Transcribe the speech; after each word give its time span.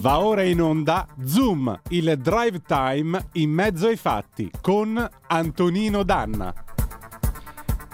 Va 0.00 0.20
ora 0.20 0.42
in 0.44 0.60
onda 0.60 1.08
Zoom, 1.24 1.80
il 1.88 2.16
drive 2.18 2.62
time 2.62 3.30
in 3.32 3.50
mezzo 3.50 3.88
ai 3.88 3.96
fatti 3.96 4.48
con 4.60 5.08
Antonino 5.26 6.04
Danna. 6.04 6.54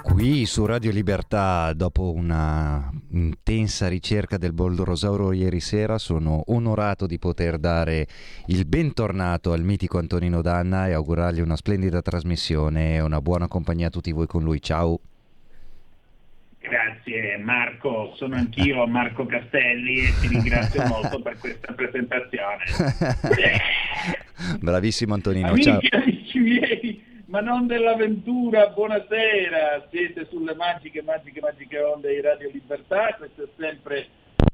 Qui 0.03 0.45
su 0.45 0.67
Radio 0.67 0.91
Libertà, 0.91 1.73
dopo 1.73 2.13
una 2.13 2.93
intensa 3.13 3.89
ricerca 3.89 4.37
del 4.37 4.53
Boldorosauro 4.53 5.33
ieri 5.33 5.61
sera, 5.61 5.97
sono 5.97 6.43
onorato 6.49 7.07
di 7.07 7.19
poter 7.19 7.57
dare 7.57 8.07
il 8.49 8.67
bentornato 8.67 9.53
al 9.53 9.65
mitico 9.65 9.97
Antonino 9.97 10.43
Danna 10.43 10.89
e 10.89 10.93
augurargli 10.93 11.41
una 11.41 11.57
splendida 11.57 12.03
trasmissione 12.03 12.97
e 12.97 13.01
una 13.01 13.23
buona 13.23 13.49
compagnia 13.49 13.87
a 13.87 13.91
tutti 13.91 14.13
voi 14.13 14.27
con 14.27 14.43
lui. 14.43 14.61
Ciao! 14.61 15.01
Grazie 16.67 17.37
Marco, 17.37 18.15
sono 18.17 18.37
anch'io 18.37 18.87
Marco 18.87 19.27
Castelli 19.27 19.99
e 19.99 20.15
ti 20.19 20.29
ringrazio 20.29 20.83
molto 20.89 21.21
per 21.21 21.37
questa 21.37 21.75
presentazione. 21.75 22.65
Bravissimo 24.61 25.13
Antonino, 25.13 25.49
amici, 25.49 25.69
ciao. 25.69 26.01
Amici 26.01 26.39
miei, 26.39 27.05
ma 27.27 27.41
non 27.41 27.67
dell'avventura, 27.67 28.69
buonasera, 28.69 29.89
siete 29.91 30.27
sulle 30.31 30.55
magiche, 30.55 31.03
magiche, 31.03 31.41
magiche 31.43 31.79
onde 31.81 32.15
di 32.15 32.23
Radio 32.23 32.49
Libertà, 32.51 33.15
questo 33.19 33.43
è 33.43 33.49
sempre 33.59 34.07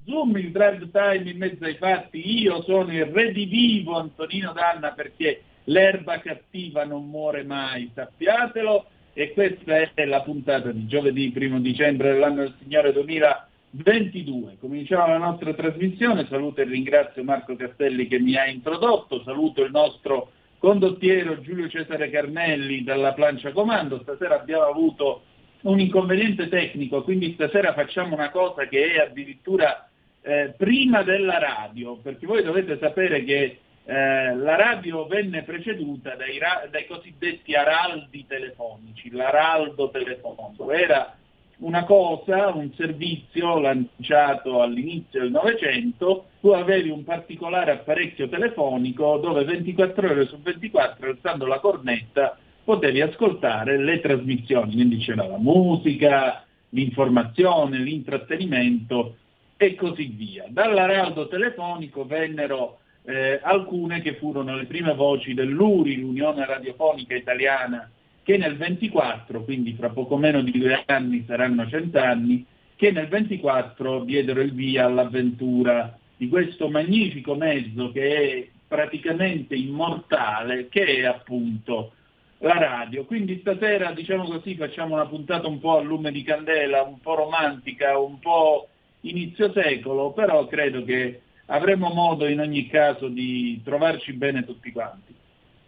Zoom, 0.05 0.37
il 0.37 0.51
drive 0.51 0.91
time 0.91 1.31
in 1.31 1.39
mezzo 1.39 1.65
ai 1.65 1.77
fatti, 1.77 2.41
io 2.41 2.61
sono 2.63 2.93
il 2.93 3.07
redivivo 3.07 3.97
Antonino 3.97 4.53
Danna 4.53 4.91
perché 4.91 5.43
l'erba 5.65 6.19
cattiva 6.19 6.85
non 6.85 7.09
muore 7.09 7.45
mai, 7.45 7.89
sappiatelo 7.95 8.87
e 9.23 9.33
questa 9.33 9.93
è 9.93 10.07
la 10.07 10.23
puntata 10.23 10.73
di 10.73 10.87
giovedì 10.87 11.31
1 11.37 11.61
dicembre 11.61 12.13
dell'anno 12.13 12.41
del 12.41 12.55
Signore 12.63 12.91
2022. 12.93 14.57
Cominciamo 14.59 15.09
la 15.09 15.19
nostra 15.19 15.53
trasmissione, 15.53 16.27
saluto 16.27 16.63
e 16.63 16.65
ringrazio 16.65 17.23
Marco 17.23 17.55
Castelli 17.55 18.09
che 18.09 18.19
mi 18.19 18.35
ha 18.37 18.47
introdotto, 18.47 19.23
saluto 19.23 19.63
il 19.63 19.73
nostro 19.73 20.31
condottiero 20.57 21.39
Giulio 21.41 21.69
Cesare 21.69 22.09
Carnelli 22.09 22.83
dalla 22.83 23.13
plancia 23.13 23.53
comando, 23.53 24.01
stasera 24.01 24.41
abbiamo 24.41 24.65
avuto 24.65 25.25
un 25.63 25.79
inconveniente 25.79 26.49
tecnico, 26.49 27.03
quindi 27.03 27.35
stasera 27.35 27.75
facciamo 27.75 28.15
una 28.15 28.31
cosa 28.31 28.67
che 28.69 28.93
è 28.93 29.01
addirittura 29.01 29.87
eh, 30.23 30.55
prima 30.57 31.03
della 31.03 31.39
radio, 31.39 31.97
perché 31.97 32.25
voi 32.25 32.43
dovete 32.43 32.79
sapere 32.79 33.23
che 33.25 33.59
eh, 33.91 34.37
la 34.37 34.55
radio 34.55 35.05
venne 35.07 35.43
preceduta 35.43 36.15
dai, 36.15 36.39
dai, 36.71 36.87
cosiddetti 36.87 37.57
araldi 37.57 38.25
telefonici, 38.25 39.11
l'araldo 39.11 39.91
telefonico 39.91 40.71
era 40.71 41.17
una 41.59 41.83
cosa, 41.83 42.51
un 42.55 42.73
servizio 42.75 43.59
lanciato 43.59 44.63
all'inizio 44.63 45.23
del 45.23 45.33
Novecento, 45.33 46.27
tu 46.41 46.51
avevi 46.51 46.89
un 46.91 47.03
particolare 47.03 47.73
apparecchio 47.73 48.29
telefonico 48.29 49.19
dove 49.19 49.43
24 49.43 50.09
ore 50.09 50.27
su 50.27 50.39
24, 50.41 51.09
alzando 51.09 51.47
la 51.47 51.59
cornetta, 51.59 52.39
potevi 52.63 53.01
ascoltare 53.01 53.77
le 53.77 54.01
trasmissioni, 54.01 54.73
quindi 54.73 54.99
c'era 54.99 55.27
la 55.27 55.39
musica, 55.39 56.45
l'informazione, 56.69 57.79
l'intrattenimento 57.79 59.17
e 59.57 59.75
così 59.75 60.07
via. 60.07 60.45
Dall'araldo 60.49 61.27
telefonico 61.27 62.07
vennero 62.07 62.79
eh, 63.05 63.41
alcune 63.43 64.01
che 64.01 64.15
furono 64.17 64.57
le 64.57 64.67
prime 64.67 64.95
voci 64.95 65.35
dell'URI, 65.35 66.01
l'Unione 66.01 66.45
Radiofonica 66.45 67.15
Italiana, 67.15 67.91
che 68.23 68.37
nel 68.37 68.57
24, 68.57 69.43
quindi 69.45 69.75
fra 69.75 69.91
poco 69.91 70.17
meno 70.17 70.43
di 70.43 70.53
due 70.53 70.83
anni 70.87 71.25
saranno 71.27 71.67
cent'anni, 71.69 72.45
che 72.77 72.91
nel 72.91 73.09
24 73.09 74.05
diedero 74.05 74.41
il 74.41 74.53
via 74.53 74.87
all'avventura 74.87 75.99
di 76.17 76.29
questo 76.29 76.69
magnifico 76.69 77.35
mezzo 77.35 77.91
che 77.93 78.17
è 78.17 78.49
praticamente 78.69 79.55
immortale, 79.55 80.69
che 80.69 80.99
è 80.99 81.05
appunto 81.05 81.93
la 82.39 82.59
radio. 82.59 83.05
Quindi 83.05 83.39
stasera, 83.41 83.93
diciamo 83.93 84.25
così, 84.25 84.55
facciamo 84.55 84.95
una 84.95 85.07
puntata 85.07 85.49
un 85.49 85.59
po' 85.59 85.79
a 85.79 85.83
lume 85.83 86.13
di 86.13 86.23
candela, 86.23 86.83
un 86.83 87.01
po' 87.01 87.15
romantica, 87.15 87.99
un 87.99 88.19
po' 88.19 88.69
inizio 89.01 89.51
secolo, 89.53 90.13
però 90.13 90.47
credo 90.47 90.85
che 90.85 91.21
avremo 91.51 91.91
modo 91.91 92.27
in 92.27 92.41
ogni 92.41 92.67
caso 92.69 93.09
di 93.09 93.61
trovarci 93.65 94.13
bene 94.13 94.45
tutti 94.45 94.73
quanti. 94.73 95.15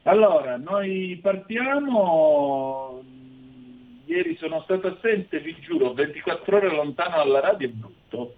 Allora, 0.05 0.57
noi 0.57 1.19
partiamo, 1.23 3.03
ieri 4.07 4.37
sono 4.37 4.63
stato 4.63 4.89
assente, 4.89 5.41
vi 5.41 5.57
giuro, 5.61 5.93
24 5.93 6.57
ore 6.57 6.71
lontano 6.71 7.17
dalla 7.17 7.41
radio 7.41 7.69
è 7.69 7.71
brutto, 7.71 8.35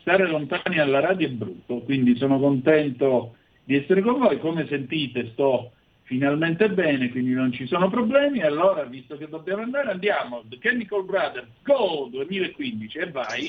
stare 0.00 0.26
lontani 0.26 0.78
alla 0.78 1.00
radio 1.00 1.28
è 1.28 1.30
brutto, 1.30 1.80
quindi 1.80 2.16
sono 2.16 2.38
contento 2.38 3.36
di 3.64 3.76
essere 3.76 4.00
con 4.00 4.18
voi, 4.18 4.38
come 4.38 4.66
sentite 4.68 5.30
sto 5.32 5.72
finalmente 6.04 6.68
bene, 6.70 7.10
quindi 7.10 7.32
non 7.32 7.52
ci 7.52 7.66
sono 7.66 7.88
problemi, 7.88 8.42
allora 8.42 8.84
visto 8.84 9.16
che 9.16 9.28
dobbiamo 9.28 9.62
andare 9.62 9.90
andiamo, 9.92 10.42
The 10.46 10.58
Chemical 10.58 11.04
Brothers, 11.04 11.48
Go 11.62 12.08
2015 12.10 12.98
e 12.98 13.10
vai. 13.10 13.48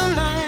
the 0.00 0.14
line. 0.14 0.47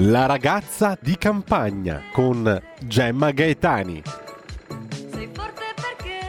La 0.00 0.26
ragazza 0.26 0.96
di 1.02 1.16
campagna 1.16 2.04
con 2.12 2.62
Gemma 2.84 3.32
Gaetani. 3.32 4.00
Sei 4.04 5.28
forte 5.32 5.74
perché 5.74 6.20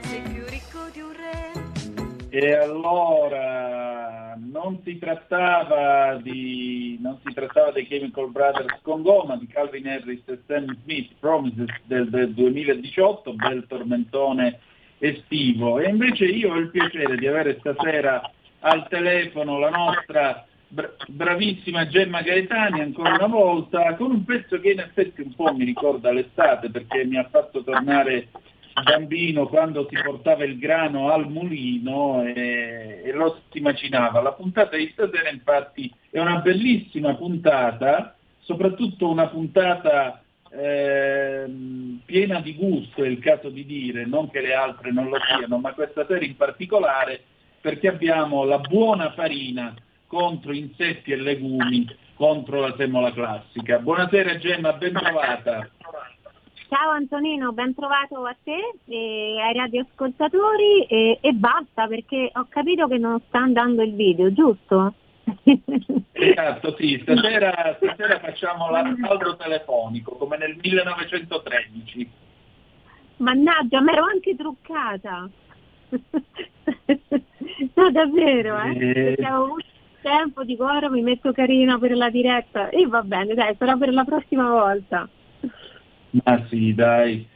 sei 0.00 0.20
più 0.22 0.42
ricco 0.48 0.88
di 0.92 0.98
un 1.00 1.12
re. 1.12 2.28
E 2.28 2.54
allora 2.54 4.36
non 4.36 4.80
si 4.82 4.98
trattava 4.98 6.16
di 6.16 6.98
non 7.00 7.20
si 7.24 7.32
trattava 7.32 7.70
dei 7.70 7.86
Chemical 7.86 8.32
Brothers 8.32 8.80
con 8.82 9.02
gomma 9.02 9.36
di 9.36 9.46
Calvin 9.46 9.86
Harris 9.86 10.22
e 10.26 10.40
Sam 10.48 10.76
Smith, 10.82 11.12
Promises 11.20 11.70
del, 11.84 12.10
del 12.10 12.34
2018, 12.34 13.32
bel 13.34 13.64
tormentone 13.68 14.58
estivo. 14.98 15.78
E 15.78 15.88
invece 15.88 16.24
io 16.24 16.52
ho 16.52 16.56
il 16.56 16.70
piacere 16.70 17.16
di 17.16 17.28
avere 17.28 17.58
stasera 17.60 18.28
al 18.66 18.88
telefono 18.88 19.58
la 19.58 19.70
nostra 19.70 20.46
bravissima 21.08 21.86
Gemma 21.86 22.22
Gaetani 22.22 22.80
ancora 22.80 23.14
una 23.14 23.26
volta 23.26 23.94
con 23.94 24.10
un 24.10 24.24
pezzo 24.24 24.58
che 24.58 24.70
in 24.70 24.80
effetti 24.80 25.20
un 25.20 25.34
po' 25.34 25.52
mi 25.54 25.64
ricorda 25.64 26.10
l'estate 26.10 26.70
perché 26.70 27.04
mi 27.04 27.16
ha 27.16 27.28
fatto 27.30 27.62
tornare 27.62 28.28
bambino 28.82 29.46
quando 29.46 29.86
si 29.88 29.96
portava 30.02 30.44
il 30.44 30.58
grano 30.58 31.10
al 31.10 31.28
mulino 31.28 32.24
e, 32.24 33.02
e 33.04 33.12
lo 33.12 33.42
si 33.52 33.60
macinava. 33.60 34.20
La 34.20 34.32
puntata 34.32 34.76
di 34.76 34.90
stasera 34.92 35.30
infatti 35.30 35.92
è 36.10 36.18
una 36.18 36.38
bellissima 36.38 37.14
puntata, 37.14 38.16
soprattutto 38.40 39.08
una 39.08 39.28
puntata 39.28 40.24
eh, 40.50 41.44
piena 42.04 42.40
di 42.40 42.54
gusto, 42.54 43.04
è 43.04 43.06
il 43.06 43.20
caso 43.20 43.48
di 43.48 43.64
dire, 43.64 44.06
non 44.06 44.28
che 44.28 44.40
le 44.40 44.54
altre 44.54 44.90
non 44.90 45.08
lo 45.08 45.18
siano, 45.20 45.58
ma 45.58 45.72
questa 45.72 46.04
sera 46.06 46.24
in 46.24 46.36
particolare 46.36 47.22
perché 47.64 47.88
abbiamo 47.88 48.44
la 48.44 48.58
buona 48.58 49.12
farina 49.12 49.74
contro 50.06 50.52
insetti 50.52 51.12
e 51.12 51.16
legumi, 51.16 51.88
contro 52.12 52.60
la 52.60 52.74
semola 52.76 53.10
classica. 53.10 53.78
Buonasera 53.78 54.36
Gemma, 54.36 54.74
ben 54.74 54.92
trovata. 54.92 55.70
Ciao 56.68 56.90
Antonino, 56.90 57.52
ben 57.52 57.74
trovato 57.74 58.22
a 58.26 58.36
te 58.44 58.74
e 58.84 59.40
ai 59.40 59.54
radioascoltatori 59.54 60.84
e, 60.84 61.18
e 61.22 61.32
basta 61.32 61.86
perché 61.86 62.30
ho 62.34 62.44
capito 62.50 62.86
che 62.86 62.98
non 62.98 63.18
sta 63.28 63.38
andando 63.38 63.80
il 63.80 63.94
video, 63.94 64.30
giusto? 64.30 64.92
Esatto, 66.12 66.76
sì, 66.76 66.98
stasera, 67.00 67.78
stasera 67.80 68.20
facciamo 68.20 68.68
l'altro 68.68 69.36
telefonico 69.36 70.16
come 70.16 70.36
nel 70.36 70.58
1913. 70.60 72.10
Mannaggia, 73.16 73.80
mi 73.80 73.90
ero 73.90 74.04
anche 74.04 74.36
truccata. 74.36 75.30
no, 77.74 77.90
davvero, 77.90 78.60
eh? 78.60 78.74
Perché 78.74 79.24
avevo 79.24 79.44
avuto 79.44 79.66
tempo, 80.00 80.44
dico 80.44 80.64
ora 80.64 80.90
mi 80.90 81.02
metto 81.02 81.32
carina 81.32 81.78
per 81.78 81.96
la 81.96 82.10
diretta 82.10 82.68
e 82.68 82.86
va 82.86 83.02
bene, 83.02 83.34
dai, 83.34 83.54
sarà 83.58 83.76
per 83.76 83.92
la 83.92 84.04
prossima 84.04 84.50
volta. 84.50 85.08
Ma 86.10 86.46
sì, 86.48 86.74
dai. 86.74 87.26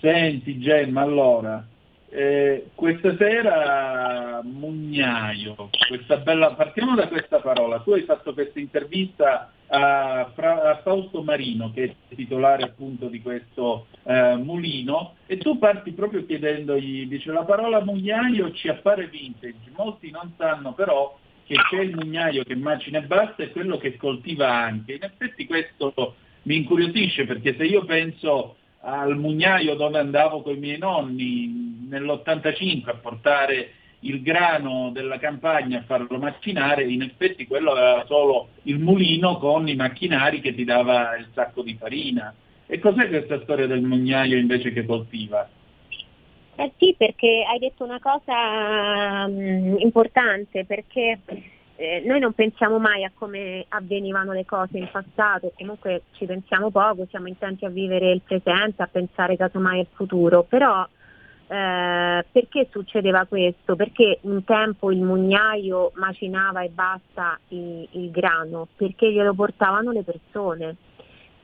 Senti 0.00 0.58
Gemma, 0.58 1.00
allora, 1.00 1.66
eh, 2.10 2.70
questa 2.74 3.16
sera 3.16 4.40
Mugnaio, 4.42 5.70
questa 5.88 6.16
bella, 6.16 6.54
partiamo 6.54 6.94
da 6.94 7.08
questa 7.08 7.40
parola, 7.40 7.80
tu 7.80 7.92
hai 7.92 8.02
fatto 8.02 8.32
questa 8.32 8.58
intervista 8.58 9.52
a, 9.66 10.20
a 10.34 10.80
Fausto 10.82 11.22
Marino 11.22 11.70
che 11.72 11.84
è 12.08 12.14
titolare 12.14 12.62
appunto 12.62 13.08
di 13.08 13.20
questo 13.20 13.86
eh, 14.04 14.36
mulino 14.36 15.16
e 15.26 15.36
tu 15.36 15.58
parti 15.58 15.92
proprio 15.92 16.24
chiedendogli, 16.24 17.06
dice 17.06 17.30
la 17.30 17.44
parola 17.44 17.84
mugnaio 17.84 18.52
ci 18.52 18.68
appare 18.68 19.08
vintage, 19.08 19.56
molti 19.76 20.10
non 20.10 20.32
sanno 20.38 20.72
però 20.72 21.18
che 21.44 21.56
c'è 21.68 21.80
il 21.80 21.94
mugnaio 21.94 22.44
che 22.44 22.56
macina 22.56 22.98
e 22.98 23.02
basta 23.02 23.42
e 23.42 23.50
quello 23.50 23.76
che 23.76 23.96
coltiva 23.96 24.50
anche, 24.50 24.94
in 24.94 25.02
effetti 25.02 25.46
questo 25.46 26.14
mi 26.42 26.56
incuriosisce 26.56 27.26
perché 27.26 27.54
se 27.56 27.64
io 27.64 27.84
penso 27.84 28.56
al 28.80 29.16
mugnaio 29.16 29.74
dove 29.74 29.98
andavo 29.98 30.42
con 30.42 30.54
i 30.54 30.58
miei 30.58 30.78
nonni 30.78 31.86
nell'85 31.88 32.88
a 32.88 32.94
portare 32.94 33.72
il 34.00 34.22
grano 34.22 34.90
della 34.92 35.18
campagna 35.18 35.78
a 35.78 35.84
farlo 35.84 36.18
macinare, 36.18 36.84
in 36.84 37.02
effetti 37.02 37.46
quello 37.46 37.72
aveva 37.72 38.04
solo 38.06 38.50
il 38.62 38.78
mulino 38.78 39.38
con 39.38 39.66
i 39.68 39.74
macchinari 39.74 40.40
che 40.40 40.54
ti 40.54 40.64
dava 40.64 41.16
il 41.16 41.26
sacco 41.34 41.62
di 41.62 41.74
farina. 41.74 42.32
E 42.66 42.78
cos'è 42.78 43.08
questa 43.08 43.40
storia 43.42 43.66
del 43.66 43.82
mugnaio 43.82 44.36
invece 44.36 44.72
che 44.72 44.84
coltiva? 44.84 45.48
Eh 46.54 46.72
sì, 46.76 46.94
perché 46.96 47.44
hai 47.48 47.58
detto 47.58 47.84
una 47.84 47.98
cosa 48.00 49.24
um, 49.26 49.76
importante, 49.78 50.64
perché 50.64 51.18
eh, 51.80 52.02
noi 52.04 52.18
non 52.18 52.32
pensiamo 52.32 52.80
mai 52.80 53.04
a 53.04 53.12
come 53.14 53.64
avvenivano 53.68 54.32
le 54.32 54.44
cose 54.44 54.78
in 54.78 54.88
passato, 54.90 55.52
comunque 55.56 56.02
ci 56.14 56.26
pensiamo 56.26 56.70
poco, 56.70 57.06
siamo 57.08 57.28
intenti 57.28 57.64
a 57.64 57.68
vivere 57.68 58.10
il 58.10 58.20
presente, 58.20 58.82
a 58.82 58.88
pensare 58.90 59.36
casomai 59.36 59.78
al 59.78 59.86
futuro, 59.94 60.42
però 60.42 60.84
eh, 61.46 62.26
perché 62.32 62.66
succedeva 62.72 63.26
questo? 63.26 63.76
Perché 63.76 64.18
un 64.22 64.42
tempo 64.42 64.90
il 64.90 65.00
mugnaio 65.00 65.92
macinava 65.94 66.62
e 66.62 66.70
basta 66.70 67.38
il, 67.50 67.86
il 67.92 68.10
grano, 68.10 68.66
perché 68.74 69.12
glielo 69.12 69.32
portavano 69.32 69.92
le 69.92 70.02
persone. 70.02 70.74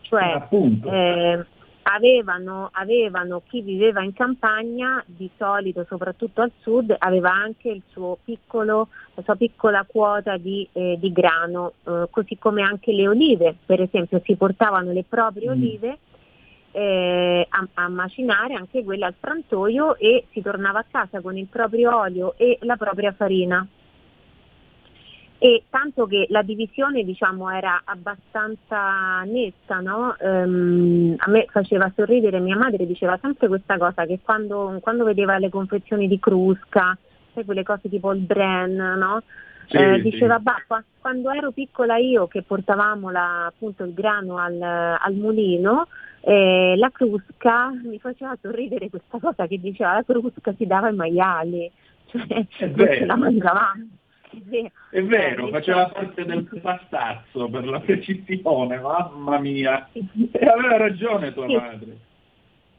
Cioè, 0.01 0.49
eh, 0.51 1.47
avevano, 1.85 2.71
avevano, 2.73 3.43
chi 3.47 3.61
viveva 3.63 4.03
in 4.03 4.13
campagna, 4.13 5.03
di 5.07 5.31
solito 5.37 5.85
soprattutto 5.89 6.41
al 6.41 6.53
sud, 6.61 6.95
aveva 6.99 7.33
anche 7.33 7.81
piccolo, 8.25 8.89
la 9.15 9.23
sua 9.23 9.37
piccola 9.37 9.85
quota 9.87 10.37
di, 10.37 10.67
eh, 10.73 10.97
di 10.99 11.13
grano, 11.13 11.75
eh, 11.85 12.07
così 12.11 12.37
come 12.39 12.63
anche 12.63 12.93
le 12.93 13.09
olive, 13.09 13.57
per 13.65 13.81
esempio 13.81 14.21
si 14.25 14.37
portavano 14.37 14.93
le 14.93 15.05
proprie 15.09 15.49
mm. 15.49 15.53
olive 15.53 15.99
eh, 16.73 17.47
a, 17.49 17.69
a, 17.75 17.89
macinare, 17.89 18.55
anche 18.55 18.83
quelle 18.83 19.05
al 19.05 19.15
frantoio 19.19 19.97
e 19.97 20.27
si 20.33 20.41
tornava 20.41 20.81
a 20.81 20.87
casa 20.91 21.21
con 21.21 21.37
il 21.37 21.47
proprio 21.47 21.97
olio 21.97 22.35
e 22.37 22.59
la 22.63 22.77
propria 22.77 23.13
farina 23.13 23.67
e 25.45 25.65
tanto 25.69 26.07
che 26.07 26.25
la 26.31 26.41
divisione 26.41 27.05
diciamo, 27.05 27.51
era 27.51 27.83
abbastanza 27.85 29.21
netta, 29.27 29.81
no? 29.81 30.17
um, 30.19 31.15
a 31.19 31.31
me 31.31 31.45
faceva 31.51 31.93
sorridere, 31.95 32.41
mia 32.41 32.57
madre 32.57 32.87
diceva 32.87 33.19
sempre 33.21 33.49
questa 33.49 33.77
cosa 33.77 34.07
che 34.07 34.21
quando, 34.23 34.79
quando 34.81 35.05
vedeva 35.05 35.37
le 35.37 35.51
confezioni 35.51 36.09
di 36.09 36.19
Crusca, 36.19 36.97
sai 37.35 37.45
quelle 37.45 37.63
cose 37.63 37.91
tipo 37.91 38.11
il 38.15 38.21
Bren, 38.21 38.75
no? 38.75 39.23
Sì, 39.67 39.77
eh, 39.77 40.01
diceva, 40.01 40.39
sì. 40.39 40.45
bah, 40.45 40.83
quando 40.99 41.31
ero 41.31 41.51
piccola 41.51 41.99
io 41.99 42.27
che 42.27 42.41
portavamo 42.41 43.11
la, 43.11 43.45
appunto 43.45 43.85
il 43.85 43.93
grano 43.93 44.39
al, 44.39 44.59
al 44.63 45.13
mulino, 45.13 45.89
eh, 46.21 46.73
la 46.79 46.89
crusca 46.89 47.71
mi 47.85 47.99
faceva 47.99 48.35
sorridere 48.41 48.89
questa 48.89 49.19
cosa 49.19 49.47
che 49.47 49.61
diceva 49.61 49.93
la 49.93 50.05
crusca 50.05 50.55
si 50.57 50.67
dava 50.67 50.87
ai 50.87 50.95
maiali, 50.95 51.71
cioè 52.09 52.47
non 52.75 53.07
la 53.07 53.17
mangiavamo. 53.17 53.89
È 54.91 55.03
vero, 55.03 55.49
faceva 55.49 55.89
parte 55.89 56.25
del 56.25 56.49
pastazzo 56.61 57.49
per 57.49 57.67
la 57.67 57.81
precisione, 57.81 58.79
mamma 58.79 59.39
mia. 59.39 59.89
E 59.93 60.47
aveva 60.47 60.77
ragione 60.77 61.33
tua 61.33 61.47
madre. 61.47 61.99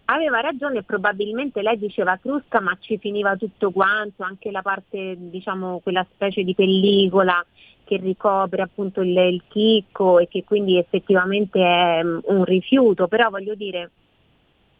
Aveva 0.05 0.39
ragione, 0.39 0.83
probabilmente 0.83 1.61
lei 1.61 1.77
diceva 1.77 2.17
crusca, 2.17 2.59
ma 2.59 2.77
ci 2.79 2.97
finiva 2.99 3.35
tutto 3.37 3.71
quanto, 3.71 4.23
anche 4.23 4.51
la 4.51 4.61
parte, 4.61 5.15
diciamo, 5.17 5.79
quella 5.79 6.05
specie 6.13 6.43
di 6.43 6.53
pellicola 6.53 7.43
che 7.85 7.97
ricopre 7.97 8.61
appunto 8.61 9.01
il, 9.01 9.15
il 9.15 9.43
chicco 9.47 10.19
e 10.19 10.27
che 10.27 10.43
quindi 10.43 10.77
effettivamente 10.77 11.59
è 11.59 12.01
um, 12.03 12.19
un 12.23 12.43
rifiuto, 12.43 13.07
però 13.07 13.29
voglio 13.29 13.55
dire, 13.55 13.91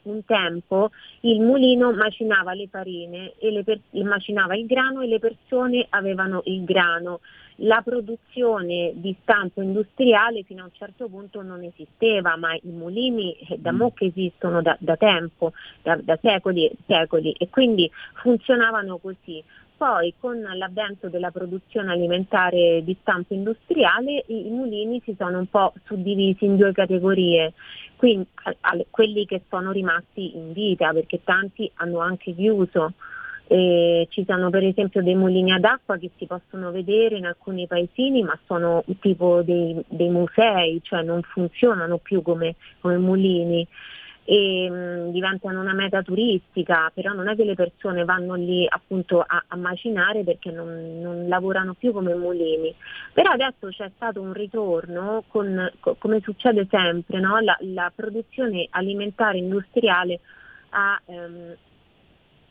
un 0.06 0.24
tempo 0.26 0.92
il 1.22 1.42
mulino 1.42 1.92
macinava 1.92 2.54
le 2.54 2.68
farine 2.68 3.34
e 3.38 3.52
le 3.52 3.64
per- 3.64 3.80
macinava 3.92 4.56
il 4.56 4.66
grano 4.66 5.02
e 5.02 5.08
le 5.08 5.20
persone 5.20 5.86
avevano 5.90 6.42
il 6.46 6.64
grano 6.64 7.20
la 7.60 7.82
produzione 7.82 8.92
di 8.96 9.16
stampo 9.22 9.62
industriale 9.62 10.44
fino 10.44 10.64
a 10.64 10.66
un 10.66 10.72
certo 10.74 11.08
punto 11.08 11.42
non 11.42 11.64
esisteva, 11.64 12.36
ma 12.36 12.54
i 12.54 12.60
mulini 12.64 13.34
eh, 13.34 13.58
da 13.58 13.72
mo 13.72 13.92
che 13.92 14.06
esistono 14.06 14.62
da, 14.62 14.76
da 14.80 14.98
tempo, 14.98 15.54
da, 15.82 15.96
da 15.96 16.18
secoli 16.22 16.66
e 16.66 16.76
secoli 16.86 17.32
e 17.32 17.50
quindi 17.50 17.90
funzionavano 18.16 18.98
così. 18.98 19.44
Poi 19.78 20.14
con 20.20 20.40
l'avvento 20.40 21.10
della 21.10 21.32
produzione 21.32 21.92
alimentare 21.92 22.82
di 22.84 22.96
stampo 23.02 23.34
industriale 23.34 24.24
i, 24.28 24.48
i 24.48 24.50
mulini 24.50 25.02
si 25.04 25.14
sono 25.18 25.40
un 25.40 25.48
po' 25.48 25.74
suddivisi 25.86 26.46
in 26.46 26.56
due 26.56 26.72
categorie, 26.72 27.52
quindi 27.98 28.26
a, 28.44 28.56
a, 28.62 28.78
quelli 28.90 29.26
che 29.26 29.42
sono 29.50 29.72
rimasti 29.72 30.38
in 30.38 30.54
vita 30.54 30.94
perché 30.94 31.24
tanti 31.24 31.70
hanno 31.76 32.00
anche 32.00 32.34
chiuso. 32.34 32.94
E 33.48 34.08
ci 34.10 34.26
sono 34.26 34.50
per 34.50 34.64
esempio 34.64 35.04
dei 35.04 35.14
mulini 35.14 35.52
ad 35.52 35.66
acqua 35.66 35.98
che 35.98 36.10
si 36.18 36.26
possono 36.26 36.72
vedere 36.72 37.18
in 37.18 37.28
alcuni 37.28 37.68
paesini 37.68 38.24
ma 38.24 38.36
sono 38.48 38.84
tipo 39.00 39.44
dei, 39.44 39.80
dei 39.88 40.10
musei, 40.10 40.80
cioè 40.82 41.04
non 41.04 41.22
funzionano 41.22 41.98
più 41.98 42.24
come, 42.24 42.56
come 42.80 42.98
mulini 42.98 43.68
e 44.28 44.68
mh, 44.70 45.12
diventano 45.12 45.62
una 45.62 45.74
meta 45.74 46.02
turistica, 46.02 46.92
però 46.92 47.14
non 47.14 47.30
è 47.30 47.36
che 47.36 47.44
le 47.44 47.54
persone 47.54 48.04
vanno 48.06 48.34
lì 48.34 48.66
appunto 48.68 49.24
a, 49.26 49.44
a 49.48 49.56
macinare 49.56 50.24
perché 50.24 50.50
non, 50.50 51.00
non, 51.00 51.28
lavorano 51.28 51.76
più 51.76 51.94
come 51.94 52.16
mulini. 52.16 52.74
Però 53.14 53.32
adesso 53.32 53.68
c'è 53.70 53.92
stato 53.96 54.22
un 54.22 54.34
ritorno 54.34 55.24
con, 55.28 55.72
co, 55.80 55.96
come 56.00 56.22
succede 56.22 56.68
sempre, 56.70 57.20
no? 57.20 57.40
la, 57.40 57.56
la, 57.62 57.92
produzione 57.96 58.68
alimentare 58.72 59.38
industriale 59.38 60.20
ha, 60.70 61.00
ehm, 61.06 61.56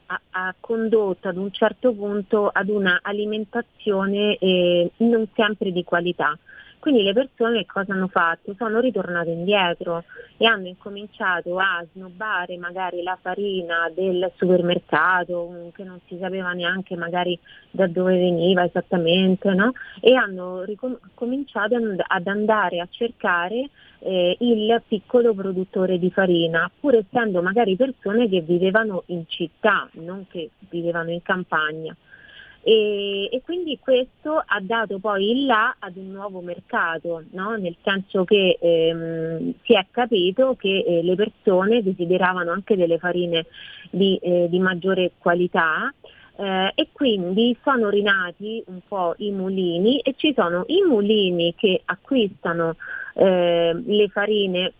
ha, 0.07 0.21
ha, 0.31 0.54
condotto 0.61 1.26
ad 1.26 1.37
un 1.37 1.50
certo 1.50 1.93
punto 1.93 2.49
ad 2.52 2.69
una 2.69 3.00
alimentazione 3.02 4.37
eh, 4.37 4.93
non 4.99 5.26
sempre 5.35 5.73
di 5.73 5.83
qualità. 5.83 6.38
Quindi 6.84 7.02
le 7.02 7.14
persone 7.14 7.64
cosa 7.64 7.94
hanno 7.94 8.08
fatto? 8.08 8.54
Sono 8.58 8.78
ritornate 8.78 9.30
indietro 9.30 10.04
e 10.36 10.44
hanno 10.44 10.66
incominciato 10.66 11.56
a 11.56 11.82
snobbare 11.94 12.58
magari 12.58 13.02
la 13.02 13.16
farina 13.18 13.90
del 13.90 14.30
supermercato 14.36 15.48
mm, 15.50 15.68
che 15.72 15.82
non 15.82 15.98
si 16.06 16.18
sapeva 16.20 16.52
neanche 16.52 16.94
magari 16.94 17.38
da 17.70 17.86
dove 17.86 18.18
veniva 18.18 18.64
esattamente 18.64 19.54
no? 19.54 19.72
e 19.98 20.12
hanno 20.12 20.62
ricom- 20.64 20.98
cominciato 21.14 21.74
ad 21.74 22.26
andare 22.26 22.80
a 22.80 22.88
cercare 22.90 23.70
eh, 24.00 24.36
il 24.40 24.82
piccolo 24.86 25.32
produttore 25.32 25.98
di 25.98 26.10
farina, 26.10 26.70
pur 26.78 26.96
essendo 26.96 27.40
magari 27.40 27.76
persone 27.76 28.28
che 28.28 28.42
vivevano 28.42 29.04
in 29.06 29.24
città, 29.26 29.88
non 29.92 30.26
che 30.28 30.50
vivevano 30.68 31.10
in 31.10 31.22
campagna. 31.22 31.96
E, 32.66 33.28
e, 33.30 33.42
quindi 33.44 33.78
questo 33.78 34.42
ha 34.42 34.59
dato 34.62 34.99
poi 34.99 35.33
il 35.33 35.44
là 35.44 35.76
ad 35.78 35.97
un 35.97 36.12
nuovo 36.12 36.40
mercato, 36.40 37.23
no? 37.33 37.56
nel 37.56 37.76
senso 37.83 38.25
che 38.25 38.56
ehm, 38.59 39.52
si 39.64 39.75
è 39.75 39.85
capito 39.90 40.56
che 40.59 40.78
eh, 40.78 41.02
le 41.02 41.14
persone 41.14 41.83
desideravano 41.83 42.52
anche 42.52 42.75
delle 42.75 42.97
farine 42.97 43.44
di, 43.90 44.16
eh, 44.16 44.47
di 44.49 44.59
maggiore 44.61 45.12
qualità 45.18 45.92
eh, 46.37 46.73
e 46.75 46.88
quindi 46.90 47.54
sono 47.62 47.90
rinati 47.90 48.64
un 48.68 48.80
po' 48.88 49.14
i 49.18 49.30
mulini 49.30 49.99
e 49.99 50.14
ci 50.16 50.33
sono 50.35 50.64
i 50.68 50.80
mulini 50.88 51.54
che 51.54 51.83
acquistano 51.85 52.76
eh, 53.12 53.78
le 53.85 54.09
farine 54.09 54.73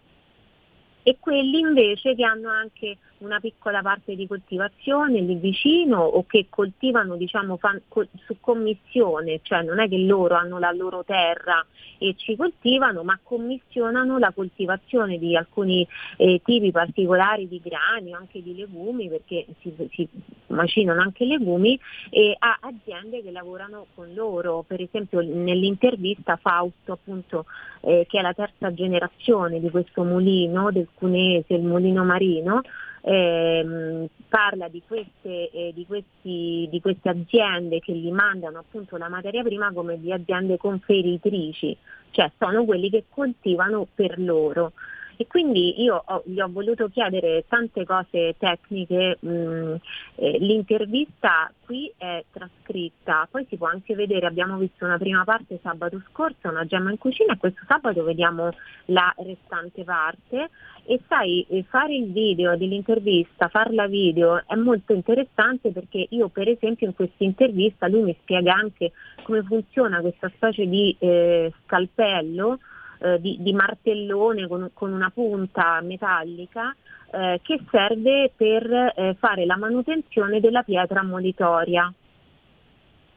e 1.03 1.19
quelli 1.21 1.59
invece 1.59 2.15
che 2.15 2.25
hanno 2.25 2.49
anche 2.49 2.97
una 3.19 3.41
piccola 3.41 3.81
parte 3.83 4.15
di 4.15 4.27
coltivazione 4.27 5.21
lì 5.21 5.37
vicino 5.37 6.01
o 6.01 6.25
che 6.27 6.47
coltivano 6.49 7.17
diciamo, 7.17 7.57
fan, 7.57 7.81
co- 7.89 8.07
su 8.25 8.37
commissione, 8.41 9.41
cioè 9.43 9.63
non 9.63 9.81
è 9.81 9.89
che 9.89 9.99
loro 9.99 10.35
hanno 10.35 10.59
la 10.59 10.73
loro 10.73 11.05
terra 11.05 11.65
e 11.99 12.15
ci 12.17 12.37
coltivano, 12.37 13.03
ma 13.03 13.19
commissionano 13.23 14.19
la 14.19 14.33
coltivazione 14.33 15.19
di 15.19 15.37
alcuni 15.37 15.87
eh, 16.17 16.41
tipi 16.45 16.71
particolari 16.71 17.49
di 17.49 17.61
grani 17.63 18.13
o 18.13 18.19
anche 18.19 18.43
di 18.43 18.55
legumi, 18.55 19.09
perché 19.09 19.47
si, 19.61 19.73
si 19.93 20.09
macinano 20.49 21.01
anche 21.01 21.25
legumi, 21.25 21.79
e 22.11 22.35
a 22.39 22.59
aziende 22.61 23.23
che 23.23 23.31
lavorano 23.31 23.87
con 23.95 24.13
loro. 24.13 24.65
Per 24.67 24.81
esempio 24.81 25.21
nell'intervista 25.21 26.37
Fausto, 26.37 26.93
appunto, 26.93 27.47
eh, 27.81 28.07
che 28.09 28.19
è 28.19 28.23
la 28.23 28.35
terza 28.35 28.73
generazione 28.73 29.61
di 29.61 29.71
questo 29.71 30.03
mulino 30.03 30.71
del 30.71 30.89
Cunese, 30.93 31.55
il 31.55 31.63
mulino 31.63 32.05
marino, 32.05 32.63
ehm, 33.05 34.07
parla 34.29 34.69
di 34.69 34.83
queste, 34.87 35.51
eh, 35.51 35.73
di, 35.75 35.87
questi, 35.87 36.69
di 36.71 36.81
queste, 36.81 37.11
aziende 37.11 37.81
che 37.81 37.93
gli 37.93 38.11
mandano 38.11 38.59
appunto 38.59 38.97
la 38.97 39.09
materia 39.09 39.43
prima 39.43 39.71
come 39.73 40.01
di 40.01 40.11
aziende 40.11 40.57
conferitrici, 40.57 41.77
cioè 42.11 42.31
sono 42.39 42.65
quelli 42.65 42.91
che 42.91 43.05
coltivano 43.09 43.87
per 43.95 44.19
loro. 44.19 44.73
E 45.17 45.27
quindi 45.27 45.83
io 45.83 46.03
ho, 46.05 46.23
gli 46.27 46.41
ho 46.41 46.49
voluto 46.51 46.89
chiedere 46.89 47.45
tante 47.49 47.85
cose 47.85 48.35
tecniche, 48.39 49.19
mh, 49.21 49.29
mm, 49.29 49.75
eh, 50.17 50.39
l'intervista 50.39 51.53
qui 51.65 51.93
è 51.97 52.25
trascritta, 52.31 53.27
poi 53.31 53.47
si 53.49 53.57
può 53.57 53.69
anche 53.69 53.95
vedere, 53.95 54.27
abbiamo 54.27 54.57
visto 54.59 54.85
una 54.85 54.99
prima 54.99 55.25
parte 55.25 55.59
sabato 55.63 56.01
scorso, 56.11 56.49
una 56.49 56.65
gemma 56.65 56.91
in 56.91 56.99
cucina 56.99 57.35
e 57.35 57.39
questo 57.39 57.63
sabato 57.67 58.03
vediamo 58.03 58.51
la 58.87 59.13
restante 59.19 59.85
parte. 59.85 60.51
E 60.87 61.01
sai, 61.09 61.47
fare 61.69 61.95
il 61.95 62.13
video 62.13 62.57
dell'intervista, 62.57 63.49
farla 63.49 63.87
video 63.87 64.43
è 64.47 64.55
molto 64.55 64.93
interessante 64.93 65.71
perché 65.71 66.07
io 66.11 66.29
per 66.29 66.49
esempio 66.49 66.87
in 66.87 66.95
questa 66.95 67.25
intervista 67.25 67.89
lui 67.89 68.03
mi 68.03 68.17
spiega 68.21 68.53
anche 68.53 68.93
come 69.23 69.43
funziona 69.43 70.01
questa 70.01 70.31
specie 70.35 70.67
di 70.67 70.95
eh, 70.99 71.51
scalpello 71.65 72.59
eh, 73.05 73.21
di, 73.21 73.37
di, 73.41 73.53
martellone 73.53 74.49
con, 74.49 74.71
con, 74.73 74.91
una 74.91 75.11
punta 75.11 75.81
metallica 75.83 76.75
eh, 77.13 77.39
che 77.43 77.61
serve 77.71 78.33
per 78.35 78.93
eh, 78.97 79.15
fare 79.19 79.45
la 79.45 79.59
manutenzione 79.59 80.41
della 80.41 80.63
pietra 80.63 81.01
ammolitoria. 81.01 81.93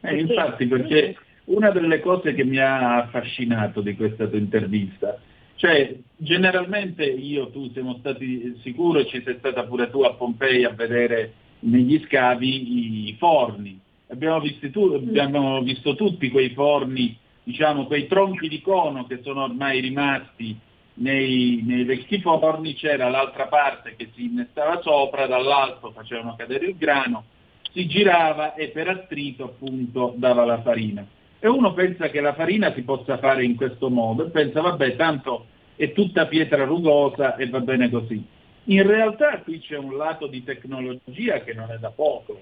perché... 0.00 0.20
infatti, 0.20 0.66
perché 0.66 1.16
una 1.44 1.70
delle 1.70 2.00
cose 2.00 2.34
che 2.34 2.44
mi 2.44 2.58
ha 2.58 2.96
affascinato 2.96 3.80
di 3.80 3.96
questa 3.96 4.26
tua 4.26 4.38
intervista, 4.38 5.18
cioè 5.54 5.96
generalmente 6.16 7.04
io, 7.04 7.48
tu 7.48 7.70
siamo 7.72 7.96
stati 7.98 8.58
sicuri, 8.62 9.06
ci 9.06 9.22
sei 9.24 9.36
stata 9.38 9.64
pure 9.64 9.88
tu 9.88 10.02
a 10.02 10.12
Pompei 10.12 10.64
a 10.64 10.70
vedere 10.70 11.32
negli 11.60 12.00
scavi 12.06 13.08
i 13.08 13.16
forni. 13.18 13.80
Abbiamo 14.10 14.42
tu, 14.70 14.92
abbiamo 14.92 15.62
visto 15.62 15.94
tutti 15.94 16.30
quei 16.30 16.50
forni 16.50 17.16
diciamo, 17.48 17.86
quei 17.86 18.06
tronchi 18.06 18.46
di 18.46 18.60
cono 18.60 19.06
che 19.06 19.20
sono 19.22 19.44
ormai 19.44 19.80
rimasti 19.80 20.54
nei, 20.94 21.62
nei 21.64 21.84
vecchi 21.84 22.20
forni, 22.20 22.74
c'era 22.74 23.08
l'altra 23.08 23.46
parte 23.46 23.94
che 23.96 24.10
si 24.14 24.26
innestava 24.26 24.82
sopra, 24.82 25.26
dall'alto 25.26 25.90
facevano 25.92 26.34
cadere 26.36 26.66
il 26.66 26.76
grano, 26.76 27.24
si 27.72 27.86
girava 27.86 28.52
e 28.52 28.68
per 28.68 28.88
attrito 28.88 29.44
appunto 29.44 30.12
dava 30.16 30.44
la 30.44 30.60
farina. 30.60 31.06
E 31.40 31.48
uno 31.48 31.72
pensa 31.72 32.10
che 32.10 32.20
la 32.20 32.34
farina 32.34 32.74
si 32.74 32.82
possa 32.82 33.16
fare 33.16 33.44
in 33.44 33.56
questo 33.56 33.88
modo 33.88 34.26
e 34.26 34.28
pensa 34.30 34.60
vabbè 34.60 34.96
tanto 34.96 35.46
è 35.74 35.92
tutta 35.92 36.26
pietra 36.26 36.64
rugosa 36.64 37.36
e 37.36 37.48
va 37.48 37.60
bene 37.60 37.88
così. 37.88 38.22
In 38.64 38.86
realtà 38.86 39.38
qui 39.38 39.60
c'è 39.60 39.78
un 39.78 39.96
lato 39.96 40.26
di 40.26 40.44
tecnologia 40.44 41.40
che 41.40 41.54
non 41.54 41.70
è 41.70 41.78
da 41.78 41.90
poco, 41.90 42.38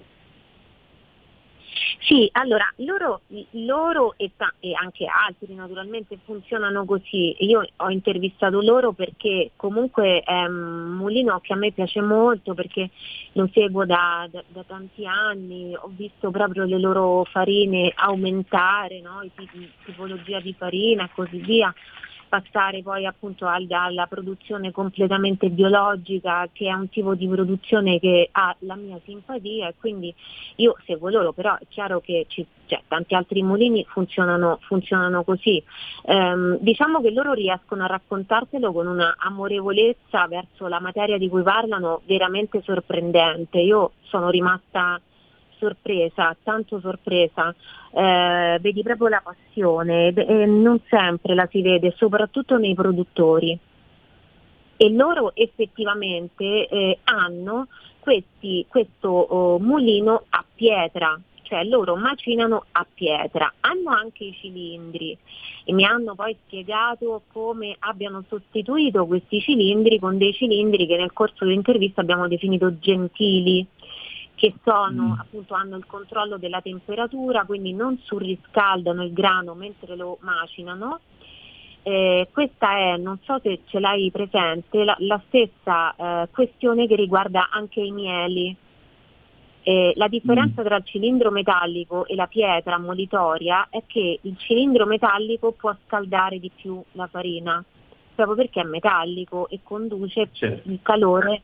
sì, 1.99 2.29
allora 2.33 2.71
loro, 2.77 3.21
loro 3.51 4.13
e, 4.17 4.31
e, 4.59 4.73
anche 4.73 5.05
altri 5.05 5.53
naturalmente 5.53 6.17
funzionano 6.23 6.85
così. 6.85 7.35
Io 7.39 7.67
ho 7.75 7.89
intervistato 7.89 8.61
loro 8.61 8.93
perché 8.93 9.51
comunque 9.55 10.21
è 10.21 10.45
un 10.45 10.95
mulino 10.95 11.39
che 11.41 11.53
a 11.53 11.57
me 11.57 11.71
piace 11.71 12.01
molto 12.01 12.53
perché 12.53 12.89
lo 13.33 13.49
seguo 13.51 13.85
da, 13.85 14.27
da, 14.31 14.43
da 14.47 14.63
tanti 14.63 15.05
anni, 15.05 15.75
ho 15.75 15.91
visto 15.95 16.31
proprio 16.31 16.65
le 16.65 16.79
loro 16.79 17.25
farine 17.25 17.91
aumentare, 17.95 19.01
no? 19.01 19.21
Tipologia 19.83 20.39
di 20.39 20.53
farina 20.57 21.05
e 21.05 21.09
così 21.13 21.37
via 21.37 21.73
passare 22.27 22.81
poi 22.81 23.05
appunto 23.05 23.47
alla 23.47 24.05
produzione 24.07 24.71
completamente 24.71 25.49
biologica 25.49 26.47
che 26.51 26.67
è 26.67 26.73
un 26.73 26.89
tipo 26.89 27.15
di 27.15 27.27
produzione 27.27 27.99
che 27.99 28.29
ha 28.31 28.55
la 28.59 28.75
mia 28.75 28.99
simpatia 29.03 29.69
e 29.69 29.73
quindi 29.79 30.13
io 30.55 30.75
seguo 30.85 31.09
loro, 31.09 31.33
però 31.33 31.55
è 31.55 31.65
chiaro 31.69 31.99
che 31.99 32.25
ci, 32.27 32.45
cioè, 32.65 32.81
tanti 32.87 33.15
altri 33.15 33.41
mulini 33.43 33.85
funzionano, 33.87 34.59
funzionano 34.61 35.23
così. 35.23 35.63
Ehm, 36.05 36.57
diciamo 36.59 37.01
che 37.01 37.11
loro 37.11 37.33
riescono 37.33 37.83
a 37.83 37.87
raccontartelo 37.87 38.71
con 38.71 38.87
una 38.87 39.15
amorevolezza 39.17 40.27
verso 40.27 40.67
la 40.67 40.79
materia 40.79 41.17
di 41.17 41.29
cui 41.29 41.43
parlano 41.43 42.01
veramente 42.05 42.61
sorprendente. 42.61 43.59
Io 43.59 43.93
sono 44.03 44.29
rimasta 44.29 44.99
sorpresa, 45.57 46.35
tanto 46.43 46.79
sorpresa, 46.79 47.53
eh, 47.91 48.57
vedi 48.61 48.83
proprio 48.83 49.07
la 49.07 49.21
passione 49.23 50.13
e 50.13 50.45
non 50.45 50.79
sempre 50.89 51.35
la 51.35 51.47
si 51.49 51.61
vede, 51.61 51.93
soprattutto 51.97 52.57
nei 52.57 52.75
produttori. 52.75 53.57
E 54.79 54.89
loro 54.91 55.31
effettivamente 55.35 56.67
eh, 56.67 56.99
hanno 57.05 57.67
questi, 57.99 58.65
questo 58.69 59.09
oh, 59.09 59.59
mulino 59.59 60.25
a 60.29 60.45
pietra, 60.55 61.19
cioè 61.41 61.63
loro 61.63 61.95
macinano 61.95 62.65
a 62.71 62.85
pietra, 62.93 63.51
hanno 63.61 63.89
anche 63.89 64.25
i 64.25 64.33
cilindri. 64.33 65.17
E 65.65 65.73
mi 65.73 65.83
hanno 65.83 66.13
poi 66.15 66.35
spiegato 66.45 67.23
come 67.31 67.75
abbiano 67.79 68.23
sostituito 68.27 69.05
questi 69.05 69.41
cilindri 69.41 69.99
con 69.99 70.17
dei 70.17 70.33
cilindri 70.33 70.85
che 70.85 70.97
nel 70.97 71.11
corso 71.11 71.43
dell'intervista 71.43 72.01
abbiamo 72.01 72.27
definito 72.27 72.77
gentili 72.77 73.65
che 74.37 74.53
sono, 74.63 75.15
mm. 75.15 75.19
appunto, 75.19 75.55
hanno 75.55 75.77
il 75.77 75.85
controllo 75.87 76.37
della 76.37 76.61
temperatura, 76.61 77.43
quindi 77.43 77.73
non 77.73 77.97
surriscaldano 78.03 79.03
il 79.03 79.11
grano 79.11 79.55
mentre 79.55 79.95
lo 79.95 80.19
macinano. 80.21 80.99
Eh, 81.81 82.27
questa 82.31 82.77
è, 82.77 82.97
non 82.97 83.17
so 83.23 83.39
se 83.41 83.61
ce 83.65 83.79
l'hai 83.79 84.11
presente, 84.11 84.83
la, 84.83 84.95
la 84.99 85.19
stessa 85.25 85.95
eh, 85.95 86.29
questione 86.31 86.85
che 86.85 86.95
riguarda 86.95 87.49
anche 87.49 87.81
i 87.81 87.91
mieli. 87.91 88.55
Eh, 89.63 89.93
la 89.95 90.07
differenza 90.07 90.61
mm. 90.61 90.65
tra 90.65 90.75
il 90.75 90.85
cilindro 90.85 91.31
metallico 91.31 92.05
e 92.05 92.13
la 92.13 92.27
pietra 92.27 92.75
ammolitoria 92.75 93.69
è 93.71 93.81
che 93.87 94.19
il 94.21 94.37
cilindro 94.37 94.85
metallico 94.85 95.53
può 95.53 95.75
scaldare 95.85 96.37
di 96.37 96.51
più 96.55 96.79
la 96.91 97.07
farina, 97.07 97.63
proprio 98.13 98.35
perché 98.35 98.61
è 98.61 98.65
metallico 98.65 99.49
e 99.49 99.61
conduce 99.63 100.29
certo. 100.31 100.69
il 100.69 100.77
calore 100.83 101.41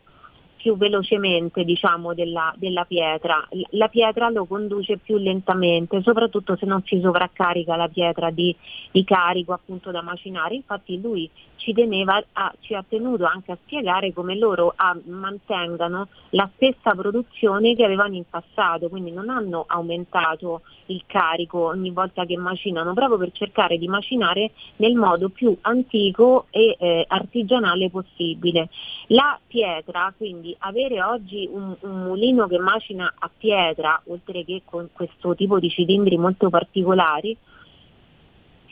più 0.64 0.78
velocemente 0.78 1.66
diciamo, 1.66 2.14
della, 2.14 2.54
della, 2.56 2.86
pietra. 2.86 3.46
La 3.72 3.90
pietra 3.90 4.30
lo 4.30 4.46
conduce 4.46 4.98
più 4.98 5.18
lentamente, 5.18 6.02
soprattutto 6.02 6.56
se 6.56 6.66
non 6.66 6.82
si 6.86 7.02
sovraccarica 7.02 7.76
la 7.76 7.90
pietra 7.90 8.32
di, 8.32 8.56
di 8.90 9.04
carico 9.04 9.52
appunto 9.52 9.92
da 9.92 10.02
macinare. 10.02 10.56
Infatti 10.56 11.02
lui 11.02 11.30
ci, 11.58 11.74
teneva, 11.74 12.24
a, 12.34 12.54
ci 12.62 12.74
ha 12.76 12.84
tenuto 12.88 13.26
anche 13.26 13.52
a 13.52 13.58
spiegare 13.62 14.14
come 14.14 14.38
loro 14.38 14.72
a, 14.74 14.98
mantengano 15.06 16.08
la 16.30 16.50
stessa 16.56 16.96
produzione 16.96 17.76
che 17.76 17.84
avevano 17.84 18.16
in 18.16 18.24
passato, 18.30 18.88
quindi 18.88 19.12
non 19.12 19.30
hanno 19.30 19.66
aumentato 19.68 20.62
il 20.88 21.04
carico 21.06 21.68
ogni 21.68 21.92
volta 21.92 22.26
che 22.26 22.38
macinano, 22.38 22.94
proprio 22.94 23.18
per 23.18 23.32
cercare 23.34 23.78
di 23.78 23.90
macinare 23.90 24.52
nel 24.78 24.96
modo 24.96 25.28
più 25.28 25.58
antico 25.62 26.46
e 26.52 26.78
eh, 26.80 27.06
artigianale 27.08 27.90
possibile. 27.90 28.70
La 29.08 29.38
pietra 29.46 30.14
quindi 30.16 30.53
avere 30.60 31.02
oggi 31.02 31.48
un, 31.52 31.76
un, 31.80 32.04
mulino 32.04 32.48
che 32.48 32.58
macina 32.60 33.14
a 33.18 33.30
pietra, 33.36 34.02
oltre 34.06 34.44
che 34.44 34.62
con 34.66 34.90
questo 34.92 35.36
tipo 35.36 35.60
di 35.60 35.70
cilindri 35.70 36.18
molto 36.18 36.50
particolari, 36.50 37.36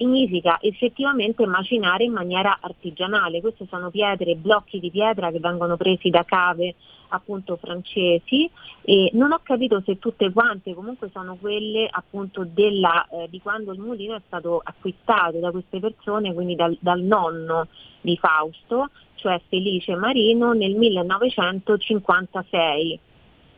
significa 0.01 0.57
effettivamente 0.61 1.45
macinare 1.45 2.05
in 2.05 2.11
maniera 2.11 2.57
artigianale. 2.59 3.39
Queste 3.39 3.67
sono 3.69 3.91
pietre, 3.91 4.35
blocchi 4.35 4.79
di 4.79 4.89
pietra 4.89 5.29
che 5.29 5.37
vengono 5.39 5.77
presi 5.77 6.09
da 6.09 6.25
cave 6.25 6.73
appunto 7.09 7.55
francesi 7.57 8.49
e 8.83 9.11
non 9.13 9.31
ho 9.33 9.41
capito 9.43 9.83
se 9.85 9.99
tutte 9.99 10.31
quante 10.31 10.73
comunque 10.73 11.11
sono 11.11 11.35
quelle 11.35 11.87
appunto 11.91 12.47
della, 12.49 13.05
eh, 13.09 13.27
di 13.29 13.39
quando 13.41 13.73
il 13.73 13.79
mulino 13.79 14.15
è 14.15 14.21
stato 14.25 14.59
acquistato 14.63 15.37
da 15.37 15.51
queste 15.51 15.79
persone, 15.79 16.33
quindi 16.33 16.55
dal, 16.55 16.75
dal 16.79 17.01
nonno 17.01 17.67
di 17.99 18.17
Fausto, 18.17 18.89
cioè 19.15 19.39
Felice 19.49 19.93
Marino 19.95 20.53
nel 20.53 20.73
1956. 20.75 22.99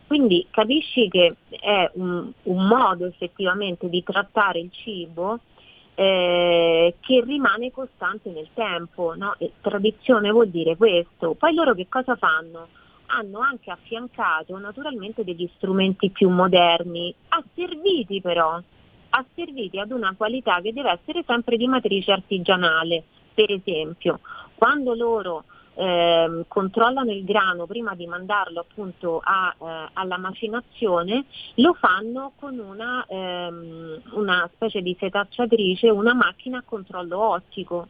Quindi 0.08 0.46
capisci 0.50 1.08
che 1.08 1.36
è 1.50 1.90
un, 1.94 2.30
un 2.44 2.68
modo 2.68 3.06
effettivamente 3.06 3.88
di 3.88 4.04
trattare 4.04 4.60
il 4.60 4.70
cibo 4.72 5.40
eh, 5.96 6.96
che 7.00 7.22
rimane 7.22 7.72
costante 7.72 8.32
nel 8.32 8.50
tempo. 8.54 9.14
No? 9.16 9.36
tradizione 9.62 10.32
vuol 10.32 10.50
dire 10.50 10.76
questo. 10.76 11.34
Poi 11.34 11.54
loro 11.54 11.74
che 11.74 11.88
cosa 11.90 12.16
fanno? 12.16 12.68
Hanno 13.08 13.40
anche 13.40 13.70
affiancato 13.70 14.58
naturalmente 14.58 15.24
degli 15.24 15.50
strumenti 15.56 16.10
più 16.10 16.30
moderni, 16.30 17.14
asserviti 17.30 18.22
però, 18.22 18.60
asserviti 19.10 19.80
ad 19.80 19.92
una 19.92 20.14
qualità 20.18 20.60
che 20.62 20.74
deve 20.74 20.92
essere 20.92 21.24
sempre 21.28 21.58
di 21.58 21.68
matrice 21.68 22.12
artigianale. 22.12 23.04
Per 23.34 23.52
esempio, 23.52 24.20
quando 24.56 24.96
loro 24.96 25.44
eh, 25.76 26.46
controllano 26.48 27.12
il 27.12 27.24
grano 27.24 27.66
prima 27.66 27.96
di 27.96 28.06
mandarlo 28.06 28.62
appunto 28.62 29.22
a, 29.24 29.56
eh, 29.58 29.90
alla 29.94 30.18
macinazione, 30.18 31.26
lo 31.56 31.74
fanno 31.74 32.34
con 32.40 32.58
una, 32.60 33.06
ehm, 33.08 34.02
una 34.12 34.50
specie 34.54 34.82
di 34.82 34.96
setacciatrice, 35.00 35.90
una 35.90 36.14
macchina 36.14 36.60
a 36.60 36.64
controllo 36.66 37.20
ottico. 37.20 37.88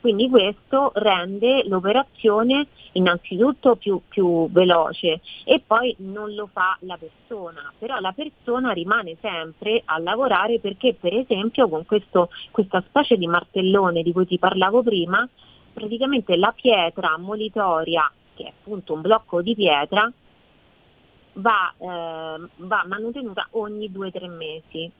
Quindi 0.00 0.28
questo 0.28 0.92
rende 0.94 1.66
l'operazione 1.66 2.68
innanzitutto 2.92 3.74
più, 3.74 4.00
più, 4.08 4.48
veloce 4.50 5.20
e 5.44 5.60
poi 5.64 5.94
non 5.98 6.34
lo 6.34 6.48
fa 6.52 6.76
la 6.80 6.96
persona, 6.96 7.72
però 7.76 7.98
la 7.98 8.12
persona 8.12 8.70
rimane 8.70 9.16
sempre 9.20 9.82
a 9.84 9.98
lavorare 9.98 10.60
perché 10.60 10.94
per 10.94 11.14
esempio 11.14 11.68
con 11.68 11.84
questo, 11.84 12.30
questa 12.52 12.82
specie 12.86 13.16
di 13.16 13.26
martellone 13.26 14.02
di 14.02 14.12
cui 14.12 14.26
ti 14.26 14.38
parlavo 14.38 14.84
prima 14.84 15.28
praticamente 15.78 16.36
la 16.36 16.52
pietra 16.54 17.16
molitoria, 17.18 18.10
che 18.34 18.44
è 18.44 18.48
appunto 18.48 18.94
un 18.94 19.00
blocco 19.00 19.42
di 19.42 19.54
pietra, 19.54 20.10
va, 21.34 21.72
eh, 21.78 22.48
va 22.56 22.84
manutenuta 22.86 23.46
ogni 23.52 23.90
2-3 23.90 24.28
mesi. 24.28 24.90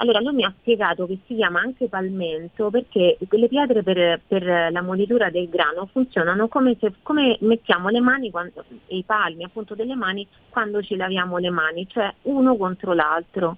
Allora 0.00 0.20
lui 0.20 0.34
mi 0.34 0.44
ha 0.44 0.54
spiegato 0.60 1.06
che 1.06 1.18
si 1.26 1.34
chiama 1.34 1.58
anche 1.60 1.88
palmento 1.88 2.70
perché 2.70 3.18
le 3.28 3.48
pietre 3.48 3.82
per, 3.82 4.20
per 4.26 4.70
la 4.70 4.80
molitura 4.80 5.28
del 5.28 5.48
grano 5.48 5.86
funzionano 5.90 6.46
come, 6.46 6.76
se, 6.78 6.92
come 7.02 7.36
mettiamo 7.40 7.88
le 7.88 8.00
mani, 8.00 8.30
quando, 8.30 8.64
i 8.88 9.02
palmi 9.02 9.42
appunto 9.42 9.74
delle 9.74 9.96
mani 9.96 10.24
quando 10.50 10.82
ci 10.82 10.94
laviamo 10.94 11.38
le 11.38 11.50
mani, 11.50 11.88
cioè 11.88 12.12
uno 12.22 12.56
contro 12.56 12.92
l'altro. 12.92 13.56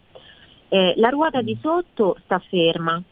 Eh, 0.68 0.94
la 0.96 1.10
ruota 1.10 1.42
di 1.42 1.58
sotto 1.60 2.16
sta 2.24 2.38
ferma, 2.38 3.02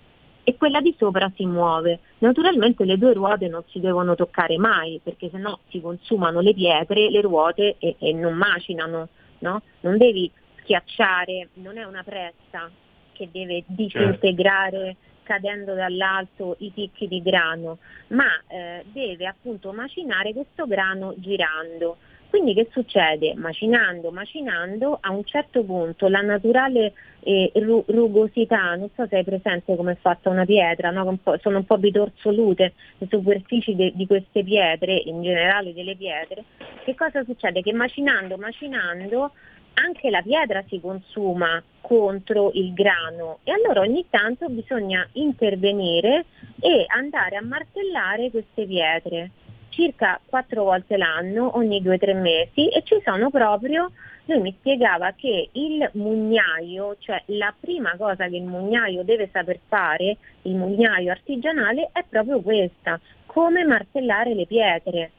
e 0.48 0.56
quella 0.56 0.80
di 0.80 0.94
sopra 0.96 1.30
si 1.36 1.44
muove. 1.44 1.98
Naturalmente 2.20 2.86
le 2.86 2.96
due 2.96 3.12
ruote 3.12 3.48
non 3.48 3.64
si 3.68 3.80
devono 3.80 4.14
toccare 4.14 4.56
mai 4.56 4.98
perché 5.02 5.28
sennò 5.28 5.58
si 5.68 5.78
consumano 5.78 6.40
le 6.40 6.54
pietre, 6.54 7.10
le 7.10 7.20
ruote 7.20 7.76
e, 7.78 7.96
e 7.98 8.14
non 8.14 8.32
macinano, 8.32 9.08
no? 9.40 9.62
Non 9.80 9.98
devi 9.98 10.30
schiacciare, 10.60 11.50
non 11.54 11.76
è 11.76 11.84
una 11.84 12.02
pressa 12.02 12.70
che 13.12 13.28
deve 13.30 13.62
disintegrare 13.66 14.78
certo. 14.78 14.98
cadendo 15.24 15.74
dall'alto 15.74 16.56
i 16.60 16.70
picchi 16.74 17.08
di 17.08 17.20
grano, 17.20 17.76
ma 18.08 18.28
eh, 18.46 18.86
deve 18.90 19.26
appunto 19.26 19.72
macinare 19.72 20.32
questo 20.32 20.66
grano 20.66 21.12
girando. 21.18 21.98
Quindi 22.28 22.52
che 22.52 22.68
succede? 22.70 23.34
Macinando, 23.34 24.10
macinando, 24.10 24.98
a 25.00 25.10
un 25.10 25.24
certo 25.24 25.64
punto 25.64 26.08
la 26.08 26.20
naturale 26.20 26.92
eh, 27.20 27.50
rugosità, 27.54 28.74
non 28.74 28.90
so 28.94 29.06
se 29.08 29.16
hai 29.16 29.24
presente 29.24 29.74
come 29.76 29.92
è 29.92 29.96
fatta 29.96 30.28
una 30.28 30.44
pietra, 30.44 30.90
no? 30.90 31.06
un 31.08 31.38
sono 31.40 31.58
un 31.58 31.64
po' 31.64 31.78
bitorsolute 31.78 32.74
le 32.98 33.06
superfici 33.08 33.74
de- 33.74 33.92
di 33.94 34.06
queste 34.06 34.44
pietre, 34.44 34.94
in 34.94 35.22
generale 35.22 35.72
delle 35.72 35.96
pietre, 35.96 36.44
che 36.84 36.94
cosa 36.94 37.24
succede? 37.24 37.62
Che 37.62 37.72
macinando, 37.72 38.36
macinando, 38.36 39.32
anche 39.74 40.10
la 40.10 40.22
pietra 40.22 40.62
si 40.68 40.80
consuma 40.80 41.62
contro 41.80 42.50
il 42.52 42.74
grano 42.74 43.38
e 43.44 43.52
allora 43.52 43.80
ogni 43.80 44.04
tanto 44.10 44.48
bisogna 44.48 45.08
intervenire 45.12 46.26
e 46.60 46.84
andare 46.88 47.36
a 47.36 47.42
martellare 47.42 48.30
queste 48.30 48.66
pietre 48.66 49.30
circa 49.78 50.20
quattro 50.26 50.64
volte 50.64 50.96
l'anno, 50.96 51.56
ogni 51.56 51.80
due 51.80 51.94
o 51.94 51.98
tre 51.98 52.12
mesi, 52.12 52.68
e 52.68 52.82
ci 52.82 53.00
sono 53.04 53.30
proprio, 53.30 53.92
lui 54.24 54.40
mi 54.40 54.54
spiegava 54.58 55.12
che 55.12 55.50
il 55.52 55.88
mugnaio, 55.92 56.96
cioè 56.98 57.22
la 57.26 57.54
prima 57.58 57.94
cosa 57.96 58.26
che 58.26 58.36
il 58.36 58.42
mugnaio 58.42 59.04
deve 59.04 59.28
saper 59.32 59.60
fare, 59.68 60.16
il 60.42 60.56
mugnaio 60.56 61.12
artigianale, 61.12 61.90
è 61.92 62.04
proprio 62.08 62.40
questa, 62.40 62.98
come 63.26 63.64
martellare 63.64 64.34
le 64.34 64.46
pietre. 64.46 65.10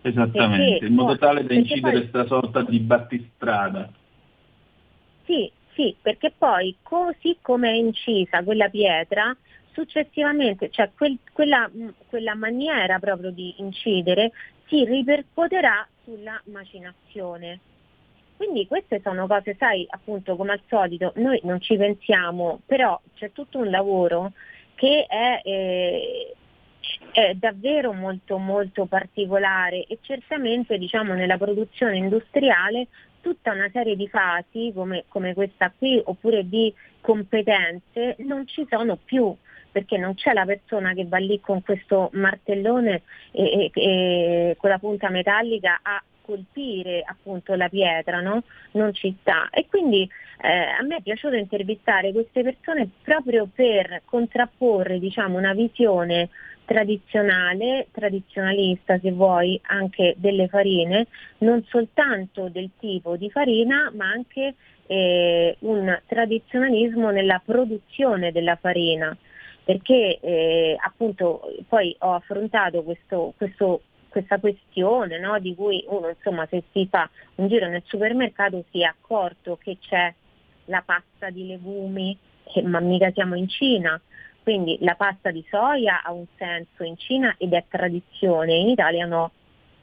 Esattamente, 0.00 0.70
perché, 0.70 0.86
in 0.86 0.94
modo 0.94 1.18
tale 1.18 1.44
da 1.44 1.52
incidere 1.52 1.98
questa 1.98 2.24
sorta 2.24 2.62
di 2.62 2.78
battistrada. 2.78 3.90
Sì, 5.24 5.52
sì, 5.74 5.94
perché 6.00 6.32
poi 6.36 6.74
così 6.82 7.36
come 7.42 7.68
è 7.68 7.74
incisa 7.74 8.42
quella 8.42 8.70
pietra, 8.70 9.36
successivamente, 9.78 10.70
cioè 10.70 10.90
quel, 10.96 11.18
quella, 11.32 11.70
mm, 11.72 11.88
quella 12.08 12.34
maniera 12.34 12.98
proprio 12.98 13.30
di 13.30 13.54
incidere 13.58 14.32
si 14.66 14.84
ripercuoterà 14.84 15.86
sulla 16.02 16.40
macinazione. 16.46 17.60
Quindi 18.36 18.66
queste 18.66 19.00
sono 19.02 19.26
cose, 19.28 19.54
sai, 19.56 19.86
appunto 19.88 20.34
come 20.34 20.52
al 20.52 20.60
solito, 20.68 21.12
noi 21.16 21.40
non 21.44 21.60
ci 21.60 21.76
pensiamo, 21.76 22.60
però 22.66 23.00
c'è 23.14 23.30
tutto 23.32 23.58
un 23.58 23.70
lavoro 23.70 24.32
che 24.74 25.06
è, 25.06 25.40
eh, 25.44 26.34
è 27.12 27.34
davvero 27.34 27.92
molto 27.92 28.38
molto 28.38 28.86
particolare 28.86 29.84
e 29.86 29.98
certamente 30.02 30.78
diciamo 30.78 31.14
nella 31.14 31.36
produzione 31.36 31.96
industriale 31.96 32.88
tutta 33.20 33.52
una 33.52 33.68
serie 33.72 33.96
di 33.96 34.08
fasi 34.08 34.70
come, 34.72 35.04
come 35.08 35.34
questa 35.34 35.72
qui 35.76 36.00
oppure 36.04 36.48
di 36.48 36.72
competenze 37.00 38.14
non 38.18 38.46
ci 38.46 38.64
sono 38.70 38.96
più 38.96 39.36
perché 39.78 39.96
non 39.96 40.14
c'è 40.14 40.32
la 40.32 40.44
persona 40.44 40.92
che 40.92 41.04
va 41.04 41.18
lì 41.18 41.38
con 41.40 41.62
questo 41.62 42.10
martellone 42.14 43.02
e, 43.30 43.70
e, 43.72 43.80
e 43.80 44.56
con 44.58 44.70
la 44.70 44.78
punta 44.78 45.08
metallica 45.08 45.78
a 45.82 46.02
colpire 46.20 47.02
appunto 47.06 47.54
la 47.54 47.68
pietra, 47.68 48.20
no? 48.20 48.42
non 48.72 48.92
ci 48.92 49.16
sta. 49.20 49.48
E 49.50 49.66
quindi 49.68 50.02
eh, 50.40 50.48
a 50.48 50.82
me 50.82 50.96
è 50.96 51.00
piaciuto 51.00 51.36
intervistare 51.36 52.10
queste 52.10 52.42
persone 52.42 52.88
proprio 53.02 53.48
per 53.52 54.02
contrapporre 54.04 54.98
diciamo, 54.98 55.38
una 55.38 55.54
visione 55.54 56.28
tradizionale, 56.64 57.86
tradizionalista 57.92 58.98
se 58.98 59.12
vuoi, 59.12 59.58
anche 59.66 60.16
delle 60.18 60.48
farine, 60.48 61.06
non 61.38 61.64
soltanto 61.68 62.48
del 62.48 62.70
tipo 62.80 63.16
di 63.16 63.30
farina, 63.30 63.90
ma 63.94 64.10
anche 64.10 64.54
eh, 64.88 65.56
un 65.60 65.98
tradizionalismo 66.06 67.10
nella 67.10 67.40
produzione 67.44 68.32
della 68.32 68.56
farina, 68.56 69.16
perché 69.68 70.18
eh, 70.20 70.78
appunto 70.82 71.42
poi 71.68 71.94
ho 71.98 72.14
affrontato 72.14 72.82
questo, 72.82 73.34
questo 73.36 73.82
questa 74.08 74.38
questione 74.38 75.18
no, 75.18 75.38
di 75.38 75.54
cui 75.54 75.84
uno 75.88 76.08
insomma 76.08 76.46
se 76.46 76.62
si 76.72 76.86
fa 76.90 77.06
un 77.34 77.48
giro 77.48 77.68
nel 77.68 77.82
supermercato 77.84 78.64
si 78.70 78.80
è 78.80 78.84
accorto 78.84 79.58
che 79.62 79.76
c'è 79.78 80.10
la 80.64 80.82
pasta 80.82 81.28
di 81.28 81.46
legumi, 81.46 82.16
eh, 82.54 82.62
ma 82.62 82.80
mica 82.80 83.10
siamo 83.12 83.34
in 83.34 83.46
Cina, 83.46 84.00
quindi 84.42 84.78
la 84.80 84.94
pasta 84.94 85.30
di 85.30 85.44
soia 85.50 86.02
ha 86.02 86.12
un 86.12 86.24
senso 86.38 86.82
in 86.82 86.96
Cina 86.96 87.34
ed 87.36 87.52
è 87.52 87.62
tradizione, 87.68 88.54
in 88.54 88.68
Italia 88.68 89.04
no. 89.04 89.32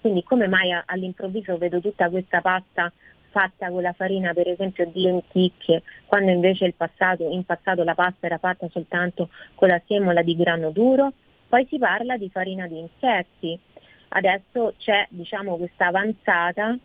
Quindi 0.02 0.24
come 0.24 0.48
mai 0.48 0.72
all'improvviso 0.84 1.60
vedo 1.60 1.80
tutta 1.80 2.10
questa 2.10 2.42
pasta 2.42 2.92
fatta 3.36 3.70
con 3.70 3.82
la 3.82 3.92
farina 3.92 4.34
per 4.34 4.48
esempio 4.48 4.86
di 4.86 5.02
lenticchie, 5.02 5.84
quando 6.06 6.32
invece 6.32 6.72
passato, 6.72 7.30
in 7.30 7.44
passato 7.44 7.84
la 7.84 7.94
pasta 7.94 8.28
era 8.28 8.38
fatta 8.38 8.70
soltanto 8.72 9.28
con 9.56 9.68
la 9.68 9.82
semola 9.86 10.22
di 10.22 10.38
grano 10.38 10.72
duro? 10.72 11.12
Poi 11.50 11.66
si 11.70 11.78
parla 11.78 12.16
di 12.16 12.30
farina 12.30 12.66
di 12.66 12.80
insetti, 12.80 13.60
adesso 14.10 14.76
c'è 14.78 15.06
diciamo, 15.10 15.58
questa 15.58 15.88
avanzata 15.88 16.78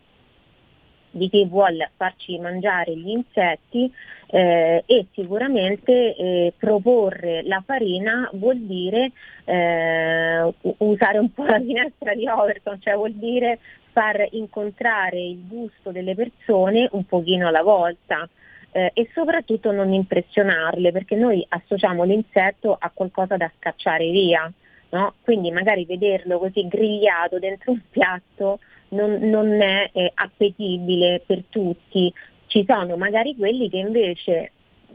di 1.11 1.29
chi 1.29 1.45
vuole 1.45 1.89
farci 1.95 2.37
mangiare 2.37 2.95
gli 2.97 3.09
insetti 3.09 3.91
eh, 4.27 4.83
e 4.85 5.07
sicuramente 5.13 6.15
eh, 6.15 6.53
proporre 6.57 7.43
la 7.43 7.61
farina 7.65 8.29
vuol 8.33 8.59
dire 8.59 9.11
eh, 9.45 10.53
usare 10.77 11.17
un 11.17 11.31
po' 11.33 11.45
la 11.45 11.59
finestra 11.59 12.13
di 12.13 12.27
Overton, 12.27 12.79
cioè 12.81 12.95
vuol 12.95 13.13
dire 13.13 13.59
far 13.91 14.27
incontrare 14.31 15.19
il 15.19 15.47
gusto 15.47 15.91
delle 15.91 16.15
persone 16.15 16.87
un 16.91 17.05
pochino 17.05 17.47
alla 17.47 17.63
volta. 17.63 18.27
Eh, 18.73 18.91
e 18.93 19.09
soprattutto 19.13 19.71
non 19.71 19.91
impressionarle 19.91 20.93
perché 20.93 21.15
noi 21.15 21.45
associamo 21.49 22.03
l'insetto 22.03 22.77
a 22.79 22.89
qualcosa 22.93 23.35
da 23.35 23.51
scacciare 23.57 24.09
via, 24.09 24.49
no? 24.91 25.15
quindi 25.23 25.51
magari 25.51 25.83
vederlo 25.85 26.39
così 26.39 26.65
grigliato 26.69 27.37
dentro 27.37 27.71
un 27.71 27.81
piatto 27.89 28.59
non, 28.91 29.19
non 29.23 29.61
è 29.61 29.89
eh, 29.91 30.11
appetibile 30.13 31.21
per 31.25 31.43
tutti. 31.49 32.13
Ci 32.47 32.65
sono 32.65 32.95
magari 32.95 33.35
quelli 33.35 33.69
che 33.69 33.77
invece 33.77 34.51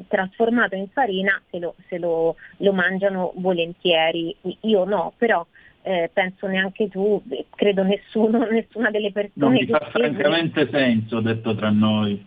trasformato 0.08 0.74
in 0.74 0.88
farina 0.88 1.40
se 1.50 1.58
lo, 1.58 1.74
se 1.88 1.98
lo, 1.98 2.36
lo 2.58 2.72
mangiano 2.72 3.32
volentieri, 3.36 4.34
io 4.60 4.84
no, 4.84 5.12
però 5.16 5.44
eh, 5.86 6.10
penso 6.12 6.48
neanche 6.48 6.88
tu, 6.88 7.22
credo 7.54 7.84
nessuno, 7.84 8.44
nessuna 8.50 8.90
delle 8.90 9.12
persone. 9.12 9.32
Non 9.34 9.52
mi 9.52 9.66
fa 9.66 9.78
francamente 9.92 10.68
senso, 10.68 11.20
detto 11.20 11.54
tra 11.54 11.70
noi. 11.70 12.26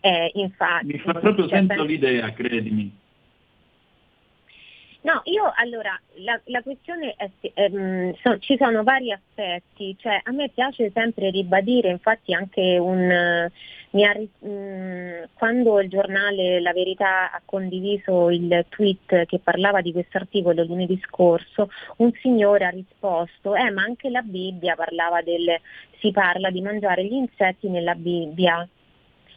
Eh, 0.00 0.30
infatti. 0.34 0.86
Mi 0.86 0.98
fa 0.98 1.12
proprio 1.12 1.46
cioè, 1.48 1.58
senso 1.58 1.74
penso... 1.74 1.84
l'idea, 1.84 2.32
credimi. 2.32 3.00
No, 5.02 5.20
io 5.24 5.52
allora 5.56 6.00
la, 6.18 6.40
la 6.44 6.62
questione 6.62 7.14
è 7.16 7.28
ehm, 7.54 8.14
so, 8.22 8.38
ci 8.38 8.56
sono 8.56 8.84
vari 8.84 9.12
aspetti, 9.12 9.94
cioè 9.98 10.20
a 10.22 10.30
me 10.30 10.48
piace 10.48 10.90
sempre 10.94 11.30
ribadire, 11.30 11.90
infatti 11.90 12.32
anche 12.32 12.78
un 12.78 13.50
ha, 14.00 14.18
mh, 14.18 14.48
mm, 14.48 15.22
quando 15.34 15.80
il 15.80 15.90
giornale 15.90 16.60
La 16.60 16.72
Verità 16.72 17.30
ha 17.30 17.42
condiviso 17.44 18.30
il 18.30 18.64
tweet 18.70 19.26
che 19.26 19.38
parlava 19.38 19.82
di 19.82 19.92
questo 19.92 20.16
articolo 20.16 20.64
lunedì 20.64 20.98
scorso, 21.06 21.68
un 21.98 22.10
signore 22.20 22.64
ha 22.64 22.70
risposto, 22.70 23.54
eh 23.54 23.70
ma 23.70 23.82
anche 23.82 24.08
la 24.08 24.22
Bibbia 24.22 24.74
parlava 24.74 25.20
del 25.20 25.60
si 26.00 26.10
parla 26.10 26.50
di 26.50 26.60
mangiare 26.60 27.04
gli 27.04 27.12
insetti 27.12 27.68
nella 27.68 27.94
Bibbia. 27.94 28.66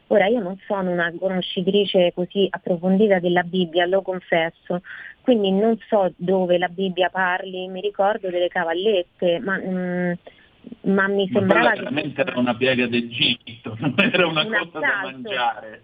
Ora 0.08 0.28
io 0.28 0.40
non 0.40 0.58
sono 0.68 0.92
una 0.92 1.12
conoscitrice 1.18 2.12
così 2.14 2.48
approfondita 2.50 3.20
della 3.20 3.44
Bibbia, 3.44 3.86
lo 3.86 4.02
confesso, 4.02 4.82
quindi 5.22 5.52
non 5.52 5.78
so 5.88 6.14
dove 6.16 6.58
la 6.58 6.68
Bibbia 6.68 7.10
parli, 7.10 7.68
mi 7.68 7.82
ricordo 7.82 8.30
delle 8.30 8.48
cavallette, 8.48 9.40
ma, 9.40 9.58
mm, 9.58 10.12
ma 10.82 11.08
mi 11.08 11.28
ma 11.30 11.40
sembrava 11.40 11.72
che... 11.72 11.80
veramente 11.80 12.22
era 12.22 12.40
una 12.40 12.56
piega 12.56 12.88
d'Egitto, 12.88 13.76
non 13.80 13.94
era 13.98 14.28
una 14.28 14.42
un 14.42 14.70
cosa 14.70 14.80
da 14.80 15.02
mangiare. 15.04 15.84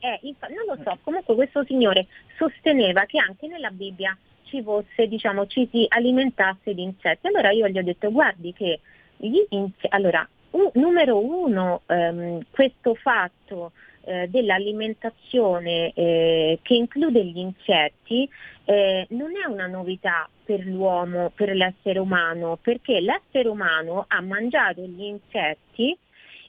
Eh, 0.00 0.18
infa- 0.22 0.48
non 0.48 0.76
lo 0.76 0.82
so, 0.82 0.98
comunque 1.02 1.34
questo 1.34 1.64
signore 1.64 2.06
sosteneva 2.36 3.04
che 3.04 3.18
anche 3.18 3.46
nella 3.46 3.70
Bibbia 3.70 4.16
ci 4.44 4.62
fosse, 4.62 5.06
diciamo, 5.06 5.46
ci 5.46 5.68
si 5.70 5.86
alimentasse 5.88 6.74
di 6.74 6.82
insetti. 6.82 7.26
Allora 7.28 7.50
io 7.50 7.68
gli 7.68 7.78
ho 7.78 7.82
detto, 7.84 8.10
guardi 8.10 8.52
che 8.52 8.80
gli 9.16 9.40
insetti, 9.50 9.86
allora, 9.90 10.26
un, 10.50 10.70
numero 10.74 11.24
uno, 11.24 11.82
ehm, 11.86 12.40
questo 12.50 12.94
fatto 12.94 13.72
eh, 14.04 14.28
dell'alimentazione 14.28 15.92
eh, 15.94 16.58
che 16.62 16.74
include 16.74 17.24
gli 17.24 17.38
insetti 17.38 18.28
eh, 18.64 19.06
non 19.10 19.30
è 19.36 19.46
una 19.48 19.66
novità 19.66 20.28
per 20.44 20.64
l'uomo, 20.64 21.30
per 21.34 21.54
l'essere 21.54 21.98
umano, 21.98 22.58
perché 22.60 23.00
l'essere 23.00 23.48
umano 23.48 24.04
ha 24.08 24.20
mangiato 24.20 24.82
gli 24.82 25.02
insetti 25.02 25.96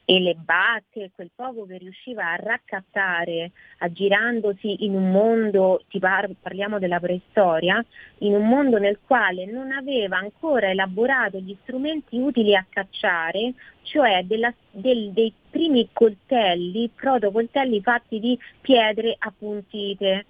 e 0.06 0.20
le 0.20 0.34
bacche, 0.34 1.10
quel 1.14 1.30
poco 1.34 1.64
che 1.66 1.78
riusciva 1.78 2.30
a 2.30 2.36
raccattare 2.36 3.52
aggirandosi 3.78 4.84
in 4.84 4.94
un 4.94 5.10
mondo, 5.10 5.82
par- 5.98 6.30
parliamo 6.40 6.78
della 6.78 7.00
preistoria, 7.00 7.82
in 8.18 8.34
un 8.34 8.46
mondo 8.46 8.78
nel 8.78 8.98
quale 9.06 9.46
non 9.46 9.72
aveva 9.72 10.18
ancora 10.18 10.70
elaborato 10.70 11.38
gli 11.38 11.56
strumenti 11.62 12.18
utili 12.18 12.54
a 12.54 12.66
cacciare, 12.68 13.54
cioè 13.82 14.24
della, 14.24 14.52
del, 14.70 15.10
dei 15.12 15.32
primi 15.50 15.88
coltelli, 15.92 16.90
protocoltelli 16.94 17.80
fatti 17.80 18.20
di 18.20 18.38
pietre 18.60 19.16
appuntite. 19.18 20.26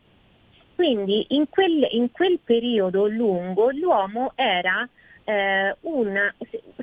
Quindi 0.74 1.26
in 1.30 1.48
quel, 1.48 1.86
in 1.90 2.10
quel 2.10 2.38
periodo 2.42 3.06
lungo 3.06 3.70
l'uomo 3.70 4.32
era 4.34 4.88
eh, 5.24 5.74
un, 5.82 6.32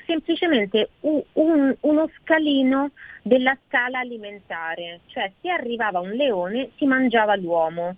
semplicemente 0.06 0.90
un, 1.02 1.22
un, 1.34 1.76
uno 1.82 2.10
scalino 2.20 2.92
della 3.24 3.58
scala 3.66 4.00
alimentare, 4.00 5.02
cioè 5.08 5.32
se 5.42 5.50
arrivava 5.50 6.00
un 6.00 6.12
leone 6.12 6.70
si 6.78 6.86
mangiava 6.86 7.36
l'uomo. 7.36 7.96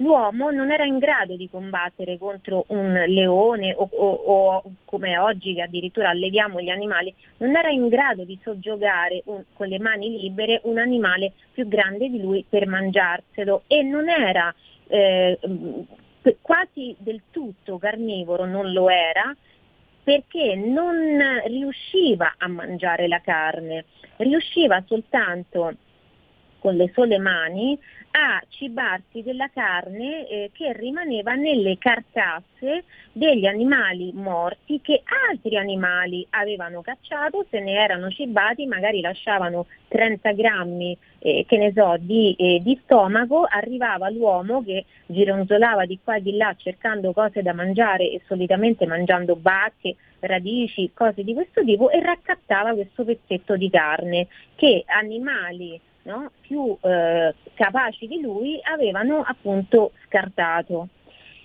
L'uomo 0.00 0.50
non 0.50 0.70
era 0.70 0.84
in 0.84 0.98
grado 0.98 1.36
di 1.36 1.48
combattere 1.48 2.18
contro 2.18 2.66
un 2.68 3.02
leone 3.06 3.74
o, 3.74 3.88
o, 3.90 4.10
o 4.12 4.62
come 4.84 5.16
oggi 5.16 5.54
che 5.54 5.62
addirittura 5.62 6.10
alleviamo 6.10 6.60
gli 6.60 6.68
animali, 6.68 7.14
non 7.38 7.56
era 7.56 7.70
in 7.70 7.88
grado 7.88 8.24
di 8.24 8.38
soggiogare 8.42 9.22
un, 9.24 9.42
con 9.54 9.68
le 9.68 9.78
mani 9.78 10.20
libere 10.20 10.60
un 10.64 10.76
animale 10.76 11.32
più 11.50 11.66
grande 11.66 12.10
di 12.10 12.20
lui 12.20 12.44
per 12.46 12.66
mangiarselo 12.66 13.62
e 13.68 13.82
non 13.82 14.10
era 14.10 14.54
eh, 14.88 15.38
quasi 16.42 16.94
del 16.98 17.22
tutto 17.30 17.78
carnivoro, 17.78 18.44
non 18.44 18.72
lo 18.72 18.90
era, 18.90 19.34
perché 20.06 20.54
non 20.54 21.18
riusciva 21.46 22.36
a 22.38 22.46
mangiare 22.46 23.08
la 23.08 23.20
carne, 23.20 23.86
riusciva 24.18 24.80
soltanto 24.86 25.74
con 26.60 26.76
le 26.76 26.92
sole 26.94 27.18
mani 27.18 27.76
a 28.18 28.42
cibarsi 28.48 29.22
della 29.22 29.50
carne 29.52 30.26
eh, 30.26 30.50
che 30.54 30.72
rimaneva 30.72 31.34
nelle 31.34 31.76
carcasse 31.76 32.84
degli 33.12 33.44
animali 33.44 34.10
morti 34.14 34.80
che 34.80 35.02
altri 35.28 35.58
animali 35.58 36.26
avevano 36.30 36.80
cacciato, 36.80 37.44
se 37.50 37.60
ne 37.60 37.74
erano 37.74 38.08
cibati, 38.08 38.64
magari 38.64 39.02
lasciavano 39.02 39.66
30 39.88 40.32
grammi 40.32 40.96
eh, 41.18 41.44
che 41.46 41.58
ne 41.58 41.72
so, 41.74 41.96
di, 41.98 42.34
eh, 42.38 42.60
di, 42.62 42.80
stomaco, 42.84 43.46
arrivava 43.46 44.08
l'uomo 44.08 44.64
che 44.64 44.86
gironzolava 45.04 45.84
di 45.84 45.98
qua 46.02 46.16
e 46.16 46.22
di 46.22 46.38
là 46.38 46.54
cercando 46.56 47.12
cose 47.12 47.42
da 47.42 47.52
mangiare 47.52 48.10
e 48.10 48.22
solitamente 48.26 48.86
mangiando 48.86 49.36
bacche, 49.36 49.94
radici, 50.20 50.90
cose 50.94 51.22
di 51.22 51.34
questo 51.34 51.62
tipo 51.62 51.90
e 51.90 52.00
raccattava 52.00 52.72
questo 52.72 53.04
pezzetto 53.04 53.56
di 53.56 53.68
carne 53.68 54.26
che 54.54 54.84
animali 54.86 55.78
no, 56.06 56.30
più 56.40 56.76
eh, 56.80 57.34
capaci 57.54 58.06
di 58.06 58.20
lui 58.20 58.58
avevano 58.62 59.22
appunto 59.22 59.92
scartato. 60.06 60.88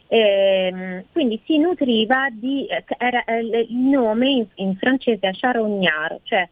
Eh, 0.07 1.05
quindi 1.11 1.41
si 1.45 1.57
nutriva 1.57 2.27
di, 2.31 2.67
eh, 2.67 2.83
era, 2.97 3.23
eh, 3.23 3.39
il 3.39 3.75
nome 3.75 4.29
in, 4.29 4.45
in 4.55 4.75
francese 4.75 5.27
è 5.27 5.31
charognard, 5.33 6.19
cioè 6.23 6.47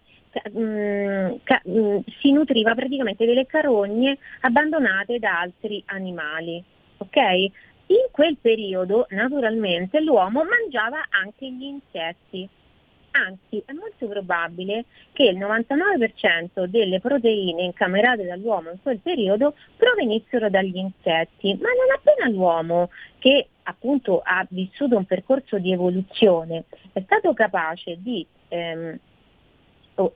mh, 0.52 0.60
mm, 0.62 1.32
ca, 1.44 1.62
mh, 1.64 1.80
mm, 1.80 1.98
si 2.20 2.32
nutriva 2.32 2.74
praticamente 2.74 3.26
delle 3.26 3.46
carogne 3.46 4.18
abbandonate 4.42 5.20
da 5.20 5.42
altri 5.42 5.84
animali. 5.88 6.64
Okay? 6.98 7.52
In 7.88 8.08
quel 8.12 8.38
periodo 8.40 9.08
naturalmente 9.10 10.00
l'uomo 10.00 10.44
mangiava 10.44 11.06
anche 11.10 11.50
gli 11.52 11.64
insetti 11.64 12.48
anzi 13.26 13.62
è 13.66 13.74
molto 13.74 14.08
probabile 14.08 14.86
che 15.12 15.24
il 15.24 15.38
99% 15.38 16.66
delle 16.66 17.00
proteine 17.00 17.64
incamerate 17.64 18.26
dall'uomo 18.26 18.72
in 18.72 18.82
quel 18.82 19.00
periodo 19.00 19.56
provenissero 19.76 20.50
dagli 20.50 20.78
insetti, 20.78 21.54
ma 21.60 21.70
non 21.70 21.96
appena 21.96 22.30
l'uomo 22.30 22.90
che 23.20 23.48
appunto 23.64 24.22
ha 24.24 24.46
vissuto 24.50 24.98
un 24.98 25.06
percorso 25.06 25.60
di 25.60 25.72
evoluzione 25.72 26.66
è 26.94 27.02
stato 27.02 27.34
capace 27.34 27.98
di 28.00 28.26
ehm, 28.48 28.98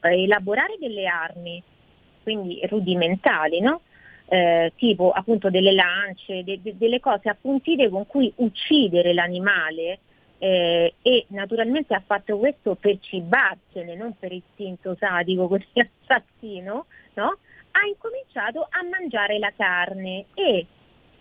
elaborare 0.01 0.77
delle 0.79 1.05
armi, 1.05 1.61
quindi 2.23 2.59
rudimentali, 2.67 3.59
no? 3.59 3.81
eh, 4.27 4.71
tipo 4.77 5.11
appunto 5.11 5.49
delle 5.49 5.73
lance, 5.73 6.43
de- 6.43 6.59
de- 6.61 6.77
delle 6.77 6.99
cose 6.99 7.29
appuntite 7.29 7.89
con 7.89 8.07
cui 8.07 8.31
uccidere 8.37 9.13
l'animale 9.13 9.99
eh, 10.43 10.95
e 11.01 11.25
naturalmente 11.29 11.93
ha 11.93 12.03
fatto 12.05 12.37
questo 12.37 12.75
per 12.75 12.99
cibarsene, 12.99 13.95
non 13.95 14.13
per 14.19 14.33
istinto 14.33 14.93
sadico 14.99 15.47
così 15.47 15.65
assassino, 15.79 16.85
no? 17.13 17.37
ha 17.71 17.85
incominciato 17.87 18.67
a 18.69 18.83
mangiare 18.83 19.39
la 19.39 19.53
carne 19.55 20.25
e 20.33 20.65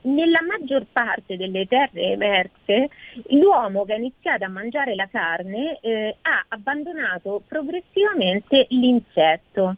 nella 0.03 0.43
maggior 0.43 0.87
parte 0.91 1.37
delle 1.37 1.69
terre 1.69 2.11
emerse 2.11 2.91
l'uomo 3.29 3.85
che 3.85 3.93
ha 3.93 3.97
iniziato 3.97 4.43
a 4.43 4.49
mangiare 4.49 4.97
la 4.97 5.07
carne 5.07 5.79
eh, 5.81 6.17
ha 6.23 6.45
abbandonato 6.49 7.45
progressivamente 7.47 8.67
l'insetto. 8.71 9.77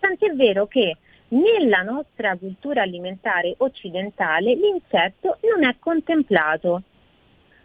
Tant'è 0.00 0.32
vero 0.32 0.66
che 0.66 0.96
nella 1.28 1.82
nostra 1.82 2.36
cultura 2.36 2.82
alimentare 2.82 3.54
occidentale 3.58 4.54
l'insetto 4.54 5.38
non 5.42 5.62
è 5.64 5.76
contemplato 5.78 6.82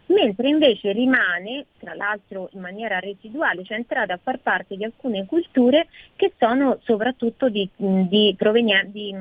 mentre 0.06 0.48
invece 0.48 0.92
rimane, 0.92 1.66
tra 1.78 1.94
l'altro 1.94 2.48
in 2.52 2.60
maniera 2.60 2.98
residuale, 2.98 3.64
cioè 3.64 3.76
entrato 3.76 4.12
a 4.12 4.20
far 4.22 4.38
parte 4.38 4.76
di 4.76 4.84
alcune 4.84 5.24
culture 5.26 5.86
che 6.16 6.32
sono 6.38 6.78
soprattutto 6.82 7.48
di, 7.48 7.68
di, 7.76 8.34
provenien- 8.36 8.90
di 8.90 9.14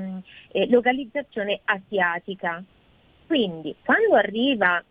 eh, 0.52 0.67
localizzazione 0.69 1.62
asiatica. 1.63 2.63
Quindi 3.26 3.76
quando 3.84 4.15
arriva 4.15 4.84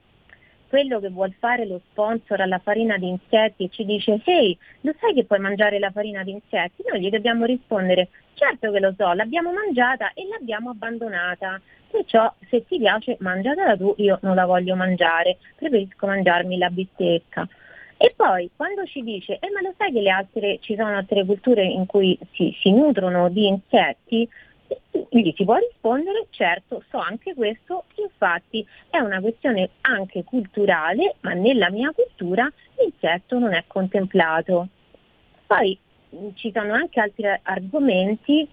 quello 0.72 1.00
che 1.00 1.11
vuol 1.11 1.35
fare 1.38 1.66
lo 1.66 1.82
sponsor 1.90 2.40
alla 2.40 2.58
farina 2.58 2.96
di 2.96 3.06
insetti 3.06 3.64
e 3.64 3.68
ci 3.68 3.85
dice 3.85 4.22
ehi, 4.24 4.56
lo 4.80 4.94
sai 4.98 5.12
che 5.12 5.24
puoi 5.24 5.38
mangiare 5.38 5.78
la 5.78 5.90
farina 5.90 6.22
di 6.22 6.30
insetti? 6.30 6.82
Noi 6.90 7.02
gli 7.02 7.11
dobbiamo 7.11 7.44
rispondere 7.44 8.08
certo 8.32 8.70
che 8.70 8.80
lo 8.80 8.94
so, 8.96 9.12
l'abbiamo 9.12 9.52
mangiata 9.52 10.14
e 10.14 10.26
l'abbiamo 10.26 10.70
abbandonata. 10.70 11.61
Perciò 11.90 12.32
se 12.48 12.64
ti 12.64 12.78
piace 12.78 13.18
mangiatela 13.20 13.76
tu, 13.76 13.92
io 13.98 14.18
non 14.22 14.35
la 14.35 14.46
voglio 14.46 14.74
mangiare, 14.74 15.37
preferisco 15.56 16.06
mangiarmi 16.06 16.56
la 16.56 16.70
bistecca. 16.70 17.46
E 17.98 18.14
poi 18.16 18.48
quando 18.56 18.87
ci 18.87 19.02
dice, 19.02 19.35
eh 19.40 19.50
ma 19.50 19.61
lo 19.61 19.74
sai 19.76 19.92
che 19.92 20.08
altre, 20.08 20.56
ci 20.62 20.74
sono 20.74 20.96
altre 20.96 21.26
culture 21.26 21.62
in 21.64 21.85
cui 21.85 22.18
si, 22.32 22.56
si 22.62 22.72
nutrono 22.72 23.28
di 23.28 23.46
insetti? 23.46 24.26
Gli 25.11 25.33
si 25.37 25.44
può 25.44 25.57
rispondere, 25.57 26.27
certo, 26.31 26.83
so 26.88 26.98
anche 26.98 27.35
questo, 27.35 27.85
infatti 27.96 28.66
è 28.88 28.98
una 28.98 29.20
questione 29.20 29.70
anche 29.83 30.25
culturale, 30.25 31.16
ma 31.20 31.33
nella 31.33 31.70
mia 31.70 31.92
cultura 31.92 32.51
l'insetto 32.79 33.38
non 33.38 33.53
è 33.53 33.64
contemplato. 33.66 34.68
Poi 35.46 35.79
ci 36.35 36.51
sono 36.53 36.72
anche 36.72 37.01
altri 37.01 37.25
argomenti 37.42 38.48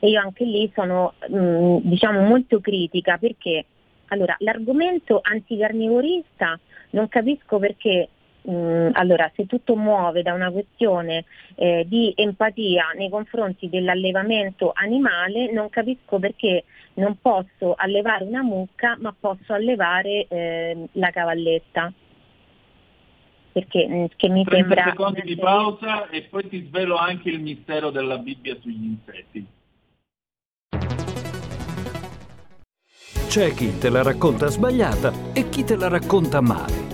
e 0.00 0.08
io 0.08 0.20
anche 0.20 0.44
lì 0.44 0.70
sono 0.74 1.14
mm, 1.30 1.78
diciamo 1.82 2.20
molto 2.20 2.60
critica 2.60 3.16
perché 3.16 3.64
allora, 4.08 4.36
l'argomento 4.40 5.20
anticarnivorista 5.22 6.58
non 6.90 7.08
capisco 7.08 7.58
perché 7.58 8.08
mm, 8.48 8.90
allora, 8.92 9.30
se 9.34 9.46
tutto 9.46 9.76
muove 9.76 10.22
da 10.22 10.32
una 10.32 10.50
questione 10.50 11.24
eh, 11.54 11.84
di 11.86 12.12
empatia 12.16 12.92
nei 12.96 13.08
confronti 13.08 13.68
dell'allevamento 13.68 14.72
animale, 14.74 15.50
non 15.52 15.70
capisco 15.70 16.18
perché 16.18 16.64
non 16.94 17.16
posso 17.20 17.74
allevare 17.76 18.24
una 18.24 18.42
mucca 18.42 18.96
ma 19.00 19.14
posso 19.18 19.52
allevare 19.52 20.26
eh, 20.28 20.88
la 20.92 21.10
cavalletta. 21.10 21.92
Perché 23.52 23.86
mm, 23.88 24.04
che 24.16 24.28
mi 24.28 24.44
30 24.44 24.50
sembra... 24.50 24.90
secondi 24.90 25.22
di 25.22 25.36
pausa 25.36 26.08
e 26.08 26.22
poi 26.22 26.48
ti 26.48 26.64
svelo 26.66 26.96
anche 26.96 27.30
il 27.30 27.40
mistero 27.40 27.90
della 27.90 28.18
Bibbia 28.18 28.56
sugli 28.60 28.84
insetti. 28.84 29.46
C'è 33.34 33.52
chi 33.52 33.76
te 33.78 33.90
la 33.90 34.02
racconta 34.02 34.46
sbagliata 34.46 35.12
e 35.32 35.48
chi 35.48 35.64
te 35.64 35.74
la 35.74 35.88
racconta 35.88 36.40
male. 36.40 36.93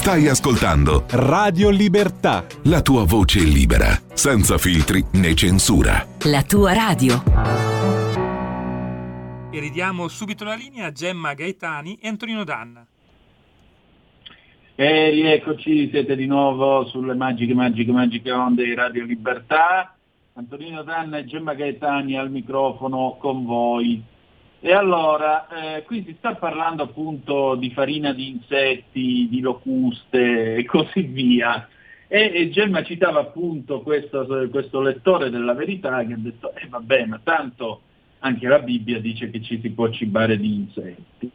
Stai 0.00 0.28
ascoltando 0.28 1.04
Radio 1.10 1.68
Libertà. 1.68 2.46
La 2.64 2.80
tua 2.80 3.04
voce 3.04 3.40
libera, 3.40 3.88
senza 4.14 4.56
filtri 4.56 5.04
né 5.20 5.34
censura. 5.34 6.06
La 6.24 6.42
tua 6.42 6.72
radio. 6.72 7.22
E 9.50 9.60
ridiamo 9.60 10.08
subito 10.08 10.44
la 10.44 10.54
linea 10.54 10.86
a 10.86 10.92
Gemma 10.92 11.34
Gaetani 11.34 11.98
e 12.00 12.08
Antonino 12.08 12.44
Danna. 12.44 12.86
E 14.74 15.10
rieccoci, 15.10 15.90
siete 15.90 16.16
di 16.16 16.24
nuovo 16.24 16.86
sulle 16.86 17.12
magiche, 17.12 17.52
magiche, 17.52 17.92
magiche 17.92 18.32
onde 18.32 18.64
di 18.64 18.74
Radio 18.74 19.04
Libertà. 19.04 19.94
Antonino 20.32 20.82
Danna 20.82 21.18
e 21.18 21.26
Gemma 21.26 21.52
Gaetani 21.52 22.16
al 22.16 22.30
microfono 22.30 23.18
con 23.20 23.44
voi. 23.44 24.02
E 24.62 24.72
allora, 24.74 25.48
eh, 25.48 25.84
qui 25.84 26.04
si 26.04 26.14
sta 26.18 26.34
parlando 26.34 26.82
appunto 26.82 27.54
di 27.54 27.70
farina 27.70 28.12
di 28.12 28.28
insetti, 28.28 29.26
di 29.30 29.40
locuste 29.40 30.56
e 30.56 30.64
così 30.66 31.00
via. 31.00 31.66
E, 32.06 32.30
e 32.34 32.50
Gemma 32.50 32.82
citava 32.82 33.20
appunto 33.20 33.80
questo, 33.80 34.26
questo, 34.50 34.82
lettore 34.82 35.30
della 35.30 35.54
verità 35.54 36.04
che 36.04 36.12
ha 36.12 36.18
detto, 36.18 36.54
eh 36.54 36.66
vabbè, 36.68 37.06
ma 37.06 37.20
tanto 37.24 37.80
anche 38.18 38.46
la 38.48 38.58
Bibbia 38.58 39.00
dice 39.00 39.30
che 39.30 39.40
ci 39.40 39.58
si 39.62 39.70
può 39.70 39.88
cibare 39.88 40.36
di 40.38 40.54
insetti. 40.54 41.30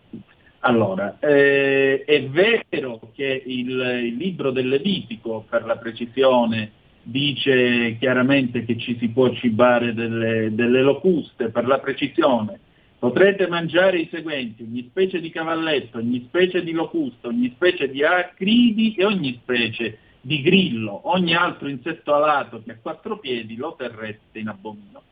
Allora, 0.60 1.18
eh, 1.20 2.04
è 2.06 2.24
vero 2.26 3.10
che 3.16 3.42
il, 3.44 3.70
il 4.04 4.16
libro 4.18 4.52
del 4.52 4.68
Levitico, 4.68 5.44
per 5.50 5.66
la 5.66 5.78
precisione, 5.78 6.72
dice 7.02 7.98
chiaramente 7.98 8.66
che 8.66 8.78
ci 8.78 8.98
si 9.00 9.08
può 9.10 9.34
cibare 9.34 9.96
delle, 9.96 10.54
delle 10.54 10.82
locuste, 10.84 11.50
per 11.50 11.66
la 11.66 11.80
precisione 11.80 12.60
Potrete 13.06 13.48
mangiare 13.48 14.00
i 14.00 14.08
seguenti, 14.10 14.64
ogni 14.64 14.88
specie 14.90 15.22
di 15.22 15.30
cavalletto, 15.30 16.00
ogni 16.00 16.26
specie 16.28 16.64
di 16.64 16.72
locusto, 16.72 17.28
ogni 17.28 17.52
specie 17.54 17.88
di 17.88 18.04
acridi 18.04 18.96
e 18.96 19.06
ogni 19.06 19.40
specie 19.44 20.00
di 20.22 20.42
grillo, 20.42 21.02
ogni 21.04 21.36
altro 21.36 21.68
insetto 21.68 22.16
alato 22.16 22.64
che 22.64 22.72
ha 22.72 22.78
quattro 22.82 23.20
piedi 23.20 23.58
lo 23.58 23.76
terreste 23.78 24.40
in 24.40 24.48
abomino. 24.48 25.04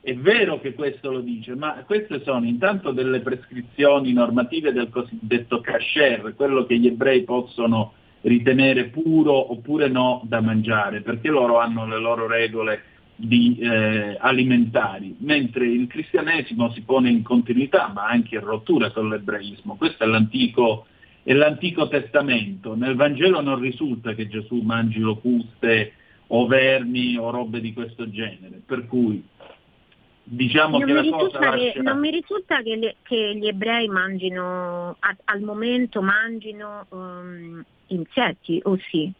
È 0.00 0.14
vero 0.14 0.60
che 0.60 0.74
questo 0.74 1.10
lo 1.10 1.18
dice, 1.22 1.56
ma 1.56 1.82
queste 1.84 2.22
sono 2.22 2.46
intanto 2.46 2.92
delle 2.92 3.18
prescrizioni 3.18 4.12
normative 4.12 4.72
del 4.72 4.88
cosiddetto 4.88 5.60
kasher, 5.60 6.34
quello 6.36 6.64
che 6.66 6.78
gli 6.78 6.86
ebrei 6.86 7.24
possono 7.24 7.94
ritenere 8.20 8.84
puro 8.90 9.50
oppure 9.50 9.88
no 9.88 10.22
da 10.24 10.40
mangiare, 10.40 11.00
perché 11.00 11.30
loro 11.30 11.58
hanno 11.58 11.84
le 11.84 11.98
loro 11.98 12.28
regole 12.28 12.93
di, 13.16 13.58
eh, 13.60 14.16
alimentari, 14.18 15.14
mentre 15.18 15.66
il 15.66 15.86
cristianesimo 15.86 16.70
si 16.72 16.82
pone 16.82 17.10
in 17.10 17.22
continuità 17.22 17.90
ma 17.94 18.06
anche 18.06 18.34
in 18.36 18.44
rottura 18.44 18.90
con 18.90 19.08
l'ebraismo. 19.08 19.76
Questo 19.76 20.04
è 20.04 20.06
l'antico, 20.06 20.86
è 21.22 21.32
l'antico 21.32 21.88
testamento. 21.88 22.74
Nel 22.74 22.96
Vangelo 22.96 23.40
non 23.40 23.60
risulta 23.60 24.14
che 24.14 24.26
Gesù 24.28 24.60
mangi 24.60 24.98
locuste 24.98 25.92
o 26.28 26.46
vermi 26.46 27.16
o 27.16 27.30
robe 27.30 27.60
di 27.60 27.72
questo 27.72 28.10
genere, 28.10 28.60
per 28.64 28.86
cui 28.86 29.22
diciamo 30.24 30.78
non 30.78 30.86
che 30.86 31.00
mi 31.00 31.10
la 31.10 31.16
cosa 31.16 31.38
che, 31.38 31.44
lascia... 31.44 31.82
Non 31.82 31.98
mi 31.98 32.10
risulta 32.10 32.62
che, 32.62 32.76
le, 32.76 32.96
che 33.02 33.36
gli 33.36 33.46
ebrei 33.46 33.86
mangino, 33.88 34.96
a, 34.98 35.16
al 35.24 35.40
momento 35.42 36.02
mangino 36.02 36.86
um, 36.88 37.62
insetti, 37.88 38.60
o 38.64 38.76
sì? 38.90 39.12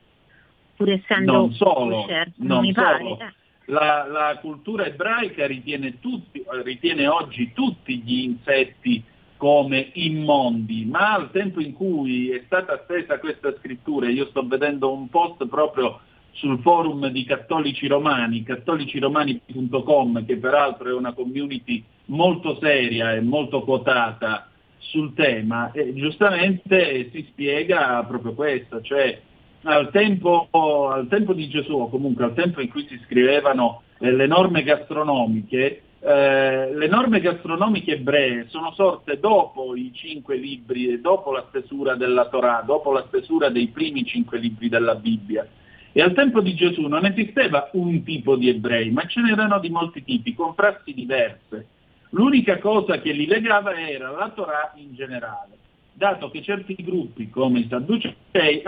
Pur 0.77 0.91
essendo 0.91 1.33
non 1.33 1.53
solo, 1.53 2.01
kosher, 2.03 2.33
non, 2.37 2.49
non 2.49 2.61
mi 2.61 2.73
solo. 2.73 2.87
pare. 2.87 3.05
Eh. 3.05 3.43
La, 3.67 4.07
la, 4.07 4.39
cultura 4.41 4.85
ebraica 4.85 5.47
ritiene, 5.47 5.99
tutti, 5.99 6.45
ritiene, 6.63 7.07
oggi 7.07 7.53
tutti 7.55 7.99
gli 7.99 8.23
insetti 8.25 9.03
come 9.37 9.91
immondi, 9.95 10.85
ma 10.85 11.15
al 11.15 11.31
tempo 11.31 11.61
in 11.61 11.73
cui 11.73 12.31
è 12.31 12.43
stata 12.47 12.83
stesa 12.85 13.19
questa 13.19 13.55
scrittura, 13.59 14.09
io 14.09 14.27
sto 14.27 14.47
vedendo 14.47 14.93
un 14.93 15.09
post 15.09 15.47
proprio 15.47 16.01
sul 16.33 16.61
forum 16.61 17.09
di 17.09 17.25
Cattolici 17.25 17.87
Romani, 17.87 18.43
cattoliciromani.com, 18.43 20.25
che 20.25 20.37
peraltro 20.37 20.89
è 20.89 20.93
una 20.93 21.13
community 21.13 21.83
molto 22.07 22.59
seria 22.61 23.15
e 23.15 23.21
molto 23.21 23.63
quotata 23.63 24.49
sul 24.79 25.15
tema, 25.15 25.71
e 25.73 25.95
giustamente 25.95 27.11
si 27.11 27.27
spiega 27.31 28.05
proprio 28.05 28.35
questo, 28.35 28.81
cioè 28.83 29.21
al 29.65 29.91
tempo, 29.91 30.49
al 30.51 31.07
tempo 31.09 31.33
di 31.33 31.49
Gesù, 31.49 31.75
o 31.75 31.89
comunque 31.89 32.25
al 32.25 32.35
tempo 32.35 32.61
in 32.61 32.71
cui 32.71 32.87
si 32.87 33.01
scrivevano 33.05 33.83
eh, 33.99 34.13
le 34.13 34.27
norme 34.27 34.63
gastronomiche, 34.63 35.83
eh, 36.01 36.75
le 36.75 36.87
norme 36.87 37.21
gastronomiche 37.21 37.93
ebree 37.93 38.47
sono 38.49 38.73
sorte 38.73 39.19
dopo 39.19 39.75
i 39.75 39.91
cinque 39.95 40.37
libri, 40.37 41.01
dopo 41.01 41.33
la 41.33 41.47
stesura 41.49 41.95
della 41.95 42.29
Torah, 42.29 42.63
dopo 42.65 42.93
la 42.93 43.05
stesura 43.09 43.49
dei 43.49 43.69
primi 43.69 44.05
cinque 44.05 44.39
libri 44.39 44.69
della 44.69 44.95
Bibbia. 44.97 45.47
E 45.93 46.03
al 46.03 46.13
tempo 46.13 46.41
di 46.41 46.55
Gesù 46.55 46.83
non 46.89 47.07
esisteva 47.07 47.71
un 47.73 48.03
tipo 48.03 48.37
di 48.37 48.49
ebrei, 48.49 48.91
ma 48.91 49.07
ce 49.07 49.21
n'erano 49.21 49.61
di 49.61 49.71
molti 49.71 50.03
tipi, 50.03 50.35
con 50.35 50.55
prassi 50.55 50.93
diverse. 50.93 51.69
L'unica 52.11 52.59
cosa 52.59 53.01
che 53.01 53.13
li 53.13 53.27
legava 53.27 53.75
era 53.79 54.11
la 54.11 54.31
Torah 54.35 54.73
in 54.77 54.95
generale, 54.95 55.57
dato 55.95 56.31
che 56.31 56.43
certi 56.43 56.75
gruppi, 56.75 57.31
come 57.31 57.61
i 57.61 57.69
Sadducei, 57.69 58.63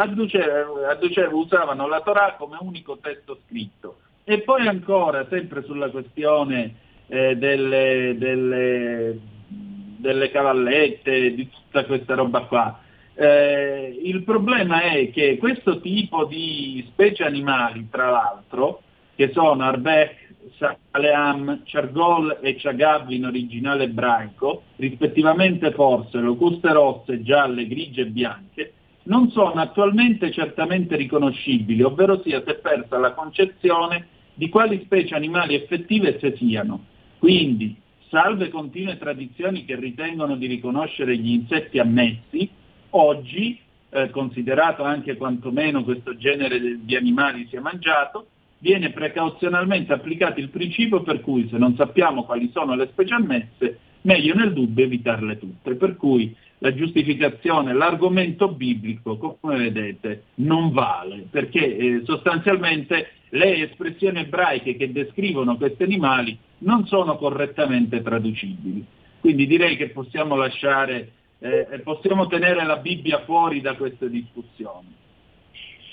usavano 1.32 1.86
la 1.88 2.00
Torah 2.00 2.36
come 2.38 2.56
unico 2.60 2.98
testo 2.98 3.40
scritto. 3.46 3.98
E 4.24 4.40
poi 4.40 4.66
ancora, 4.66 5.26
sempre 5.28 5.62
sulla 5.64 5.90
questione 5.90 6.74
eh, 7.08 7.36
delle, 7.36 8.14
delle, 8.16 9.18
delle 9.48 10.30
cavallette, 10.30 11.34
di 11.34 11.48
tutta 11.48 11.84
questa 11.84 12.14
roba 12.14 12.40
qua, 12.42 12.80
eh, 13.14 13.98
il 14.02 14.22
problema 14.24 14.82
è 14.82 15.10
che 15.10 15.38
questo 15.38 15.80
tipo 15.80 16.26
di 16.26 16.84
specie 16.90 17.24
animali, 17.24 17.88
tra 17.90 18.10
l'altro, 18.10 18.82
che 19.14 19.30
sono 19.32 19.64
Arbeck, 19.64 20.25
Saleam, 20.56 21.62
Chargol 21.64 22.38
e 22.40 22.56
Chagab 22.56 23.10
in 23.10 23.26
originale 23.26 23.84
ebraico, 23.84 24.62
rispettivamente 24.76 25.72
forse 25.72 26.18
locuste 26.18 26.72
rosse, 26.72 27.22
gialle, 27.22 27.66
grigie 27.66 28.02
e 28.02 28.06
bianche, 28.06 28.72
non 29.04 29.30
sono 29.30 29.60
attualmente 29.60 30.30
certamente 30.30 30.96
riconoscibili, 30.96 31.82
ovvero 31.82 32.20
sia 32.22 32.42
si 32.42 32.50
è 32.50 32.54
persa 32.56 32.98
la 32.98 33.12
concezione 33.12 34.06
di 34.34 34.48
quali 34.48 34.82
specie 34.84 35.14
animali 35.14 35.54
effettive 35.54 36.16
esse 36.16 36.36
siano. 36.36 36.84
Quindi, 37.18 37.76
salve 38.08 38.48
continue 38.48 38.98
tradizioni 38.98 39.64
che 39.64 39.76
ritengono 39.76 40.36
di 40.36 40.46
riconoscere 40.46 41.16
gli 41.16 41.30
insetti 41.30 41.78
ammessi, 41.78 42.48
oggi, 42.90 43.58
eh, 43.90 44.10
considerato 44.10 44.82
anche 44.82 45.16
quantomeno 45.16 45.84
questo 45.84 46.16
genere 46.16 46.80
di 46.80 46.96
animali 46.96 47.46
sia 47.48 47.60
mangiato, 47.60 48.26
viene 48.58 48.90
precauzionalmente 48.90 49.92
applicato 49.92 50.40
il 50.40 50.48
principio 50.48 51.02
per 51.02 51.20
cui 51.20 51.48
se 51.48 51.58
non 51.58 51.76
sappiamo 51.76 52.24
quali 52.24 52.50
sono 52.52 52.74
le 52.74 52.88
specie 52.90 53.14
ammesse, 53.14 53.78
meglio 54.02 54.34
nel 54.34 54.52
dubbio 54.52 54.84
evitarle 54.84 55.38
tutte. 55.38 55.74
Per 55.74 55.96
cui 55.96 56.34
la 56.58 56.74
giustificazione, 56.74 57.74
l'argomento 57.74 58.48
biblico, 58.48 59.38
come 59.40 59.56
vedete, 59.58 60.24
non 60.36 60.72
vale, 60.72 61.26
perché 61.30 61.76
eh, 61.76 62.02
sostanzialmente 62.04 63.10
le 63.30 63.68
espressioni 63.68 64.20
ebraiche 64.20 64.76
che 64.76 64.92
descrivono 64.92 65.56
questi 65.56 65.82
animali 65.82 66.38
non 66.58 66.86
sono 66.86 67.16
correttamente 67.16 68.02
traducibili. 68.02 68.84
Quindi 69.20 69.46
direi 69.46 69.76
che 69.76 69.90
possiamo 69.90 70.36
lasciare 70.36 71.10
eh, 71.38 71.80
possiamo 71.84 72.26
tenere 72.26 72.64
la 72.64 72.76
Bibbia 72.76 73.22
fuori 73.24 73.60
da 73.60 73.74
queste 73.74 74.08
discussioni. 74.08 74.94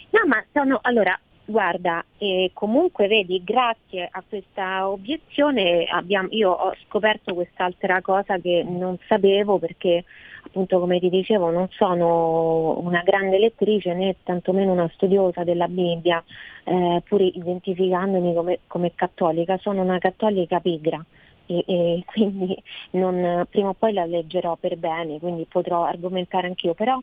No, 0.10 0.28
ma 0.28 0.43
sono, 0.54 0.80
allora, 0.84 1.19
guarda, 1.45 2.03
eh, 2.17 2.51
comunque 2.53 3.08
vedi, 3.08 3.43
grazie 3.43 4.08
a 4.10 4.23
questa 4.27 4.89
obiezione 4.89 5.86
abbiamo, 5.86 6.29
io 6.32 6.51
ho 6.51 6.73
scoperto 6.86 7.34
quest'altra 7.34 8.01
cosa 8.01 8.38
che 8.38 8.63
non 8.65 8.97
sapevo 9.08 9.60
perché 9.60 10.06
appunto 10.45 10.79
come 10.79 10.99
ti 10.99 11.10
dicevo 11.10 11.49
non 11.49 11.67
sono 11.71 12.79
una 12.79 13.01
grande 13.01 13.39
lettrice 13.39 13.93
né 13.93 14.17
tantomeno 14.23 14.71
una 14.71 14.89
studiosa 14.93 15.43
della 15.43 15.67
Bibbia, 15.67 16.23
eh, 16.63 17.01
pur 17.08 17.21
identificandomi 17.21 18.34
come, 18.34 18.60
come 18.67 18.93
cattolica, 18.95 19.58
sono 19.58 19.82
una 19.82 19.99
cattolica 19.99 20.60
pigra 20.60 21.03
e, 21.45 21.63
e 21.67 22.03
quindi 22.06 22.56
non, 22.91 23.45
prima 23.49 23.69
o 23.69 23.73
poi 23.73 23.93
la 23.93 24.06
leggerò 24.06 24.56
per 24.56 24.77
bene, 24.77 25.19
quindi 25.19 25.45
potrò 25.49 25.84
argomentare 25.84 26.47
anch'io, 26.47 26.73
però 26.73 26.99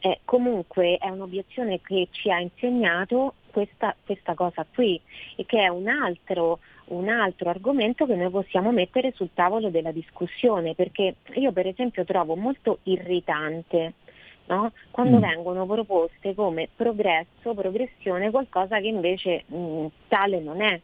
eh, 0.00 0.20
comunque 0.24 0.96
è 0.98 1.08
un'obiezione 1.08 1.80
che 1.80 2.08
ci 2.10 2.30
ha 2.30 2.40
insegnato 2.40 3.34
questa, 3.50 3.94
questa 4.04 4.34
cosa 4.34 4.66
qui 4.72 5.00
e 5.36 5.44
che 5.44 5.60
è 5.60 5.68
un 5.68 5.88
altro, 5.88 6.60
un 6.86 7.08
altro, 7.08 7.50
argomento 7.50 8.06
che 8.06 8.16
noi 8.16 8.30
possiamo 8.30 8.72
mettere 8.72 9.12
sul 9.14 9.30
tavolo 9.34 9.68
della 9.70 9.92
discussione, 9.92 10.74
perché 10.74 11.16
io 11.34 11.52
per 11.52 11.66
esempio 11.66 12.04
trovo 12.04 12.34
molto 12.34 12.78
irritante 12.84 13.94
no? 14.46 14.72
quando 14.90 15.18
mm. 15.18 15.20
vengono 15.20 15.66
proposte 15.66 16.34
come 16.34 16.68
progresso, 16.74 17.54
progressione, 17.54 18.30
qualcosa 18.30 18.80
che 18.80 18.88
invece 18.88 19.44
mh, 19.46 19.86
tale 20.08 20.40
non 20.40 20.60
è. 20.60 20.80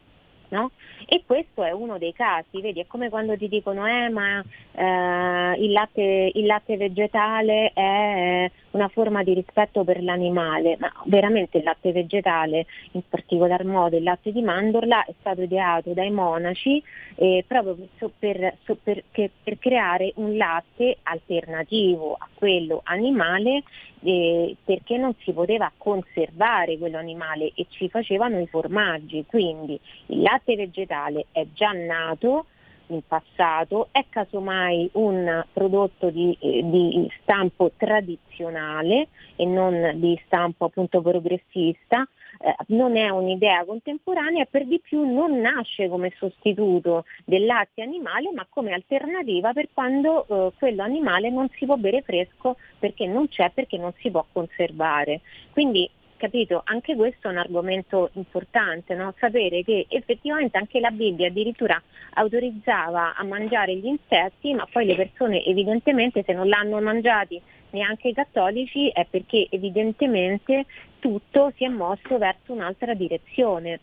No? 0.48 0.70
E 1.08 1.22
questo 1.26 1.64
è 1.64 1.70
uno 1.70 1.98
dei 1.98 2.12
casi, 2.12 2.60
vedi, 2.60 2.80
è 2.80 2.86
come 2.86 3.08
quando 3.08 3.36
ti 3.36 3.48
dicono 3.48 3.86
eh, 3.86 4.08
ma 4.08 4.42
eh, 4.72 5.62
il, 5.62 5.72
latte, 5.72 6.30
il, 6.34 6.46
latte, 6.46 6.76
vegetale 6.76 7.70
è 7.72 8.50
una 8.72 8.88
forma 8.88 9.22
di 9.22 9.34
rispetto 9.34 9.84
per 9.84 10.02
l'animale, 10.02 10.76
ma 10.78 10.92
veramente 11.04 11.58
il 11.58 11.64
latte 11.64 11.92
vegetale, 11.92 12.66
in 12.92 13.02
particolar 13.08 13.64
modo 13.64 13.96
il 13.96 14.02
latte 14.02 14.32
di 14.32 14.42
mandorla, 14.42 15.04
è 15.04 15.14
stato 15.20 15.42
ideato 15.42 15.92
dai 15.92 16.10
monaci 16.10 16.82
eh, 17.16 17.44
proprio 17.46 17.76
per, 18.18 18.56
per, 18.64 19.02
per, 19.10 19.30
per 19.42 19.58
creare 19.58 20.12
un 20.16 20.36
latte 20.36 20.98
alternativo 21.02 22.14
a 22.18 22.28
quello 22.34 22.80
animale 22.84 23.62
eh, 24.02 24.54
perché 24.64 24.96
non 24.96 25.14
si 25.20 25.32
poteva 25.32 25.70
conservare 25.76 26.78
quello 26.78 26.98
animale 26.98 27.52
e 27.54 27.66
ci 27.68 27.88
facevano 27.88 28.38
i 28.40 28.46
formaggi, 28.46 29.24
quindi 29.26 29.78
il 30.06 30.20
latte 30.20 30.35
vegetale 30.44 31.26
è 31.32 31.46
già 31.52 31.72
nato 31.72 32.46
in 32.88 33.00
passato, 33.06 33.88
è 33.90 34.04
casomai 34.08 34.90
un 34.92 35.44
prodotto 35.52 36.10
di, 36.10 36.36
eh, 36.40 36.62
di, 36.64 37.10
stampo 37.22 37.72
tradizionale 37.76 39.08
e 39.36 39.44
non 39.44 39.92
di 39.96 40.20
stampo 40.26 40.66
appunto 40.66 41.00
progressista, 41.00 42.06
eh, 42.38 42.54
non 42.68 42.96
è 42.96 43.08
un'idea 43.08 43.64
contemporanea 43.64 44.44
per 44.44 44.66
di 44.66 44.78
più 44.78 45.04
non 45.04 45.40
nasce 45.40 45.88
come 45.88 46.12
sostituto 46.16 47.04
del 47.24 47.44
latte 47.46 47.82
animale 47.82 48.30
ma 48.32 48.46
come 48.48 48.72
alternativa 48.72 49.52
per 49.52 49.68
quando 49.72 50.26
eh, 50.28 50.52
quello 50.58 50.82
animale 50.82 51.30
non 51.30 51.48
si 51.56 51.64
può 51.64 51.76
bere 51.76 52.02
fresco 52.02 52.56
perché 52.78 53.06
non 53.06 53.28
c'è, 53.28 53.50
perché 53.52 53.78
non 53.78 53.92
si 53.98 54.10
può 54.10 54.24
conservare. 54.32 55.20
Quindi 55.52 55.88
capito? 56.16 56.62
Anche 56.64 56.94
questo 56.94 57.28
è 57.28 57.30
un 57.30 57.38
argomento 57.38 58.10
importante, 58.14 58.94
no? 58.94 59.14
sapere 59.18 59.62
che 59.62 59.86
effettivamente 59.88 60.56
anche 60.56 60.80
la 60.80 60.90
Bibbia 60.90 61.28
addirittura 61.28 61.80
autorizzava 62.14 63.14
a 63.14 63.24
mangiare 63.24 63.76
gli 63.76 63.86
insetti, 63.86 64.54
ma 64.54 64.66
poi 64.70 64.86
le 64.86 64.96
persone 64.96 65.44
evidentemente 65.44 66.22
se 66.24 66.32
non 66.32 66.48
l'hanno 66.48 66.80
mangiati 66.80 67.40
neanche 67.70 68.08
i 68.08 68.14
cattolici 68.14 68.88
è 68.88 69.06
perché 69.08 69.46
evidentemente 69.50 70.66
tutto 70.98 71.52
si 71.56 71.64
è 71.64 71.68
mosso 71.68 72.18
verso 72.18 72.52
un'altra 72.52 72.94
direzione. 72.94 73.80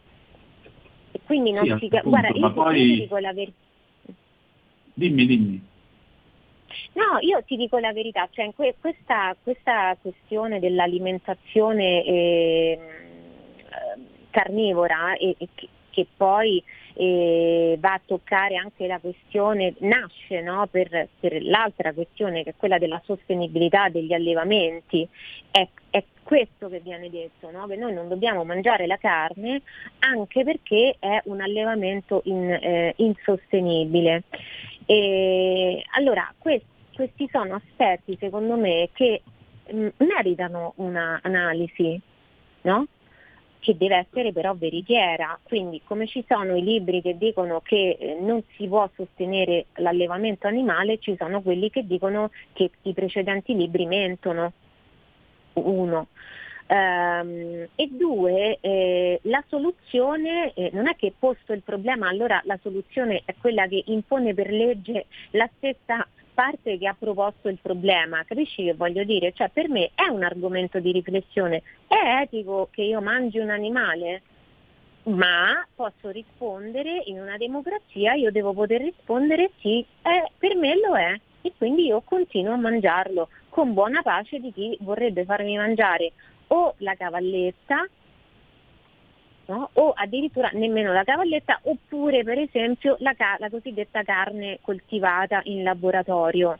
E 1.12 1.20
quindi 1.26 1.52
non 1.52 1.64
sì, 1.64 1.88
si... 1.88 1.96
Appunto, 1.96 2.10
Guarda, 2.10 2.30
io 2.30 2.54
poi... 2.54 3.00
dico 3.02 3.18
la 3.18 3.34
verità. 3.34 3.58
Dimmi, 4.96 5.26
dimmi. 5.26 5.72
No, 6.94 7.20
io 7.22 7.44
ti 7.44 7.56
dico 7.56 7.78
la 7.78 7.94
verità, 7.94 8.28
cioè 8.32 8.52
que- 8.56 8.76
questa, 8.80 9.36
questa, 9.42 9.96
questione 10.02 10.60
dell'alimentazione 10.60 12.04
eh, 12.04 12.80
carnivora 14.30 15.16
e, 15.16 15.36
e 15.38 15.48
che, 15.94 16.08
poi 16.18 16.62
eh, 16.96 17.78
va 17.80 17.94
a 17.94 18.02
toccare 18.04 18.56
anche 18.56 18.88
la 18.88 19.00
questione, 19.00 19.74
nasce 19.80 20.42
no, 20.42 20.68
per, 20.70 21.08
per, 21.20 21.42
l'altra 21.44 21.94
questione 21.94 22.44
che 22.44 22.52
è 22.52 22.54
quella 22.58 22.80
della 22.80 23.02
sostenibilità 23.06 23.90
degli 23.90 24.14
allevamenti, 24.14 25.08
è, 25.52 25.68
è 25.92 26.04
questo 26.24 26.70
che 26.70 26.80
viene 26.80 27.10
detto, 27.10 27.52
no? 27.52 27.68
che 27.68 27.76
noi 27.76 27.94
non 27.94 28.08
dobbiamo 28.08 28.44
mangiare 28.44 28.88
la 28.88 28.98
carne 28.98 29.62
anche 30.00 30.44
perché 30.44 30.96
è 30.98 31.22
un 31.26 31.42
allevamento 31.42 32.22
in, 32.26 32.50
eh, 32.50 32.94
insostenibile. 32.98 34.24
E, 34.86 35.84
allora, 35.92 36.34
questo 36.38 36.72
questi 36.94 37.28
sono 37.32 37.56
aspetti 37.56 38.16
secondo 38.20 38.56
me 38.56 38.90
che 38.94 39.22
mm, 39.74 39.88
meritano 39.98 40.74
un'analisi, 40.78 42.00
no? 42.62 42.88
Che 43.64 43.78
deve 43.78 43.96
essere 43.96 44.34
però 44.34 44.54
veritiera, 44.56 45.40
quindi 45.42 45.82
come 45.86 46.06
ci 46.06 46.22
sono 46.28 46.58
i 46.58 46.62
libri 46.62 47.02
che 47.02 47.18
dicono 47.18 47.62
che 47.62 47.96
eh, 47.98 48.18
non 48.20 48.44
si 48.58 48.68
può 48.68 48.90
sostenere 48.94 49.68
l'allevamento 49.76 50.48
animale, 50.48 51.00
ci 51.00 51.16
sono 51.18 51.42
quelli 51.42 51.70
che 51.70 51.88
dicono 51.88 52.30
che 52.52 52.72
i 52.82 52.94
precedenti 52.94 53.56
libri 53.56 53.86
mentono. 53.86 54.52
Uno. 55.54 56.08
Ehm, 56.68 57.68
e 57.76 57.90
due, 57.90 58.58
eh, 58.60 59.20
la 59.24 59.42
soluzione 59.48 60.52
eh, 60.56 60.70
non 60.74 60.90
è 60.90 60.98
che 60.98 61.14
posto 61.18 61.54
il 61.54 61.62
problema, 61.62 62.10
allora 62.10 62.42
la 62.44 62.60
soluzione 62.62 63.22
è 63.24 63.34
quella 63.40 63.66
che 63.68 63.82
impone 63.86 64.34
per 64.34 64.52
legge 64.52 65.06
la 65.32 65.50
stessa 65.56 66.06
parte 66.34 66.78
che 66.78 66.88
ha 66.88 66.96
proposto 66.98 67.48
il 67.48 67.60
problema, 67.62 68.24
capisci 68.26 68.64
che 68.64 68.74
voglio 68.74 69.04
dire? 69.04 69.32
Cioè 69.34 69.50
per 69.50 69.70
me 69.70 69.92
è 69.94 70.08
un 70.10 70.24
argomento 70.24 70.80
di 70.80 70.92
riflessione, 70.92 71.62
è 71.88 72.22
etico 72.22 72.70
che 72.72 72.82
io 72.82 73.02
mangi 73.02 73.40
un 73.40 73.50
animale? 73.50 74.22
Ma 75.04 75.66
posso 75.76 76.10
rispondere 76.10 77.04
in 77.06 77.20
una 77.20 77.38
democrazia, 77.38 78.14
io 78.14 78.32
devo 78.32 78.54
poter 78.54 78.82
rispondere 78.82 79.52
sì, 79.60 79.80
eh, 80.02 80.32
per 80.38 80.56
me 80.56 80.76
lo 80.80 80.96
è 80.96 81.20
e 81.42 81.52
quindi 81.58 81.86
io 81.86 82.02
continuo 82.02 82.54
a 82.54 82.58
mangiarlo 82.58 83.28
con 83.50 83.74
buona 83.74 84.02
pace 84.02 84.40
di 84.40 84.52
chi 84.54 84.78
vorrebbe 84.82 85.26
farmi 85.26 85.58
mangiare 85.58 86.14
o 86.48 86.74
la 86.78 86.96
cavalletta 86.96 87.86
no? 89.46 89.70
o 89.74 89.92
addirittura 89.96 90.50
nemmeno 90.54 90.94
la 90.94 91.04
cavalletta 91.04 91.60
oppure 91.64 92.24
per 92.24 92.40
esempio 92.40 92.96
la, 93.00 93.14
ca- 93.14 93.38
la 93.40 93.50
cosiddetta 93.50 94.04
carne 94.04 94.60
coltivata 94.62 95.42
in 95.46 95.64
laboratorio. 95.64 96.58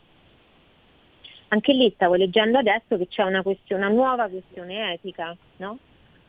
Anche 1.48 1.72
lì 1.72 1.90
stavo 1.94 2.14
leggendo 2.14 2.58
adesso 2.58 2.96
che 2.96 3.06
c'è 3.06 3.22
una, 3.22 3.42
questione, 3.42 3.84
una 3.86 3.94
nuova 3.94 4.28
questione 4.28 4.92
etica, 4.94 5.36
no? 5.58 5.78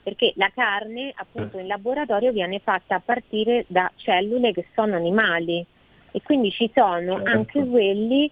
perché 0.04 0.34
la 0.36 0.52
carne 0.54 1.12
appunto 1.16 1.58
in 1.58 1.66
laboratorio 1.66 2.32
viene 2.32 2.60
fatta 2.60 2.96
a 2.96 3.02
partire 3.04 3.66
da 3.68 3.92
cellule 3.96 4.54
che 4.54 4.68
sono 4.76 4.96
animali 4.96 5.66
e 6.12 6.22
quindi 6.22 6.52
ci 6.52 6.70
sono 6.76 7.16
Certo. 7.16 7.30
anche 7.30 7.66
quelli 7.66 8.32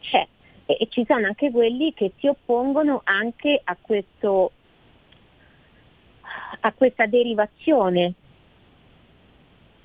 c'è, 0.00 0.26
e, 0.66 0.76
e 0.78 0.86
ci 0.90 1.04
sono 1.06 1.26
anche 1.26 1.50
quelli 1.50 1.94
che 1.94 2.12
si 2.18 2.26
oppongono 2.26 3.00
anche 3.04 3.58
a, 3.64 3.74
questo, 3.80 4.52
a 6.60 6.72
questa 6.72 7.06
derivazione, 7.06 8.14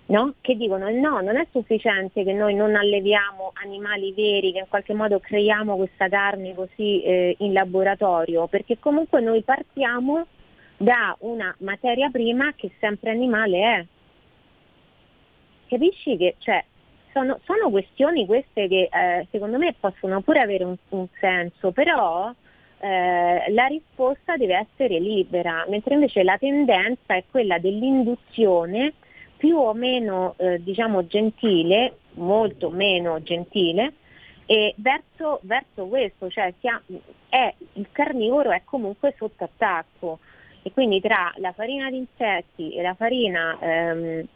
no? 0.08 0.34
che 0.42 0.56
dicono 0.56 0.90
no, 0.90 1.22
non 1.22 1.38
è 1.38 1.48
sufficiente 1.52 2.24
che 2.24 2.34
noi 2.34 2.54
non 2.54 2.76
alleviamo 2.76 3.52
animali 3.62 4.14
veri, 4.14 4.52
che 4.52 4.60
in 4.60 4.68
qualche 4.68 4.94
modo 4.94 5.20
creiamo 5.20 5.76
questa 5.76 6.08
carne 6.10 6.54
così 6.54 7.02
eh, 7.02 7.36
in 7.40 7.54
laboratorio, 7.54 8.48
perché 8.48 8.78
comunque 8.80 9.22
noi 9.22 9.42
partiamo 9.44 10.26
da 10.78 11.16
una 11.20 11.54
materia 11.60 12.10
prima 12.10 12.54
che 12.56 12.72
sempre 12.80 13.12
animale 13.12 13.60
è. 13.60 13.86
Capisci 15.68 16.18
che 16.18 16.36
cioè, 16.40 16.64
sono, 17.14 17.40
sono 17.46 17.70
questioni 17.70 18.26
queste 18.26 18.68
che 18.68 18.90
eh, 18.92 19.28
secondo 19.32 19.58
me 19.58 19.76
possono 19.80 20.22
pure 20.22 20.40
avere 20.40 20.64
un, 20.64 20.76
un 20.90 21.08
senso, 21.20 21.72
però 21.72 22.34
eh, 22.82 23.52
la 23.52 23.66
risposta 23.68 24.38
deve 24.38 24.68
essere 24.68 25.00
libera, 25.00 25.66
mentre 25.70 25.94
invece 25.94 26.24
la 26.24 26.38
tendenza 26.38 27.16
è 27.16 27.24
quella 27.30 27.60
dell'induzione 27.60 28.94
più 29.38 29.58
o 29.58 29.74
meno 29.74 30.34
eh, 30.38 30.62
diciamo 30.64 31.06
gentile, 31.06 31.98
molto 32.14 32.70
meno 32.70 33.22
gentile, 33.22 33.94
e 34.46 34.74
verso, 34.78 35.40
verso 35.44 35.86
questo, 35.86 36.30
cioè 36.30 36.54
sia- 36.60 36.82
è, 37.30 37.54
il 37.74 37.88
carnivoro 37.92 38.52
è 38.52 38.64
comunque 38.66 39.14
sotto 39.18 39.44
attacco 39.44 40.20
e 40.64 40.72
quindi 40.72 41.00
tra 41.00 41.32
la 41.38 41.54
farina 41.54 41.90
di 41.90 41.98
insetti 41.98 42.76
e 42.76 42.82
la 42.82 42.94
farina 42.94 43.58
ehm, 43.60 44.28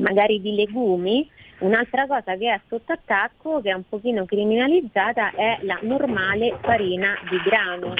magari 0.00 0.40
di 0.40 0.54
legumi, 0.54 1.28
un'altra 1.60 2.06
cosa 2.06 2.36
che 2.36 2.52
è 2.52 2.60
sotto 2.68 2.92
attacco, 2.92 3.60
che 3.60 3.70
è 3.70 3.74
un 3.74 3.84
pochino 3.88 4.24
criminalizzata, 4.24 5.32
è 5.34 5.58
la 5.62 5.78
normale 5.82 6.58
farina 6.60 7.14
di 7.28 7.36
grano. 7.44 7.94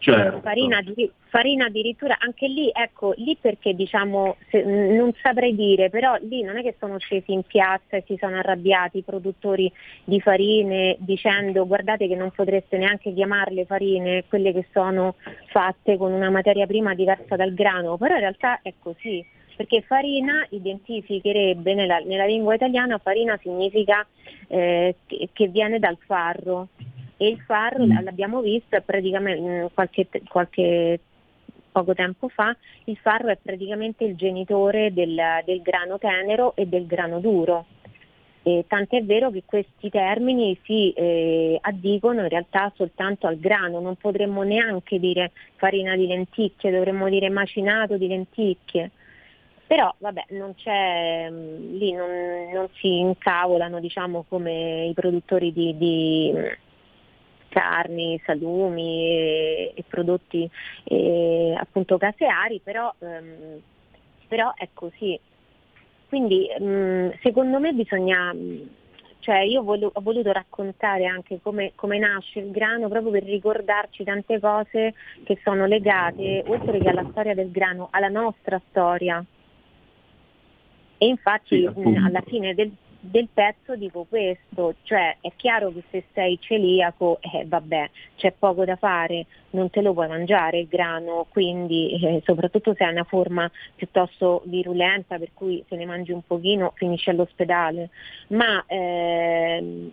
Certo. 0.00 0.40
Farina, 0.40 0.80
di- 0.80 1.10
farina 1.28 1.66
addirittura, 1.66 2.16
anche 2.18 2.48
lì, 2.48 2.70
ecco, 2.72 3.12
lì 3.16 3.36
perché 3.38 3.74
diciamo, 3.74 4.36
se- 4.48 4.62
non 4.64 5.12
saprei 5.20 5.54
dire, 5.54 5.90
però 5.90 6.16
lì 6.22 6.42
non 6.42 6.56
è 6.56 6.62
che 6.62 6.76
sono 6.78 6.98
scesi 6.98 7.32
in 7.32 7.42
piazza 7.42 7.98
e 7.98 8.04
si 8.06 8.16
sono 8.18 8.38
arrabbiati 8.38 8.98
i 8.98 9.02
produttori 9.02 9.70
di 10.04 10.18
farine 10.20 10.96
dicendo 11.00 11.66
guardate 11.66 12.08
che 12.08 12.16
non 12.16 12.30
potreste 12.30 12.78
neanche 12.78 13.12
chiamarle 13.12 13.66
farine, 13.66 14.24
quelle 14.26 14.54
che 14.54 14.68
sono 14.72 15.16
fatte 15.48 15.98
con 15.98 16.12
una 16.12 16.30
materia 16.30 16.66
prima 16.66 16.94
diversa 16.94 17.36
dal 17.36 17.52
grano, 17.52 17.98
però 17.98 18.14
in 18.14 18.20
realtà 18.20 18.60
è 18.62 18.72
così, 18.80 19.22
perché 19.60 19.82
farina 19.82 20.46
identificherebbe 20.48 21.74
nella, 21.74 21.98
nella 21.98 22.24
lingua 22.24 22.54
italiana 22.54 22.96
farina 22.96 23.38
significa 23.42 24.06
eh, 24.46 24.96
che, 25.04 25.28
che 25.34 25.48
viene 25.48 25.78
dal 25.78 25.98
farro 26.06 26.68
e 27.18 27.28
il 27.28 27.38
farro 27.42 27.84
Mm. 27.84 28.02
l'abbiamo 28.02 28.40
visto 28.40 28.80
praticamente 28.80 29.42
mm, 29.42 29.66
qualche, 29.74 30.08
qualche 30.26 30.98
poco 31.70 31.92
tempo 31.92 32.28
fa 32.28 32.56
il 32.84 32.96
farro 32.96 33.28
è 33.28 33.36
praticamente 33.36 34.04
il 34.04 34.16
genitore 34.16 34.94
del, 34.94 35.20
del 35.44 35.60
grano 35.60 35.98
tenero 35.98 36.56
e 36.56 36.66
del 36.66 36.86
grano 36.86 37.20
duro. 37.20 37.66
E 38.42 38.64
tant'è 38.66 39.04
vero 39.04 39.30
che 39.30 39.42
questi 39.44 39.90
termini 39.90 40.58
si 40.64 40.90
eh, 40.92 41.58
addicono 41.60 42.22
in 42.22 42.28
realtà 42.30 42.72
soltanto 42.74 43.26
al 43.26 43.38
grano, 43.38 43.78
non 43.80 43.96
potremmo 43.96 44.42
neanche 44.42 44.98
dire 44.98 45.32
farina 45.56 45.94
di 45.96 46.06
lenticchie, 46.06 46.70
dovremmo 46.70 47.10
dire 47.10 47.28
macinato 47.28 47.98
di 47.98 48.08
lenticchie. 48.08 48.90
Però 49.70 49.94
vabbè, 49.98 50.24
non 50.30 50.56
c'è, 50.56 51.28
mm, 51.30 51.76
lì 51.78 51.92
non, 51.92 52.10
non 52.52 52.68
si 52.72 52.98
incavolano 52.98 53.78
diciamo, 53.78 54.24
come 54.28 54.86
i 54.86 54.92
produttori 54.94 55.52
di, 55.52 55.76
di, 55.76 56.32
mm, 56.34 56.44
carni, 57.50 58.20
salumi 58.26 59.06
e, 59.06 59.72
e 59.76 59.84
prodotti 59.86 60.50
eh, 60.82 61.54
appunto 61.56 61.98
caseari, 61.98 62.60
però, 62.64 62.92
ehm, 62.98 63.60
però 64.26 64.52
è 64.56 64.70
così. 64.74 65.16
Quindi 66.08 66.48
mh, 66.58 67.20
secondo 67.22 67.60
me 67.60 67.72
bisogna, 67.72 68.34
cioè 69.20 69.38
io 69.42 69.62
volu- 69.62 69.92
ho 69.94 70.00
voluto 70.00 70.32
raccontare 70.32 71.06
anche 71.06 71.38
come, 71.40 71.74
come 71.76 71.96
nasce 71.96 72.40
il 72.40 72.50
grano 72.50 72.88
proprio 72.88 73.12
per 73.12 73.22
ricordarci 73.22 74.02
tante 74.02 74.40
cose 74.40 74.94
che 75.22 75.38
sono 75.44 75.66
legate, 75.66 76.42
oltre 76.48 76.80
che 76.80 76.88
alla 76.88 77.06
storia 77.12 77.34
del 77.34 77.52
grano, 77.52 77.86
alla 77.92 78.08
nostra 78.08 78.60
storia. 78.70 79.24
E 81.02 81.06
infatti 81.06 81.66
Sì, 81.74 81.80
mh, 81.80 82.04
alla 82.04 82.20
fine 82.20 82.54
del, 82.54 82.70
del 83.00 83.28
pezzo 83.32 83.74
dico 83.74 84.04
questo, 84.06 84.74
cioè 84.82 85.16
è 85.22 85.32
chiaro 85.34 85.72
che 85.72 85.82
se 85.90 86.04
sei 86.12 86.38
celiaco, 86.38 87.20
eh, 87.22 87.46
vabbè, 87.46 87.88
c'è 88.16 88.34
poco 88.38 88.66
da 88.66 88.76
fare, 88.76 89.24
non 89.52 89.70
te 89.70 89.80
lo 89.80 89.94
puoi 89.94 90.08
mangiare 90.08 90.58
il 90.58 90.68
grano, 90.68 91.26
quindi 91.30 91.98
eh, 92.02 92.20
soprattutto 92.26 92.74
se 92.74 92.84
hai 92.84 92.92
una 92.92 93.04
forma 93.04 93.50
piuttosto 93.74 94.42
virulenta, 94.44 95.16
per 95.18 95.30
cui 95.32 95.64
se 95.70 95.76
ne 95.76 95.86
mangi 95.86 96.12
un 96.12 96.20
pochino 96.26 96.72
finisci 96.74 97.08
all'ospedale, 97.08 97.88
ma 98.28 98.62
ehm, 98.66 99.90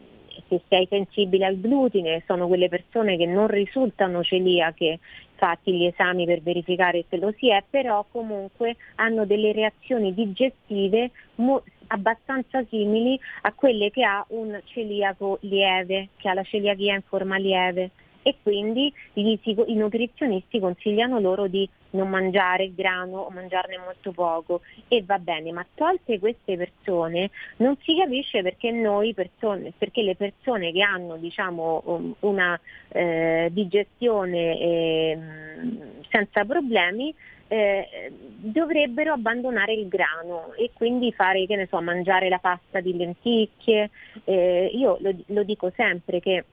se 0.49 0.61
sei 0.67 0.87
sensibile 0.89 1.45
al 1.45 1.59
glutine, 1.59 2.21
sono 2.25 2.47
quelle 2.47 2.67
persone 2.67 3.15
che 3.15 3.25
non 3.25 3.47
risultano 3.47 4.23
celiache, 4.23 4.99
fatti 5.37 5.73
gli 5.73 5.85
esami 5.85 6.25
per 6.25 6.41
verificare 6.41 7.05
se 7.09 7.17
lo 7.17 7.33
si 7.37 7.49
è, 7.49 7.63
però 7.67 8.05
comunque 8.11 8.75
hanno 8.95 9.25
delle 9.25 9.53
reazioni 9.53 10.13
digestive 10.13 11.11
mo- 11.35 11.63
abbastanza 11.87 12.63
simili 12.69 13.17
a 13.43 13.53
quelle 13.53 13.89
che 13.91 14.03
ha 14.03 14.25
un 14.29 14.59
celiaco 14.65 15.37
lieve, 15.41 16.09
che 16.17 16.27
ha 16.27 16.33
la 16.33 16.43
celiachia 16.43 16.95
in 16.95 17.03
forma 17.03 17.37
lieve 17.37 17.91
e 18.27 18.35
quindi 18.43 18.93
gli 19.13 19.39
i 19.43 19.75
nutrizionisti 19.75 20.59
consigliano 20.59 21.17
loro 21.21 21.47
di 21.47 21.67
non 21.91 22.09
mangiare 22.09 22.73
grano 22.75 23.19
o 23.19 23.29
mangiarne 23.29 23.77
molto 23.77 24.11
poco 24.11 24.59
e 24.89 25.01
va 25.05 25.17
bene, 25.17 25.53
ma 25.53 25.65
tolte 25.73 26.19
queste 26.19 26.57
persone 26.57 27.29
non 27.57 27.77
si 27.83 27.95
capisce 27.95 28.41
perché 28.41 28.69
noi 28.69 29.13
persone, 29.13 29.71
perché 29.77 30.01
le 30.01 30.17
persone 30.17 30.73
che 30.73 30.81
hanno 30.81 31.15
diciamo 31.15 31.83
um, 31.85 32.15
una 32.19 32.59
eh, 32.89 33.47
digestione 33.49 34.59
ehm, 34.59 35.81
senza 36.09 36.43
problemi 36.43 37.15
eh, 37.47 38.11
dovrebbero 38.11 39.13
abbandonare 39.13 39.71
il 39.71 39.87
grano 39.87 40.51
e 40.57 40.71
quindi 40.73 41.13
fare, 41.13 41.45
che 41.45 41.55
ne 41.55 41.67
so, 41.67 41.81
mangiare 41.81 42.27
la 42.27 42.39
pasta 42.39 42.81
di 42.81 42.93
lenticchie. 42.93 43.89
Eh, 44.25 44.69
io 44.73 44.97
lo, 44.99 45.15
lo 45.27 45.43
dico 45.43 45.71
sempre 45.77 46.19
che 46.19 46.43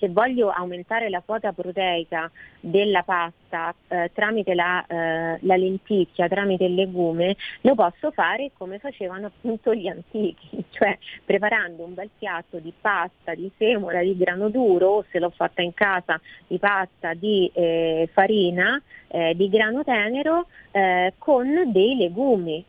se 0.00 0.08
voglio 0.08 0.48
aumentare 0.48 1.10
la 1.10 1.22
quota 1.24 1.52
proteica 1.52 2.30
della 2.58 3.02
pasta 3.02 3.74
eh, 3.88 4.10
tramite 4.14 4.54
la, 4.54 4.84
eh, 4.86 5.38
la 5.42 5.56
lenticchia, 5.56 6.26
tramite 6.26 6.64
il 6.64 6.74
legume, 6.74 7.36
lo 7.60 7.74
posso 7.74 8.10
fare 8.10 8.50
come 8.56 8.78
facevano 8.78 9.26
appunto 9.26 9.74
gli 9.74 9.86
antichi, 9.86 10.64
cioè 10.70 10.98
preparando 11.24 11.84
un 11.84 11.92
bel 11.92 12.08
piatto 12.18 12.58
di 12.58 12.72
pasta, 12.80 13.34
di 13.34 13.50
semola, 13.58 14.00
di 14.00 14.16
grano 14.16 14.48
duro, 14.48 14.88
o 14.88 15.04
se 15.10 15.18
l'ho 15.18 15.30
fatta 15.30 15.60
in 15.60 15.74
casa, 15.74 16.18
di 16.46 16.58
pasta, 16.58 17.12
di 17.12 17.50
eh, 17.52 18.08
farina, 18.10 18.80
eh, 19.08 19.34
di 19.36 19.48
grano 19.50 19.84
tenero, 19.84 20.46
eh, 20.70 21.12
con 21.18 21.70
dei 21.70 21.96
legumi. 21.96 22.64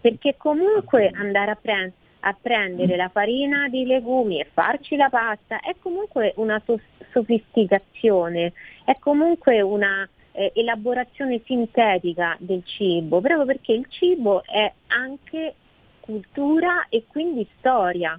Perché 0.00 0.36
comunque 0.36 1.10
andare 1.12 1.50
a 1.50 1.58
prendere 1.60 2.04
a 2.20 2.36
prendere 2.40 2.96
la 2.96 3.08
farina 3.08 3.68
di 3.68 3.84
legumi 3.84 4.40
e 4.40 4.48
farci 4.52 4.96
la 4.96 5.08
pasta, 5.08 5.60
è 5.60 5.74
comunque 5.78 6.32
una 6.36 6.60
so- 6.64 6.80
sofisticazione, 7.12 8.52
è 8.84 8.96
comunque 8.98 9.60
una 9.60 10.08
eh, 10.32 10.52
elaborazione 10.54 11.40
sintetica 11.44 12.36
del 12.38 12.62
cibo, 12.64 13.20
proprio 13.20 13.46
perché 13.46 13.72
il 13.72 13.86
cibo 13.88 14.42
è 14.44 14.72
anche 14.88 15.54
cultura 16.00 16.86
e 16.88 17.04
quindi 17.06 17.46
storia. 17.58 18.18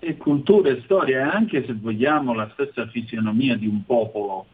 E 0.00 0.16
cultura 0.16 0.70
e 0.70 0.82
storia 0.84 1.18
è 1.18 1.34
anche, 1.34 1.64
se 1.66 1.72
vogliamo, 1.72 2.32
la 2.32 2.48
stessa 2.52 2.86
fisionomia 2.86 3.56
di 3.56 3.66
un 3.66 3.84
popolo. 3.84 4.46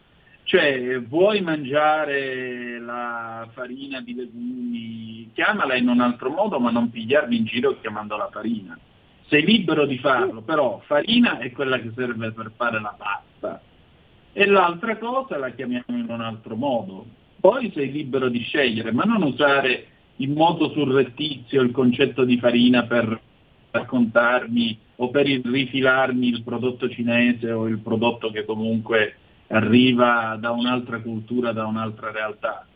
Cioè, 0.54 1.00
vuoi 1.00 1.40
mangiare 1.40 2.78
la 2.78 3.44
farina 3.54 4.00
di 4.00 4.14
legumi, 4.14 5.28
chiamala 5.34 5.74
in 5.74 5.88
un 5.88 6.00
altro 6.00 6.30
modo, 6.30 6.60
ma 6.60 6.70
non 6.70 6.90
pigliarmi 6.90 7.38
in 7.38 7.44
giro 7.44 7.80
chiamandola 7.80 8.28
farina. 8.30 8.78
Sei 9.26 9.44
libero 9.44 9.84
di 9.84 9.98
farlo, 9.98 10.42
però 10.42 10.80
farina 10.86 11.38
è 11.38 11.50
quella 11.50 11.80
che 11.80 11.90
serve 11.96 12.30
per 12.30 12.52
fare 12.54 12.80
la 12.80 12.94
pasta. 12.96 13.60
E 14.32 14.46
l'altra 14.46 14.96
cosa 14.96 15.38
la 15.38 15.50
chiamiamo 15.50 15.86
in 15.88 16.06
un 16.08 16.20
altro 16.20 16.54
modo. 16.54 17.04
Poi 17.40 17.72
sei 17.74 17.90
libero 17.90 18.28
di 18.28 18.38
scegliere, 18.38 18.92
ma 18.92 19.02
non 19.02 19.24
usare 19.24 19.86
in 20.18 20.34
modo 20.34 20.70
surrettizio 20.70 21.62
il 21.62 21.72
concetto 21.72 22.22
di 22.22 22.38
farina 22.38 22.84
per 22.84 23.20
raccontarmi 23.72 24.78
o 24.98 25.10
per 25.10 25.26
rifilarmi 25.26 26.28
il 26.28 26.44
prodotto 26.44 26.88
cinese 26.88 27.50
o 27.50 27.66
il 27.66 27.78
prodotto 27.78 28.30
che 28.30 28.44
comunque 28.44 29.16
arriva 29.48 30.36
da 30.38 30.50
un'altra 30.50 31.00
cultura, 31.00 31.52
da 31.52 31.66
un'altra 31.66 32.10
realtà. 32.10 32.66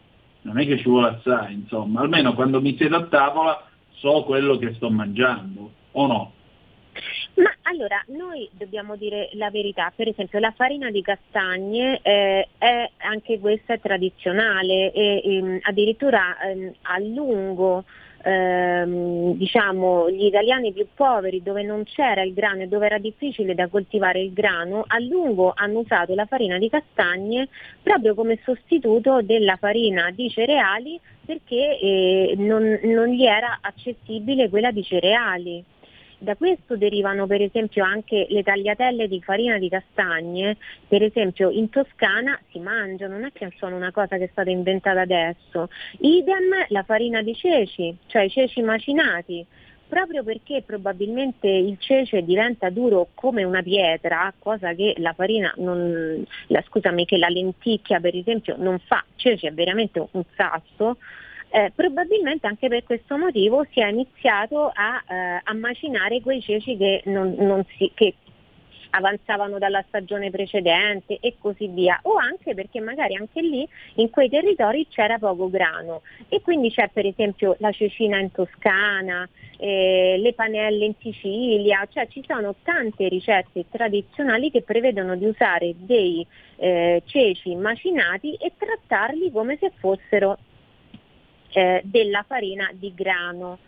Non 0.43 0.59
è 0.59 0.67
che 0.67 0.79
ci 0.79 0.89
vuole 0.89 1.09
assai, 1.09 1.55
insomma, 1.55 2.01
almeno 2.01 2.35
quando 2.35 2.61
mi 2.61 2.77
siedo 2.77 2.97
a 2.97 3.07
tavola 3.07 3.67
so 3.95 4.23
quello 4.25 4.57
che 4.57 4.75
sto 4.75 4.91
mangiando, 4.91 5.71
o 5.93 6.07
no? 6.07 6.33
Ma 7.35 7.51
allora, 7.63 8.03
noi 8.09 8.49
dobbiamo 8.53 8.97
dire 8.97 9.31
la 9.35 9.51
verità, 9.51 9.93
per 9.95 10.09
esempio 10.09 10.39
la 10.39 10.53
farina 10.57 10.91
di 10.91 11.03
castagne 11.03 12.01
eh, 12.03 12.49
è 12.59 12.91
anche 12.99 13.39
questa 13.39 13.75
è 13.75 13.81
tradizionale 13.81 14.93
e 14.93 15.23
ehm, 15.25 15.59
addirittura 15.63 16.41
ehm, 16.41 16.73
a 16.83 16.99
lungo 16.99 17.85
ehm, 18.29 19.35
diciamo, 19.35 20.11
gli 20.11 20.25
italiani 20.25 20.73
più 20.73 20.87
poveri 20.95 21.43
dove 21.43 21.63
non 21.63 21.85
c'era 21.85 22.23
il 22.23 22.35
grano 22.35 22.63
e 22.63 22.67
dove 22.67 22.87
era 22.87 22.99
difficile 22.99 23.55
da 23.55 23.69
coltivare 23.69 24.21
il 24.21 24.33
grano, 24.33 24.85
a 24.87 24.99
lungo 24.99 25.53
hanno 25.55 25.81
usato 25.81 26.15
la 26.15 26.27
farina 26.27 26.59
di 26.59 26.69
castagne 26.69 27.49
proprio 27.83 28.15
come 28.15 28.39
sostituto 28.45 29.23
della 29.23 29.57
farina 29.57 30.11
di 30.11 30.29
cereali 30.29 31.01
perché 31.25 31.79
eh, 31.79 32.35
non, 32.37 32.81
non 32.85 33.09
gli 33.09 33.25
era 33.25 33.59
accessibile 33.61 34.49
quella 34.49 34.71
di 34.71 34.83
cereali. 34.83 35.65
Da 36.21 36.35
questo 36.35 36.77
derivano 36.77 37.29
per 37.29 37.41
esempio 37.41 37.85
anche 37.85 38.27
le 38.29 38.43
tagliatelle 38.43 39.07
di 39.07 39.23
farina 39.23 39.57
di 39.57 39.69
castagne, 39.69 40.57
per 40.89 41.05
esempio 41.05 41.49
in 41.49 41.69
Toscana 41.71 42.37
si 42.51 42.59
mangiano, 42.59 43.15
non 43.15 43.27
è 43.27 43.33
che 43.33 43.53
sono 43.57 43.77
una 43.77 43.93
cosa 43.93 44.17
che 44.17 44.25
è 44.25 44.29
stata 44.33 44.51
inventata 44.51 45.01
adesso. 45.01 45.69
Idem 46.01 46.67
la 46.69 46.83
farina 46.83 47.23
di 47.23 47.37
ceci, 47.37 47.97
cioè 48.07 48.23
i 48.23 48.31
ceci 48.31 48.63
macinati, 48.63 49.47
proprio 49.89 50.25
perché 50.25 50.63
probabilmente 50.67 51.47
il 51.49 51.79
cece 51.79 52.25
diventa 52.25 52.69
duro 52.69 53.09
come 53.15 53.45
una 53.45 53.63
pietra, 53.63 54.33
cosa 54.39 54.75
che 54.75 54.95
la 54.99 55.13
farina 55.13 55.53
non, 55.59 56.25
la, 56.49 56.63
scusami, 56.67 57.05
che 57.07 57.17
la 57.17 57.29
lenticchia 57.29 58.01
per 58.01 58.17
esempio 58.17 58.57
non 58.59 58.79
fa, 58.81 59.05
cece 59.15 59.49
è 59.49 59.53
veramente 59.53 60.05
un 60.11 60.25
sasso, 60.35 60.99
eh, 61.51 61.73
probabilmente 61.75 62.47
anche 62.47 62.69
per 62.69 62.85
questo 62.85 63.17
motivo 63.17 63.65
si 63.71 63.81
è 63.81 63.89
iniziato 63.89 64.71
a, 64.73 65.03
eh, 65.09 65.41
a 65.43 65.55
macinare 65.55 66.21
quei 66.21 66.43
ceci 66.43 66.77
che, 66.77 67.03
non, 67.07 67.35
non 67.39 67.65
si, 67.77 67.91
che 67.95 68.15
avanzavano 68.91 69.59
dalla 69.59 69.85
stagione 69.89 70.31
precedente 70.31 71.19
e 71.21 71.37
così 71.39 71.69
via, 71.69 71.99
o 72.03 72.17
anche 72.17 72.55
perché 72.55 72.81
magari 72.81 73.17
anche 73.17 73.41
lì 73.41 73.67
in 73.95 74.11
quei 74.11 74.29
territori 74.29 74.87
c'era 74.89 75.19
poco 75.19 75.51
grano. 75.51 76.03
E 76.29 76.41
quindi 76.41 76.71
c'è 76.71 76.89
per 76.93 77.07
esempio 77.07 77.57
la 77.59 77.73
cecina 77.73 78.19
in 78.19 78.33
Toscana, 78.33 79.29
eh, 79.59 80.17
le 80.19 80.33
panelle 80.35 80.85
in 80.85 80.95
Sicilia, 81.01 81.87
cioè 81.91 82.07
ci 82.09 82.23
sono 82.27 82.55
tante 82.63 83.09
ricette 83.09 83.65
tradizionali 83.71 84.51
che 84.51 84.63
prevedono 84.63 85.17
di 85.17 85.27
usare 85.27 85.75
dei 85.77 86.27
eh, 86.57 87.03
ceci 87.07 87.55
macinati 87.55 88.35
e 88.35 88.53
trattarli 88.57 89.31
come 89.31 89.57
se 89.59 89.71
fossero 89.79 90.39
eh, 91.53 91.81
della 91.85 92.25
farina 92.27 92.71
di 92.73 92.93
grano. 92.95 93.59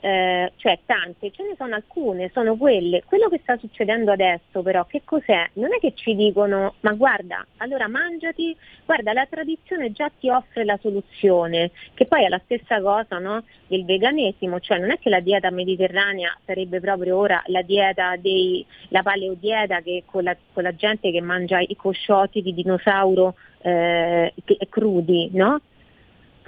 Eh, 0.00 0.52
cioè 0.54 0.78
tante, 0.86 1.32
ce 1.32 1.42
ne 1.42 1.54
sono 1.56 1.74
alcune, 1.74 2.30
sono 2.32 2.56
quelle. 2.56 3.02
Quello 3.04 3.28
che 3.28 3.40
sta 3.42 3.56
succedendo 3.56 4.12
adesso 4.12 4.62
però, 4.62 4.86
che 4.86 5.02
cos'è? 5.04 5.50
Non 5.54 5.74
è 5.74 5.80
che 5.80 5.92
ci 5.94 6.14
dicono, 6.14 6.74
ma 6.80 6.92
guarda, 6.92 7.44
allora 7.56 7.88
mangiati, 7.88 8.56
guarda, 8.84 9.12
la 9.12 9.26
tradizione 9.26 9.90
già 9.90 10.08
ti 10.16 10.28
offre 10.30 10.64
la 10.64 10.78
soluzione, 10.80 11.72
che 11.94 12.06
poi 12.06 12.24
è 12.24 12.28
la 12.28 12.40
stessa 12.44 12.80
cosa 12.80 13.18
no? 13.18 13.42
del 13.66 13.84
veganesimo, 13.84 14.60
cioè 14.60 14.78
non 14.78 14.92
è 14.92 15.00
che 15.00 15.10
la 15.10 15.18
dieta 15.18 15.50
mediterranea 15.50 16.32
sarebbe 16.44 16.78
proprio 16.78 17.16
ora 17.16 17.42
la 17.46 17.62
dieta 17.62 18.14
dei, 18.16 18.64
la 18.90 19.02
paleodieta 19.02 19.80
che 19.80 20.04
con 20.06 20.22
la, 20.22 20.36
con 20.52 20.62
la 20.62 20.76
gente 20.76 21.10
che 21.10 21.20
mangia 21.20 21.58
i 21.58 21.74
cosciotti 21.74 22.40
di 22.40 22.54
dinosauro 22.54 23.34
eh, 23.62 24.32
crudi, 24.68 25.30
no? 25.32 25.60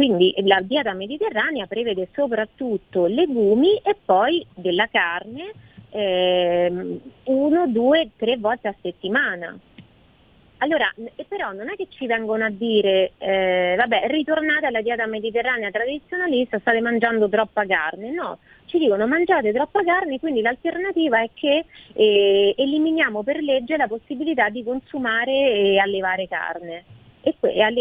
Quindi 0.00 0.32
la 0.46 0.62
dieta 0.62 0.94
mediterranea 0.94 1.66
prevede 1.66 2.08
soprattutto 2.14 3.04
legumi 3.04 3.76
e 3.82 3.94
poi 4.02 4.42
della 4.54 4.88
carne 4.90 5.52
eh, 5.90 7.00
uno, 7.24 7.66
due, 7.66 8.08
tre 8.16 8.38
volte 8.38 8.68
a 8.68 8.74
settimana. 8.80 9.54
Allora, 10.56 10.90
però 11.28 11.52
non 11.52 11.68
è 11.68 11.76
che 11.76 11.88
ci 11.90 12.06
vengono 12.06 12.46
a 12.46 12.50
dire, 12.50 13.12
eh, 13.18 13.74
vabbè, 13.76 14.06
ritornate 14.06 14.64
alla 14.64 14.80
dieta 14.80 15.04
mediterranea 15.04 15.70
tradizionalista, 15.70 16.58
state 16.60 16.80
mangiando 16.80 17.28
troppa 17.28 17.66
carne, 17.66 18.10
no, 18.10 18.38
ci 18.64 18.78
dicono 18.78 19.06
mangiate 19.06 19.52
troppa 19.52 19.84
carne, 19.84 20.18
quindi 20.18 20.40
l'alternativa 20.40 21.20
è 21.20 21.28
che 21.34 21.66
eh, 21.92 22.54
eliminiamo 22.56 23.22
per 23.22 23.42
legge 23.42 23.76
la 23.76 23.86
possibilità 23.86 24.48
di 24.48 24.64
consumare 24.64 25.30
e 25.52 25.78
allevare 25.78 26.26
carne 26.26 26.84
e, 27.22 27.34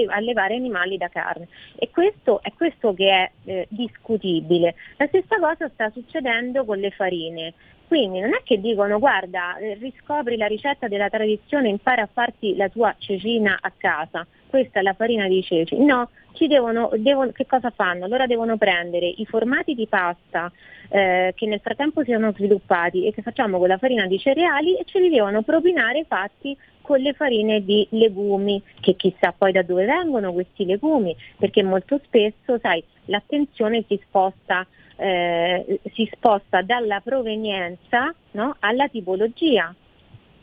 allevare 0.09 0.55
animali 0.55 0.97
da 0.97 1.07
carne. 1.07 1.47
E 1.75 1.89
questo 1.89 2.41
è 2.41 2.51
questo 2.53 2.93
che 2.93 3.09
è 3.09 3.31
eh, 3.45 3.67
discutibile. 3.69 4.75
La 4.97 5.07
stessa 5.07 5.37
cosa 5.39 5.69
sta 5.69 5.89
succedendo 5.89 6.65
con 6.65 6.77
le 6.77 6.91
farine. 6.91 7.53
Quindi 7.87 8.19
non 8.19 8.35
è 8.35 8.43
che 8.43 8.59
dicono 8.59 8.99
guarda, 8.99 9.57
eh, 9.57 9.73
riscopri 9.73 10.37
la 10.37 10.45
ricetta 10.45 10.87
della 10.87 11.09
tradizione, 11.09 11.69
impara 11.69 12.03
a 12.03 12.09
farti 12.11 12.55
la 12.55 12.69
tua 12.69 12.95
cecina 12.99 13.57
a 13.59 13.71
casa, 13.75 14.27
questa 14.47 14.79
è 14.79 14.83
la 14.83 14.93
farina 14.93 15.27
di 15.27 15.41
ceci. 15.41 15.75
No, 15.83 16.09
ci 16.33 16.45
devono, 16.45 16.91
devono, 16.97 17.31
che 17.31 17.47
cosa 17.47 17.71
fanno? 17.71 18.05
Allora 18.05 18.27
devono 18.27 18.57
prendere 18.57 19.07
i 19.07 19.25
formati 19.25 19.73
di 19.73 19.87
pasta 19.87 20.51
eh, 20.89 21.33
che 21.35 21.45
nel 21.47 21.61
frattempo 21.61 22.03
si 22.03 22.11
sono 22.11 22.31
sviluppati 22.31 23.07
e 23.07 23.11
che 23.11 23.21
facciamo 23.21 23.57
con 23.57 23.67
la 23.67 23.77
farina 23.77 24.05
di 24.05 24.19
cereali 24.19 24.77
e 24.77 24.83
ce 24.85 24.99
li 24.99 25.09
devono 25.09 25.41
propinare 25.41 26.05
fatti 26.07 26.55
con 26.89 27.01
le 27.01 27.13
farine 27.13 27.63
di 27.63 27.85
legumi, 27.91 28.59
che 28.79 28.95
chissà 28.95 29.31
poi 29.31 29.51
da 29.51 29.61
dove 29.61 29.85
vengono 29.85 30.33
questi 30.33 30.65
legumi, 30.65 31.15
perché 31.37 31.61
molto 31.61 32.01
spesso, 32.03 32.57
sai, 32.57 32.83
l'attenzione 33.05 33.83
si 33.87 34.01
sposta, 34.07 34.65
eh, 34.95 35.79
si 35.93 36.09
sposta 36.11 36.63
dalla 36.63 36.99
provenienza 37.01 38.11
no, 38.31 38.55
alla 38.57 38.87
tipologia. 38.87 39.71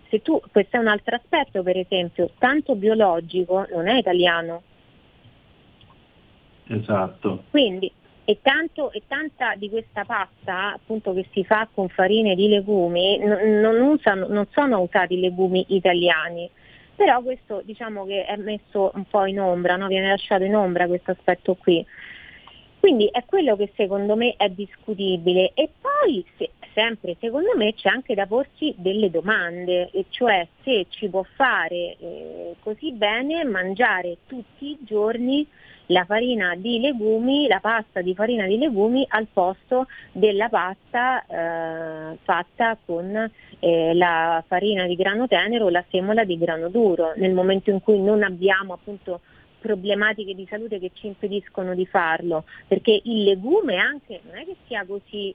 Se 0.08 0.22
tu, 0.22 0.40
questo 0.52 0.76
è 0.76 0.78
un 0.78 0.86
altro 0.86 1.16
aspetto, 1.16 1.64
per 1.64 1.78
esempio, 1.78 2.30
tanto 2.38 2.76
biologico 2.76 3.66
non 3.72 3.88
è 3.88 3.96
italiano. 3.98 4.62
Esatto. 6.68 7.42
Quindi 7.50 7.90
e, 8.28 8.40
tanto, 8.42 8.90
e, 8.90 9.04
tanta 9.06 9.54
di 9.54 9.70
questa 9.70 10.04
pasta 10.04 10.74
appunto 10.74 11.14
che 11.14 11.26
si 11.32 11.44
fa 11.44 11.68
con 11.72 11.88
farine 11.88 12.34
di 12.34 12.48
legumi 12.48 13.18
n- 13.18 13.60
non, 13.60 13.80
usano, 13.80 14.26
non, 14.26 14.48
sono 14.50 14.80
usati 14.80 15.20
legumi 15.20 15.64
italiani, 15.68 16.50
però 16.96 17.22
questo 17.22 17.62
diciamo 17.64 18.04
che 18.04 18.24
è 18.24 18.36
messo 18.36 18.90
un 18.94 19.04
po' 19.04 19.26
in 19.26 19.38
ombra, 19.38 19.76
no? 19.76 19.86
viene 19.86 20.08
lasciato 20.08 20.42
in 20.42 20.56
ombra 20.56 20.88
questo 20.88 21.12
aspetto 21.12 21.54
qui. 21.54 21.86
Quindi 22.86 23.08
è 23.10 23.24
quello 23.24 23.56
che 23.56 23.72
secondo 23.74 24.14
me 24.14 24.34
è 24.36 24.48
discutibile 24.48 25.50
e 25.54 25.68
poi 25.80 26.24
se, 26.36 26.50
sempre 26.72 27.16
secondo 27.18 27.50
me 27.56 27.74
c'è 27.74 27.88
anche 27.88 28.14
da 28.14 28.26
porsi 28.26 28.72
delle 28.78 29.10
domande, 29.10 29.90
e 29.90 30.04
cioè 30.10 30.46
se 30.62 30.86
ci 30.90 31.08
può 31.08 31.24
fare 31.34 31.96
eh, 31.98 32.54
così 32.60 32.92
bene 32.92 33.42
mangiare 33.42 34.18
tutti 34.28 34.66
i 34.66 34.78
giorni 34.82 35.44
la 35.86 36.04
farina 36.04 36.54
di 36.54 36.78
legumi, 36.78 37.48
la 37.48 37.58
pasta 37.58 38.02
di 38.02 38.14
farina 38.14 38.46
di 38.46 38.56
legumi 38.56 39.04
al 39.08 39.26
posto 39.32 39.88
della 40.12 40.48
pasta 40.48 41.26
eh, 41.26 42.18
fatta 42.22 42.78
con 42.86 43.30
eh, 43.58 43.94
la 43.94 44.44
farina 44.46 44.86
di 44.86 44.94
grano 44.94 45.26
tenero 45.26 45.64
o 45.64 45.70
la 45.70 45.84
semola 45.90 46.22
di 46.22 46.38
grano 46.38 46.68
duro. 46.68 47.14
Nel 47.16 47.32
momento 47.32 47.70
in 47.70 47.80
cui 47.80 48.00
non 48.00 48.22
abbiamo 48.22 48.74
appunto 48.74 49.22
problematiche 49.58 50.34
di 50.34 50.46
salute 50.48 50.78
che 50.78 50.90
ci 50.94 51.06
impediscono 51.06 51.74
di 51.74 51.86
farlo, 51.86 52.44
perché 52.66 53.00
il 53.04 53.24
legume 53.24 53.76
anche 53.76 54.20
non 54.24 54.36
è 54.36 54.44
che 54.44 54.56
sia 54.66 54.84
così, 54.84 55.34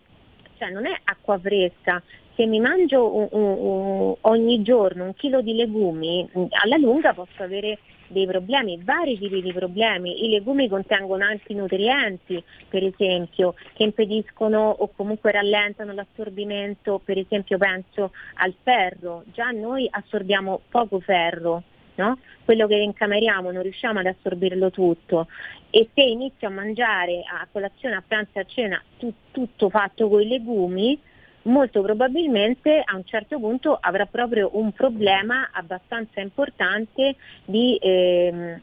cioè 0.57 0.69
non 0.69 0.85
è 0.85 0.97
acqua 1.03 1.37
fresca, 1.39 2.01
se 2.35 2.45
mi 2.45 2.59
mangio 2.59 3.15
un, 3.15 3.27
un, 3.31 3.41
un, 3.41 4.15
ogni 4.21 4.61
giorno 4.61 5.05
un 5.05 5.13
chilo 5.13 5.41
di 5.41 5.53
legumi, 5.53 6.27
alla 6.63 6.77
lunga 6.77 7.13
posso 7.13 7.43
avere 7.43 7.79
dei 8.11 8.25
problemi, 8.25 8.79
vari 8.83 9.17
tipi 9.17 9.41
di 9.41 9.53
problemi. 9.53 10.25
I 10.25 10.29
legumi 10.29 10.67
contengono 10.67 11.23
antinutrienti, 11.23 12.43
per 12.67 12.83
esempio, 12.83 13.55
che 13.73 13.83
impediscono 13.83 14.69
o 14.69 14.89
comunque 14.95 15.31
rallentano 15.31 15.93
l'assorbimento, 15.93 17.01
per 17.03 17.17
esempio 17.17 17.57
penso 17.57 18.11
al 18.35 18.53
ferro. 18.61 19.23
Già 19.31 19.49
noi 19.51 19.87
assorbiamo 19.89 20.61
poco 20.69 20.99
ferro, 20.99 21.63
no? 22.01 22.17
quello 22.43 22.67
che 22.67 22.75
incameriamo 22.75 23.51
non 23.51 23.61
riusciamo 23.61 23.99
ad 23.99 24.07
assorbirlo 24.07 24.71
tutto 24.71 25.27
e 25.69 25.89
se 25.93 26.01
inizio 26.01 26.47
a 26.47 26.51
mangiare 26.51 27.23
a 27.25 27.47
colazione, 27.51 27.95
a 27.95 28.03
pranzo 28.05 28.39
a 28.39 28.45
cena 28.45 28.81
tu, 28.97 29.13
tutto 29.31 29.69
fatto 29.69 30.09
con 30.09 30.21
i 30.21 30.27
legumi, 30.27 30.99
molto 31.43 31.81
probabilmente 31.81 32.81
a 32.83 32.95
un 32.95 33.05
certo 33.05 33.39
punto 33.39 33.77
avrà 33.79 34.05
proprio 34.05 34.49
un 34.53 34.71
problema 34.73 35.49
abbastanza 35.51 36.19
importante 36.19 37.15
di 37.45 37.77
eh, 37.77 38.61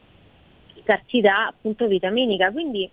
scarsità 0.83 1.49
appunto 1.49 1.87
vitaminica. 1.87 2.51
Quindi 2.51 2.89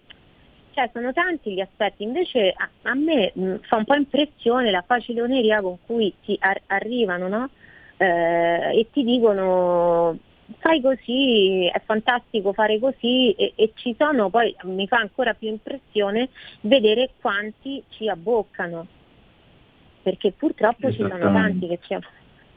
cioè, 0.72 0.90
sono 0.92 1.14
tanti 1.14 1.54
gli 1.54 1.62
aspetti, 1.62 2.04
invece 2.04 2.54
a, 2.56 2.70
a 2.84 2.94
me 2.96 3.32
mh, 3.34 3.56
fa 3.62 3.78
un 3.78 3.86
po' 3.86 3.96
impressione 3.96 4.72
la 4.72 4.84
faciloneria 4.86 5.62
con 5.62 5.78
cui 5.86 6.14
ti 6.24 6.38
ar- 6.40 6.62
arrivano 6.68 7.28
no? 7.28 7.50
eh, 7.98 8.80
e 8.80 8.88
ti 8.92 9.04
dicono 9.04 10.20
fai 10.60 10.82
così, 10.82 11.68
è 11.68 11.82
fantastico 11.84 12.54
fare 12.54 12.80
così 12.80 13.32
e, 13.32 13.54
e, 13.56 13.72
ci 13.76 13.96
sono 13.98 14.30
poi, 14.30 14.56
mi 14.64 14.88
fa 14.88 14.98
ancora 14.98 15.34
più 15.34 15.50
impressione 15.50 16.30
vedere 16.62 17.12
quanti 17.20 17.84
ci 17.90 18.08
abboccano 18.08 18.88
perché 20.06 20.32
purtroppo 20.34 20.92
ci 20.92 21.00
sono 21.00 21.18
tanti 21.18 21.68
che 21.68 21.80
ci, 21.82 21.98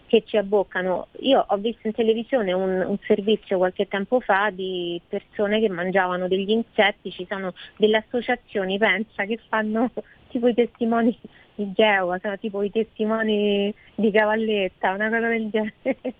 che 0.07 0.23
ci, 0.27 0.37
abboccano. 0.37 1.07
Io 1.21 1.43
ho 1.49 1.57
visto 1.57 1.87
in 1.87 1.95
televisione 1.95 2.53
un, 2.53 2.85
un, 2.87 2.99
servizio 3.07 3.57
qualche 3.57 3.89
tempo 3.89 4.21
fa 4.21 4.51
di 4.51 5.01
persone 5.09 5.59
che 5.59 5.71
mangiavano 5.71 6.29
degli 6.29 6.51
insetti, 6.51 7.11
ci 7.11 7.27
sono 7.27 7.55
delle 7.79 7.97
associazioni, 7.97 8.77
pensa, 8.77 9.25
che 9.25 9.39
fanno 9.49 9.91
tipo 10.29 10.47
i 10.49 10.53
testimoni 10.53 11.19
di 11.55 11.73
Geova, 11.73 12.19
sono 12.21 12.37
tipo 12.37 12.63
i 12.63 12.71
testimoni 12.71 13.75
di 13.95 14.11
Cavalletta, 14.11 14.93
una 14.93 15.09
cosa 15.09 15.29
del 15.29 15.49
genere. 15.49 16.15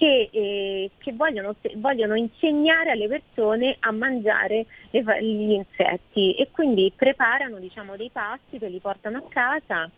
Che, 0.00 0.30
eh, 0.32 0.90
che 0.96 1.12
vogliono, 1.12 1.54
vogliono, 1.74 2.14
insegnare 2.14 2.92
alle 2.92 3.06
persone 3.06 3.76
a 3.80 3.92
mangiare 3.92 4.64
le, 4.92 5.04
gli 5.20 5.50
insetti 5.50 6.32
e 6.36 6.48
quindi 6.50 6.90
preparano 6.96 7.58
diciamo, 7.58 7.96
dei 7.96 8.08
pasti 8.08 8.58
che 8.58 8.68
li 8.68 8.78
portano 8.78 9.18
a 9.18 9.28
casa 9.28 9.90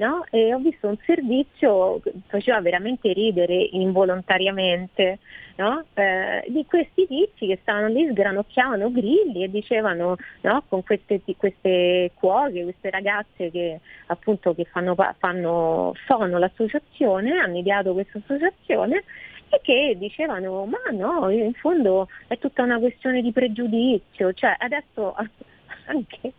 no? 0.00 0.24
e 0.30 0.52
ho 0.52 0.58
visto 0.58 0.88
un 0.88 0.96
servizio 1.04 2.00
che 2.00 2.12
faceva 2.26 2.60
veramente 2.60 3.12
ridere 3.12 3.54
involontariamente 3.54 5.18
no? 5.56 5.84
eh, 5.94 6.44
di 6.48 6.64
questi 6.66 7.06
tizi 7.06 7.46
che 7.46 7.58
stavano 7.60 7.88
lì, 7.88 8.08
sgranocchiavano 8.10 8.90
grilli 8.90 9.44
e 9.44 9.50
dicevano 9.50 10.16
no? 10.40 10.62
con 10.68 10.82
queste, 10.82 11.20
queste, 11.36 12.12
cuoche, 12.14 12.62
queste 12.62 12.90
ragazze 12.90 13.50
che 13.50 13.80
appunto 14.06 14.54
che 14.54 14.64
fanno, 14.64 14.96
fanno, 15.18 15.94
sono 16.06 16.38
l'associazione, 16.38 17.38
hanno 17.38 17.58
ideato 17.58 17.92
questa 17.92 18.18
associazione 18.18 19.04
e 19.50 19.60
che 19.62 19.96
dicevano 19.98 20.64
ma 20.64 20.78
no, 20.92 21.28
in 21.28 21.52
fondo 21.54 22.08
è 22.26 22.38
tutta 22.38 22.62
una 22.62 22.78
questione 22.78 23.20
di 23.20 23.32
pregiudizio, 23.32 24.32
cioè 24.32 24.54
adesso 24.58 25.14
anche 25.86 26.32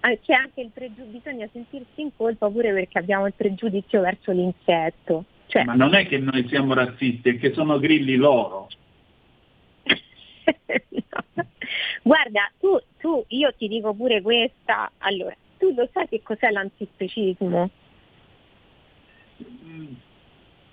c'è 0.00 0.32
anche 0.32 0.60
il 0.60 0.70
pregiudizio, 0.72 1.18
bisogna 1.18 1.48
sentirsi 1.52 2.00
in 2.00 2.10
colpa 2.16 2.48
pure 2.48 2.72
perché 2.72 2.98
abbiamo 2.98 3.26
il 3.26 3.34
pregiudizio 3.34 4.00
verso 4.00 4.32
l'insetto. 4.32 5.24
Cioè... 5.46 5.64
Ma 5.64 5.74
non 5.74 5.94
è 5.94 6.06
che 6.06 6.18
noi 6.18 6.46
siamo 6.48 6.74
razzisti, 6.74 7.30
è 7.30 7.38
che 7.38 7.52
sono 7.52 7.78
grilli 7.78 8.16
loro. 8.16 8.68
no. 9.84 11.44
Guarda, 12.02 12.50
tu, 12.58 12.78
tu, 12.98 13.24
io 13.28 13.52
ti 13.56 13.68
dico 13.68 13.94
pure 13.94 14.22
questa, 14.22 14.90
allora, 14.98 15.34
tu 15.58 15.72
lo 15.74 15.88
sai 15.92 16.08
che 16.08 16.22
cos'è 16.22 16.50
l'antispecismo? 16.50 17.70
Mm, 19.42 19.92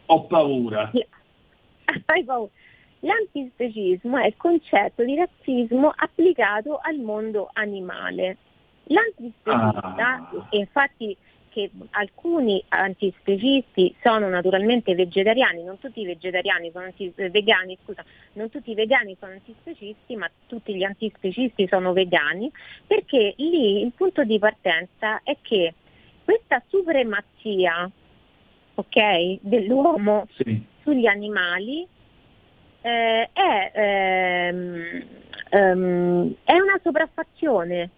ho 0.08 0.24
paura. 0.26 0.92
Hai 2.06 2.24
paura. 2.24 2.52
L'antispecismo 3.00 4.18
è 4.18 4.28
il 4.28 4.36
concetto 4.36 5.04
di 5.04 5.16
razzismo 5.16 5.94
applicato 5.96 6.80
al 6.82 6.98
mondo 6.98 7.50
animale. 7.54 8.38
L'antispecista, 8.88 9.96
ah. 9.98 10.48
infatti 10.52 11.18
che 11.56 11.72
alcuni 11.92 12.62
antispecisti 12.68 13.96
sono 14.02 14.28
naturalmente 14.28 14.94
vegetariani, 14.94 15.64
non 15.64 15.80
tutti 15.80 16.02
i 16.02 16.06
vegetariani 16.06 16.70
sono 16.72 16.84
anti, 16.84 17.12
eh, 17.16 17.30
vegani, 17.30 17.78
scusa, 17.82 18.04
non 18.34 18.50
tutti 18.50 18.72
i 18.72 18.76
vegani 18.76 19.16
sono 19.18 19.32
antispecisti, 19.32 20.18
ma 20.18 20.30
tutti 20.48 20.76
gli 20.76 20.84
antispecisti 20.84 21.66
sono 21.70 21.94
vegani, 21.94 22.52
perché 22.86 23.36
lì 23.38 23.82
il 23.84 23.94
punto 23.96 24.26
di 24.26 24.38
partenza 24.38 25.22
è 25.24 25.38
che 25.42 25.74
questa 26.26 26.62
supremazia 26.68 27.90
okay, 28.76 29.40
dell'uomo 29.42 30.28
sì. 30.36 30.62
sugli 30.84 31.06
animali 31.06 31.88
eh, 32.82 33.30
è, 33.32 33.72
ehm, 33.74 35.06
ehm, 35.52 36.36
è 36.44 36.54
una 36.54 36.80
sopraffazione 36.84 37.90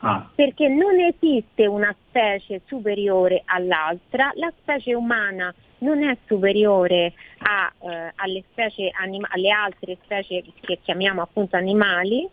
Ah. 0.00 0.28
Perché 0.34 0.68
non 0.68 0.98
esiste 1.00 1.66
una 1.66 1.94
specie 2.06 2.60
superiore 2.66 3.42
all'altra, 3.46 4.30
la 4.34 4.52
specie 4.60 4.94
umana 4.94 5.52
non 5.78 6.02
è 6.02 6.16
superiore 6.26 7.12
a, 7.38 7.72
eh, 7.80 8.12
alle, 8.16 8.44
specie 8.50 8.90
anima- 8.92 9.28
alle 9.30 9.50
altre 9.50 9.98
specie 10.02 10.44
che 10.60 10.78
chiamiamo 10.82 11.22
appunto 11.22 11.56
animali, 11.56 12.28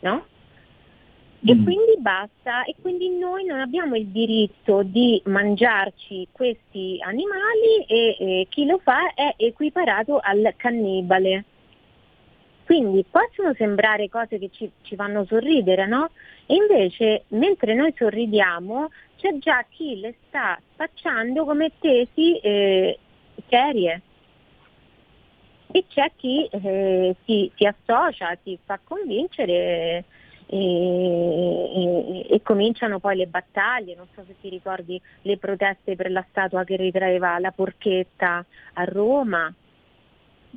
no? 0.00 0.26
E 1.44 1.54
mm. 1.54 1.64
quindi 1.64 1.94
basta, 1.98 2.64
e 2.64 2.74
quindi 2.80 3.10
noi 3.10 3.44
non 3.44 3.60
abbiamo 3.60 3.94
il 3.94 4.06
diritto 4.06 4.82
di 4.82 5.20
mangiarci 5.26 6.28
questi 6.32 6.98
animali 7.00 7.84
e, 7.86 8.16
e 8.18 8.46
chi 8.48 8.64
lo 8.66 8.80
fa 8.82 9.12
è 9.14 9.34
equiparato 9.36 10.18
al 10.18 10.54
cannibale. 10.56 11.44
Quindi 12.66 13.04
possono 13.08 13.54
sembrare 13.54 14.08
cose 14.08 14.40
che 14.40 14.50
ci, 14.50 14.68
ci 14.82 14.96
fanno 14.96 15.24
sorridere, 15.24 15.86
no? 15.86 16.10
E 16.46 16.56
invece 16.56 17.22
mentre 17.28 17.74
noi 17.74 17.94
sorridiamo 17.96 18.90
c'è 19.16 19.38
già 19.38 19.64
chi 19.68 20.00
le 20.00 20.16
sta 20.26 20.60
spacciando 20.72 21.44
come 21.44 21.70
tesi 21.78 22.36
eh, 22.40 22.98
serie. 23.48 24.02
E 25.70 25.84
c'è 25.88 26.10
chi 26.16 26.44
eh, 26.46 27.14
si, 27.24 27.52
si, 27.54 27.64
associa, 27.64 28.36
si 28.42 28.58
fa 28.64 28.80
convincere 28.82 30.04
e, 30.46 30.56
e, 30.56 32.26
e, 32.28 32.42
cominciano 32.42 32.98
poi 32.98 33.14
le 33.14 33.26
battaglie, 33.26 33.94
non 33.94 34.08
so 34.12 34.24
se 34.26 34.34
ti 34.40 34.48
ricordi 34.48 35.00
le 35.22 35.38
proteste 35.38 35.94
per 35.94 36.10
la 36.10 36.24
statua 36.30 36.64
che 36.64 36.74
ritraeva 36.74 37.38
la 37.38 37.52
porchetta 37.52 38.44
a 38.72 38.84
Roma, 38.84 39.52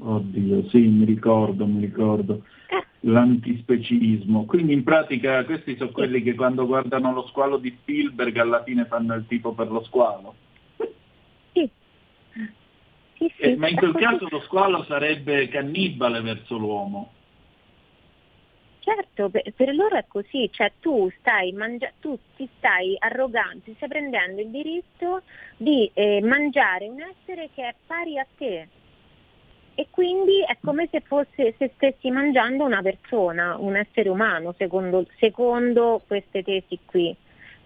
Oddio, 0.02 0.70
sì, 0.70 0.80
mi 0.88 1.06
ricordo, 1.06 1.66
mi 1.66 1.82
ricordo. 1.82 2.46
Eh. 2.68 2.86
L'antispecismo. 3.02 4.46
Quindi 4.46 4.74
in 4.74 4.84
pratica 4.84 5.44
questi 5.46 5.76
sono 5.76 5.92
quelli 5.92 6.22
che 6.22 6.36
quando 6.36 6.66
guardano 6.66 7.14
lo 7.14 7.28
squalo 7.28 7.58
di 7.58 7.76
Spielberg 7.82 8.38
alla 8.38 8.64
fine 8.64 8.86
fanno 8.86 9.14
il 9.16 9.26
tipo 9.28 9.54
per 9.54 9.72
lo 9.72 9.84
squalo. 9.84 10.36
Sì. 11.54 11.70
Sì, 13.18 13.34
sì. 13.36 13.42
Eh, 13.42 13.56
ma 13.58 13.68
in 13.68 13.76
quel 13.76 13.94
caso 13.94 14.28
lo 14.30 14.42
squalo 14.42 14.84
sarebbe 14.84 15.48
cannibale 15.50 16.22
verso 16.22 16.58
l'uomo. 16.58 17.14
Certo, 18.80 19.30
per, 19.30 19.44
per 19.54 19.76
loro 19.76 19.98
è 19.98 20.06
così, 20.08 20.50
cioè 20.52 20.72
tu 20.80 21.12
stai 21.20 21.52
mangia- 21.52 21.92
tu 22.00 22.18
ti 22.36 22.48
stai 22.58 22.96
arrogando, 22.98 23.62
ti 23.66 23.74
stai 23.76 23.90
prendendo 23.90 24.42
il 24.42 24.50
diritto 24.50 25.24
di 25.58 25.92
eh, 25.94 26.22
mangiare 26.22 26.88
un 26.88 27.02
essere 27.02 27.50
che 27.54 27.68
è 27.68 27.76
pari 27.86 28.18
a 28.18 28.26
te 28.38 28.68
e 29.80 29.88
quindi 29.90 30.44
è 30.46 30.58
come 30.62 30.90
se, 30.92 31.00
fosse, 31.00 31.54
se 31.58 31.72
stessi 31.76 32.12
mangiando 32.12 32.66
una 32.66 32.82
persona, 32.82 33.56
un 33.58 33.78
essere 33.78 34.10
umano, 34.10 34.54
secondo, 34.58 35.06
secondo 35.20 36.02
queste 36.06 36.44
tesi 36.44 36.78
qui. 36.84 37.16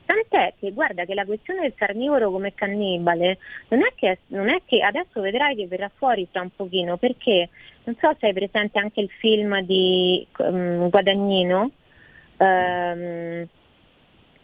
Tant'è 0.05 0.53
che 0.59 0.71
guarda 0.73 1.05
che 1.05 1.15
la 1.15 1.25
questione 1.25 1.61
del 1.61 1.73
carnivoro 1.73 2.29
come 2.29 2.53
cannibale 2.53 3.39
non 3.69 3.81
è 3.81 3.93
che, 3.95 4.19
non 4.27 4.49
è 4.49 4.61
che 4.63 4.81
adesso 4.81 5.21
vedrai 5.21 5.55
che 5.55 5.65
verrà 5.65 5.89
fuori 5.91 6.27
tra 6.29 6.41
un 6.41 6.51
pochino 6.55 6.97
perché 6.97 7.49
non 7.85 7.95
so 7.99 8.15
se 8.19 8.27
hai 8.27 8.33
presente 8.33 8.77
anche 8.77 9.01
il 9.01 9.09
film 9.09 9.61
di 9.61 10.23
um, 10.37 10.89
Guadagnino, 10.91 11.71
um, 12.37 13.47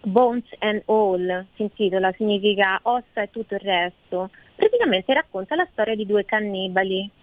Bones 0.02 0.46
and 0.58 0.82
All 0.86 1.46
si 1.56 1.62
intitola, 1.62 2.12
significa 2.14 2.80
ossa 2.82 3.22
e 3.22 3.30
tutto 3.30 3.54
il 3.54 3.60
resto. 3.60 4.32
Praticamente 4.56 5.14
racconta 5.14 5.54
la 5.54 5.68
storia 5.72 5.94
di 5.94 6.08
due 6.08 6.26
cannibali 6.26 7.18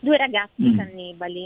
due 0.00 0.16
ragazzi 0.16 0.62
mm. 0.62 0.76
cannibali. 0.76 1.44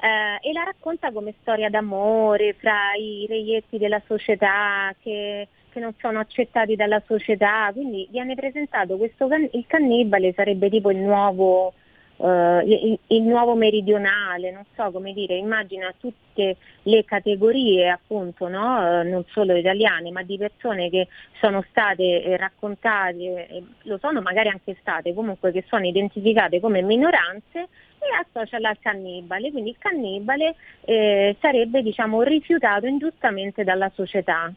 eh, 0.00 0.48
e 0.48 0.52
la 0.52 0.64
racconta 0.64 1.12
come 1.12 1.34
storia 1.40 1.70
d'amore 1.70 2.54
fra 2.54 2.94
i 2.98 3.26
reietti 3.28 3.78
della 3.78 4.02
società 4.06 4.92
che, 5.00 5.46
che 5.70 5.80
non 5.80 5.94
sono 6.00 6.18
accettati 6.18 6.74
dalla 6.74 7.00
società, 7.06 7.70
quindi 7.72 8.08
viene 8.10 8.34
presentato 8.34 8.96
questo 8.96 9.28
can- 9.28 9.48
il 9.52 9.64
cannibale 9.68 10.32
sarebbe 10.32 10.68
tipo 10.68 10.90
il 10.90 10.98
nuovo 10.98 11.74
Uh, 12.22 12.60
il, 12.64 12.96
il, 13.08 13.22
nuovo 13.22 13.56
meridionale, 13.56 14.52
non 14.52 14.62
so 14.76 14.92
come 14.92 15.12
dire, 15.12 15.34
immagina 15.34 15.92
tutte 15.98 16.56
le 16.82 17.04
categorie 17.04 17.90
appunto, 17.90 18.46
no? 18.46 18.78
uh, 18.78 19.08
non 19.08 19.24
solo 19.32 19.56
italiane, 19.56 20.12
ma 20.12 20.22
di 20.22 20.38
persone 20.38 20.88
che 20.88 21.08
sono 21.40 21.64
state 21.70 22.22
eh, 22.22 22.36
raccontate, 22.36 23.48
eh, 23.48 23.62
lo 23.82 23.98
sono 23.98 24.20
magari 24.20 24.50
anche 24.50 24.76
state, 24.80 25.14
comunque 25.14 25.50
che 25.50 25.64
sono 25.66 25.84
identificate 25.84 26.60
come 26.60 26.80
minoranze 26.80 27.58
e 27.58 28.06
associala 28.24 28.68
al 28.68 28.78
cannibale, 28.78 29.50
quindi 29.50 29.70
il 29.70 29.78
cannibale 29.80 30.54
eh, 30.84 31.36
sarebbe 31.40 31.82
diciamo, 31.82 32.22
rifiutato 32.22 32.86
ingiustamente 32.86 33.64
dalla 33.64 33.90
società. 33.96 34.52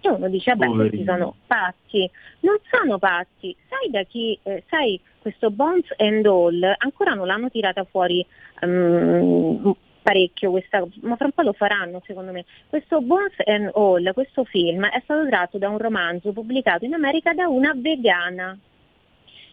E 0.00 0.08
uno 0.08 0.28
dice, 0.28 0.54
beh, 0.54 0.66
questi 0.66 1.04
sono 1.04 1.34
pazzi. 1.46 2.08
Non 2.40 2.58
sono 2.70 2.98
pazzi. 2.98 3.56
Sai 3.68 3.90
da 3.90 4.02
chi, 4.02 4.38
eh, 4.42 4.62
sai, 4.68 5.00
questo 5.26 5.50
Bones 5.50 5.92
and 5.96 6.24
All 6.24 6.62
ancora 6.78 7.14
non 7.14 7.26
l'hanno 7.26 7.50
tirata 7.50 7.82
fuori 7.82 8.24
um, 8.60 9.74
parecchio 10.00 10.52
questa, 10.52 10.86
ma 11.00 11.16
fra 11.16 11.24
un 11.24 11.32
po' 11.32 11.42
lo 11.42 11.52
faranno 11.52 12.00
secondo 12.06 12.30
me. 12.30 12.44
Questo 12.68 13.00
Bones 13.00 13.34
and 13.44 13.72
All, 13.74 14.12
questo 14.12 14.44
film, 14.44 14.86
è 14.86 15.00
stato 15.02 15.26
tratto 15.26 15.58
da 15.58 15.68
un 15.68 15.78
romanzo 15.78 16.30
pubblicato 16.30 16.84
in 16.84 16.94
America 16.94 17.34
da 17.34 17.48
una 17.48 17.72
vegana 17.74 18.56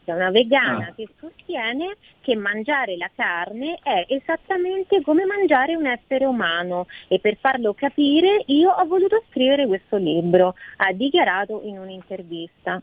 da 0.06 0.16
una 0.16 0.32
vegana 0.32 0.88
ah. 0.90 0.94
che 0.94 1.08
sostiene 1.18 1.96
che 2.20 2.36
mangiare 2.36 2.98
la 2.98 3.10
carne 3.16 3.80
è 3.82 4.06
esattamente 4.10 5.02
come 5.02 5.24
mangiare 5.26 5.76
un 5.76 5.86
essere 5.88 6.26
umano 6.26 6.88
e 7.08 7.20
per 7.20 7.38
farlo 7.38 7.74
capire 7.74 8.44
io 8.48 8.70
ho 8.70 8.86
voluto 8.86 9.24
scrivere 9.30 9.66
questo 9.66 9.96
libro, 9.96 10.56
ha 10.78 10.92
dichiarato 10.92 11.62
in 11.64 11.80
un'intervista. 11.80 12.82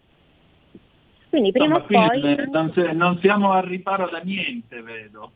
Quindi 1.30 1.52
prima 1.52 1.76
o 1.76 1.82
poi... 1.82 2.36
Non, 2.50 2.72
non 2.92 3.18
siamo 3.20 3.52
al 3.52 3.62
riparo 3.62 4.08
da 4.10 4.18
niente, 4.18 4.82
vedo. 4.82 5.30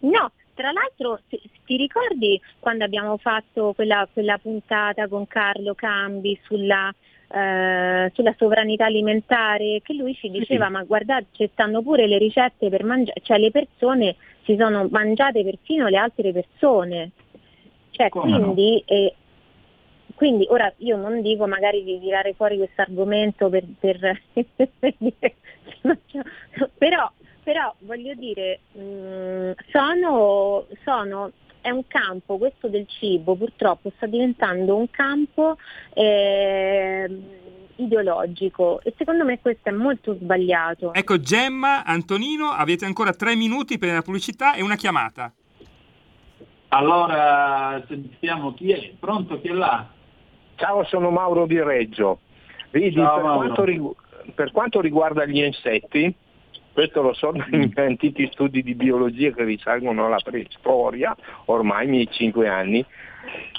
No, 0.00 0.30
tra 0.54 0.70
l'altro 0.72 1.20
ti, 1.28 1.76
ricordi 1.76 2.40
quando 2.58 2.84
abbiamo 2.84 3.16
fatto 3.16 3.72
quella, 3.74 4.06
quella 4.12 4.36
puntata 4.38 5.08
con 5.08 5.26
Carlo 5.26 5.74
Cambi 5.74 6.38
sulla 6.42 6.92
eh, 7.30 8.10
sulla 8.14 8.34
sovranità 8.38 8.86
alimentare, 8.86 9.80
che 9.82 9.92
lui 9.92 10.14
ci 10.14 10.30
diceva 10.30 10.66
sì. 10.66 10.72
ma 10.72 10.82
guardate 10.84 11.26
ci 11.32 11.48
stanno 11.52 11.82
pure 11.82 12.06
le 12.06 12.16
ricette 12.16 12.70
per 12.70 12.84
mangiare, 12.84 13.20
cioè 13.22 13.38
le 13.38 13.50
persone 13.50 14.16
si 14.44 14.56
sono 14.58 14.88
mangiate 14.90 15.44
persino 15.44 15.88
le 15.88 15.98
altre 15.98 16.32
persone. 16.32 17.10
Cioè, 17.90 18.08
quindi, 18.08 18.82
no? 18.86 18.94
eh, 18.94 19.14
quindi 20.18 20.48
ora 20.50 20.72
io 20.78 20.96
non 20.96 21.22
dico 21.22 21.46
magari 21.46 21.84
di 21.84 22.00
tirare 22.00 22.34
fuori 22.34 22.56
questo 22.56 22.80
argomento 22.80 23.48
per, 23.48 23.64
per, 23.78 24.20
per 24.32 24.94
dire, 24.98 25.36
però, 26.76 27.08
però 27.44 27.72
voglio 27.78 28.14
dire, 28.14 28.58
mh, 28.72 28.80
mm, 28.80 29.50
sono, 29.70 30.66
sono 30.82 31.30
è 31.60 31.70
un 31.70 31.86
campo, 31.86 32.36
questo 32.36 32.66
del 32.66 32.86
cibo 32.88 33.36
purtroppo 33.36 33.92
sta 33.94 34.06
diventando 34.06 34.74
un 34.74 34.90
campo 34.90 35.56
eh, 35.94 37.08
ideologico 37.76 38.80
e 38.82 38.94
secondo 38.98 39.24
me 39.24 39.38
questo 39.38 39.68
è 39.68 39.72
molto 39.72 40.14
sbagliato. 40.14 40.94
Ecco 40.94 41.20
Gemma, 41.20 41.84
Antonino, 41.84 42.48
avete 42.48 42.84
ancora 42.84 43.12
tre 43.12 43.36
minuti 43.36 43.78
per 43.78 43.92
la 43.92 44.02
pubblicità 44.02 44.54
e 44.54 44.62
una 44.62 44.74
chiamata. 44.74 45.32
Allora 46.70 47.80
sentiamo 47.86 48.52
chi 48.54 48.72
è, 48.72 48.92
pronto 48.98 49.40
chi 49.40 49.46
è 49.46 49.52
là? 49.52 49.94
Ciao, 50.58 50.84
sono 50.86 51.10
Mauro 51.10 51.46
di 51.46 51.62
Reggio. 51.62 52.18
Vedi, 52.70 52.92
Ciao, 52.96 53.14
per, 53.14 53.22
quanto 53.22 53.64
rigu- 53.64 53.96
per 54.34 54.50
quanto 54.50 54.80
riguarda 54.80 55.24
gli 55.24 55.38
insetti, 55.38 56.12
questo 56.72 57.00
lo 57.00 57.12
so 57.14 57.30
dai 57.32 57.72
antichi 57.76 58.28
studi 58.32 58.64
di 58.64 58.74
biologia 58.74 59.30
che 59.30 59.44
risalgono 59.44 60.06
alla 60.06 60.18
preistoria, 60.18 61.16
ormai 61.44 61.86
i 61.86 61.90
miei 61.90 62.08
cinque 62.10 62.48
anni, 62.48 62.84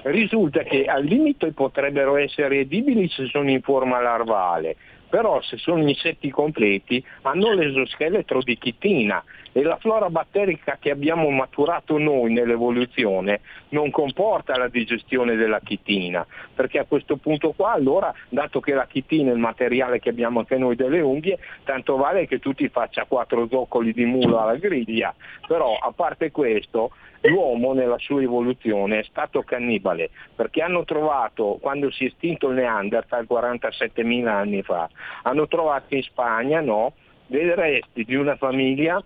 risulta 0.04 0.64
che 0.64 0.86
al 0.86 1.06
limite 1.06 1.54
potrebbero 1.54 2.18
essere 2.18 2.60
edibili 2.60 3.08
se 3.08 3.28
sono 3.28 3.50
in 3.50 3.62
forma 3.62 4.02
larvale, 4.02 4.76
però 5.08 5.41
se 5.41 5.56
sono 5.56 5.88
insetti 5.88 6.30
completi 6.30 7.02
hanno 7.22 7.54
l'esoscheletro 7.54 8.41
di 8.41 8.58
chitina 8.58 9.24
e 9.52 9.64
la 9.64 9.78
flora 9.78 10.10
batterica 10.10 10.78
che 10.80 10.91
abbiamo 10.91 11.30
maturato 11.30 11.97
noi 11.97 12.32
nell'evoluzione 12.32 13.41
non 13.70 13.91
comporta 13.91 14.58
la 14.58 14.68
digestione 14.68 15.36
della 15.36 15.60
chitina, 15.60 16.26
perché 16.54 16.80
a 16.80 16.86
questo 16.86 17.18
punto 17.18 17.52
qua 17.52 17.72
allora, 17.72 18.14
dato 18.30 18.60
che 18.60 18.74
la 18.74 18.88
chitina 18.88 19.32
è 19.32 19.34
il 19.34 19.39
materiale 19.39 20.00
che 20.00 20.10
abbiamo 20.10 20.39
anche 20.39 20.58
noi 20.58 20.76
delle 20.76 21.02
unghie, 21.02 21.38
tanto 21.64 21.95
vale 21.95 22.28
che 22.28 22.39
tu 22.39 22.54
ti 22.54 22.68
faccia 22.70 23.06
quattro 23.06 23.47
zoccoli 23.47 23.93
di 23.93 24.06
mulo 24.06 24.39
alla 24.39 24.56
griglia, 24.56 25.14
però 25.47 25.76
a 25.76 25.91
parte 25.91 26.32
questo 26.32 26.91
l'uomo 27.22 27.74
nella 27.74 27.97
sua 27.97 28.22
evoluzione 28.22 29.00
è 29.00 29.04
stato 29.04 29.41
cannibale, 29.41 30.10
perché 30.36 30.62
hanno 30.62 30.86
trovato, 30.86 31.58
quando 31.60 31.91
si 31.91 32.06
è 32.06 32.08
estinto 32.08 32.50
il 32.50 32.56
Neanderthal 32.56 33.28
47.000 33.30 34.28
anni 34.28 34.62
fa, 34.62 34.89
hanno 35.24 35.47
trovato 35.47 35.95
in 35.95 36.04
Spagna 36.04 36.62
no, 36.62 36.93
dei 37.26 37.54
resti 37.54 38.06
di 38.06 38.16
una 38.16 38.36
famiglia 38.38 39.04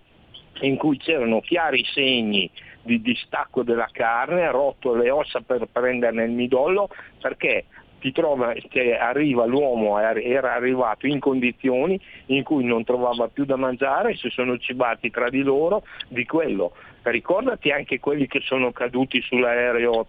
in 0.60 0.76
cui 0.76 0.96
c'erano 0.98 1.40
chiari 1.40 1.84
segni 1.84 2.50
di 2.82 3.00
distacco 3.00 3.62
della 3.62 3.88
carne, 3.90 4.46
ha 4.46 4.50
rotto 4.50 4.94
le 4.94 5.10
ossa 5.10 5.40
per 5.40 5.66
prenderne 5.70 6.24
il 6.24 6.32
midollo 6.32 6.88
perché 7.20 7.64
ti 8.04 8.12
trova 8.12 8.52
che 8.68 8.98
arriva 8.98 9.46
l'uomo 9.46 9.98
era 9.98 10.54
arrivato 10.54 11.06
in 11.06 11.20
condizioni 11.20 11.98
in 12.26 12.42
cui 12.42 12.62
non 12.62 12.84
trovava 12.84 13.28
più 13.28 13.46
da 13.46 13.56
mangiare, 13.56 14.14
si 14.14 14.28
sono 14.28 14.58
cibati 14.58 15.10
tra 15.10 15.30
di 15.30 15.40
loro 15.40 15.84
di 16.08 16.26
quello. 16.26 16.72
Ricordati 17.00 17.70
anche 17.70 18.00
quelli 18.00 18.26
che 18.26 18.40
sono 18.40 18.72
caduti 18.72 19.22
sull'aereo 19.22 20.06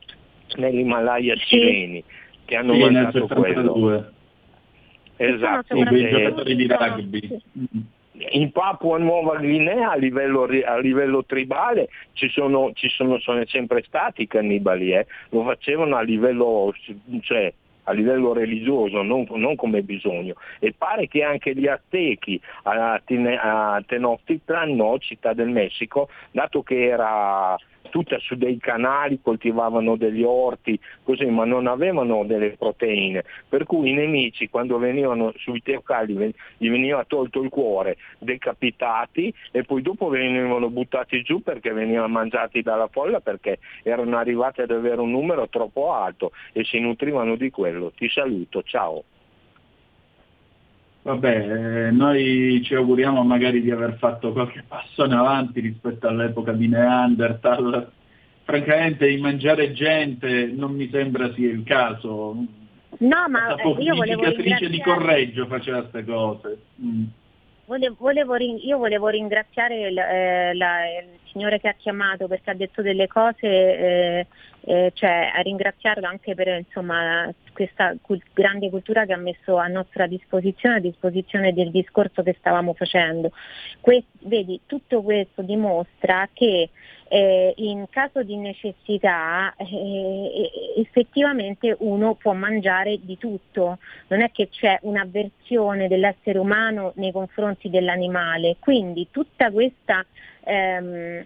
nell'Himalaya 0.57 1.35
cileni 1.35 2.03
che 2.43 2.55
hanno 2.57 2.73
sì, 2.73 2.79
mangiato 2.81 3.27
quello. 3.27 4.11
Esatto, 5.15 5.77
i 5.77 6.09
giocatori 6.09 6.55
di 6.55 6.67
rugby. 6.67 7.41
In 8.31 8.51
Papua 8.51 8.97
Nuova 8.97 9.37
Guinea 9.37 9.91
a 9.91 9.95
livello, 9.95 10.43
a 10.43 10.77
livello 10.77 11.25
tribale 11.25 11.89
ci 12.13 12.29
sono, 12.29 12.71
ci 12.73 12.87
sono, 12.89 13.19
sono 13.19 13.45
sempre 13.45 13.83
stati 13.85 14.21
i 14.23 14.27
cannibali, 14.27 14.93
eh? 14.93 15.05
lo 15.29 15.43
facevano 15.43 15.97
a 15.97 16.01
livello, 16.01 16.73
cioè, 17.21 17.51
a 17.83 17.91
livello 17.91 18.33
religioso, 18.33 19.01
non, 19.01 19.25
non, 19.29 19.55
come 19.55 19.81
bisogno. 19.81 20.35
E 20.59 20.73
pare 20.77 21.07
che 21.07 21.23
anche 21.23 21.53
gli 21.55 21.67
aztechi 21.67 22.39
a, 22.63 23.01
Tenochtitlan, 23.85 24.75
no, 24.75 24.97
città 24.99 25.33
del 25.33 25.49
Messico, 25.49 26.09
dato 26.31 26.63
che 26.63 26.85
era 26.85 27.57
tutta 27.95 28.19
su 28.19 28.35
dei 28.35 28.57
canali, 28.57 29.21
coltivavano 29.21 29.95
degli 29.95 30.21
orti, 30.21 30.77
così, 31.01 31.23
ma 31.27 31.45
non 31.45 31.65
avevano 31.65 32.25
delle 32.25 32.57
proteine, 32.57 33.23
per 33.47 33.63
cui 33.63 33.91
i 33.91 33.93
nemici 33.93 34.49
quando 34.49 34.77
venivano 34.77 35.31
sui 35.37 35.63
teocali 35.63 36.13
gli 36.57 36.69
veniva 36.69 37.05
tolto 37.05 37.41
il 37.41 37.47
cuore, 37.47 37.95
decapitati 38.19 39.33
e 39.49 39.63
poi 39.63 39.81
dopo 39.81 40.09
venivano 40.09 40.69
buttati 40.69 41.21
giù 41.21 41.41
perché 41.41 41.71
venivano 41.71 42.09
mangiati 42.09 42.61
dalla 42.61 42.89
folla 42.89 43.21
perché 43.21 43.59
erano 43.81 44.17
arrivati 44.17 44.59
ad 44.59 44.71
avere 44.71 44.99
un 44.99 45.11
numero 45.11 45.47
troppo 45.47 45.93
alto 45.93 46.33
e 46.51 46.65
si 46.65 46.77
nutrivano 46.79 47.37
di 47.37 47.49
quello. 47.49 47.93
Ti 47.95 48.09
saluto, 48.09 48.61
ciao. 48.63 49.05
Vabbè, 51.05 51.87
eh, 51.87 51.91
noi 51.91 52.63
ci 52.63 52.73
auguriamo 52.73 53.21
magari 53.23 53.61
di 53.61 53.69
aver 53.69 53.95
fatto 53.99 54.31
qualche 54.31 54.63
passo 54.67 55.05
in 55.05 55.11
avanti 55.11 55.59
rispetto 55.59 56.07
all'epoca 56.07 56.51
di 56.51 56.67
Neanderthal. 56.67 57.91
Francamente, 58.43 59.07
in 59.07 59.21
mangiare 59.21 59.71
gente 59.71 60.47
non 60.47 60.73
mi 60.73 60.89
sembra 60.89 61.31
sia 61.33 61.51
il 61.51 61.61
caso. 61.63 62.33
No, 62.97 63.27
ma 63.29 63.53
eh, 63.53 63.69
io 63.83 63.93
volevo 63.93 64.23
ringraziare... 64.23 64.67
di 64.67 64.81
Correggio 64.81 65.45
faceva 65.45 65.81
queste 65.81 66.11
cose. 66.11 66.57
Mm. 66.81 67.03
Volevo, 67.67 67.95
volevo, 67.99 68.35
io 68.37 68.77
volevo 68.79 69.07
ringraziare 69.07 69.87
il, 69.87 69.97
eh, 69.99 70.55
la, 70.55 70.77
signore 71.35 71.59
che 71.59 71.67
ha 71.67 71.75
chiamato 71.77 72.27
perché 72.27 72.51
ha 72.51 72.55
detto 72.55 72.81
delle 72.81 73.07
cose, 73.07 73.37
eh, 73.41 74.27
eh, 74.61 74.91
cioè 74.95 75.31
a 75.35 75.41
ringraziarlo 75.41 76.07
anche 76.07 76.33
per 76.33 76.47
insomma, 76.47 77.29
questa 77.51 77.93
cult- 78.01 78.23
grande 78.33 78.69
cultura 78.69 79.05
che 79.05 79.11
ha 79.11 79.17
messo 79.17 79.57
a 79.57 79.67
nostra 79.67 80.07
disposizione, 80.07 80.77
a 80.77 80.79
disposizione 80.79 81.53
del 81.53 81.71
discorso 81.71 82.23
che 82.23 82.35
stavamo 82.39 82.73
facendo. 82.73 83.31
Que- 83.81 84.05
vedi, 84.19 84.61
tutto 84.65 85.01
questo 85.01 85.41
dimostra 85.41 86.29
che 86.31 86.69
eh, 87.07 87.53
in 87.57 87.85
caso 87.89 88.23
di 88.23 88.35
necessità 88.37 89.53
eh, 89.57 90.51
effettivamente 90.77 91.75
uno 91.79 92.15
può 92.15 92.33
mangiare 92.33 92.97
di 93.01 93.17
tutto, 93.17 93.77
non 94.07 94.21
è 94.21 94.31
che 94.31 94.49
c'è 94.49 94.79
un'avversione 94.81 95.87
dell'essere 95.87 96.39
umano 96.39 96.93
nei 96.95 97.11
confronti 97.11 97.69
dell'animale, 97.69 98.55
quindi 98.59 99.07
tutta 99.11 99.51
questa 99.51 100.05
ehm, 100.45 101.25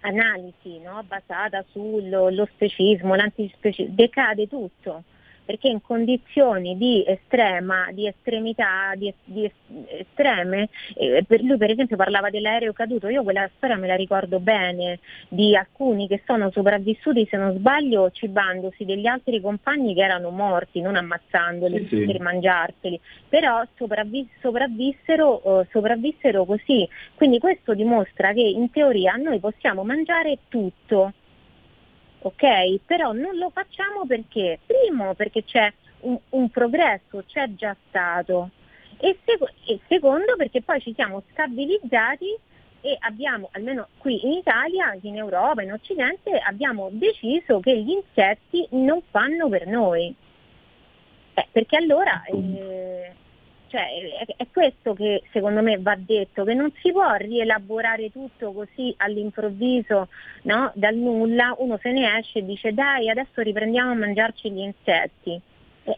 analisi 0.00 0.78
no? 0.80 1.02
basata 1.06 1.64
sullo 1.70 2.46
specismo, 2.52 3.14
l'antispecismo, 3.14 3.94
decade 3.94 4.48
tutto 4.48 5.04
perché 5.48 5.68
in 5.68 5.80
condizioni 5.80 6.76
di 6.76 7.02
estrema, 7.06 7.88
di 7.92 8.06
estremità, 8.06 8.92
di, 8.96 9.10
di 9.24 9.50
estreme, 9.86 10.68
eh, 10.94 11.24
per 11.26 11.40
lui 11.40 11.56
per 11.56 11.70
esempio 11.70 11.96
parlava 11.96 12.28
dell'aereo 12.28 12.74
caduto, 12.74 13.08
io 13.08 13.22
quella 13.22 13.48
storia 13.56 13.78
me 13.78 13.86
la 13.86 13.94
ricordo 13.94 14.40
bene, 14.40 14.98
di 15.26 15.56
alcuni 15.56 16.06
che 16.06 16.20
sono 16.26 16.50
sopravvissuti 16.50 17.26
se 17.30 17.38
non 17.38 17.56
sbaglio 17.56 18.10
cibandosi 18.10 18.84
degli 18.84 19.06
altri 19.06 19.40
compagni 19.40 19.94
che 19.94 20.02
erano 20.02 20.28
morti, 20.28 20.82
non 20.82 20.96
ammazzandoli 20.96 21.86
Sì, 21.88 21.96
sì. 21.96 22.04
per 22.04 22.20
mangiarseli, 22.20 23.00
però 23.26 23.62
sopravvi- 23.74 24.28
sopravvissero, 24.42 25.62
eh, 25.62 25.66
sopravvissero 25.70 26.44
così. 26.44 26.86
Quindi 27.14 27.38
questo 27.38 27.72
dimostra 27.72 28.34
che 28.34 28.42
in 28.42 28.70
teoria 28.70 29.14
noi 29.14 29.38
possiamo 29.38 29.82
mangiare 29.82 30.40
tutto, 30.48 31.14
ok? 32.20 32.80
Però 32.84 33.12
non 33.12 33.36
lo 33.36 33.50
facciamo 33.50 34.06
perché, 34.06 34.58
primo 34.64 35.14
perché 35.14 35.44
c'è 35.44 35.72
un, 36.00 36.18
un 36.30 36.50
progresso, 36.50 37.24
c'è 37.26 37.54
già 37.54 37.76
stato 37.88 38.50
e, 38.98 39.18
seco- 39.24 39.50
e 39.64 39.80
secondo 39.88 40.36
perché 40.36 40.62
poi 40.62 40.80
ci 40.80 40.92
siamo 40.94 41.22
stabilizzati 41.30 42.36
e 42.80 42.96
abbiamo, 43.00 43.48
almeno 43.52 43.88
qui 43.98 44.24
in 44.24 44.32
Italia, 44.32 44.96
in 45.00 45.16
Europa, 45.16 45.62
in 45.62 45.72
Occidente, 45.72 46.38
abbiamo 46.38 46.88
deciso 46.92 47.60
che 47.60 47.76
gli 47.76 47.90
insetti 47.90 48.66
non 48.70 49.02
fanno 49.10 49.48
per 49.48 49.66
noi. 49.66 50.14
Eh, 51.34 51.46
perché 51.50 51.76
allora 51.76 52.22
eh, 52.24 53.14
cioè, 53.68 53.86
è, 54.36 54.46
questo 54.50 54.94
che 54.94 55.22
secondo 55.30 55.62
me 55.62 55.78
va 55.78 55.94
detto, 55.96 56.44
che 56.44 56.54
non 56.54 56.72
si 56.80 56.90
può 56.90 57.14
rielaborare 57.14 58.10
tutto 58.10 58.52
così 58.52 58.92
all'improvviso, 58.96 60.08
no? 60.42 60.72
dal 60.74 60.96
nulla, 60.96 61.54
uno 61.58 61.78
se 61.80 61.92
ne 61.92 62.18
esce 62.18 62.40
e 62.40 62.44
dice 62.44 62.72
dai 62.72 63.08
adesso 63.10 63.42
riprendiamo 63.42 63.92
a 63.92 63.94
mangiarci 63.94 64.50
gli 64.50 64.60
insetti. 64.60 65.40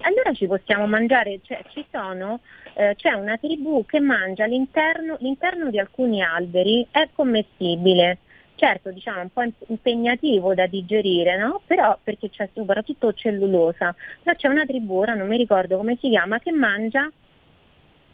Allora 0.00 0.32
ci 0.32 0.46
possiamo 0.46 0.86
mangiare, 0.86 1.40
cioè, 1.42 1.62
ci 1.70 1.84
sono, 1.90 2.40
eh, 2.74 2.94
c'è 2.96 3.12
una 3.12 3.36
tribù 3.38 3.84
che 3.86 3.98
mangia 3.98 4.44
l'interno, 4.44 5.16
l'interno 5.18 5.70
di 5.70 5.78
alcuni 5.80 6.22
alberi, 6.22 6.86
è 6.90 7.08
commestibile. 7.12 8.18
Certo, 8.54 8.90
diciamo, 8.92 9.22
un 9.22 9.30
po' 9.32 9.42
imp- 9.42 9.64
impegnativo 9.68 10.54
da 10.54 10.66
digerire, 10.66 11.36
no? 11.36 11.62
Però 11.66 11.98
perché 12.02 12.30
c'è 12.30 12.48
soprattutto 12.52 13.12
cellulosa. 13.14 13.94
Però 14.22 14.36
c'è 14.36 14.48
una 14.48 14.66
tribù, 14.66 14.98
ora 14.98 15.14
non 15.14 15.26
mi 15.26 15.38
ricordo 15.38 15.76
come 15.78 15.96
si 16.00 16.10
chiama, 16.10 16.38
che 16.38 16.52
mangia 16.52 17.10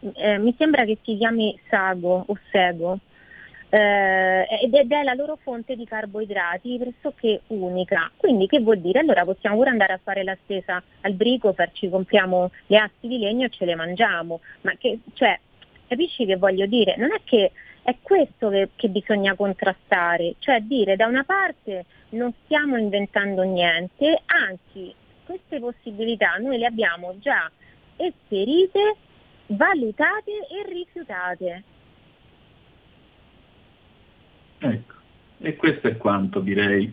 eh, 0.01 0.39
mi 0.39 0.55
sembra 0.59 0.85
che 0.85 0.99
si 1.03 1.17
chiami 1.17 1.59
sago 1.69 2.25
o 2.27 2.39
sego 2.51 2.99
eh, 3.69 4.47
ed 4.63 4.93
è 4.93 5.03
la 5.03 5.15
loro 5.15 5.39
fonte 5.43 5.77
di 5.77 5.85
carboidrati 5.85 6.79
pressoché 6.79 7.43
unica. 7.49 8.11
Quindi 8.17 8.47
che 8.47 8.61
vuol 8.61 8.79
dire? 8.79 9.01
Allora 9.01 9.25
possiamo 9.25 9.57
pure 9.57 9.71
andare 9.71 9.93
a 9.93 10.01
fare 10.03 10.23
la 10.23 10.37
spesa 10.43 10.83
al 11.03 11.13
bricofer, 11.15 11.71
ci 11.73 11.89
compriamo 11.89 12.51
le 12.67 12.79
assi 12.79 13.09
di 13.09 13.19
legno 13.19 13.47
e 13.47 13.51
ce 13.51 13.65
le 13.65 13.75
mangiamo. 13.75 14.41
Ma 14.63 14.73
che, 14.79 15.01
cioè, 15.15 15.39
capisci 15.89 16.25
che 16.25 16.37
voglio 16.37 16.67
dire? 16.67 16.97
Non 16.97 17.13
è 17.13 17.21
che 17.25 17.53
è 17.83 17.97
questo 18.01 18.49
che, 18.51 18.71
che 18.77 18.89
bisogna 18.89 19.35
contrastare, 19.35 20.37
cioè 20.39 20.61
dire 20.61 20.97
da 20.97 21.07
una 21.07 21.25
parte 21.25 21.85
non 22.11 22.33
stiamo 22.45 22.77
inventando 22.77 23.43
niente, 23.43 24.23
anzi 24.27 24.95
queste 25.25 25.59
possibilità 25.59 26.37
noi 26.37 26.59
le 26.59 26.67
abbiamo 26.67 27.17
già 27.19 27.51
esperite 27.97 28.97
valutate 29.49 30.47
e 30.49 30.69
rifiutate. 30.69 31.65
Ecco, 34.59 34.95
e 35.39 35.57
questo 35.57 35.89
è 35.89 35.97
quanto 35.97 36.41
direi. 36.41 36.93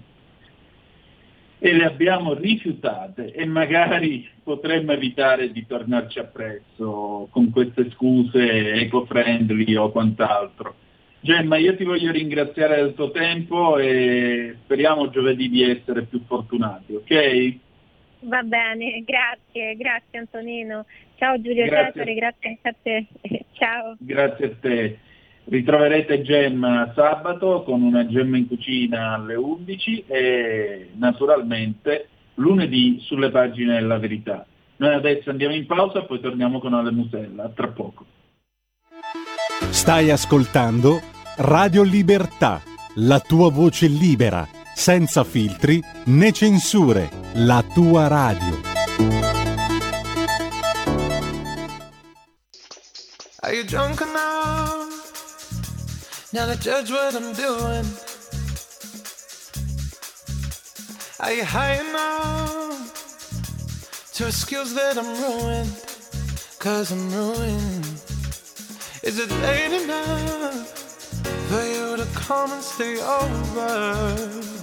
E 1.59 1.73
le 1.73 1.85
abbiamo 1.85 2.33
rifiutate 2.33 3.31
e 3.31 3.45
magari 3.45 4.29
potremmo 4.43 4.91
evitare 4.91 5.51
di 5.51 5.65
tornarci 5.65 6.19
appresso 6.19 7.29
con 7.31 7.51
queste 7.51 7.89
scuse 7.91 8.73
eco-friendly 8.73 9.73
o 9.75 9.89
quant'altro. 9.89 10.75
Gemma, 11.21 11.55
io 11.55 11.77
ti 11.77 11.85
voglio 11.85 12.11
ringraziare 12.11 12.75
del 12.75 12.93
tuo 12.95 13.11
tempo 13.11 13.77
e 13.77 14.57
speriamo 14.65 15.09
giovedì 15.09 15.47
di 15.47 15.63
essere 15.63 16.03
più 16.03 16.21
fortunati, 16.27 16.95
ok? 16.95 17.59
Va 18.23 18.41
bene, 18.43 19.03
grazie, 19.05 19.75
grazie 19.75 20.19
Antonino. 20.19 20.85
Ciao 21.15 21.39
Giulio 21.41 21.65
Grazie. 21.65 21.91
Cesare, 21.91 22.13
grazie 22.13 22.59
a 22.61 22.75
te. 22.81 23.07
Ciao. 23.53 23.95
Grazie 23.99 24.45
a 24.45 24.51
te. 24.59 24.99
Ritroverete 25.45 26.21
Gemma 26.21 26.91
sabato 26.95 27.63
con 27.63 27.81
una 27.81 28.05
Gemma 28.05 28.37
in 28.37 28.47
cucina 28.47 29.13
alle 29.13 29.35
11 29.35 30.05
e 30.07 30.89
naturalmente 30.95 32.07
lunedì 32.35 32.99
sulle 33.01 33.29
pagine 33.29 33.75
della 33.75 33.97
verità. 33.97 34.45
Noi 34.77 34.93
adesso 34.93 35.29
andiamo 35.29 35.53
in 35.53 35.65
pausa 35.65 36.03
poi 36.03 36.19
torniamo 36.19 36.59
con 36.59 36.73
Ale 36.73 36.91
Musella. 36.91 37.49
Tra 37.49 37.67
poco. 37.67 38.05
Stai 39.69 40.11
ascoltando 40.11 41.01
Radio 41.37 41.83
Libertà, 41.83 42.61
la 42.95 43.19
tua 43.19 43.49
voce 43.49 43.87
libera, 43.87 44.47
senza 44.75 45.23
filtri 45.23 45.83
né 46.05 46.31
censure, 46.31 47.09
la 47.35 47.63
tua 47.73 48.07
radio. 48.07 48.61
Are 53.43 53.53
you 53.53 53.63
drunk 53.63 54.01
enough 54.01 54.89
now 56.31 56.45
to 56.45 56.55
judge 56.57 56.89
what 56.91 57.13
I'm 57.15 57.33
doing? 57.33 57.85
Are 61.19 61.33
you 61.33 61.43
high 61.43 61.79
enough 61.79 62.93
to 64.13 64.27
excuse 64.27 64.73
that 64.73 64.97
I'm 64.97 65.05
ruined? 65.21 65.73
Cause 66.59 66.91
I'm 66.91 67.11
ruined. 67.11 67.85
Is 69.03 69.19
it 69.19 69.29
late 69.41 69.83
enough 69.83 70.67
for 71.49 71.63
you 71.63 71.97
to 71.97 72.05
come 72.15 72.51
and 72.53 72.63
stay 72.63 72.99
over? 73.01 74.62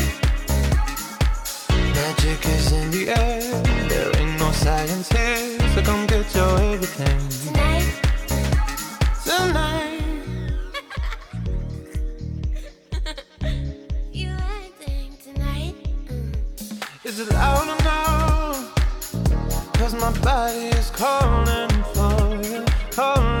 Magic 2.01 2.41
is 2.47 2.71
in 2.71 2.89
the 2.89 3.09
air. 3.09 3.41
There 3.87 4.11
ain't 4.17 4.39
no 4.39 4.51
science 4.51 5.07
here, 5.11 5.59
so 5.75 5.83
come 5.83 6.07
get 6.07 6.33
your 6.33 6.59
everything. 6.73 7.19
Tonight. 7.45 7.85
Tonight, 9.23 10.01
is 17.05 17.19
it 17.19 17.29
loud 17.33 17.67
enough? 17.79 18.57
Cause 19.75 19.93
my 19.93 20.11
body 20.21 20.69
is 20.79 20.89
calling 20.89 21.69
for 21.93 22.41
you, 22.49 22.65
calling 22.89 23.40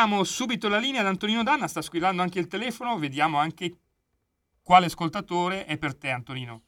Ridiamo 0.00 0.22
subito 0.22 0.68
la 0.68 0.78
linea 0.78 1.00
ad 1.00 1.08
Antonino 1.08 1.42
Danna, 1.42 1.66
sta 1.66 1.82
squillando 1.82 2.22
anche 2.22 2.38
il 2.38 2.46
telefono, 2.46 2.98
vediamo 2.98 3.38
anche 3.38 3.78
quale 4.62 4.86
ascoltatore 4.86 5.64
è 5.64 5.76
per 5.76 5.96
te 5.96 6.10
Antonino. 6.10 6.60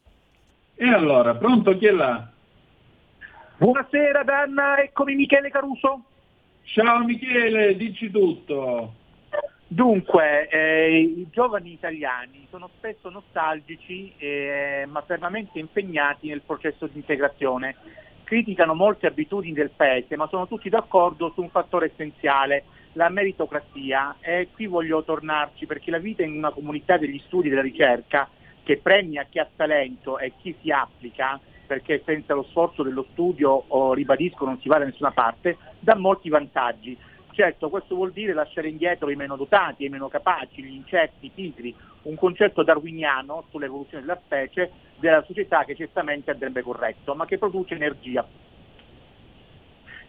E 0.75 0.89
allora, 0.89 1.37
pronto 1.37 1.79
chi 1.79 1.87
è 1.87 1.93
là? 1.93 2.29
Buonasera 3.57 4.25
Danna, 4.25 4.79
eccomi 4.79 5.15
Michele 5.15 5.49
Caruso. 5.49 6.07
Ciao 6.65 7.05
Michele, 7.05 7.77
dici 7.77 8.11
tutto. 8.11 8.95
Dunque, 9.69 10.49
eh, 10.49 10.99
i 10.99 11.29
giovani 11.31 11.71
italiani 11.71 12.49
sono 12.51 12.69
spesso 12.79 13.11
nostalgici 13.11 14.13
eh, 14.19 14.87
ma 14.89 15.03
fermamente 15.03 15.61
impegnati 15.61 16.27
nel 16.27 16.43
processo 16.45 16.89
di 16.89 16.97
integrazione. 16.97 17.77
Criticano 18.25 18.75
molte 18.75 19.07
abitudini 19.07 19.55
del 19.55 19.71
paese, 19.71 20.17
ma 20.17 20.27
sono 20.27 20.49
tutti 20.49 20.69
d'accordo 20.69 21.31
su 21.33 21.43
un 21.43 21.51
fattore 21.51 21.93
essenziale, 21.93 22.65
la 22.93 23.09
meritocrazia. 23.09 24.17
E 24.21 24.49
qui 24.53 24.67
voglio 24.67 25.05
tornarci 25.05 25.67
perché 25.67 25.91
la 25.91 25.99
vita 25.99 26.23
in 26.23 26.37
una 26.37 26.51
comunità 26.51 26.97
degli 26.97 27.21
studi 27.27 27.47
e 27.47 27.51
della 27.51 27.63
ricerca 27.63 28.29
che 28.63 28.79
premia 28.79 29.27
chi 29.29 29.39
ha 29.39 29.49
talento 29.55 30.19
e 30.19 30.33
chi 30.41 30.55
si 30.61 30.71
applica, 30.71 31.41
perché 31.67 32.03
senza 32.05 32.35
lo 32.35 32.45
sforzo 32.45 32.83
dello 32.83 33.07
studio, 33.13 33.65
oh, 33.69 33.95
ribadisco, 33.95 34.45
non 34.45 34.61
si 34.61 34.69
va 34.69 34.79
da 34.79 34.85
nessuna 34.85 35.13
parte, 35.13 35.57
dà 35.79 35.97
molti 35.97 36.29
vantaggi. 36.29 36.97
Certo, 37.33 37.71
questo 37.71 37.95
vuol 37.95 38.13
dire 38.13 38.33
lasciare 38.33 38.69
indietro 38.69 39.09
i 39.09 39.17
meno 39.17 39.37
dotati, 39.37 39.85
i 39.85 39.89
meno 39.89 40.09
capaci, 40.09 40.63
gli 40.63 40.75
incerti, 40.75 41.27
i 41.27 41.33
pigri, 41.33 41.75
un 42.03 42.17
concetto 42.17 42.63
darwiniano 42.63 43.45
sull'evoluzione 43.51 44.05
della 44.05 44.21
specie, 44.23 44.71
della 44.99 45.23
società 45.23 45.65
che 45.65 45.77
certamente 45.77 46.31
andrebbe 46.31 46.63
corretto, 46.63 47.15
ma 47.15 47.25
che 47.27 47.39
produce 47.39 47.75
energia. 47.75 48.27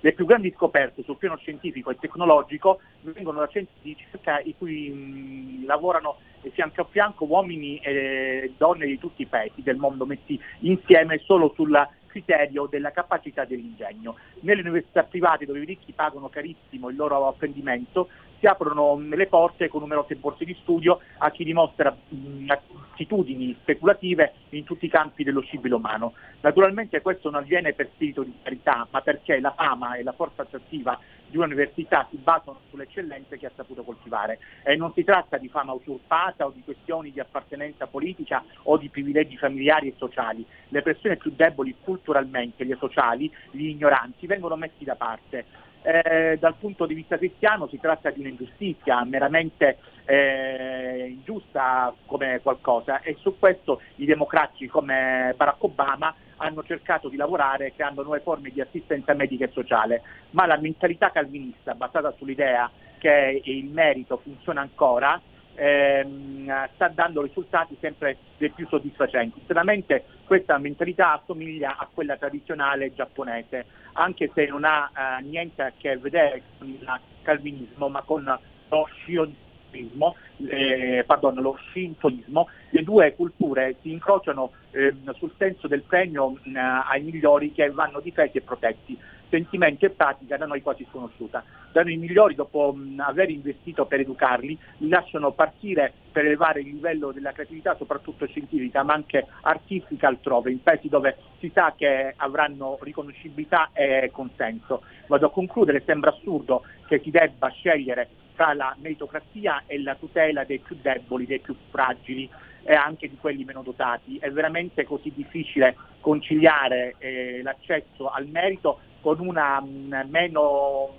Le 0.04 0.14
più 0.14 0.26
grandi 0.26 0.52
scoperte 0.56 1.04
sul 1.04 1.18
piano 1.18 1.38
scientifico 1.38 1.92
e 1.92 1.98
tecnologico 2.00 2.80
vengono 3.02 3.40
da 3.40 3.48
centri 3.48 3.74
di 3.82 3.96
ricerca 3.98 4.42
in 4.42 4.58
cui 4.58 4.90
mh, 4.90 5.66
lavorano 5.68 6.18
fianco 6.54 6.82
a 6.82 6.88
fianco 6.90 7.26
uomini 7.26 7.78
e 7.78 8.54
donne 8.58 8.88
di 8.88 8.98
tutti 8.98 9.22
i 9.22 9.28
paesi 9.28 9.62
del 9.62 9.78
mondo 9.78 10.08
messi 10.08 10.40
insieme 10.62 11.20
solo 11.20 11.54
sul 11.56 11.88
criterio 12.08 12.66
della 12.66 12.92
capacità 12.92 13.46
dell'ingegno. 13.46 14.18
Nelle 14.40 14.62
università 14.62 15.04
private 15.04 15.46
dove 15.46 15.60
i 15.60 15.66
ricchi 15.66 15.94
pagano 15.94 16.30
carissimo 16.30 16.90
il 16.90 16.96
loro 16.96 17.28
apprendimento 17.28 18.10
si 18.42 18.48
aprono 18.48 19.00
le 19.00 19.28
porte 19.28 19.70
con 19.70 19.82
numerose 19.82 20.16
borse 20.16 20.46
di 20.46 20.58
studio 20.62 21.00
a 21.20 21.30
chi 21.30 21.44
dimostra 21.44 21.96
mh, 21.96 22.50
attitudini 22.50 23.56
speculative 23.62 24.34
in 24.50 24.64
tutti 24.64 24.86
i 24.86 24.90
campi 24.90 25.24
dello 25.24 25.42
scibile 25.42 25.76
umano. 25.76 26.14
Naturalmente 26.42 27.02
questo 27.02 27.30
non 27.30 27.42
avviene 27.42 27.74
per 27.74 27.90
spirito 27.94 28.24
di 28.24 28.34
carità, 28.42 28.88
ma 28.90 29.02
perché 29.02 29.40
la 29.40 29.52
fama 29.52 29.94
e 29.94 30.04
la 30.04 30.12
forza 30.12 30.42
attrattiva 30.42 31.00
di 31.28 31.38
un'università 31.38 32.08
si 32.10 32.18
basano 32.18 32.62
sulle 32.70 32.84
eccellenze 32.84 33.38
che 33.38 33.46
ha 33.46 33.52
saputo 33.56 33.84
coltivare. 33.84 34.40
E 34.64 34.76
non 34.76 34.92
si 34.94 35.04
tratta 35.04 35.38
di 35.38 35.48
fama 35.48 35.72
usurpata 35.74 36.48
o 36.48 36.52
di 36.52 36.64
questioni 36.66 37.12
di 37.12 37.20
appartenenza 37.20 37.86
politica 37.86 38.44
o 38.64 38.78
di 38.78 38.90
privilegi 38.90 39.38
familiari 39.38 39.90
e 39.90 39.94
sociali. 39.98 40.44
Le 40.70 40.82
persone 40.82 41.18
più 41.18 41.32
deboli 41.36 41.76
culturalmente, 41.80 42.64
le 42.64 42.76
sociali, 42.78 43.32
gli 43.52 43.68
ignoranti, 43.68 44.26
vengono 44.26 44.56
messi 44.56 44.84
da 44.84 44.96
parte. 44.96 45.70
Eh, 45.84 46.38
dal 46.40 46.56
punto 46.60 46.86
di 46.86 46.94
vista 46.94 47.18
cristiano 47.18 47.68
si 47.68 47.80
tratta 47.80 48.12
di 48.12 48.20
un'ingiustizia 48.20 49.04
meramente 49.04 49.80
eh, 50.06 51.08
ingiusta 51.10 51.92
come 52.06 52.40
qualcosa 52.44 53.02
e 53.02 53.18
su 53.20 53.40
questo 53.40 53.82
i 53.96 54.06
democratici 54.06 54.68
come 54.68 55.34
Barack 55.36 55.64
Obama 55.64 56.14
hanno 56.38 56.64
cercato 56.64 57.10
di 57.10 57.18
lavorare 57.18 57.74
creando 57.74 58.04
nuove 58.04 58.20
forme 58.20 58.52
di 58.52 58.62
assistenza 58.62 59.14
medica 59.14 59.46
e 59.46 59.52
sociale, 59.52 60.02
ma 60.32 60.46
la 60.46 60.58
mentalità 60.58 61.10
calvinista 61.12 61.74
basata 61.74 62.14
sull'idea 62.16 62.70
che 63.00 63.42
il 63.44 63.66
merito 63.66 64.18
funziona 64.18 64.62
ancora 64.62 65.20
ehm, 65.56 66.70
sta 66.74 66.88
dando 66.90 67.22
risultati 67.22 67.78
sempre 67.80 68.18
dei 68.38 68.52
più 68.52 68.68
soddisfacenti. 68.68 69.42
Stranamente 69.44 70.06
questa 70.26 70.58
mentalità 70.58 71.14
assomiglia 71.14 71.78
a 71.78 71.88
quella 71.92 72.18
tradizionale 72.18 72.94
giapponese, 72.94 73.66
anche 73.94 74.32
se 74.34 74.46
non 74.48 74.64
ha 74.64 74.92
eh, 74.96 75.24
niente 75.24 75.62
a 75.62 75.74
che 75.78 75.98
vedere 75.98 76.44
con 76.58 76.68
il 76.68 77.00
calvinismo, 77.22 77.90
ma 77.90 78.02
con 78.02 78.24
lo 78.24 78.88
shintoismo, 79.04 80.16
eh, 80.48 81.04
pardon, 81.06 81.36
lo 81.36 81.58
shintoismo, 81.72 82.48
le 82.70 82.84
due 82.84 83.14
culture 83.16 83.76
si 83.82 83.92
incrociano 83.92 84.52
ehm, 84.72 85.14
sul 85.14 85.34
senso 85.38 85.68
del 85.68 85.84
premio 85.84 86.30
mh, 86.44 86.56
ai 86.56 87.02
migliori 87.04 87.52
che 87.52 87.70
vanno 87.70 88.00
difesi 88.00 88.38
e 88.38 88.42
protetti 88.42 88.98
sentimento 89.32 89.86
e 89.86 89.90
pratica 89.90 90.38
da 90.38 90.46
noi 90.46 90.62
quasi 90.62 90.86
sconosciuta. 90.90 91.44
Da 91.72 91.82
noi 91.84 91.96
migliori, 91.96 92.36
dopo 92.36 92.78
aver 92.98 93.30
investito 93.30 93.86
per 93.86 94.02
educarli, 94.02 94.60
li 94.78 94.90
lasciano 94.90 95.32
partire 95.32 95.94
per 96.12 96.26
elevare 96.26 96.60
il 96.60 96.68
livello 96.68 97.12
della 97.12 97.32
creatività, 97.32 97.76
soprattutto 97.78 98.28
scientifica, 98.28 98.84
ma 98.84 98.94
anche 98.94 99.26
artistica 99.42 100.08
altrove, 100.08 100.52
in 100.52 100.62
paesi 100.62 100.90
dove 100.90 101.18
si 101.40 101.50
sa 101.54 101.74
che 101.76 102.14
avranno 102.18 102.78
riconoscibilità 102.82 103.70
e 103.74 104.10
consenso. 104.12 104.84
Vado 105.08 105.28
a 105.28 105.32
concludere, 105.32 105.82
sembra 105.86 106.12
assurdo 106.12 106.64
che 106.88 107.00
si 107.00 107.10
debba 107.10 107.48
scegliere 107.48 108.10
tra 108.36 108.54
la 108.54 108.76
meritocrazia 108.80 109.64
e 109.66 109.82
la 109.82 109.96
tutela 109.96 110.44
dei 110.44 110.60
più 110.60 110.78
deboli, 110.82 111.26
dei 111.26 111.40
più 111.40 111.56
fragili 111.70 112.30
e 112.64 112.74
anche 112.74 113.08
di 113.08 113.18
quelli 113.18 113.46
meno 113.46 113.64
dotati. 113.64 114.18
È 114.18 114.30
veramente 114.30 114.84
così 114.84 115.12
difficile 115.16 115.76
conciliare 116.02 116.96
eh, 116.98 117.42
l'accesso 117.44 118.10
al 118.10 118.28
merito 118.28 118.80
con 119.02 119.20
una 119.20 119.60
mh, 119.60 120.08
meno 120.10 120.90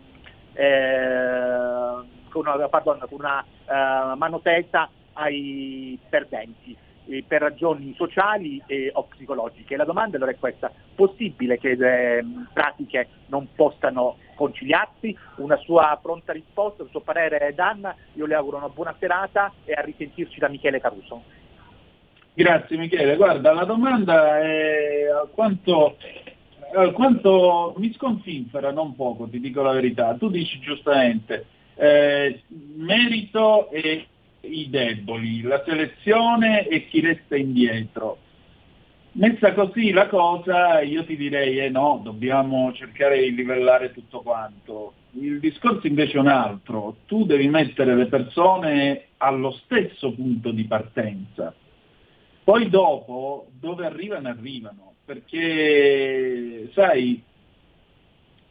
eh, 0.55 2.20
con 2.28 2.46
una, 2.46 2.68
pardon, 2.68 2.98
con 2.98 3.18
una 3.18 3.42
eh, 3.42 4.16
mano 4.16 4.40
tesa 4.40 4.88
ai 5.14 5.98
perdenti 6.09 6.76
eh, 7.07 7.24
per 7.26 7.42
ragioni 7.42 7.94
sociali 7.96 8.62
e, 8.66 8.90
o 8.94 9.05
psicologiche. 9.05 9.76
La 9.76 9.84
domanda 9.84 10.16
allora 10.16 10.32
è 10.32 10.38
questa, 10.38 10.72
possibile 10.94 11.59
che 11.59 11.74
le 11.74 12.24
pratiche 12.53 13.09
non 13.26 13.48
possano 13.55 14.16
conciliarsi? 14.34 15.16
Una 15.36 15.57
sua 15.57 15.98
pronta 16.03 16.32
risposta, 16.32 16.82
il 16.82 16.90
suo 16.90 17.00
parere 17.00 17.53
Dan, 17.55 17.94
io 18.14 18.26
le 18.26 18.34
auguro 18.34 18.57
una 18.57 18.68
buona 18.68 18.94
serata 18.98 19.53
e 19.64 19.72
a 19.72 19.82
risentirci 19.82 20.38
da 20.38 20.48
Michele 20.48 20.80
Caruso. 20.80 21.22
Grazie 22.34 22.78
Michele, 22.78 23.16
guarda 23.16 23.53
la 23.53 23.64
domanda 23.64 24.40
è 24.40 25.05
alquanto, 25.05 25.96
alquanto 26.75 27.75
mi 27.79 27.93
sconfinfera 27.93 28.73
non 28.73 28.95
poco, 28.95 29.29
ti 29.29 29.41
dico 29.41 29.62
la 29.62 29.73
verità. 29.73 30.14
Tu 30.14 30.31
dici 30.31 30.59
giustamente, 30.61 31.47
eh, 31.75 32.43
merito 32.77 33.70
e 33.70 34.07
i 34.41 34.68
deboli, 34.68 35.43
la 35.43 35.62
selezione 35.64 36.66
e 36.66 36.87
chi 36.89 37.01
resta 37.01 37.37
indietro. 37.37 38.18
Messa 39.12 39.53
così 39.53 39.91
la 39.91 40.09
cosa, 40.09 40.81
io 40.81 41.05
ti 41.05 41.16
direi 41.16 41.59
eh 41.59 41.68
no, 41.68 42.01
dobbiamo 42.03 42.73
cercare 42.73 43.20
di 43.20 43.35
livellare 43.35 43.93
tutto 43.93 44.20
quanto. 44.20 44.95
Il 45.20 45.39
discorso 45.39 45.87
invece 45.87 46.16
è 46.16 46.20
un 46.20 46.29
altro, 46.29 46.97
tu 47.07 47.27
devi 47.27 47.47
mettere 47.49 47.95
le 47.95 48.07
persone 48.07 49.09
allo 49.18 49.51
stesso 49.51 50.12
punto 50.12 50.51
di 50.51 50.64
partenza. 50.64 51.55
Poi 52.45 52.68
dopo, 52.68 53.49
dove 53.53 53.86
arrivano, 53.86 54.28
arrivano, 54.28 54.95
perché 55.05 56.70
sai, 56.72 57.22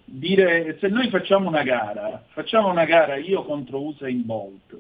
dire, 0.05 0.77
se 0.79 0.87
noi 0.87 1.09
facciamo 1.09 1.49
una 1.49 1.63
gara, 1.63 2.23
facciamo 2.29 2.69
una 2.69 2.85
gara 2.85 3.17
io 3.17 3.43
contro 3.43 3.81
Usain 3.81 4.25
Bolt 4.25 4.79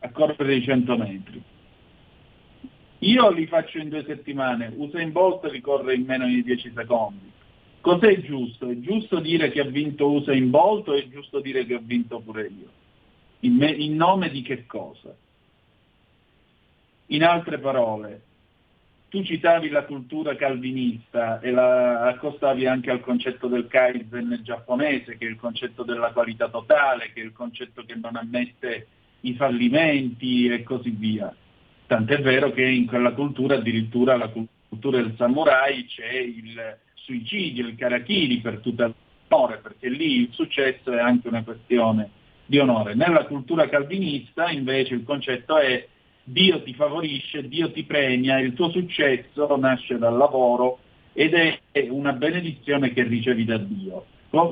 a 0.00 0.10
correre 0.10 0.56
i 0.56 0.62
100 0.62 0.96
metri, 0.96 1.42
io 3.00 3.30
li 3.30 3.46
faccio 3.46 3.78
in 3.78 3.88
due 3.90 4.04
settimane, 4.04 4.72
Usain 4.76 5.12
Bolt 5.12 5.44
li 5.50 5.60
corre 5.60 5.94
in 5.94 6.04
meno 6.04 6.26
di 6.26 6.42
10 6.42 6.72
secondi. 6.74 7.30
Cos'è 7.80 8.20
giusto? 8.22 8.68
È 8.68 8.78
giusto 8.80 9.20
dire 9.20 9.50
che 9.50 9.60
ha 9.60 9.64
vinto 9.64 10.10
Usain 10.10 10.50
Bolt 10.50 10.88
o 10.88 10.94
è 10.94 11.06
giusto 11.08 11.40
dire 11.40 11.64
che 11.64 11.76
ho 11.76 11.80
vinto 11.80 12.18
pure 12.20 12.42
io? 12.42 12.70
In, 13.40 13.54
me, 13.54 13.70
in 13.70 13.94
nome 13.94 14.30
di 14.30 14.42
che 14.42 14.66
cosa? 14.66 15.14
In 17.06 17.22
altre 17.22 17.58
parole, 17.58 18.22
tu 19.08 19.22
citavi 19.22 19.70
la 19.70 19.84
cultura 19.84 20.36
calvinista 20.36 21.40
e 21.40 21.50
la 21.50 22.08
accostavi 22.08 22.66
anche 22.66 22.90
al 22.90 23.00
concetto 23.00 23.46
del 23.46 23.66
Kaizen 23.66 24.40
giapponese, 24.42 25.16
che 25.16 25.26
è 25.26 25.30
il 25.30 25.36
concetto 25.36 25.82
della 25.82 26.12
qualità 26.12 26.48
totale, 26.48 27.10
che 27.14 27.22
è 27.22 27.24
il 27.24 27.32
concetto 27.32 27.84
che 27.84 27.94
non 27.94 28.16
ammette 28.16 28.86
i 29.20 29.34
fallimenti 29.34 30.46
e 30.48 30.62
così 30.62 30.90
via. 30.90 31.34
Tant'è 31.86 32.20
vero 32.20 32.52
che 32.52 32.64
in 32.64 32.86
quella 32.86 33.12
cultura, 33.12 33.54
addirittura 33.54 34.16
la 34.16 34.28
cultura 34.28 35.00
del 35.00 35.14
samurai, 35.16 35.86
c'è 35.86 36.12
il 36.12 36.76
suicidio, 36.92 37.66
il 37.66 37.76
karakiri 37.76 38.40
per 38.40 38.58
tutta 38.58 38.92
l'onore, 39.28 39.58
perché 39.58 39.88
lì 39.88 40.20
il 40.20 40.28
successo 40.32 40.92
è 40.92 41.00
anche 41.00 41.28
una 41.28 41.42
questione 41.42 42.10
di 42.44 42.58
onore. 42.58 42.94
Nella 42.94 43.24
cultura 43.24 43.68
calvinista 43.70 44.50
invece 44.50 44.94
il 44.94 45.04
concetto 45.04 45.56
è 45.56 45.86
Dio 46.30 46.62
ti 46.62 46.74
favorisce, 46.74 47.48
Dio 47.48 47.70
ti 47.70 47.84
premia, 47.84 48.38
il 48.38 48.52
tuo 48.52 48.68
successo 48.68 49.56
nasce 49.56 49.96
dal 49.96 50.14
lavoro 50.14 50.78
ed 51.14 51.32
è 51.32 51.58
una 51.88 52.12
benedizione 52.12 52.92
che 52.92 53.02
ricevi 53.02 53.46
da 53.46 53.56
Dio, 53.56 54.04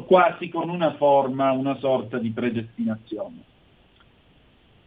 quasi 0.07 0.49
con 0.49 0.71
una 0.71 0.95
forma, 0.95 1.53
una 1.53 1.77
sorta 1.77 2.17
di 2.17 2.31
predestinazione. 2.31 3.45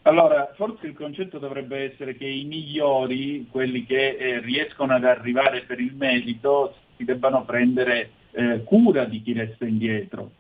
Allora, 0.03 0.51
forse 0.55 0.87
il 0.87 0.93
concetto 0.93 1.37
dovrebbe 1.37 1.91
essere 1.91 2.15
che 2.15 2.25
i 2.25 2.45
migliori, 2.45 3.45
quelli 3.51 3.85
che 3.85 4.15
eh, 4.17 4.39
riescono 4.39 4.95
ad 4.95 5.03
arrivare 5.03 5.61
per 5.61 5.79
il 5.79 5.93
merito, 5.93 6.73
si 6.97 7.05
debbano 7.05 7.45
prendere 7.45 8.09
eh, 8.31 8.63
cura 8.63 9.05
di 9.05 9.21
chi 9.21 9.33
resta 9.33 9.65
indietro. 9.65 10.31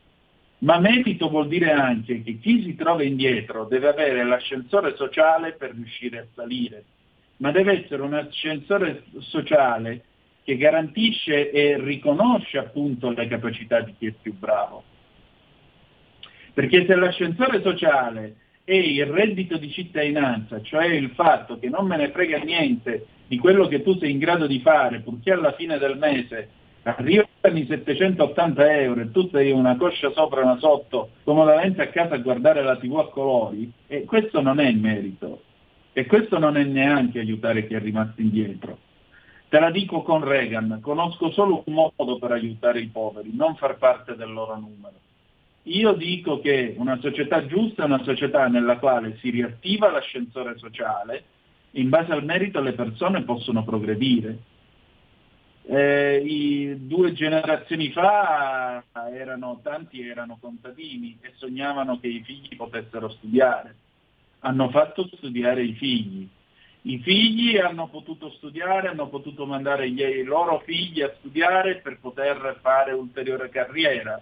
Ma 0.59 0.77
merito 0.77 1.29
vuol 1.29 1.47
dire 1.47 1.71
anche 1.71 2.21
che 2.21 2.37
chi 2.39 2.63
si 2.63 2.75
trova 2.75 3.03
indietro 3.03 3.65
deve 3.65 3.87
avere 3.87 4.25
l'ascensore 4.25 4.95
sociale 4.95 5.53
per 5.53 5.71
riuscire 5.71 6.19
a 6.19 6.25
salire, 6.35 6.83
ma 7.37 7.51
deve 7.51 7.83
essere 7.83 8.01
un 8.01 8.13
ascensore 8.13 9.03
sociale 9.19 10.03
che 10.43 10.57
garantisce 10.57 11.51
e 11.51 11.79
riconosce 11.79 12.57
appunto 12.57 13.11
le 13.11 13.27
capacità 13.27 13.79
di 13.79 13.93
chi 13.97 14.07
è 14.07 14.13
più 14.21 14.33
bravo. 14.37 14.83
Perché 16.53 16.85
se 16.85 16.95
l'ascensore 16.95 17.61
sociale 17.61 18.35
e 18.65 18.77
il 18.77 19.05
reddito 19.05 19.57
di 19.57 19.71
cittadinanza, 19.71 20.61
cioè 20.61 20.87
il 20.87 21.11
fatto 21.11 21.57
che 21.57 21.69
non 21.69 21.87
me 21.87 21.95
ne 21.95 22.11
frega 22.11 22.39
niente 22.39 23.05
di 23.27 23.37
quello 23.37 23.67
che 23.67 23.81
tu 23.81 23.97
sei 23.97 24.11
in 24.11 24.17
grado 24.17 24.45
di 24.45 24.59
fare, 24.59 24.99
purché 24.99 25.31
alla 25.31 25.53
fine 25.53 25.77
del 25.77 25.97
mese 25.97 26.49
arrivano 26.83 27.28
i 27.41 27.65
780 27.65 28.71
euro 28.81 29.01
e 29.01 29.11
tu 29.11 29.29
sei 29.29 29.51
una 29.51 29.77
coscia 29.77 30.11
sopra 30.11 30.41
e 30.41 30.43
una 30.43 30.59
sotto, 30.59 31.11
comodamente 31.23 31.81
a 31.81 31.87
casa 31.87 32.15
a 32.15 32.19
guardare 32.19 32.61
la 32.61 32.75
tv 32.75 32.97
a 32.99 33.09
colori, 33.09 33.71
e 33.87 34.03
questo 34.03 34.41
non 34.41 34.59
è 34.59 34.67
il 34.67 34.77
merito. 34.77 35.43
E 35.93 36.05
questo 36.05 36.37
non 36.37 36.57
è 36.57 36.63
neanche 36.63 37.19
aiutare 37.19 37.65
chi 37.65 37.73
è 37.73 37.79
rimasto 37.79 38.21
indietro. 38.21 38.77
Te 39.49 39.59
la 39.59 39.71
dico 39.71 40.03
con 40.03 40.23
Reagan, 40.23 40.79
conosco 40.81 41.31
solo 41.31 41.63
un 41.65 41.73
modo 41.73 42.19
per 42.19 42.31
aiutare 42.31 42.81
i 42.81 42.87
poveri, 42.87 43.31
non 43.33 43.55
far 43.55 43.77
parte 43.77 44.15
del 44.15 44.31
loro 44.31 44.55
numero. 44.55 44.93
Io 45.63 45.93
dico 45.93 46.39
che 46.39 46.75
una 46.77 46.99
società 46.99 47.45
giusta 47.45 47.83
è 47.83 47.85
una 47.85 48.03
società 48.03 48.47
nella 48.47 48.77
quale 48.77 49.17
si 49.19 49.29
riattiva 49.29 49.89
l'ascensore 49.89 50.57
sociale, 50.57 51.23
in 51.71 51.89
base 51.89 52.11
al 52.11 52.23
merito 52.23 52.61
le 52.61 52.73
persone 52.73 53.23
possono 53.23 53.63
progredire. 53.63 54.37
Eh, 55.63 56.77
due 56.79 57.13
generazioni 57.13 57.91
fa 57.91 58.83
erano, 59.13 59.59
tanti 59.61 60.01
erano 60.01 60.37
contadini 60.39 61.17
e 61.21 61.33
sognavano 61.35 61.99
che 61.99 62.07
i 62.07 62.23
figli 62.23 62.55
potessero 62.55 63.09
studiare. 63.09 63.75
Hanno 64.39 64.69
fatto 64.69 65.07
studiare 65.15 65.63
i 65.63 65.73
figli. 65.73 66.27
I 66.83 66.99
figli 66.99 67.57
hanno 67.57 67.87
potuto 67.87 68.31
studiare, 68.31 68.87
hanno 68.87 69.09
potuto 69.09 69.45
mandare 69.45 69.87
i 69.87 70.23
loro 70.23 70.59
figli 70.65 71.01
a 71.01 71.13
studiare 71.19 71.77
per 71.77 71.99
poter 71.99 72.57
fare 72.61 72.93
ulteriore 72.93 73.49
carriera 73.49 74.19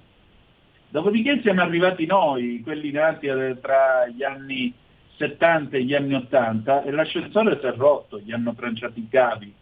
Dopodiché 0.89 1.41
siamo 1.41 1.61
arrivati 1.61 2.05
noi, 2.05 2.61
quelli 2.63 2.91
nati 2.91 3.27
tra 3.59 4.07
gli 4.07 4.23
anni 4.23 4.73
70 5.17 5.75
e 5.75 5.83
gli 5.83 5.93
anni 5.93 6.13
80, 6.13 6.83
e 6.83 6.91
l'ascensore 6.91 7.59
si 7.59 7.65
è 7.65 7.73
rotto, 7.73 8.19
gli 8.19 8.31
hanno 8.31 8.55
tranciato 8.55 8.97
i 8.97 9.07
cavi. 9.09 9.53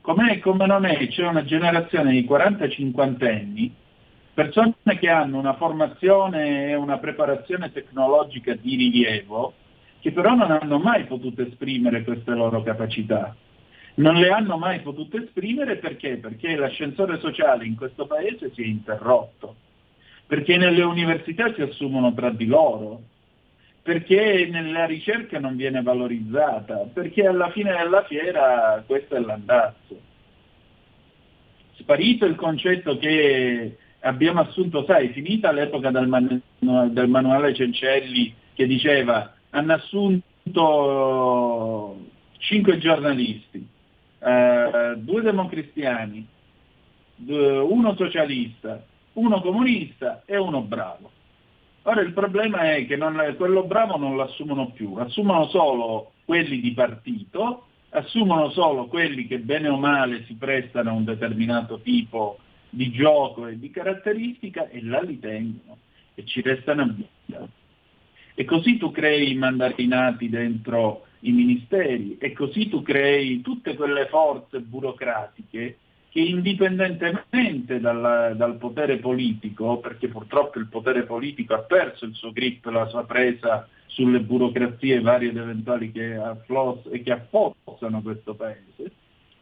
Com'è 0.00 0.32
e 0.32 0.38
come 0.38 0.66
non 0.66 0.84
è, 0.84 1.08
c'è 1.08 1.26
una 1.26 1.44
generazione 1.44 2.12
di 2.12 2.24
40-50 2.24 3.24
anni, 3.26 3.74
persone 4.32 4.74
che 4.98 5.08
hanno 5.08 5.38
una 5.38 5.54
formazione 5.54 6.68
e 6.68 6.74
una 6.74 6.98
preparazione 6.98 7.70
tecnologica 7.70 8.54
di 8.54 8.76
rilievo, 8.76 9.54
che 10.00 10.12
però 10.12 10.34
non 10.34 10.50
hanno 10.50 10.78
mai 10.78 11.04
potuto 11.04 11.42
esprimere 11.42 12.04
queste 12.04 12.32
loro 12.32 12.62
capacità. 12.62 13.34
Non 13.96 14.14
le 14.14 14.30
hanno 14.30 14.56
mai 14.56 14.80
potute 14.80 15.24
esprimere 15.24 15.76
perché? 15.76 16.16
Perché 16.16 16.56
l'ascensore 16.56 17.18
sociale 17.18 17.66
in 17.66 17.76
questo 17.76 18.06
paese 18.06 18.50
si 18.54 18.62
è 18.62 18.66
interrotto 18.66 19.56
perché 20.30 20.56
nelle 20.56 20.84
università 20.84 21.52
si 21.54 21.60
assumono 21.60 22.14
tra 22.14 22.30
di 22.30 22.46
loro, 22.46 23.02
perché 23.82 24.48
nella 24.50 24.84
ricerca 24.84 25.38
non 25.38 25.56
viene 25.56 25.82
valorizzata, 25.82 26.88
perché 26.92 27.26
alla 27.26 27.50
fine 27.50 27.74
della 27.76 28.04
fiera 28.04 28.82
questo 28.86 29.16
è 29.16 29.20
l'andazzo. 29.20 30.00
Sparito 31.76 32.26
il 32.26 32.34
concetto 32.34 32.98
che 32.98 33.78
abbiamo 34.00 34.40
assunto, 34.40 34.84
sai, 34.84 35.08
finita 35.08 35.50
l'epoca 35.50 35.90
del, 35.90 36.06
man- 36.06 36.42
del 36.58 37.08
manuale 37.08 37.54
Cencelli 37.54 38.34
che 38.52 38.66
diceva 38.66 39.32
hanno 39.50 39.72
assunto 39.72 40.36
cinque 42.38 42.78
giornalisti, 42.78 43.66
eh, 44.18 44.94
due 44.98 45.22
democristiani, 45.22 46.26
uno 47.26 47.94
socialista, 47.96 48.84
uno 49.14 49.40
comunista 49.40 50.22
e 50.26 50.36
uno 50.36 50.60
bravo. 50.62 51.10
Ora 51.82 52.02
il 52.02 52.12
problema 52.12 52.74
è 52.74 52.86
che 52.86 52.96
non, 52.96 53.34
quello 53.36 53.64
bravo 53.64 53.96
non 53.96 54.14
lo 54.14 54.22
assumono 54.22 54.70
più, 54.70 54.94
assumono 54.96 55.48
solo 55.48 56.12
quelli 56.26 56.60
di 56.60 56.72
partito, 56.72 57.66
assumono 57.90 58.50
solo 58.50 58.86
quelli 58.86 59.26
che 59.26 59.38
bene 59.38 59.68
o 59.68 59.76
male 59.76 60.24
si 60.26 60.34
prestano 60.34 60.90
a 60.90 60.94
un 60.94 61.04
determinato 61.04 61.80
tipo 61.80 62.38
di 62.68 62.90
gioco 62.90 63.46
e 63.46 63.58
di 63.58 63.70
caratteristica 63.70 64.68
e 64.68 64.82
là 64.82 65.00
li 65.00 65.18
tengono 65.18 65.78
e 66.14 66.24
ci 66.26 66.42
restano 66.42 66.82
a 66.82 66.86
vita. 66.86 67.48
E 68.34 68.44
così 68.44 68.76
tu 68.76 68.90
crei 68.90 69.32
i 69.32 69.36
mandarinati 69.36 70.28
dentro 70.28 71.06
i 71.20 71.32
ministeri 71.32 72.16
e 72.18 72.32
così 72.32 72.68
tu 72.68 72.82
crei 72.82 73.40
tutte 73.40 73.74
quelle 73.74 74.06
forze 74.06 74.60
burocratiche 74.60 75.78
che 76.10 76.20
indipendentemente 76.20 77.78
dal, 77.78 78.34
dal, 78.36 78.56
potere 78.56 78.98
politico, 78.98 79.78
perché 79.78 80.08
purtroppo 80.08 80.58
il 80.58 80.66
potere 80.66 81.04
politico 81.04 81.54
ha 81.54 81.60
perso 81.60 82.04
il 82.04 82.14
suo 82.14 82.32
grip, 82.32 82.64
la 82.66 82.88
sua 82.88 83.04
presa 83.04 83.68
sulle 83.86 84.20
burocrazie 84.20 85.00
varie 85.00 85.30
ed 85.30 85.36
eventuali 85.36 85.92
che, 85.92 86.20
e 86.90 87.02
che 87.02 87.12
affossano 87.12 88.02
questo 88.02 88.34
paese, 88.34 88.90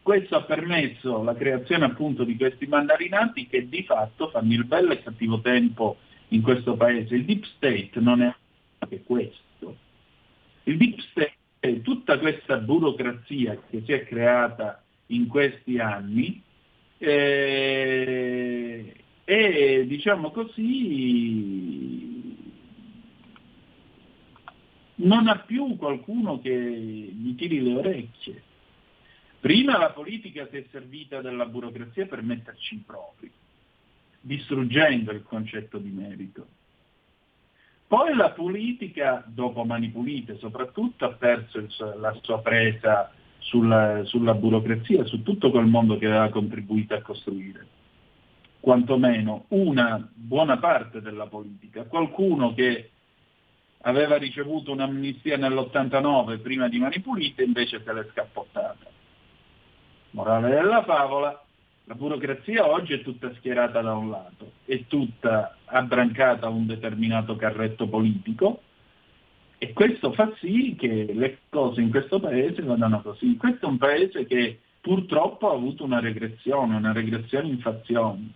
questo 0.03 0.35
ha 0.35 0.43
permesso 0.43 1.23
la 1.23 1.33
creazione 1.33 1.85
appunto 1.85 2.23
di 2.23 2.35
questi 2.35 2.67
mandarinati 2.67 3.47
che 3.47 3.67
di 3.67 3.83
fatto 3.83 4.29
fanno 4.29 4.53
il 4.53 4.65
bello 4.65 4.91
e 4.91 5.01
cattivo 5.01 5.41
tempo 5.41 5.97
in 6.29 6.43
questo 6.43 6.75
paese. 6.75 7.15
Il 7.15 7.25
deep 7.25 7.45
state 7.55 7.91
non 7.95 8.21
è 8.21 8.33
anche 8.77 9.03
questo. 9.03 9.75
Il 10.63 10.77
deep 10.77 10.99
state 10.99 11.33
è 11.59 11.81
tutta 11.81 12.19
questa 12.19 12.57
burocrazia 12.57 13.59
che 13.69 13.81
si 13.83 13.91
è 13.91 14.05
creata 14.05 14.83
in 15.07 15.27
questi 15.27 15.79
anni 15.79 16.43
eh, 17.01 18.93
e 19.23 19.85
diciamo 19.87 20.31
così 20.31 22.09
non 24.95 25.27
ha 25.27 25.39
più 25.39 25.77
qualcuno 25.77 26.39
che 26.41 26.51
gli 26.51 27.35
tiri 27.35 27.61
le 27.61 27.75
orecchie. 27.75 28.43
Prima 29.39 29.77
la 29.77 29.91
politica 29.91 30.45
si 30.49 30.57
è 30.57 30.65
servita 30.69 31.21
della 31.21 31.45
burocrazia 31.45 32.05
per 32.05 32.21
metterci 32.21 32.75
in 32.75 32.83
propri, 32.83 33.31
distruggendo 34.19 35.11
il 35.11 35.23
concetto 35.23 35.77
di 35.77 35.89
merito. 35.89 36.47
Poi 37.87 38.13
la 38.13 38.31
politica, 38.31 39.23
dopo 39.25 39.63
Mani 39.63 39.89
Pulite 39.89 40.37
soprattutto, 40.37 41.05
ha 41.05 41.13
perso 41.13 41.65
la 41.97 42.13
sua 42.21 42.41
presa 42.41 43.11
sulla, 43.39 44.03
sulla 44.05 44.33
burocrazia, 44.33 45.05
su 45.05 45.23
tutto 45.23 45.49
quel 45.51 45.65
mondo 45.65 45.97
che 45.97 46.05
aveva 46.05 46.29
contribuito 46.29 46.93
a 46.93 47.01
costruire. 47.01 47.67
Quantomeno 48.59 49.45
una 49.49 50.07
buona 50.13 50.57
parte 50.57 51.01
della 51.01 51.27
politica, 51.27 51.83
qualcuno 51.83 52.53
che 52.53 52.91
aveva 53.81 54.17
ricevuto 54.17 54.71
un'amnistia 54.71 55.37
nell'89 55.37 56.41
prima 56.41 56.67
di 56.67 56.79
Mani 56.79 56.99
Pulite 56.99 57.43
invece 57.43 57.81
se 57.83 57.93
l'è 57.93 58.05
scappottata. 58.11 58.85
Morale 60.11 60.49
della 60.49 60.83
favola, 60.83 61.41
la 61.85 61.95
burocrazia 61.95 62.69
oggi 62.69 62.93
è 62.93 63.01
tutta 63.01 63.33
schierata 63.35 63.81
da 63.81 63.93
un 63.93 64.09
lato, 64.09 64.51
è 64.65 64.85
tutta 64.87 65.55
abbrancata 65.65 66.47
a 66.47 66.49
un 66.49 66.65
determinato 66.65 67.35
carretto 67.35 67.87
politico 67.87 68.61
e 69.61 69.73
questo 69.73 70.13
fa 70.13 70.33
sì 70.39 70.73
che 70.79 71.11
le 71.13 71.39
cose 71.49 71.81
in 71.81 71.89
questo 71.89 72.17
paese 72.21 72.61
vadano 72.61 73.01
così. 73.01 73.35
Questo 73.35 73.65
è 73.65 73.69
un 73.69 73.77
paese 73.77 74.25
che 74.25 74.61
purtroppo 74.79 75.51
ha 75.51 75.53
avuto 75.53 75.83
una 75.83 75.99
regressione, 75.99 76.77
una 76.77 76.93
regressione 76.93 77.49
in 77.49 77.59
fazioni. 77.59 78.33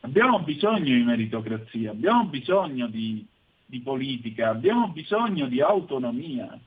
Abbiamo 0.00 0.40
bisogno 0.40 0.94
di 0.94 1.02
meritocrazia, 1.02 1.92
abbiamo 1.92 2.24
bisogno 2.24 2.86
di, 2.88 3.26
di 3.64 3.80
politica, 3.80 4.50
abbiamo 4.50 4.88
bisogno 4.88 5.46
di 5.46 5.62
autonomia, 5.62 6.58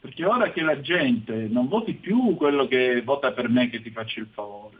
perché 0.00 0.24
ora 0.24 0.50
che 0.50 0.62
la 0.62 0.80
gente 0.80 1.48
non 1.50 1.68
voti 1.68 1.92
più 1.92 2.34
quello 2.36 2.66
che 2.66 3.02
vota 3.02 3.32
per 3.32 3.50
me 3.50 3.68
che 3.68 3.82
ti 3.82 3.90
faccio 3.90 4.20
il 4.20 4.28
favore, 4.32 4.76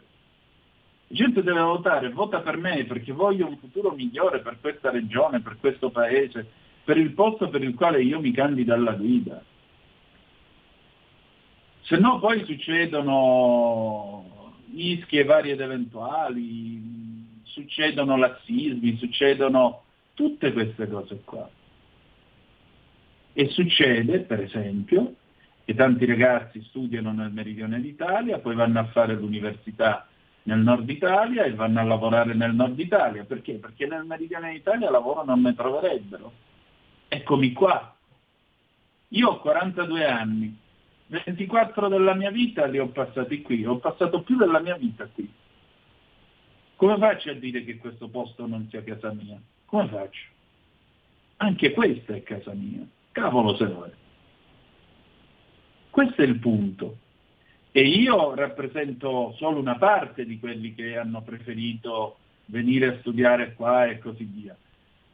la 1.07 1.15
gente 1.15 1.43
deve 1.43 1.61
votare, 1.61 2.09
vota 2.09 2.39
per 2.39 2.57
me 2.57 2.83
perché 2.85 3.11
voglio 3.11 3.47
un 3.47 3.57
futuro 3.57 3.91
migliore 3.91 4.39
per 4.39 4.57
questa 4.59 4.89
regione, 4.89 5.39
per 5.39 5.57
questo 5.59 5.91
paese, 5.91 6.61
per 6.83 6.97
il 6.97 7.13
posto 7.13 7.49
per 7.49 7.63
il 7.63 7.75
quale 7.75 8.01
io 8.01 8.19
mi 8.19 8.31
candido 8.31 8.73
alla 8.73 8.93
guida. 8.93 9.41
Se 11.81 11.97
no 11.97 12.19
poi 12.19 12.43
succedono 12.45 14.51
mischi 14.67 15.17
e 15.17 15.23
vari 15.23 15.51
ed 15.51 15.61
eventuali, 15.61 16.81
succedono 17.43 18.17
lassismi, 18.17 18.97
succedono 18.97 19.83
tutte 20.13 20.51
queste 20.51 20.87
cose 20.87 21.21
qua. 21.23 21.49
E 23.33 23.49
succede, 23.49 24.21
per 24.21 24.41
esempio, 24.41 25.15
che 25.65 25.75
tanti 25.75 26.05
ragazzi 26.05 26.61
studiano 26.63 27.11
nel 27.11 27.31
meridione 27.31 27.79
d'Italia, 27.79 28.39
poi 28.39 28.55
vanno 28.55 28.79
a 28.79 28.85
fare 28.85 29.15
l'università 29.15 30.07
nel 30.43 30.59
nord 30.59 30.89
Italia 30.89 31.43
e 31.43 31.53
vanno 31.53 31.79
a 31.79 31.83
lavorare 31.83 32.33
nel 32.33 32.53
nord 32.53 32.79
Italia. 32.79 33.23
Perché? 33.23 33.53
Perché 33.53 33.87
nel 33.87 34.05
meridione 34.05 34.51
d'Italia 34.51 34.89
lavoro 34.89 35.23
non 35.23 35.41
ne 35.41 35.53
troverebbero. 35.53 36.31
Eccomi 37.13 37.53
qua. 37.53 37.95
Io 39.09 39.29
ho 39.29 39.39
42 39.39 40.03
anni, 40.03 40.57
24 41.05 41.87
della 41.87 42.15
mia 42.15 42.31
vita 42.31 42.65
li 42.65 42.79
ho 42.79 42.87
passati 42.87 43.43
qui, 43.43 43.63
ho 43.63 43.77
passato 43.77 44.23
più 44.23 44.35
della 44.35 44.59
mia 44.59 44.75
vita 44.77 45.05
qui. 45.05 45.31
Come 46.75 46.97
faccio 46.97 47.29
a 47.29 47.33
dire 47.33 47.63
che 47.63 47.77
questo 47.77 48.07
posto 48.07 48.47
non 48.47 48.67
sia 48.67 48.83
casa 48.83 49.13
mia? 49.13 49.39
Come 49.65 49.87
faccio? 49.89 50.25
Anche 51.37 51.71
questa 51.71 52.15
è 52.15 52.23
casa 52.23 52.51
mia. 52.53 52.83
Cavolo 53.11 53.55
se 53.57 53.65
lo 53.65 53.83
è. 53.85 53.91
Questo 55.91 56.19
è 56.23 56.25
il 56.25 56.39
punto. 56.39 56.97
E 57.71 57.81
io 57.81 58.33
rappresento 58.33 59.35
solo 59.37 59.59
una 59.59 59.77
parte 59.77 60.25
di 60.25 60.39
quelli 60.39 60.73
che 60.73 60.97
hanno 60.97 61.21
preferito 61.21 62.17
venire 62.45 62.87
a 62.87 62.97
studiare 63.01 63.53
qua 63.53 63.85
e 63.85 63.99
così 63.99 64.23
via. 64.23 64.57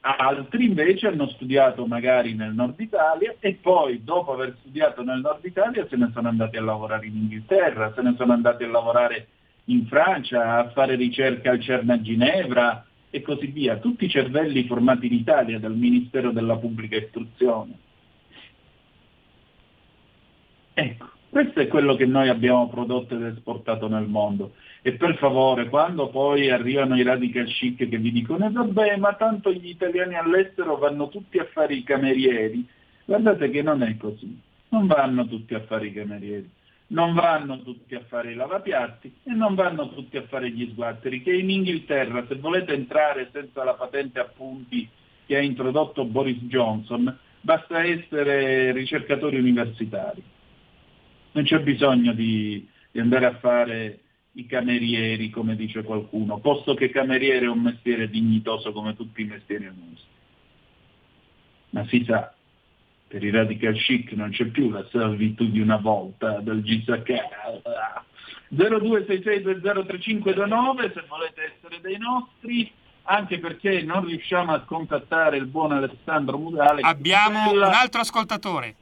Altri 0.02 0.64
invece 0.64 1.08
hanno 1.08 1.28
studiato 1.28 1.86
magari 1.86 2.34
nel 2.34 2.54
nord 2.54 2.80
Italia 2.80 3.36
e 3.40 3.56
poi 3.56 4.02
dopo 4.04 4.32
aver 4.32 4.56
studiato 4.60 5.04
nel 5.04 5.20
nord 5.20 5.44
Italia 5.44 5.86
se 5.90 5.98
ne 5.98 6.10
sono 6.14 6.30
andati 6.30 6.56
a 6.56 6.62
lavorare 6.62 7.08
in 7.08 7.18
Inghilterra, 7.18 7.92
se 7.94 8.02
ne 8.02 8.16
sono 8.18 8.32
andati 8.32 8.64
a 8.64 8.70
lavorare 8.70 9.28
in 9.66 9.86
Francia, 9.88 10.58
a 10.58 10.70
fare 10.70 10.96
ricerca 10.96 11.52
al 11.52 11.60
CERN 11.60 11.90
a 11.90 12.02
Ginevra 12.02 12.86
e 13.10 13.22
così 13.22 13.48
via. 13.48 13.78
Tutti 13.78 14.08
cervelli 14.08 14.66
formati 14.66 15.08
in 15.08 15.14
Italia 15.14 15.60
dal 15.60 15.76
Ministero 15.76 16.32
della 16.32 16.56
Pubblica 16.56 16.96
Istruzione. 16.96 17.78
Ecco, 20.74 21.10
questo 21.30 21.60
è 21.60 21.68
quello 21.68 21.96
che 21.96 22.08
noi 22.08 22.28
abbiamo 22.28 22.68
prodotto 22.70 23.16
ed 23.16 23.22
esportato 23.22 23.88
nel 23.88 24.08
mondo. 24.08 24.54
E 24.82 24.94
per 24.94 25.16
favore, 25.18 25.70
quando 25.70 26.10
poi 26.10 26.50
arrivano 26.50 26.98
i 26.98 27.04
radical 27.04 27.46
chic 27.46 27.88
che 27.88 27.98
vi 27.98 28.12
dicono 28.12 28.48
eh 28.48 28.52
vabbè, 28.52 28.98
ma 28.98 29.14
tanto 29.14 29.52
gli 29.52 29.70
italiani 29.70 30.16
all'estero 30.16 30.78
vanno 30.78 31.08
tutti 31.10 31.38
a 31.38 31.48
fare 31.52 31.76
i 31.76 31.84
camerieri, 31.84 32.68
guardate 33.06 33.52
che 33.52 33.62
non 33.62 33.84
è 33.84 33.96
così. 33.98 34.42
Non 34.70 34.88
vanno 34.88 35.28
tutti 35.28 35.54
a 35.54 35.62
fare 35.62 35.88
i 35.88 35.94
camerieri, 35.94 36.50
non 36.88 37.14
vanno 37.14 37.62
tutti 37.62 37.94
a 37.94 38.04
fare 38.08 38.32
i 38.32 38.36
lavapiatti 38.36 39.14
e 39.24 39.32
non 39.32 39.54
vanno 39.54 39.90
tutti 39.90 40.18
a 40.18 40.24
fare 40.24 40.50
gli 40.50 40.68
sguatteri, 40.72 41.22
che 41.22 41.34
in 41.34 41.50
Inghilterra 41.50 42.26
se 42.28 42.36
volete 42.36 42.74
entrare 42.74 43.30
senza 43.32 43.64
la 43.64 43.74
patente 43.74 44.20
a 44.20 44.26
punti 44.26 44.88
che 45.28 45.36
ha 45.36 45.42
introdotto 45.42 46.06
Boris 46.06 46.42
Johnson, 46.44 47.16
basta 47.42 47.84
essere 47.84 48.72
ricercatori 48.72 49.38
universitari 49.38 50.24
non 51.32 51.44
c'è 51.44 51.60
bisogno 51.60 52.14
di, 52.14 52.68
di 52.92 53.00
andare 53.00 53.26
a 53.26 53.38
fare 53.38 54.00
i 54.34 54.46
camerieri, 54.46 55.30
come 55.30 55.56
dice 55.56 55.84
qualcuno, 55.84 56.40
posto 56.40 56.74
che 56.74 56.90
cameriere 56.90 57.46
è 57.46 57.50
un 57.50 57.62
mestiere 57.62 58.10
dignitoso 58.10 58.72
come 58.72 58.96
tutti 58.96 59.22
i 59.22 59.26
mestieri 59.26 59.68
onesti. 59.68 60.08
Ma 61.72 61.86
si 61.88 62.04
sa, 62.06 62.34
per 63.08 63.24
i 63.24 63.32
radical 63.32 63.76
chic 63.76 64.12
non 64.14 64.32
c'è 64.32 64.46
più 64.46 64.70
la 64.70 64.88
servitù 64.92 65.50
di 65.50 65.60
una 65.60 65.78
volta 65.78 66.40
del 66.40 66.62
GSK. 66.62 67.14
0266203529 68.56 70.94
se 70.94 71.04
volete 71.08 71.56
essere 71.56 71.82
dei 71.82 71.98
nostri, 71.98 72.72
anche 73.04 73.40
perché 73.40 73.82
non 73.82 74.06
riusciamo 74.06 74.54
a 74.54 74.60
contattare 74.62 75.38
il 75.38 75.46
buon 75.46 75.72
Alessandro 75.72 76.38
Mudale. 76.38 76.82
Abbiamo 76.82 77.52
un 77.52 77.64
altro 77.64 78.02
ascoltatore. 78.02 78.76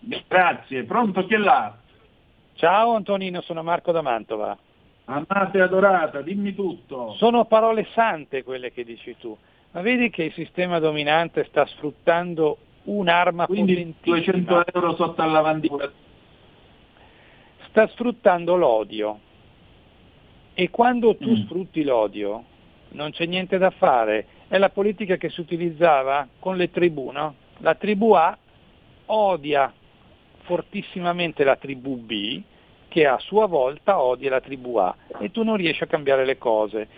Grazie, 0.00 0.84
pronto 0.84 1.26
chi 1.26 1.34
è 1.34 1.38
là? 1.38 1.76
Ciao 2.54 2.94
Antonino, 2.94 3.40
sono 3.42 3.62
Marco 3.62 3.92
da 3.92 4.02
Mantova. 4.02 4.56
Amata 5.06 5.50
e 5.52 5.60
adorata, 5.60 6.20
dimmi 6.22 6.54
tutto. 6.54 7.14
Sono 7.14 7.44
parole 7.46 7.86
sante 7.94 8.42
quelle 8.42 8.72
che 8.72 8.84
dici 8.84 9.16
tu, 9.18 9.36
ma 9.72 9.80
vedi 9.80 10.10
che 10.10 10.24
il 10.24 10.32
sistema 10.32 10.78
dominante 10.78 11.44
sta 11.44 11.64
sfruttando 11.66 12.58
un'arma 12.84 13.46
Quindi 13.46 13.74
potentissima. 13.74 14.16
200 14.16 14.66
euro 14.74 14.94
sotto 14.96 15.22
al 15.22 15.30
lavandino. 15.30 15.78
Sta 17.68 17.86
sfruttando 17.88 18.56
l'odio 18.56 19.20
e 20.54 20.70
quando 20.70 21.16
tu 21.16 21.30
Mm. 21.30 21.44
sfrutti 21.44 21.84
l'odio 21.84 22.44
non 22.90 23.10
c'è 23.10 23.26
niente 23.26 23.58
da 23.58 23.70
fare. 23.70 24.26
È 24.48 24.58
la 24.58 24.70
politica 24.70 25.16
che 25.16 25.28
si 25.28 25.40
utilizzava 25.40 26.26
con 26.38 26.56
le 26.56 26.70
tribù, 26.70 27.10
no? 27.10 27.34
La 27.58 27.74
tribù 27.74 28.12
A 28.12 28.36
odia 29.06 29.72
fortissimamente 30.48 31.44
la 31.44 31.56
tribù 31.56 31.98
B 31.98 32.42
che 32.88 33.06
a 33.06 33.18
sua 33.18 33.44
volta 33.44 34.00
odia 34.00 34.30
la 34.30 34.40
tribù 34.40 34.76
A 34.76 34.96
e 35.18 35.30
tu 35.30 35.42
non 35.42 35.56
riesci 35.56 35.82
a 35.82 35.86
cambiare 35.86 36.24
le 36.24 36.38
cose. 36.38 36.88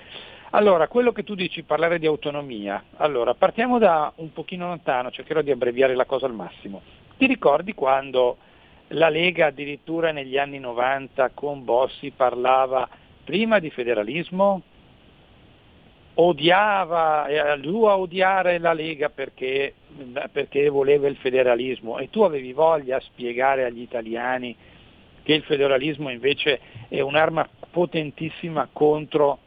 Allora, 0.50 0.86
quello 0.86 1.10
che 1.10 1.24
tu 1.24 1.34
dici, 1.34 1.64
parlare 1.64 1.98
di 1.98 2.06
autonomia, 2.06 2.84
allora 2.98 3.34
partiamo 3.34 3.78
da 3.78 4.12
un 4.16 4.32
pochino 4.32 4.68
lontano, 4.68 5.10
cercherò 5.10 5.42
di 5.42 5.50
abbreviare 5.50 5.96
la 5.96 6.04
cosa 6.04 6.26
al 6.26 6.34
massimo. 6.34 6.80
Ti 7.18 7.26
ricordi 7.26 7.74
quando 7.74 8.36
la 8.88 9.08
Lega 9.08 9.46
addirittura 9.46 10.12
negli 10.12 10.38
anni 10.38 10.60
90 10.60 11.30
con 11.34 11.64
Bossi 11.64 12.12
parlava 12.14 12.88
prima 13.24 13.58
di 13.58 13.70
federalismo? 13.70 14.62
Odiava, 16.14 17.26
lui 17.56 17.86
a 17.86 17.96
odiare 17.96 18.58
la 18.58 18.72
Lega 18.72 19.08
perché, 19.08 19.74
perché 20.32 20.68
voleva 20.68 21.08
il 21.08 21.16
federalismo 21.16 21.98
e 21.98 22.10
tu 22.10 22.22
avevi 22.22 22.52
voglia 22.52 22.96
a 22.96 23.00
spiegare 23.00 23.64
agli 23.64 23.80
italiani 23.80 24.54
che 25.22 25.32
il 25.32 25.42
federalismo 25.42 26.10
invece 26.10 26.60
è 26.88 27.00
un'arma 27.00 27.48
potentissima 27.70 28.68
contro 28.72 29.38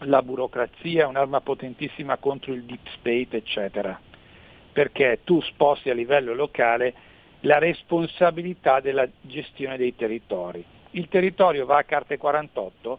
la 0.00 0.22
burocrazia, 0.22 1.06
un'arma 1.06 1.40
potentissima 1.40 2.16
contro 2.16 2.52
il 2.52 2.64
deep 2.64 2.88
state, 2.98 3.36
eccetera, 3.36 3.98
perché 4.72 5.20
tu 5.24 5.40
sposti 5.42 5.90
a 5.90 5.94
livello 5.94 6.34
locale 6.34 6.94
la 7.40 7.58
responsabilità 7.58 8.80
della 8.80 9.08
gestione 9.20 9.76
dei 9.76 9.94
territori. 9.94 10.64
Il 10.92 11.08
territorio 11.08 11.66
va 11.66 11.78
a 11.78 11.84
carte 11.84 12.18
48, 12.18 12.98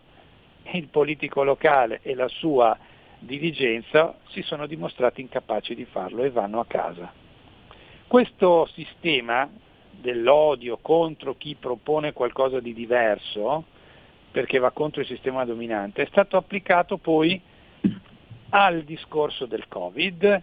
il 0.74 0.88
politico 0.88 1.44
locale 1.44 2.00
e 2.04 2.16
la 2.16 2.28
sua 2.28 2.78
dirigenza 3.22 4.16
si 4.30 4.42
sono 4.42 4.66
dimostrati 4.66 5.22
incapaci 5.22 5.76
di 5.76 5.86
farlo 5.86 6.24
e 6.24 6.32
vanno 6.32 6.60
a 6.60 6.66
casa. 6.66 7.12
Questo 8.08 8.68
sistema 8.74 9.50
dell'odio 9.90 10.78
contro 10.82 11.36
chi 11.36 11.56
propone 11.56 12.14
qualcosa 12.14 12.60
di 12.60 12.74
diverso, 12.74 13.66
perché 14.32 14.58
va 14.58 14.72
contro 14.72 15.02
il 15.02 15.08
sistema 15.08 15.46
dominante, 15.46 16.02
è 16.02 16.08
stato 16.08 16.36
applicato 16.38 16.98
poi 16.98 17.40
al 18.50 18.84
discorso 18.84 19.46
del 19.46 19.68
Covid. 19.68 20.42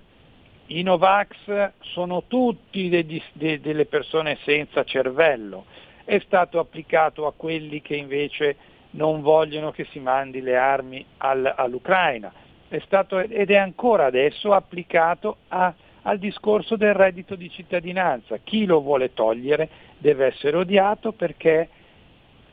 I 0.66 0.82
Novax 0.82 1.72
sono 1.80 2.24
tutti 2.26 2.88
degli, 2.88 3.20
de, 3.32 3.60
delle 3.60 3.86
persone 3.86 4.38
senza 4.44 4.84
cervello, 4.84 5.64
è 6.04 6.18
stato 6.20 6.58
applicato 6.58 7.26
a 7.26 7.32
quelli 7.32 7.82
che 7.82 7.96
invece 7.96 8.56
non 8.90 9.20
vogliono 9.20 9.72
che 9.72 9.86
si 9.90 9.98
mandi 9.98 10.40
le 10.40 10.56
armi 10.56 11.04
al, 11.18 11.52
all'Ucraina, 11.56 12.32
è 12.68 12.78
stato, 12.84 13.18
ed 13.18 13.50
è 13.50 13.56
ancora 13.56 14.06
adesso 14.06 14.52
applicato 14.52 15.38
a, 15.48 15.72
al 16.02 16.18
discorso 16.18 16.76
del 16.76 16.94
reddito 16.94 17.34
di 17.34 17.50
cittadinanza. 17.50 18.38
Chi 18.42 18.66
lo 18.66 18.80
vuole 18.80 19.14
togliere 19.14 19.68
deve 19.98 20.26
essere 20.26 20.56
odiato 20.56 21.12
perché 21.12 21.68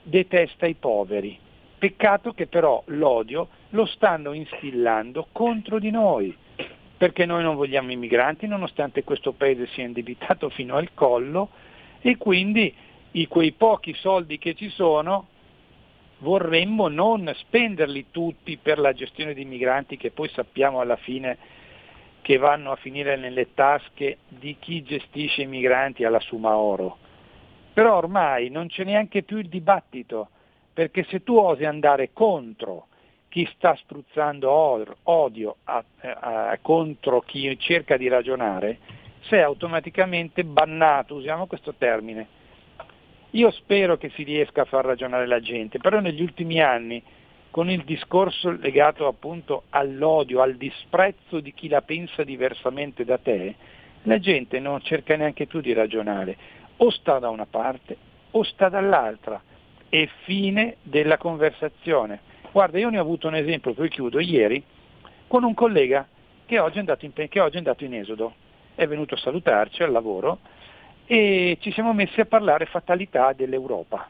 detesta 0.02 0.66
i 0.66 0.76
poveri. 0.76 1.38
Peccato 1.78 2.32
che 2.34 2.48
però 2.48 2.82
l'odio 2.88 3.50
lo 3.70 3.86
stanno 3.86 4.34
instillando 4.34 5.28
contro 5.32 5.80
di 5.80 5.92
noi, 5.92 6.36
perché 6.98 7.26
noi 7.26 7.44
non 7.44 7.56
vogliamo 7.56 7.92
i 7.92 7.98
migranti 7.98 8.48
nonostante 8.48 9.04
questo 9.04 9.34
paese 9.34 9.68
sia 9.68 9.84
indebitato 9.84 10.50
fino 10.50 10.76
al 10.76 10.92
collo 10.94 11.50
e 12.00 12.18
quindi 12.18 12.74
i, 13.12 13.28
quei 13.28 13.52
pochi 13.52 13.94
soldi 13.94 14.38
che 14.38 14.56
ci 14.56 14.70
sono 14.70 15.28
vorremmo 16.26 16.88
non 16.88 17.32
spenderli 17.36 18.08
tutti 18.10 18.58
per 18.58 18.80
la 18.80 18.94
gestione 18.94 19.36
dei 19.36 19.46
migranti 19.46 19.96
che 19.96 20.10
poi 20.10 20.28
sappiamo 20.30 20.80
alla 20.80 20.96
fine 20.96 21.38
che 22.24 22.38
vanno 22.38 22.72
a 22.72 22.76
finire 22.78 23.16
nelle 23.16 23.54
tasche 23.54 24.18
di 24.28 24.58
chi 24.58 24.82
gestisce 24.82 25.44
i 25.44 25.48
migranti 25.48 26.04
alla 26.04 26.20
Suma 26.20 26.58
Oro. 26.58 26.98
Però 27.72 27.96
ormai 27.96 28.50
non 28.50 28.68
c'è 28.68 28.84
neanche 28.84 29.22
più 29.22 29.38
il 29.38 29.50
dibattito, 29.50 30.30
perché 30.74 31.06
se 31.10 31.22
tu 31.22 31.36
osi 31.36 31.64
andare 31.64 32.10
contro 32.12 32.88
chi 33.30 33.48
sta 33.54 33.76
spruzzando 33.76 34.50
odio 35.04 35.58
a, 35.66 35.84
a, 36.02 36.58
contro 36.60 37.22
chi 37.22 37.56
cerca 37.60 37.98
di 37.98 38.08
ragionare, 38.08 38.80
sei 39.28 39.44
automaticamente 39.44 40.44
bannato, 40.44 41.14
usiamo 41.14 41.46
questo 41.46 41.76
termine, 41.78 42.28
io 43.36 43.52
spero 43.52 43.98
che 43.98 44.10
si 44.16 44.24
riesca 44.24 44.62
a 44.62 44.66
far 44.66 44.86
ragionare 44.86 45.28
la 45.28 45.42
gente, 45.42 45.78
però 45.78 46.00
negli 46.00 46.22
ultimi 46.22 46.62
anni, 46.62 47.04
con 47.52 47.70
il 47.70 47.84
discorso 47.84 48.52
legato 48.52 49.08
appunto 49.08 49.64
all'odio, 49.70 50.42
al 50.42 50.56
disprezzo 50.56 51.42
di 51.42 51.54
chi 51.54 51.68
la 51.68 51.82
pensa 51.82 52.24
diversamente 52.24 53.04
da 53.04 53.18
te, 53.18 53.56
la 54.04 54.20
gente 54.20 54.60
non 54.60 54.82
cerca 54.82 55.18
neanche 55.18 55.48
più 55.48 55.60
di 55.60 55.74
ragionare, 55.74 56.38
o 56.78 56.90
sta 56.90 57.20
da 57.20 57.30
una 57.30 57.46
parte 57.46 57.98
o 58.32 58.44
sta 58.44 58.70
dall'altra. 58.70 59.42
E 59.88 60.10
fine 60.24 60.78
della 60.82 61.18
conversazione. 61.18 62.20
Guarda, 62.52 62.80
io 62.80 62.90
ne 62.90 62.98
ho 62.98 63.02
avuto 63.02 63.28
un 63.28 63.36
esempio, 63.36 63.74
poi 63.74 63.88
chiudo, 63.88 64.20
ieri, 64.20 64.62
con 65.28 65.44
un 65.44 65.54
collega 65.54 66.06
che 66.46 66.60
oggi 66.60 66.78
è 66.78 66.80
andato 66.80 67.06
in, 67.06 67.14
che 67.14 67.40
oggi 67.40 67.56
è 67.56 67.60
andato 67.60 67.84
in 67.84 67.94
esodo. 67.94 68.34
È 68.76 68.86
venuto 68.88 69.14
a 69.14 69.18
salutarci 69.18 69.84
al 69.84 69.92
lavoro 69.92 70.40
e 71.08 71.58
ci 71.62 71.72
siamo 71.72 71.94
messi 71.94 72.20
a 72.20 72.26
parlare 72.26 72.66
fatalità 72.66 73.34
dell'Europa. 73.34 74.08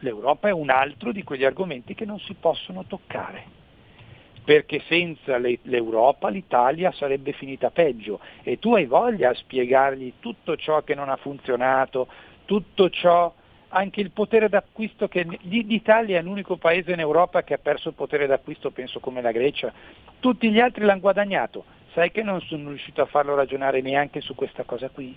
L'Europa 0.00 0.48
è 0.48 0.52
un 0.52 0.70
altro 0.70 1.12
di 1.12 1.22
quegli 1.22 1.44
argomenti 1.44 1.94
che 1.94 2.04
non 2.04 2.18
si 2.20 2.34
possono 2.34 2.84
toccare, 2.86 3.44
perché 4.42 4.80
senza 4.88 5.38
l'Europa 5.38 6.28
l'Italia 6.28 6.90
sarebbe 6.92 7.32
finita 7.32 7.70
peggio 7.70 8.18
e 8.42 8.58
tu 8.58 8.74
hai 8.74 8.86
voglia 8.86 9.30
a 9.30 9.34
spiegargli 9.34 10.14
tutto 10.18 10.56
ciò 10.56 10.82
che 10.82 10.94
non 10.94 11.10
ha 11.10 11.16
funzionato, 11.16 12.08
tutto 12.44 12.90
ciò, 12.90 13.32
anche 13.68 14.00
il 14.00 14.10
potere 14.10 14.48
d'acquisto 14.48 15.06
che 15.06 15.24
l'Italia 15.42 16.18
è 16.18 16.22
l'unico 16.22 16.56
paese 16.56 16.92
in 16.92 16.98
Europa 16.98 17.44
che 17.44 17.54
ha 17.54 17.58
perso 17.58 17.90
il 17.90 17.94
potere 17.94 18.26
d'acquisto, 18.26 18.70
penso 18.70 18.98
come 18.98 19.20
la 19.20 19.30
Grecia, 19.30 19.72
tutti 20.18 20.50
gli 20.50 20.58
altri 20.58 20.84
l'hanno 20.84 20.98
guadagnato, 20.98 21.64
sai 21.92 22.10
che 22.10 22.22
non 22.24 22.40
sono 22.40 22.70
riuscito 22.70 23.00
a 23.00 23.06
farlo 23.06 23.36
ragionare 23.36 23.80
neanche 23.80 24.20
su 24.20 24.34
questa 24.34 24.64
cosa 24.64 24.88
qui? 24.88 25.16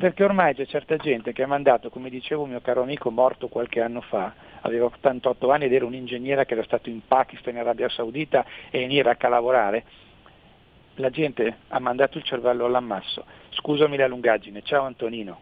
Perché 0.00 0.24
ormai 0.24 0.54
c'è 0.54 0.64
certa 0.64 0.96
gente 0.96 1.34
che 1.34 1.42
ha 1.42 1.46
mandato, 1.46 1.90
come 1.90 2.08
dicevo 2.08 2.44
un 2.44 2.48
mio 2.48 2.62
caro 2.62 2.80
amico 2.80 3.10
morto 3.10 3.48
qualche 3.48 3.82
anno 3.82 4.00
fa, 4.00 4.32
aveva 4.62 4.86
88 4.86 5.50
anni 5.50 5.66
ed 5.66 5.74
era 5.74 5.84
un 5.84 5.92
ingegnere 5.92 6.46
che 6.46 6.54
era 6.54 6.64
stato 6.64 6.88
in 6.88 7.02
Pakistan, 7.06 7.52
in 7.52 7.60
Arabia 7.60 7.86
Saudita 7.90 8.46
e 8.70 8.80
in 8.80 8.90
Iraq 8.90 9.22
a 9.24 9.28
lavorare, 9.28 9.84
la 10.94 11.10
gente 11.10 11.58
ha 11.68 11.78
mandato 11.80 12.16
il 12.16 12.24
cervello 12.24 12.64
all'ammasso. 12.64 13.26
Scusami 13.50 13.98
la 13.98 14.06
lungaggine, 14.06 14.62
ciao 14.62 14.86
Antonino. 14.86 15.38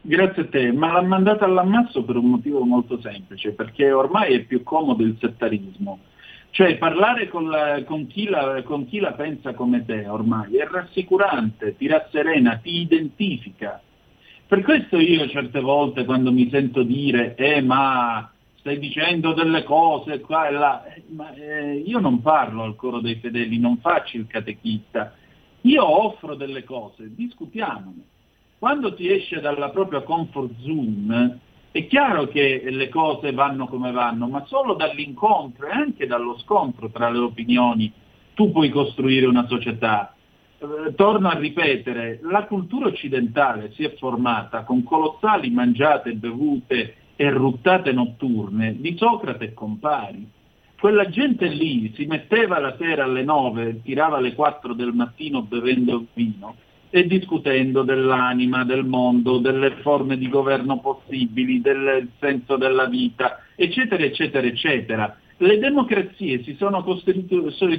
Grazie 0.00 0.42
a 0.42 0.48
te, 0.48 0.72
ma 0.72 0.90
l'ha 0.90 1.02
mandata 1.02 1.44
all'ammasso 1.44 2.02
per 2.02 2.16
un 2.16 2.30
motivo 2.30 2.64
molto 2.64 3.00
semplice, 3.00 3.52
perché 3.52 3.92
ormai 3.92 4.34
è 4.34 4.40
più 4.40 4.64
comodo 4.64 5.04
il 5.04 5.16
settarismo 5.20 6.00
cioè 6.50 6.76
parlare 6.76 7.28
con, 7.28 7.48
la, 7.48 7.82
con, 7.84 8.06
chi 8.06 8.26
la, 8.26 8.62
con, 8.62 8.86
chi 8.88 8.98
la, 8.98 9.12
pensa 9.12 9.54
come 9.54 9.84
te 9.84 10.06
ormai 10.08 10.56
è 10.56 10.66
rassicurante, 10.66 11.76
ti 11.76 11.86
rasserena, 11.86 12.56
ti 12.56 12.80
identifica. 12.80 13.80
Per 14.46 14.62
questo 14.62 14.98
io 14.98 15.28
certe 15.28 15.60
volte 15.60 16.04
quando 16.04 16.32
mi 16.32 16.48
sento 16.50 16.82
dire 16.82 17.34
eh 17.34 17.60
ma 17.60 18.30
stai 18.58 18.78
dicendo 18.78 19.32
delle 19.32 19.62
cose 19.62 20.20
qua 20.20 20.48
e 20.48 20.52
là, 20.52 20.84
eh, 20.84 21.02
ma, 21.08 21.32
eh, 21.34 21.76
io 21.76 21.98
non 22.00 22.20
parlo 22.20 22.64
al 22.64 22.76
coro 22.76 23.00
dei 23.00 23.16
fedeli, 23.16 23.58
non 23.58 23.78
faccio 23.78 24.16
il 24.16 24.26
catechista, 24.26 25.14
io 25.62 26.04
offro 26.04 26.34
delle 26.34 26.64
cose, 26.64 27.14
discutiamone. 27.14 28.02
Quando 28.58 28.94
ti 28.94 29.10
esce 29.10 29.40
dalla 29.40 29.70
propria 29.70 30.02
comfort 30.02 30.50
zone, 30.60 31.38
è 31.70 31.86
chiaro 31.86 32.28
che 32.28 32.62
le 32.70 32.88
cose 32.88 33.32
vanno 33.32 33.66
come 33.66 33.92
vanno, 33.92 34.26
ma 34.26 34.44
solo 34.46 34.74
dall'incontro 34.74 35.66
e 35.66 35.70
anche 35.70 36.06
dallo 36.06 36.38
scontro 36.38 36.90
tra 36.90 37.10
le 37.10 37.18
opinioni 37.18 37.92
tu 38.34 38.50
puoi 38.52 38.70
costruire 38.70 39.26
una 39.26 39.46
società. 39.46 40.14
Eh, 40.58 40.94
torno 40.94 41.28
a 41.28 41.38
ripetere, 41.38 42.20
la 42.22 42.44
cultura 42.44 42.86
occidentale 42.86 43.72
si 43.72 43.84
è 43.84 43.94
formata 43.96 44.62
con 44.62 44.82
colossali 44.82 45.50
mangiate, 45.50 46.14
bevute 46.14 46.94
e 47.16 47.30
ruttate 47.30 47.92
notturne 47.92 48.76
di 48.80 48.96
Socrate 48.96 49.44
e 49.44 49.54
compari. 49.54 50.26
Quella 50.78 51.08
gente 51.08 51.48
lì 51.48 51.92
si 51.94 52.06
metteva 52.06 52.60
la 52.60 52.76
sera 52.78 53.04
alle 53.04 53.24
nove, 53.24 53.82
tirava 53.82 54.18
alle 54.18 54.34
quattro 54.34 54.72
del 54.74 54.92
mattino 54.92 55.42
bevendo 55.42 56.06
vino 56.14 56.54
e 56.90 57.06
discutendo 57.06 57.82
dell'anima, 57.82 58.64
del 58.64 58.84
mondo, 58.84 59.38
delle 59.38 59.76
forme 59.82 60.16
di 60.16 60.28
governo 60.28 60.80
possibili, 60.80 61.60
del 61.60 62.08
senso 62.18 62.56
della 62.56 62.86
vita, 62.86 63.42
eccetera, 63.54 64.02
eccetera, 64.02 64.46
eccetera. 64.46 65.16
Le 65.36 65.58
democrazie 65.58 66.42
si 66.42 66.54
sono, 66.54 66.84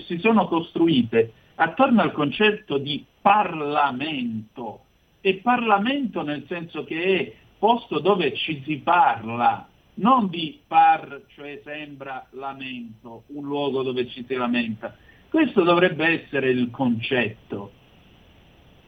si 0.06 0.18
sono 0.20 0.48
costruite 0.48 1.34
attorno 1.56 2.02
al 2.02 2.14
concetto 2.14 2.78
di 2.78 3.04
Parlamento, 3.22 4.82
e 5.22 5.36
Parlamento 5.44 6.22
nel 6.22 6.46
senso 6.48 6.84
che 6.86 7.04
è 7.04 7.34
posto 7.58 8.00
dove 8.00 8.34
ci 8.34 8.62
si 8.66 8.78
parla, 8.78 9.68
non 9.96 10.30
di 10.30 10.60
par, 10.66 11.24
cioè 11.36 11.60
sembra 11.64 12.26
lamento, 12.32 13.24
un 13.28 13.44
luogo 13.44 13.84
dove 13.84 14.08
ci 14.08 14.24
si 14.26 14.36
lamenta. 14.36 14.96
Questo 15.28 15.64
dovrebbe 15.64 16.24
essere 16.24 16.50
il 16.50 16.70
concetto. 16.72 17.72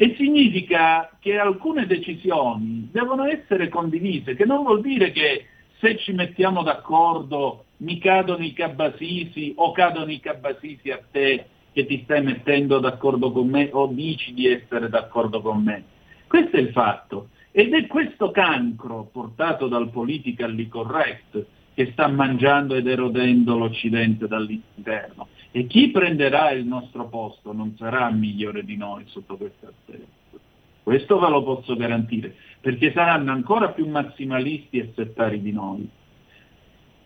E 0.02 0.16
significa 0.18 1.16
che 1.20 1.38
alcune 1.38 1.86
decisioni 1.86 2.90
devono 2.92 3.26
essere 3.26 3.70
condivise, 3.70 4.34
che 4.34 4.46
non 4.46 4.64
vuol 4.64 4.82
dire 4.82 5.12
che 5.12 5.46
se 5.78 5.96
ci 5.98 6.12
mettiamo 6.12 6.64
d'accordo 6.64 7.66
mi 7.78 8.00
cadono 8.00 8.44
i 8.44 8.52
cabasisi 8.52 9.54
o 9.58 9.72
cadono 9.74 10.12
i 10.12 10.20
cabasisi 10.20 10.90
a 10.90 11.00
te 11.12 11.46
che 11.72 11.86
ti 11.86 12.02
stai 12.04 12.24
mettendo 12.24 12.80
d'accordo 12.80 13.32
con 13.32 13.48
me 13.48 13.70
o 13.72 13.86
dici 13.94 14.34
di 14.34 14.48
essere 14.48 14.90
d'accordo 14.90 15.40
con 15.40 15.62
me. 15.62 15.84
Questo 16.26 16.56
è 16.56 16.62
il 16.62 16.72
fatto. 16.72 17.28
Ed 17.52 17.72
è 17.76 17.86
questo 17.86 18.32
cancro 18.32 19.08
portato 19.12 19.68
dal 19.68 19.92
politically 19.92 20.68
correct 20.68 21.46
che 21.76 21.92
sta 21.92 22.08
mangiando 22.08 22.74
ed 22.74 22.88
erodendo 22.88 23.56
l'Occidente 23.56 24.28
dall'interno. 24.28 25.28
E 25.52 25.68
chi 25.68 25.90
prenderà 25.92 26.52
il 26.52 26.66
nostro 26.66 27.10
posto 27.10 27.52
non 27.52 27.76
sarà 27.78 28.10
migliore 28.10 28.64
di 28.64 28.78
noi 28.78 29.04
sotto 29.08 29.36
questo 29.36 29.68
aspetto. 29.68 30.40
Questo 30.82 31.20
ve 31.20 31.30
lo 31.30 31.44
posso 31.44 31.76
garantire, 31.76 32.36
perché 32.60 32.92
saranno 32.92 33.32
ancora 33.32 33.70
più 33.70 33.88
massimalisti 33.88 34.80
e 34.80 34.94
settari 34.96 35.42
di 35.42 35.52
noi. 35.52 35.88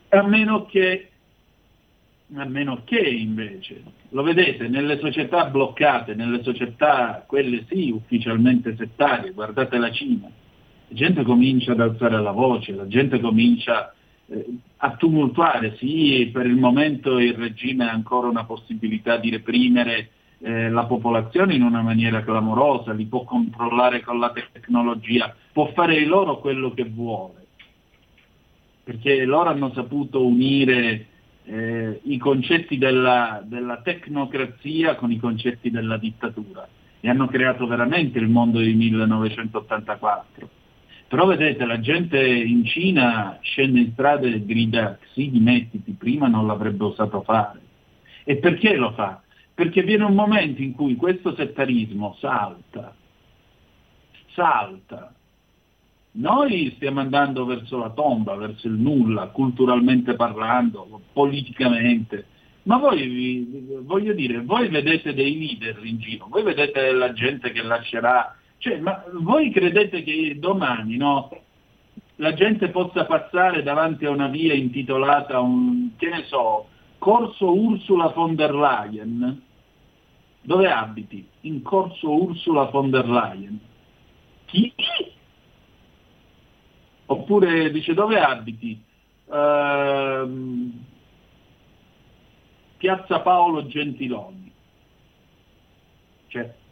A 0.09 0.21
meno 0.21 0.65
che, 0.65 1.09
a 2.35 2.45
meno 2.45 2.83
che 2.85 2.99
invece, 2.99 3.83
lo 4.09 4.21
vedete, 4.21 4.67
nelle 4.67 4.99
società 4.99 5.45
bloccate, 5.45 6.13
nelle 6.13 6.41
società, 6.43 7.23
quelle 7.27 7.65
sì, 7.67 7.89
ufficialmente 7.89 8.75
settarie, 8.77 9.31
guardate 9.31 9.77
la 9.77 9.91
Cina, 9.91 10.27
la 10.27 10.95
gente 10.95 11.23
comincia 11.23 11.73
ad 11.73 11.81
alzare 11.81 12.21
la 12.21 12.31
voce, 12.31 12.73
la 12.73 12.87
gente 12.87 13.19
comincia 13.19 13.93
a 14.77 14.95
tumultuare, 14.95 15.75
sì, 15.77 16.29
per 16.33 16.45
il 16.45 16.55
momento 16.55 17.19
il 17.19 17.33
regime 17.33 17.87
ha 17.87 17.91
ancora 17.91 18.27
una 18.27 18.45
possibilità 18.45 19.17
di 19.17 19.29
reprimere 19.29 20.09
eh, 20.39 20.69
la 20.69 20.85
popolazione 20.85 21.53
in 21.53 21.61
una 21.61 21.81
maniera 21.81 22.23
clamorosa, 22.23 22.91
li 22.93 23.05
può 23.05 23.23
controllare 23.23 24.01
con 24.01 24.19
la 24.19 24.31
tecnologia, 24.31 25.33
può 25.51 25.71
fare 25.73 26.03
loro 26.05 26.39
quello 26.39 26.73
che 26.73 26.85
vuole, 26.85 27.45
perché 28.83 29.23
loro 29.25 29.49
hanno 29.49 29.71
saputo 29.73 30.25
unire 30.25 31.07
eh, 31.45 31.99
i 32.03 32.17
concetti 32.17 32.77
della, 32.77 33.41
della 33.43 33.81
tecnocrazia 33.81 34.95
con 34.95 35.11
i 35.11 35.19
concetti 35.19 35.69
della 35.69 35.97
dittatura 35.97 36.67
e 36.99 37.09
hanno 37.09 37.27
creato 37.27 37.67
veramente 37.67 38.17
il 38.17 38.27
mondo 38.27 38.59
di 38.59 38.73
1984. 38.73 40.49
Però 41.07 41.25
vedete, 41.25 41.65
la 41.65 41.79
gente 41.79 42.23
in 42.25 42.65
Cina 42.65 43.37
scende 43.41 43.79
in 43.79 43.91
strada 43.91 44.27
e 44.27 44.43
grida 44.43 44.97
sì, 45.13 45.29
dimettiti, 45.29 45.91
prima 45.91 46.27
non 46.27 46.47
l'avrebbe 46.47 46.85
osato 46.85 47.21
fare. 47.21 47.61
E 48.23 48.37
perché 48.37 48.75
lo 48.75 48.91
fa? 48.91 49.21
Perché 49.53 49.83
viene 49.83 50.03
un 50.03 50.15
momento 50.15 50.61
in 50.61 50.73
cui 50.73 50.95
questo 50.95 51.35
settarismo 51.35 52.17
salta, 52.19 52.95
salta. 54.33 55.13
Noi 56.17 56.73
stiamo 56.75 57.01
andando 57.01 57.45
verso 57.45 57.77
la 57.77 57.91
tomba, 57.91 58.35
verso 58.35 58.67
il 58.67 58.73
nulla, 58.73 59.27
culturalmente 59.27 60.15
parlando, 60.15 61.01
politicamente, 61.13 62.25
ma 62.65 62.77
voi, 62.77 63.77
voglio 63.83 64.13
dire, 64.13 64.41
voi 64.41 64.69
vedete 64.69 65.13
dei 65.13 65.37
leader 65.37 65.85
in 65.85 65.99
giro, 65.99 66.27
voi 66.27 66.41
vedete 66.41 66.91
la 66.93 67.13
gente 67.13 67.51
che 67.51 67.61
lascerà, 67.61 68.35
cioè, 68.65 68.79
ma 68.79 69.03
voi 69.11 69.51
credete 69.51 70.01
che 70.01 70.37
domani, 70.39 70.97
no, 70.97 71.29
la 72.15 72.33
gente 72.33 72.69
possa 72.69 73.05
passare 73.05 73.61
davanti 73.61 74.05
a 74.05 74.09
una 74.09 74.25
via 74.25 74.55
intitolata, 74.55 75.39
un, 75.39 75.91
che 75.95 76.09
ne 76.09 76.23
so, 76.23 76.67
Corso 76.97 77.53
Ursula 77.53 78.07
von 78.07 78.33
der 78.33 78.55
Leyen? 78.55 79.43
Dove 80.41 80.71
abiti? 80.71 81.27
In 81.41 81.61
Corso 81.61 82.09
Ursula 82.09 82.63
von 82.71 82.89
der 82.89 83.07
Leyen. 83.07 83.59
Chi? 84.45 84.73
Oppure 87.05 87.69
dice 87.69 87.93
dove 87.93 88.19
abiti? 88.19 88.81
Uh, 89.25 90.71
Piazza 92.77 93.19
Paolo 93.19 93.67
Gentiloni. 93.67 94.51
Cioè, 96.29 96.63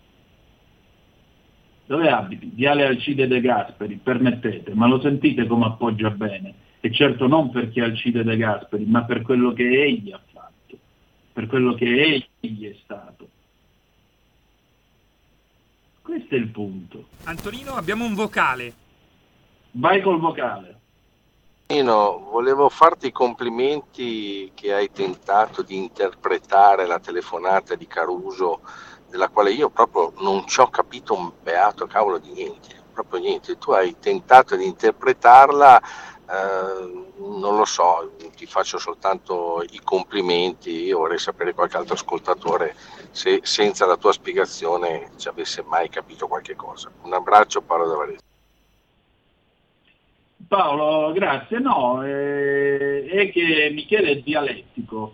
dove 1.86 2.10
abiti? 2.10 2.52
Viale 2.54 2.86
Alcide 2.86 3.28
De 3.28 3.42
Gasperi, 3.42 4.00
permettete, 4.02 4.74
ma 4.74 4.88
lo 4.88 5.00
sentite 5.02 5.46
come 5.48 5.66
appoggia 5.66 6.10
bene? 6.10 6.54
E 6.80 6.92
certo 6.92 7.28
non 7.28 7.50
perché 7.50 7.82
Alcide 7.82 8.24
De 8.24 8.38
Gasperi, 8.38 8.86
ma 8.86 9.04
per 9.04 9.22
quello 9.22 9.54
che 9.54 9.64
egli 9.64 10.12
ha 10.12 10.22
fatto, 10.32 10.78
per 11.32 11.48
quello 11.48 11.74
che 11.76 12.26
egli 12.40 12.70
è 12.70 12.76
stato. 12.84 13.28
Questo 16.02 16.36
è 16.36 16.38
il 16.38 16.50
punto. 16.50 17.08
Antonino, 17.24 17.74
abbiamo 17.74 18.06
un 18.06 18.14
vocale. 18.14 18.74
Vai 19.72 20.02
col 20.02 20.20
vocale. 20.20 20.80
Nino, 21.68 22.28
volevo 22.30 22.70
farti 22.70 23.08
i 23.08 23.12
complimenti 23.12 24.52
che 24.54 24.74
hai 24.74 24.92
tentato 24.92 25.64
di 25.64 25.76
interpretare 25.76 26.86
la 26.86 27.00
telefonata 27.00 27.74
di 27.76 27.88
Caruso, 27.88 28.60
della 29.14 29.30
quale 29.30 29.52
io 29.52 29.70
proprio 29.70 30.12
non 30.22 30.48
ci 30.48 30.60
ho 30.60 30.70
capito 30.70 31.14
un 31.14 31.32
beato 31.44 31.86
cavolo 31.86 32.18
di 32.18 32.32
niente, 32.32 32.82
proprio 32.92 33.20
niente. 33.20 33.60
Tu 33.60 33.70
hai 33.70 33.96
tentato 34.00 34.56
di 34.56 34.66
interpretarla, 34.66 35.80
eh, 35.80 37.12
non 37.18 37.56
lo 37.56 37.64
so, 37.64 38.12
ti 38.36 38.48
faccio 38.48 38.80
soltanto 38.80 39.64
i 39.70 39.80
complimenti. 39.84 40.86
Io 40.86 40.98
vorrei 40.98 41.20
sapere 41.20 41.54
qualche 41.54 41.78
altro 41.78 41.94
ascoltatore 41.94 42.76
se 43.12 43.42
senza 43.44 43.86
la 43.86 43.98
tua 43.98 44.12
spiegazione 44.12 45.12
ci 45.18 45.28
avesse 45.28 45.62
mai 45.62 45.90
capito 45.90 46.28
qualche 46.28 46.56
cosa. 46.56 46.90
Un 47.04 47.14
abbraccio, 47.14 47.62
Paolo 47.62 47.88
da 47.88 47.96
Varese. 47.96 48.22
Paolo, 50.48 51.12
grazie. 51.12 51.60
No, 51.60 52.04
eh, 52.04 53.06
è 53.06 53.32
che 53.32 53.70
Michele 53.72 54.10
è 54.10 54.16
dialettico, 54.16 55.14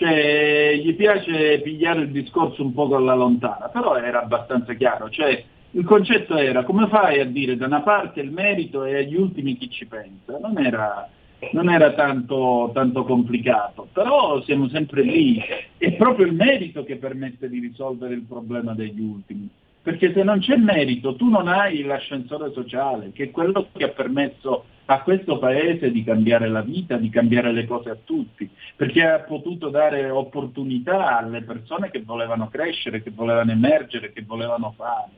cioè 0.00 0.80
gli 0.82 0.94
piace 0.94 1.60
pigliare 1.60 2.00
il 2.00 2.10
discorso 2.10 2.62
un 2.62 2.72
po' 2.72 2.88
con 2.88 3.04
la 3.04 3.14
lontana, 3.14 3.68
però 3.68 3.96
era 3.96 4.22
abbastanza 4.22 4.72
chiaro. 4.72 5.10
Cioè, 5.10 5.44
il 5.72 5.84
concetto 5.84 6.38
era 6.38 6.64
come 6.64 6.88
fai 6.88 7.20
a 7.20 7.26
dire 7.26 7.54
da 7.54 7.66
una 7.66 7.82
parte 7.82 8.22
il 8.22 8.30
merito 8.30 8.84
e 8.84 8.96
agli 8.96 9.14
ultimi 9.14 9.58
chi 9.58 9.68
ci 9.68 9.84
pensa? 9.84 10.38
Non 10.40 10.56
era, 10.56 11.06
non 11.52 11.68
era 11.68 11.92
tanto, 11.92 12.70
tanto 12.72 13.04
complicato, 13.04 13.88
però 13.92 14.40
siamo 14.44 14.68
sempre 14.68 15.02
lì. 15.02 15.38
È 15.76 15.92
proprio 15.92 16.24
il 16.24 16.32
merito 16.32 16.82
che 16.82 16.96
permette 16.96 17.50
di 17.50 17.60
risolvere 17.60 18.14
il 18.14 18.22
problema 18.22 18.72
degli 18.72 19.00
ultimi. 19.00 19.50
Perché 19.82 20.12
se 20.12 20.22
non 20.22 20.40
c'è 20.40 20.56
merito 20.56 21.14
tu 21.16 21.28
non 21.28 21.48
hai 21.48 21.82
l'ascensore 21.82 22.52
sociale, 22.52 23.12
che 23.12 23.24
è 23.24 23.30
quello 23.30 23.68
che 23.72 23.84
ha 23.84 23.88
permesso 23.88 24.64
a 24.92 25.02
questo 25.02 25.38
paese 25.38 25.90
di 25.90 26.02
cambiare 26.02 26.48
la 26.48 26.62
vita, 26.62 26.96
di 26.96 27.08
cambiare 27.10 27.52
le 27.52 27.64
cose 27.64 27.90
a 27.90 27.96
tutti, 28.02 28.48
perché 28.76 29.04
ha 29.04 29.20
potuto 29.20 29.68
dare 29.68 30.10
opportunità 30.10 31.16
alle 31.18 31.42
persone 31.42 31.90
che 31.90 32.02
volevano 32.02 32.48
crescere, 32.48 33.02
che 33.02 33.10
volevano 33.10 33.52
emergere, 33.52 34.12
che 34.12 34.22
volevano 34.22 34.74
fare. 34.76 35.10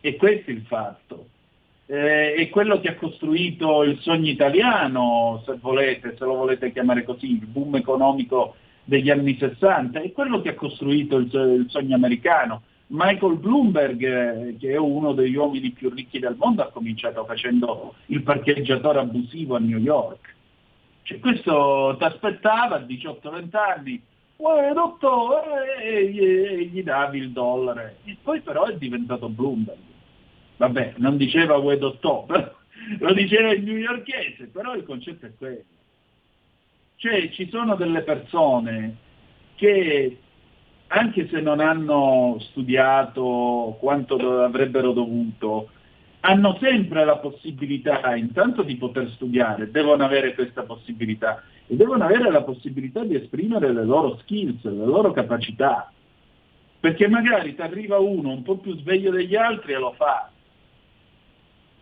E 0.00 0.16
questo 0.16 0.50
è 0.50 0.54
il 0.54 0.62
fatto. 0.66 1.26
Eh, 1.86 2.34
è 2.34 2.48
quello 2.48 2.80
che 2.80 2.88
ha 2.88 2.94
costruito 2.94 3.82
il 3.82 3.98
sogno 4.00 4.30
italiano, 4.30 5.42
se 5.44 5.58
volete, 5.60 6.14
se 6.16 6.24
lo 6.24 6.34
volete 6.34 6.72
chiamare 6.72 7.02
così, 7.02 7.32
il 7.32 7.46
boom 7.46 7.76
economico 7.76 8.54
degli 8.84 9.10
anni 9.10 9.36
60, 9.36 10.00
è 10.00 10.12
quello 10.12 10.40
che 10.40 10.50
ha 10.50 10.54
costruito 10.54 11.16
il, 11.16 11.26
il 11.26 11.66
sogno 11.68 11.96
americano 11.96 12.62
Michael 12.88 13.38
Bloomberg, 13.38 14.02
eh, 14.02 14.56
che 14.58 14.72
è 14.72 14.78
uno 14.78 15.12
degli 15.12 15.34
uomini 15.36 15.70
più 15.70 15.90
ricchi 15.90 16.18
del 16.18 16.36
mondo, 16.36 16.62
ha 16.62 16.70
cominciato 16.70 17.24
facendo 17.24 17.94
il 18.06 18.22
parcheggiatore 18.22 19.00
abusivo 19.00 19.56
a 19.56 19.60
New 19.60 19.78
York. 19.78 20.34
Cioè, 21.02 21.18
questo 21.18 21.96
ti 21.98 22.04
aspettava 22.04 22.76
a 22.76 22.80
18-20 22.80 23.56
anni, 23.56 24.02
Uè, 24.36 24.72
dottore, 24.72 25.80
e 25.80 26.10
gli, 26.10 26.20
e 26.20 26.64
gli 26.64 26.82
davi 26.82 27.18
il 27.18 27.30
dollaro. 27.30 27.80
E 28.04 28.16
poi 28.20 28.40
però 28.40 28.64
è 28.64 28.76
diventato 28.76 29.28
Bloomberg. 29.28 29.78
Vabbè, 30.56 30.94
non 30.96 31.16
diceva 31.16 31.56
uè 31.56 31.78
dottore, 31.78 32.54
lo 32.98 33.12
diceva 33.12 33.50
il 33.50 33.62
newyorkese, 33.62 34.48
però 34.48 34.74
il 34.74 34.84
concetto 34.84 35.26
è 35.26 35.32
quello. 35.36 35.62
Cioè 36.96 37.30
ci 37.30 37.48
sono 37.48 37.74
delle 37.74 38.02
persone 38.02 38.96
che 39.56 40.18
anche 40.88 41.28
se 41.28 41.40
non 41.40 41.60
hanno 41.60 42.38
studiato 42.50 43.76
quanto 43.80 44.42
avrebbero 44.42 44.92
dovuto, 44.92 45.70
hanno 46.20 46.56
sempre 46.60 47.04
la 47.04 47.18
possibilità 47.18 48.14
intanto 48.16 48.62
di 48.62 48.76
poter 48.76 49.10
studiare, 49.10 49.70
devono 49.70 50.04
avere 50.04 50.34
questa 50.34 50.62
possibilità 50.62 51.42
e 51.66 51.76
devono 51.76 52.04
avere 52.04 52.30
la 52.30 52.42
possibilità 52.42 53.04
di 53.04 53.14
esprimere 53.14 53.72
le 53.72 53.84
loro 53.84 54.18
skills, 54.18 54.62
le 54.64 54.84
loro 54.84 55.12
capacità. 55.12 55.90
Perché 56.80 57.08
magari 57.08 57.54
ti 57.54 57.62
arriva 57.62 57.98
uno 57.98 58.30
un 58.30 58.42
po' 58.42 58.58
più 58.58 58.76
sveglio 58.76 59.10
degli 59.10 59.34
altri 59.34 59.72
e 59.72 59.78
lo 59.78 59.92
fa. 59.96 60.30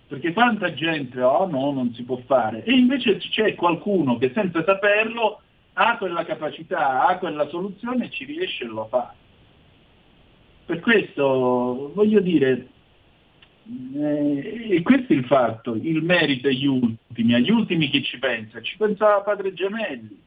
Perché 0.07 0.33
tanta 0.33 0.73
gente, 0.75 1.21
oh 1.21 1.47
no, 1.47 1.73
non 1.73 1.93
si 1.95 2.05
può 2.05 2.19
fare. 2.27 2.63
E 2.65 2.73
invece 2.73 3.17
c'è 3.19 3.55
qualcuno 3.55 4.19
che 4.19 4.31
senza 4.33 4.63
saperlo 4.63 5.41
ha 5.75 5.97
quella 5.97 6.25
capacità, 6.25 7.07
ha 7.07 7.19
quella 7.19 7.49
soluzione, 7.49 8.11
ci 8.11 8.25
riesce 8.25 8.65
e 8.65 8.69
lo 8.69 8.87
fa. 8.87 9.15
Per 10.65 10.81
questo 10.81 11.93
voglio 11.95 12.21
dire, 12.21 12.69
eh, 13.95 14.67
e 14.71 14.83
questo 14.83 15.13
è 15.13 15.17
il 15.17 15.25
fatto, 15.25 15.75
il 15.75 16.03
merito 16.03 16.49
agli 16.49 16.67
ultimi, 16.67 17.35
agli 17.35 17.51
ultimi 17.51 17.89
chi 17.89 18.03
ci 18.03 18.19
pensa? 18.19 18.61
Ci 18.61 18.77
pensava 18.77 19.23
padre 19.23 19.53
Gemelli, 19.55 20.21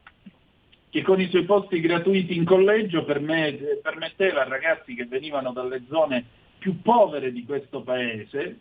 che 0.90 1.02
con 1.02 1.20
i 1.20 1.28
suoi 1.28 1.44
posti 1.44 1.80
gratuiti 1.80 2.36
in 2.36 2.44
collegio 2.44 3.04
permetteva 3.04 4.42
a 4.42 4.48
ragazzi 4.48 4.94
che 4.94 5.06
venivano 5.06 5.52
dalle 5.52 5.84
zone 5.88 6.24
più 6.58 6.80
povere 6.80 7.32
di 7.32 7.44
questo 7.44 7.82
paese, 7.82 8.58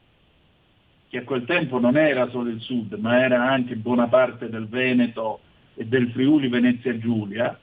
che 1.10 1.18
a 1.18 1.24
quel 1.24 1.46
tempo 1.46 1.80
non 1.80 1.98
era 1.98 2.30
solo 2.30 2.50
il 2.50 2.62
sud, 2.62 2.94
ma 2.94 3.24
era 3.24 3.50
anche 3.50 3.76
buona 3.76 4.08
parte 4.08 4.50
del 4.50 4.68
Veneto 4.68 5.40
del 5.76 6.10
Friuli 6.12 6.48
Venezia 6.48 6.98
Giulia, 6.98 7.60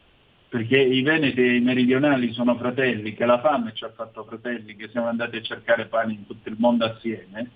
perché 0.49 0.79
i 0.79 1.01
veneti 1.03 1.41
e 1.41 1.57
i 1.57 1.61
meridionali 1.61 2.33
sono 2.33 2.57
fratelli, 2.57 3.15
che 3.15 3.25
la 3.25 3.41
fame 3.41 3.73
ci 3.75 3.85
ha 3.85 3.91
fatto 3.91 4.25
fratelli, 4.25 4.77
che 4.77 4.89
siamo 4.89 5.07
andati 5.07 5.37
a 5.37 5.43
cercare 5.43 5.87
pane 5.87 6.13
in 6.13 6.27
tutto 6.27 6.49
il 6.49 6.57
mondo 6.59 6.85
assieme, 6.85 7.51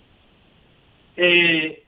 e, 1.12 1.84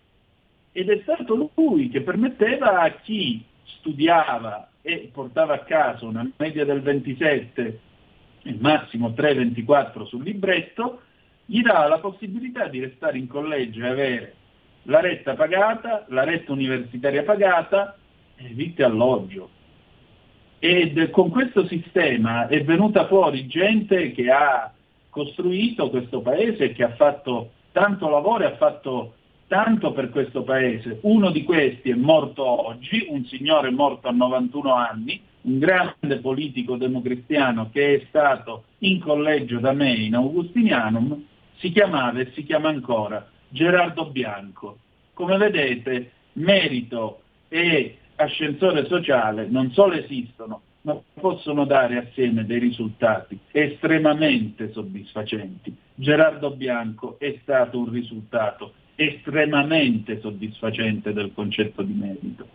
ed 0.73 0.91
è 0.91 1.01
stato 1.03 1.51
lui 1.55 1.89
che 1.89 2.03
permetteva 2.03 2.81
a 2.81 2.91
chi 2.91 3.43
studiava 3.79 4.71
e 4.83 5.11
portava 5.13 5.55
a 5.55 5.65
casa 5.65 6.05
una 6.05 6.31
media 6.37 6.65
del 6.65 6.83
27 6.83 7.81
e 8.43 8.57
massimo 8.59 9.11
3,24 9.11 10.07
sul 10.07 10.23
libretto, 10.23 11.03
gli 11.47 11.63
dava 11.63 11.89
la 11.89 11.99
possibilità 11.99 12.69
di 12.69 12.81
restare 12.81 13.17
in 13.17 13.27
collegio 13.27 13.83
e 13.83 13.89
avere 13.89 14.35
la 14.83 15.01
retta 15.01 15.35
pagata, 15.35 16.05
la 16.09 16.25
retta 16.25 16.53
universitaria 16.53 17.23
pagata, 17.23 17.97
e 18.39 18.49
vite 18.55 18.83
alloggio. 18.83 19.51
Ed 20.61 21.11
con 21.11 21.31
questo 21.31 21.67
sistema 21.67 22.49
è 22.49 22.65
venuta 22.65 23.07
fuori 23.07 23.47
gente 23.47 24.13
che 24.13 24.31
ha 24.31 24.73
costruito 25.11 25.91
questo 25.91 26.21
paese 26.21 26.65
e 26.65 26.73
che 26.73 26.85
ha 26.85 26.95
fatto 26.95 27.51
tanto 27.73 28.09
lavoro 28.09 28.45
e 28.45 28.47
ha 28.47 28.57
fatto 28.57 29.15
tanto 29.47 29.93
per 29.93 30.11
questo 30.11 30.43
paese. 30.43 30.99
Uno 31.03 31.31
di 31.31 31.43
questi 31.45 31.91
è 31.91 31.95
morto 31.95 32.45
oggi, 32.45 33.07
un 33.09 33.25
signore 33.25 33.71
morto 33.71 34.09
a 34.09 34.13
91 34.13 34.73
anni, 34.73 35.21
un 35.43 35.59
grande 35.59 36.19
politico 36.19 36.77
democristiano 36.77 37.71
che 37.73 37.95
è 37.95 38.07
stato 38.09 38.65
in 38.79 39.01
collegio 39.01 39.59
da 39.61 39.73
me 39.73 39.93
in 39.93 40.15
Augustinianum, 40.15 41.25
si 41.57 41.73
chiamava 41.73 42.21
e 42.21 42.33
si 42.35 42.45
chiama 42.45 42.69
ancora 42.69 43.27
Gerardo 43.49 44.07
Bianco. 44.07 44.79
Come 45.15 45.37
vedete, 45.37 46.13
merito 46.35 47.23
e 47.49 47.98
ascensore 48.19 48.87
sociale 48.87 49.47
non 49.49 49.71
solo 49.73 49.95
esistono, 49.95 50.63
ma 50.83 50.99
possono 51.15 51.65
dare 51.65 51.99
assieme 51.99 52.45
dei 52.45 52.59
risultati 52.59 53.39
estremamente 53.51 54.73
soddisfacenti. 54.73 55.75
Gerardo 55.95 56.51
Bianco 56.51 57.17
è 57.19 57.39
stato 57.43 57.79
un 57.79 57.91
risultato 57.91 58.73
estremamente 58.95 60.21
soddisfacente 60.21 61.13
del 61.13 61.33
concetto 61.33 61.83
di 61.83 61.93
merito. 61.93 62.47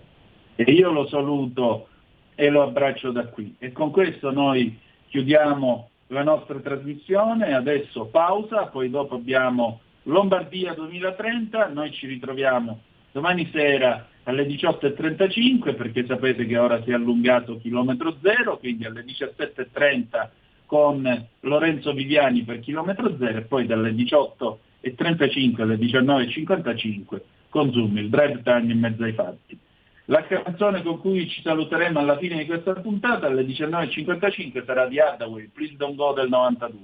E 0.55 0.63
io 0.71 0.91
lo 0.91 1.07
saluto 1.07 1.87
e 2.35 2.49
lo 2.49 2.63
abbraccio 2.63 3.11
da 3.11 3.27
qui. 3.27 3.55
E 3.59 3.71
con 3.71 3.91
questo 3.91 4.31
noi 4.31 4.77
chiudiamo 5.07 5.89
la 6.07 6.23
nostra 6.23 6.59
trasmissione, 6.59 7.53
adesso 7.53 8.05
pausa, 8.05 8.67
poi 8.67 8.89
dopo 8.89 9.15
abbiamo 9.15 9.79
Lombardia 10.03 10.73
2030, 10.73 11.67
noi 11.67 11.91
ci 11.91 12.07
ritroviamo 12.07 12.79
domani 13.13 13.47
sera 13.53 14.07
alle 14.23 14.45
18.35 14.45 15.75
perché 15.75 16.05
sapete 16.05 16.45
che 16.45 16.57
ora 16.57 16.81
si 16.83 16.91
è 16.91 16.93
allungato 16.93 17.57
chilometro 17.57 18.17
zero, 18.21 18.57
quindi 18.57 18.85
alle 18.85 19.03
17.30 19.03 20.29
con 20.65 21.27
Lorenzo 21.41 21.93
Viviani 21.93 22.43
per 22.43 22.59
chilometro 22.59 23.15
zero 23.17 23.39
e 23.39 23.41
poi 23.41 23.65
dalle 23.65 23.91
18.35 23.91 25.61
alle 25.61 25.75
19.55 25.75 27.21
con 27.49 27.71
Zoom, 27.71 27.97
il 27.97 28.09
drive 28.09 28.41
time 28.43 28.71
in 28.71 28.79
mezzo 28.79 29.03
ai 29.03 29.13
fatti. 29.13 29.57
La 30.05 30.23
canzone 30.23 30.81
con 30.81 30.99
cui 30.99 31.29
ci 31.29 31.41
saluteremo 31.41 31.99
alla 31.99 32.17
fine 32.17 32.37
di 32.37 32.45
questa 32.45 32.73
puntata 32.73 33.27
alle 33.27 33.43
19.55 33.43 34.65
sarà 34.65 34.87
di 34.87 34.99
Hathaway, 34.99 35.49
Please 35.53 35.75
Don't 35.77 35.95
Go 35.95 36.13
del 36.13 36.29
92. 36.29 36.79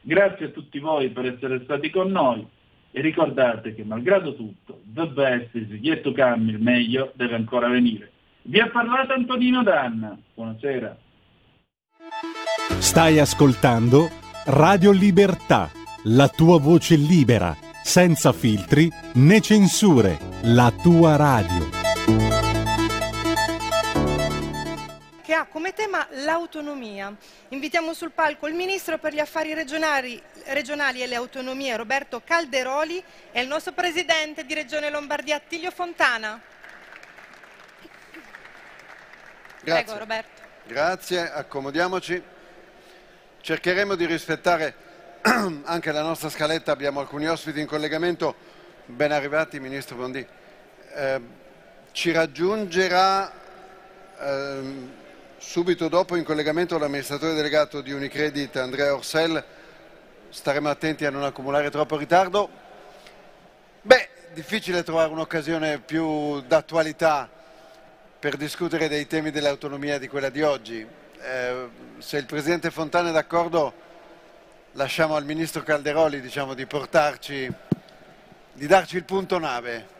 Grazie 0.00 0.46
a 0.46 0.48
tutti 0.48 0.78
voi 0.78 1.10
per 1.10 1.26
essere 1.26 1.60
stati 1.64 1.90
con 1.90 2.10
noi 2.10 2.44
e 2.96 3.00
ricordate 3.00 3.74
che 3.74 3.82
malgrado 3.82 4.36
tutto, 4.36 4.82
the 4.94 5.08
best 5.08 5.48
is 5.54 5.66
yet 5.80 6.02
to 6.02 6.12
come, 6.14 6.52
il 6.52 6.60
meglio 6.60 7.10
deve 7.16 7.34
ancora 7.34 7.68
venire. 7.68 8.12
Vi 8.42 8.60
ha 8.60 8.68
parlato 8.68 9.12
Antonino 9.12 9.64
Danna, 9.64 10.16
buonasera. 10.32 10.96
Stai 12.78 13.18
ascoltando 13.18 14.08
Radio 14.46 14.92
Libertà, 14.92 15.70
la 16.04 16.28
tua 16.28 16.60
voce 16.60 16.94
libera, 16.94 17.56
senza 17.82 18.32
filtri 18.32 18.88
né 19.14 19.40
censure, 19.40 20.16
la 20.42 20.72
tua 20.80 21.16
radio. 21.16 21.83
Che 25.24 25.32
ha 25.32 25.46
come 25.46 25.72
tema 25.72 26.06
l'autonomia. 26.10 27.12
Invitiamo 27.48 27.94
sul 27.94 28.10
palco 28.10 28.46
il 28.46 28.52
Ministro 28.52 28.98
per 28.98 29.14
gli 29.14 29.18
Affari 29.18 29.54
regionali, 29.54 30.22
regionali 30.48 31.02
e 31.02 31.06
le 31.06 31.14
autonomie 31.14 31.74
Roberto 31.76 32.20
Calderoli 32.22 33.02
e 33.32 33.40
il 33.40 33.48
nostro 33.48 33.72
Presidente 33.72 34.44
di 34.44 34.52
Regione 34.52 34.90
Lombardia 34.90 35.36
Attilio 35.36 35.70
Fontana. 35.70 36.38
Grazie. 39.62 39.82
Prego 39.82 39.98
Roberto. 39.98 40.42
Grazie, 40.66 41.32
accomodiamoci. 41.32 42.22
Cercheremo 43.40 43.94
di 43.94 44.04
rispettare 44.04 44.74
anche 45.64 45.90
la 45.90 46.02
nostra 46.02 46.28
scaletta, 46.28 46.70
abbiamo 46.70 47.00
alcuni 47.00 47.26
ospiti 47.26 47.60
in 47.60 47.66
collegamento. 47.66 48.34
Ben 48.84 49.10
arrivati, 49.10 49.58
Ministro 49.58 49.96
Bondi. 49.96 50.26
Eh, 50.94 51.20
ci 51.92 52.12
raggiungerà 52.12 53.32
ehm, 54.18 55.02
subito 55.44 55.88
dopo 55.88 56.16
in 56.16 56.24
collegamento 56.24 56.78
l'amministratore 56.78 57.34
delegato 57.34 57.82
di 57.82 57.92
Unicredit 57.92 58.56
Andrea 58.56 58.94
Orsel. 58.94 59.44
Staremo 60.30 60.68
attenti 60.68 61.04
a 61.04 61.10
non 61.10 61.22
accumulare 61.22 61.70
troppo 61.70 61.96
ritardo. 61.96 62.48
Beh, 63.82 64.08
difficile 64.32 64.82
trovare 64.82 65.12
un'occasione 65.12 65.78
più 65.78 66.40
d'attualità 66.40 67.30
per 68.18 68.36
discutere 68.36 68.88
dei 68.88 69.06
temi 69.06 69.30
dell'autonomia 69.30 69.98
di 69.98 70.08
quella 70.08 70.30
di 70.30 70.42
oggi. 70.42 70.84
Eh, 71.20 71.68
se 71.98 72.16
il 72.16 72.24
Presidente 72.24 72.70
Fontana 72.70 73.10
è 73.10 73.12
d'accordo, 73.12 73.72
lasciamo 74.72 75.14
al 75.14 75.26
Ministro 75.26 75.62
Calderoli 75.62 76.22
diciamo, 76.22 76.54
di 76.54 76.64
portarci, 76.64 77.52
di 78.54 78.66
darci 78.66 78.96
il 78.96 79.04
punto 79.04 79.38
nave. 79.38 79.93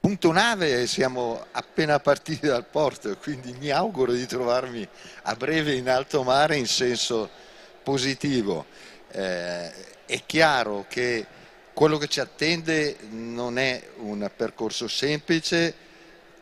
Punto 0.00 0.32
nave 0.32 0.86
siamo 0.86 1.44
appena 1.52 2.00
partiti 2.00 2.46
dal 2.46 2.64
porto, 2.64 3.14
quindi 3.18 3.54
mi 3.60 3.68
auguro 3.68 4.12
di 4.12 4.24
trovarmi 4.24 4.88
a 5.24 5.34
breve 5.34 5.74
in 5.74 5.90
alto 5.90 6.22
mare 6.22 6.56
in 6.56 6.66
senso 6.66 7.28
positivo. 7.82 8.64
Eh, 9.10 10.06
è 10.06 10.22
chiaro 10.24 10.86
che 10.88 11.26
quello 11.74 11.98
che 11.98 12.08
ci 12.08 12.18
attende 12.18 12.96
non 13.10 13.58
è 13.58 13.88
un 13.98 14.30
percorso 14.34 14.88
semplice, 14.88 15.74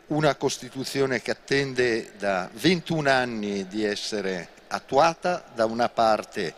una 0.07 0.35
Costituzione 0.35 1.21
che 1.21 1.31
attende 1.31 2.13
da 2.17 2.49
21 2.53 3.09
anni 3.09 3.67
di 3.67 3.83
essere 3.83 4.51
attuata, 4.69 5.43
da 5.53 5.65
una 5.65 5.89
parte 5.89 6.53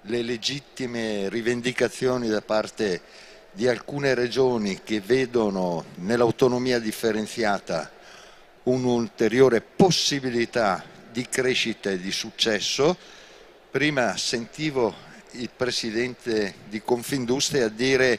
le 0.00 0.22
legittime 0.22 1.28
rivendicazioni 1.28 2.26
da 2.26 2.42
parte 2.42 3.30
di 3.52 3.68
alcune 3.68 4.14
regioni 4.14 4.80
che 4.82 5.00
vedono 5.00 5.84
nell'autonomia 5.96 6.78
differenziata 6.78 7.90
un'ulteriore 8.64 9.60
possibilità 9.60 10.82
di 11.10 11.26
crescita 11.28 11.90
e 11.90 12.00
di 12.00 12.10
successo. 12.10 12.96
Prima 13.70 14.16
sentivo 14.16 14.94
il 15.32 15.50
presidente 15.54 16.54
di 16.68 16.80
Confindustria 16.82 17.68
dire 17.68 18.18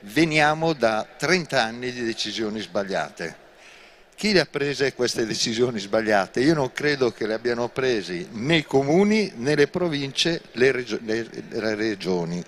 veniamo 0.00 0.72
da 0.72 1.06
30 1.16 1.62
anni 1.62 1.92
di 1.92 2.02
decisioni 2.02 2.60
sbagliate. 2.60 3.42
Chi 4.16 4.32
le 4.32 4.40
ha 4.40 4.46
prese 4.46 4.94
queste 4.94 5.26
decisioni 5.26 5.78
sbagliate? 5.80 6.40
Io 6.40 6.54
non 6.54 6.72
credo 6.72 7.10
che 7.10 7.26
le 7.26 7.34
abbiano 7.34 7.68
prese 7.68 8.26
né 8.30 8.58
i 8.58 8.64
comuni 8.64 9.32
né 9.36 9.54
le 9.54 9.66
province, 9.66 10.40
le, 10.52 10.72
regio- 10.72 11.00
le, 11.02 11.26
le 11.48 11.74
regioni 11.74 12.42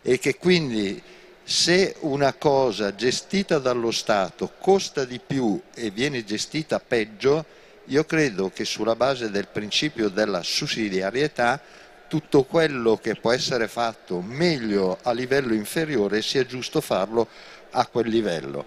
e 0.00 0.18
che 0.18 0.36
quindi 0.36 1.00
se 1.44 1.96
una 2.00 2.34
cosa 2.34 2.94
gestita 2.94 3.58
dallo 3.58 3.90
Stato 3.90 4.52
costa 4.58 5.04
di 5.04 5.20
più 5.24 5.60
e 5.74 5.90
viene 5.90 6.24
gestita 6.24 6.78
peggio, 6.78 7.44
io 7.86 8.04
credo 8.04 8.50
che 8.50 8.64
sulla 8.64 8.94
base 8.94 9.30
del 9.30 9.48
principio 9.48 10.08
della 10.08 10.42
sussidiarietà 10.42 11.60
tutto 12.06 12.44
quello 12.44 12.96
che 12.96 13.16
può 13.16 13.32
essere 13.32 13.66
fatto 13.68 14.20
meglio 14.20 14.98
a 15.02 15.12
livello 15.12 15.54
inferiore 15.54 16.22
sia 16.22 16.46
giusto 16.46 16.80
farlo 16.80 17.26
a 17.70 17.86
quel 17.86 18.08
livello. 18.08 18.66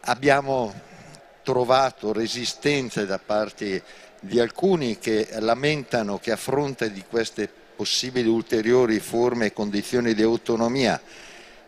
Abbiamo 0.00 0.74
trovato 1.42 2.12
resistenze 2.12 3.06
da 3.06 3.18
parte 3.18 3.82
di 4.20 4.38
alcuni 4.38 4.98
che 4.98 5.28
lamentano 5.38 6.18
che 6.18 6.32
a 6.32 6.36
fronte 6.36 6.92
di 6.92 7.02
queste 7.08 7.48
possibili 7.74 8.28
ulteriori 8.28 9.00
forme 9.00 9.46
e 9.46 9.52
condizioni 9.52 10.14
di 10.14 10.22
autonomia 10.22 11.00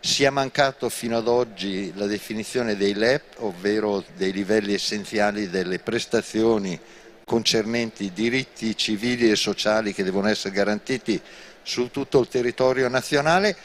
sia 0.05 0.29
mancato 0.29 0.87
fino 0.89 1.17
ad 1.17 1.27
oggi 1.27 1.91
la 1.95 2.05
definizione 2.05 2.77
dei 2.77 2.93
LEP, 2.93 3.37
ovvero 3.39 4.03
dei 4.15 4.31
livelli 4.31 4.75
essenziali 4.75 5.49
delle 5.49 5.79
prestazioni 5.79 6.79
concernenti 7.25 8.03
i 8.05 8.13
diritti 8.13 8.77
civili 8.77 9.31
e 9.31 9.35
sociali 9.35 9.95
che 9.95 10.03
devono 10.03 10.27
essere 10.27 10.53
garantiti 10.53 11.19
su 11.63 11.89
tutto 11.89 12.19
il 12.19 12.27
territorio 12.27 12.87
nazionale. 12.87 13.57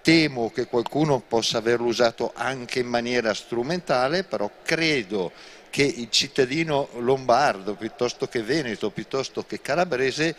Temo 0.00 0.50
che 0.50 0.66
qualcuno 0.66 1.20
possa 1.20 1.58
averlo 1.58 1.88
usato 1.88 2.32
anche 2.34 2.78
in 2.78 2.86
maniera 2.86 3.34
strumentale, 3.34 4.24
però 4.24 4.50
credo 4.62 5.30
che 5.68 5.82
il 5.82 6.08
cittadino 6.08 6.88
lombardo, 7.00 7.74
piuttosto 7.74 8.28
che 8.28 8.42
veneto, 8.42 8.88
piuttosto 8.88 9.44
che 9.44 9.60
calabrese, 9.60 10.34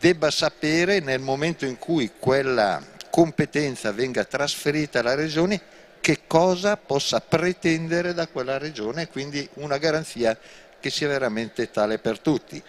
debba 0.00 0.32
sapere 0.32 0.98
nel 0.98 1.20
momento 1.20 1.64
in 1.64 1.78
cui 1.78 2.10
quella 2.18 2.82
competenza 3.14 3.92
venga 3.92 4.24
trasferita 4.24 4.98
alla 4.98 5.14
regione 5.14 5.60
che 6.00 6.22
cosa 6.26 6.76
possa 6.76 7.20
pretendere 7.20 8.12
da 8.12 8.26
quella 8.26 8.58
regione, 8.58 9.06
quindi 9.06 9.48
una 9.54 9.78
garanzia 9.78 10.36
che 10.80 10.90
sia 10.90 11.06
veramente 11.06 11.70
tale 11.70 11.98
per 11.98 12.18
tutti. 12.18 12.60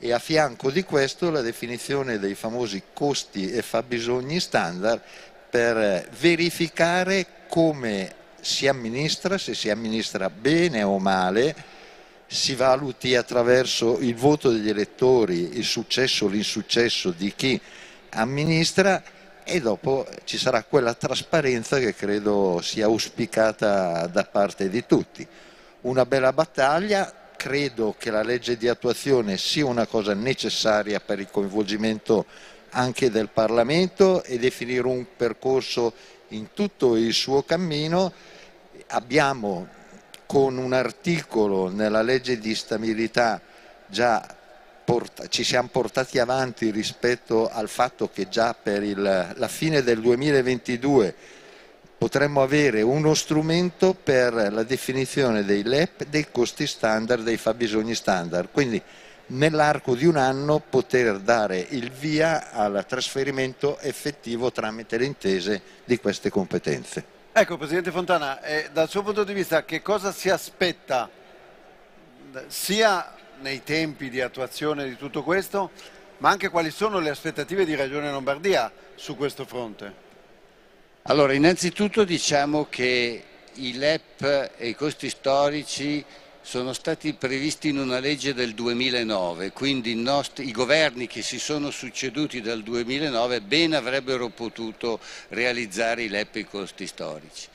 E 0.00 0.12
a 0.12 0.18
fianco 0.18 0.72
di 0.72 0.82
questo 0.82 1.30
la 1.30 1.40
definizione 1.40 2.18
dei 2.18 2.34
famosi 2.34 2.82
costi 2.92 3.52
e 3.52 3.62
fabbisogni 3.62 4.40
standard 4.40 5.00
per 5.48 6.08
verificare 6.18 7.24
come 7.48 8.12
si 8.40 8.66
amministra, 8.66 9.38
se 9.38 9.54
si 9.54 9.70
amministra 9.70 10.28
bene 10.30 10.82
o 10.82 10.98
male, 10.98 11.54
si 12.26 12.56
valuti 12.56 13.14
attraverso 13.14 14.00
il 14.00 14.16
voto 14.16 14.50
degli 14.50 14.68
elettori 14.68 15.58
il 15.58 15.64
successo 15.64 16.24
o 16.24 16.28
l'insuccesso 16.28 17.12
di 17.12 17.32
chi 17.36 17.60
amministra 18.10 19.00
e 19.48 19.60
dopo 19.60 20.04
ci 20.24 20.38
sarà 20.38 20.64
quella 20.64 20.94
trasparenza 20.94 21.78
che 21.78 21.94
credo 21.94 22.58
sia 22.60 22.86
auspicata 22.86 24.08
da 24.08 24.24
parte 24.24 24.68
di 24.68 24.84
tutti. 24.84 25.24
Una 25.82 26.04
bella 26.04 26.32
battaglia, 26.32 27.30
credo 27.36 27.94
che 27.96 28.10
la 28.10 28.24
legge 28.24 28.56
di 28.56 28.66
attuazione 28.66 29.36
sia 29.36 29.64
una 29.64 29.86
cosa 29.86 30.14
necessaria 30.14 30.98
per 30.98 31.20
il 31.20 31.28
coinvolgimento 31.30 32.26
anche 32.70 33.08
del 33.08 33.28
Parlamento 33.28 34.24
e 34.24 34.36
definire 34.40 34.84
un 34.84 35.06
percorso 35.16 35.92
in 36.30 36.48
tutto 36.52 36.96
il 36.96 37.12
suo 37.12 37.44
cammino. 37.44 38.12
Abbiamo 38.88 39.68
con 40.26 40.56
un 40.56 40.72
articolo 40.72 41.68
nella 41.68 42.02
legge 42.02 42.40
di 42.40 42.52
stabilità 42.56 43.40
già 43.86 44.26
porta, 44.86 45.26
ci 45.26 45.42
siamo 45.42 45.66
portati 45.68 46.20
avanti 46.20 46.70
rispetto 46.70 47.50
al 47.50 47.68
fatto 47.68 48.08
che 48.08 48.28
già 48.28 48.54
per 48.54 48.84
il, 48.84 49.02
la 49.34 49.48
fine 49.48 49.82
del 49.82 50.00
2022 50.00 51.14
potremmo 51.98 52.40
avere 52.40 52.82
uno 52.82 53.12
strumento 53.14 53.94
per 53.94 54.32
la 54.32 54.62
definizione 54.62 55.44
dei 55.44 55.64
LEP, 55.64 56.04
dei 56.04 56.28
costi 56.30 56.68
standard, 56.68 57.24
dei 57.24 57.36
fabbisogni 57.36 57.96
standard. 57.96 58.50
Quindi 58.52 58.80
nell'arco 59.28 59.96
di 59.96 60.06
un 60.06 60.16
anno 60.16 60.60
poter 60.60 61.18
dare 61.18 61.66
il 61.70 61.90
via 61.90 62.52
al 62.52 62.84
trasferimento 62.86 63.80
effettivo 63.80 64.52
tramite 64.52 64.98
le 64.98 65.04
intese 65.04 65.62
di 65.84 65.98
queste 65.98 66.30
competenze. 66.30 67.04
Ecco, 67.32 67.56
Presidente 67.56 67.90
Fontana, 67.90 68.40
eh, 68.40 68.68
dal 68.72 68.88
suo 68.88 69.02
punto 69.02 69.24
di 69.24 69.34
vista 69.34 69.64
che 69.64 69.82
cosa 69.82 70.12
si 70.12 70.28
aspetta 70.28 71.10
sia 72.46 73.15
nei 73.46 73.62
tempi 73.62 74.10
di 74.10 74.20
attuazione 74.20 74.88
di 74.88 74.96
tutto 74.96 75.22
questo, 75.22 75.70
ma 76.18 76.30
anche 76.30 76.48
quali 76.48 76.72
sono 76.72 76.98
le 76.98 77.10
aspettative 77.10 77.64
di 77.64 77.76
Regione 77.76 78.10
Lombardia 78.10 78.72
su 78.96 79.14
questo 79.14 79.44
fronte? 79.44 80.04
Allora, 81.02 81.32
innanzitutto 81.32 82.02
diciamo 82.02 82.66
che 82.68 83.22
i 83.52 83.74
LEP 83.74 84.50
e 84.56 84.68
i 84.68 84.74
costi 84.74 85.08
storici 85.08 86.04
sono 86.40 86.72
stati 86.72 87.12
previsti 87.12 87.68
in 87.68 87.78
una 87.78 88.00
legge 88.00 88.34
del 88.34 88.52
2009, 88.52 89.52
quindi 89.52 89.92
i, 89.92 89.96
nostri, 89.96 90.48
i, 90.48 90.52
governi 90.52 91.06
che 91.06 91.22
si 91.22 91.38
sono 91.38 91.70
succeduti 91.70 92.40
dal 92.40 92.64
2009 92.64 93.42
ben 93.42 93.74
avrebbero 93.74 94.28
potuto 94.30 94.98
realizzare 95.28 96.02
i 96.02 96.08
LEP 96.08 96.34
e 96.36 96.40
i 96.40 96.46
costi 96.46 96.88
storici. 96.88 97.46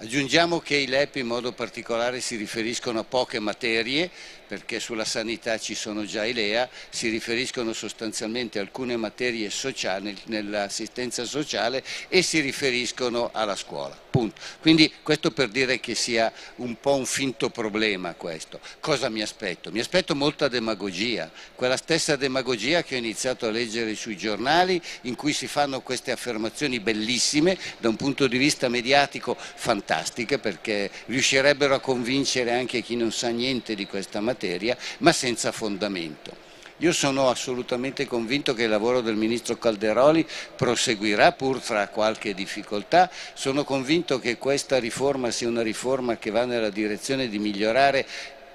Aggiungiamo 0.00 0.60
che 0.60 0.76
i 0.76 0.86
LEP 0.86 1.16
in 1.16 1.26
modo 1.26 1.50
particolare 1.50 2.20
si 2.20 2.36
riferiscono 2.36 3.00
a 3.00 3.04
poche 3.04 3.40
materie, 3.40 4.08
perché 4.48 4.80
sulla 4.80 5.04
sanità 5.04 5.58
ci 5.58 5.74
sono 5.74 6.06
già 6.06 6.24
i 6.24 6.32
LEA, 6.32 6.68
si 6.88 7.10
riferiscono 7.10 7.74
sostanzialmente 7.74 8.58
a 8.58 8.62
alcune 8.62 8.96
materie 8.96 9.50
sociali, 9.50 10.16
nell'assistenza 10.24 11.26
sociale 11.26 11.84
e 12.08 12.22
si 12.22 12.40
riferiscono 12.40 13.28
alla 13.32 13.54
scuola. 13.54 13.96
Punto. 14.10 14.40
Quindi 14.60 14.90
questo 15.02 15.30
per 15.30 15.48
dire 15.48 15.78
che 15.80 15.94
sia 15.94 16.32
un 16.56 16.80
po' 16.80 16.94
un 16.94 17.04
finto 17.04 17.50
problema 17.50 18.14
questo. 18.14 18.58
Cosa 18.80 19.10
mi 19.10 19.20
aspetto? 19.20 19.70
Mi 19.70 19.80
aspetto 19.80 20.14
molta 20.14 20.48
demagogia, 20.48 21.30
quella 21.54 21.76
stessa 21.76 22.16
demagogia 22.16 22.82
che 22.82 22.94
ho 22.94 22.98
iniziato 22.98 23.46
a 23.46 23.50
leggere 23.50 23.94
sui 23.94 24.16
giornali 24.16 24.80
in 25.02 25.14
cui 25.14 25.34
si 25.34 25.46
fanno 25.46 25.82
queste 25.82 26.10
affermazioni 26.10 26.80
bellissime 26.80 27.58
da 27.78 27.90
un 27.90 27.96
punto 27.96 28.26
di 28.26 28.38
vista 28.38 28.70
mediatico 28.70 29.36
fantastiche 29.38 30.38
perché 30.38 30.90
riuscirebbero 31.06 31.74
a 31.74 31.80
convincere 31.80 32.52
anche 32.52 32.80
chi 32.80 32.96
non 32.96 33.12
sa 33.12 33.28
niente 33.28 33.74
di 33.74 33.86
questa 33.86 34.20
materia 34.20 34.37
materia, 34.38 34.76
ma 34.98 35.10
senza 35.10 35.50
fondamento. 35.50 36.46
Io 36.80 36.92
sono 36.92 37.28
assolutamente 37.28 38.06
convinto 38.06 38.54
che 38.54 38.62
il 38.62 38.68
lavoro 38.68 39.00
del 39.00 39.16
Ministro 39.16 39.56
Calderoli 39.56 40.24
proseguirà 40.54 41.32
pur 41.32 41.60
fra 41.60 41.88
qualche 41.88 42.34
difficoltà, 42.34 43.10
sono 43.34 43.64
convinto 43.64 44.20
che 44.20 44.38
questa 44.38 44.78
riforma 44.78 45.32
sia 45.32 45.48
una 45.48 45.62
riforma 45.62 46.18
che 46.18 46.30
va 46.30 46.44
nella 46.44 46.70
direzione 46.70 47.28
di 47.28 47.40
migliorare 47.40 48.06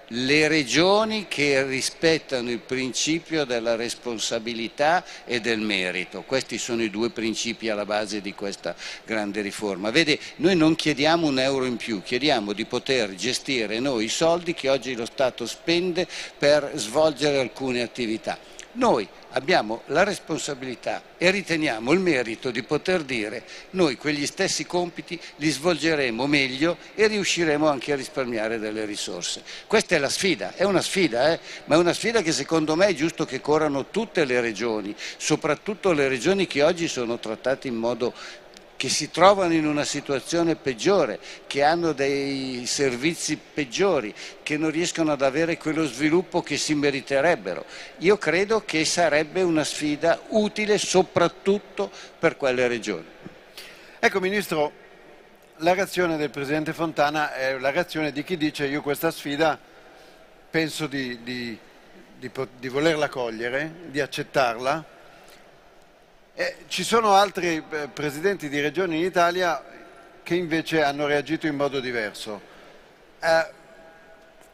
le 0.09 0.47
regioni 0.47 1.27
che 1.27 1.63
rispettano 1.63 2.51
il 2.51 2.59
principio 2.59 3.45
della 3.45 3.75
responsabilità 3.75 5.03
e 5.25 5.39
del 5.39 5.59
merito. 5.59 6.23
Questi 6.23 6.57
sono 6.57 6.83
i 6.83 6.89
due 6.89 7.09
principi 7.09 7.69
alla 7.69 7.85
base 7.85 8.21
di 8.21 8.33
questa 8.33 8.75
grande 9.05 9.41
riforma. 9.41 9.91
Vede, 9.91 10.19
noi 10.37 10.55
non 10.55 10.75
chiediamo 10.75 11.27
un 11.27 11.39
euro 11.39 11.65
in 11.65 11.77
più, 11.77 12.01
chiediamo 12.01 12.53
di 12.53 12.65
poter 12.65 13.15
gestire 13.15 13.79
noi 13.79 14.05
i 14.05 14.09
soldi 14.09 14.53
che 14.53 14.69
oggi 14.69 14.95
lo 14.95 15.05
Stato 15.05 15.45
spende 15.45 16.07
per 16.37 16.71
svolgere 16.75 17.39
alcune 17.39 17.81
attività. 17.81 18.37
Noi 18.73 19.07
abbiamo 19.33 19.81
la 19.87 20.03
responsabilità 20.03 21.01
e 21.17 21.29
riteniamo 21.31 21.91
il 21.91 21.99
merito 21.99 22.51
di 22.51 22.63
poter 22.63 23.03
dire 23.03 23.43
noi 23.71 23.95
quegli 23.95 24.25
stessi 24.25 24.65
compiti 24.65 25.19
li 25.37 25.49
svolgeremo 25.49 26.25
meglio 26.27 26.77
e 26.95 27.07
riusciremo 27.07 27.67
anche 27.67 27.93
a 27.93 27.95
risparmiare 27.95 28.59
delle 28.59 28.85
risorse. 28.85 29.43
Questa 29.67 29.95
è 29.95 29.99
la 29.99 30.09
sfida, 30.09 30.53
è 30.55 30.63
una 30.63 30.81
sfida, 30.81 31.31
eh? 31.31 31.39
ma 31.65 31.75
è 31.75 31.77
una 31.77 31.93
sfida 31.93 32.21
che 32.21 32.31
secondo 32.31 32.75
me 32.75 32.87
è 32.87 32.93
giusto 32.93 33.25
che 33.25 33.41
corrano 33.41 33.89
tutte 33.89 34.25
le 34.25 34.41
regioni, 34.41 34.95
soprattutto 35.17 35.91
le 35.91 36.07
regioni 36.07 36.47
che 36.47 36.63
oggi 36.63 36.87
sono 36.87 37.19
trattate 37.19 37.67
in 37.67 37.75
modo 37.75 38.13
che 38.83 38.89
si 38.89 39.09
trovano 39.11 39.53
in 39.53 39.65
una 39.65 39.85
situazione 39.85 40.57
peggiore, 40.57 41.17
che 41.47 41.63
hanno 41.63 41.93
dei 41.93 42.65
servizi 42.65 43.37
peggiori, 43.37 44.13
che 44.43 44.57
non 44.57 44.71
riescono 44.71 45.13
ad 45.13 45.21
avere 45.21 45.55
quello 45.55 45.85
sviluppo 45.85 46.41
che 46.41 46.57
si 46.57 46.75
meriterebbero. 46.75 47.63
Io 47.99 48.17
credo 48.17 48.65
che 48.65 48.83
sarebbe 48.83 49.41
una 49.41 49.63
sfida 49.63 50.23
utile 50.31 50.77
soprattutto 50.77 51.89
per 52.19 52.35
quelle 52.35 52.67
regioni. 52.67 53.05
Ecco 53.99 54.19
Ministro, 54.19 54.73
la 55.59 55.73
reazione 55.73 56.17
del 56.17 56.29
Presidente 56.29 56.73
Fontana 56.73 57.33
è 57.33 57.57
la 57.57 57.71
reazione 57.71 58.11
di 58.11 58.21
chi 58.25 58.35
dice 58.35 58.65
io 58.65 58.81
questa 58.81 59.11
sfida 59.11 59.57
penso 60.49 60.87
di, 60.87 61.23
di, 61.23 61.57
di, 62.19 62.29
di 62.59 62.67
volerla 62.67 63.07
cogliere, 63.07 63.75
di 63.85 64.01
accettarla, 64.01 64.92
eh, 66.35 66.55
ci 66.67 66.83
sono 66.83 67.13
altri 67.13 67.63
eh, 67.69 67.87
presidenti 67.89 68.49
di 68.49 68.59
regioni 68.59 68.97
in 68.97 69.05
Italia 69.05 69.63
che 70.23 70.35
invece 70.35 70.81
hanno 70.81 71.05
reagito 71.05 71.45
in 71.45 71.55
modo 71.55 71.79
diverso. 71.79 72.41
Eh, 73.19 73.47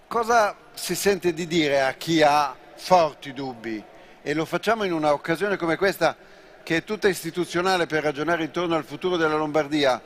cosa 0.07 0.56
si 0.73 0.95
sente 0.95 1.34
di 1.34 1.47
dire 1.47 1.81
a 1.81 1.93
chi 1.93 2.22
ha 2.22 2.56
forti 2.76 3.31
dubbi? 3.31 3.81
E 4.22 4.34
lo 4.34 4.43
facciamo 4.43 4.84
in 4.84 4.91
un'occasione 4.91 5.56
come 5.56 5.77
questa 5.77 6.15
che 6.64 6.77
è 6.77 6.84
tutta 6.84 7.07
istituzionale 7.07 7.85
per 7.85 8.03
ragionare 8.03 8.43
intorno 8.43 8.76
al 8.76 8.84
futuro 8.84 9.15
della 9.15 9.38
Lombardia, 9.38 10.01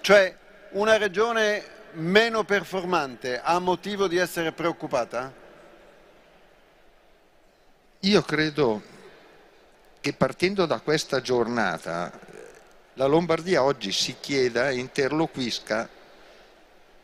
cioè 0.00 0.34
una 0.70 0.96
regione 0.96 1.74
meno 1.92 2.44
performante 2.44 3.40
ha 3.42 3.58
motivo 3.58 4.06
di 4.06 4.16
essere 4.16 4.52
preoccupata? 4.52 5.32
Io 8.00 8.22
credo 8.22 8.94
che 10.06 10.12
partendo 10.12 10.66
da 10.66 10.78
questa 10.78 11.20
giornata 11.20 12.12
la 12.94 13.06
Lombardia 13.06 13.64
oggi 13.64 13.90
si 13.90 14.14
chieda 14.20 14.70
e 14.70 14.76
interloquisca 14.76 15.88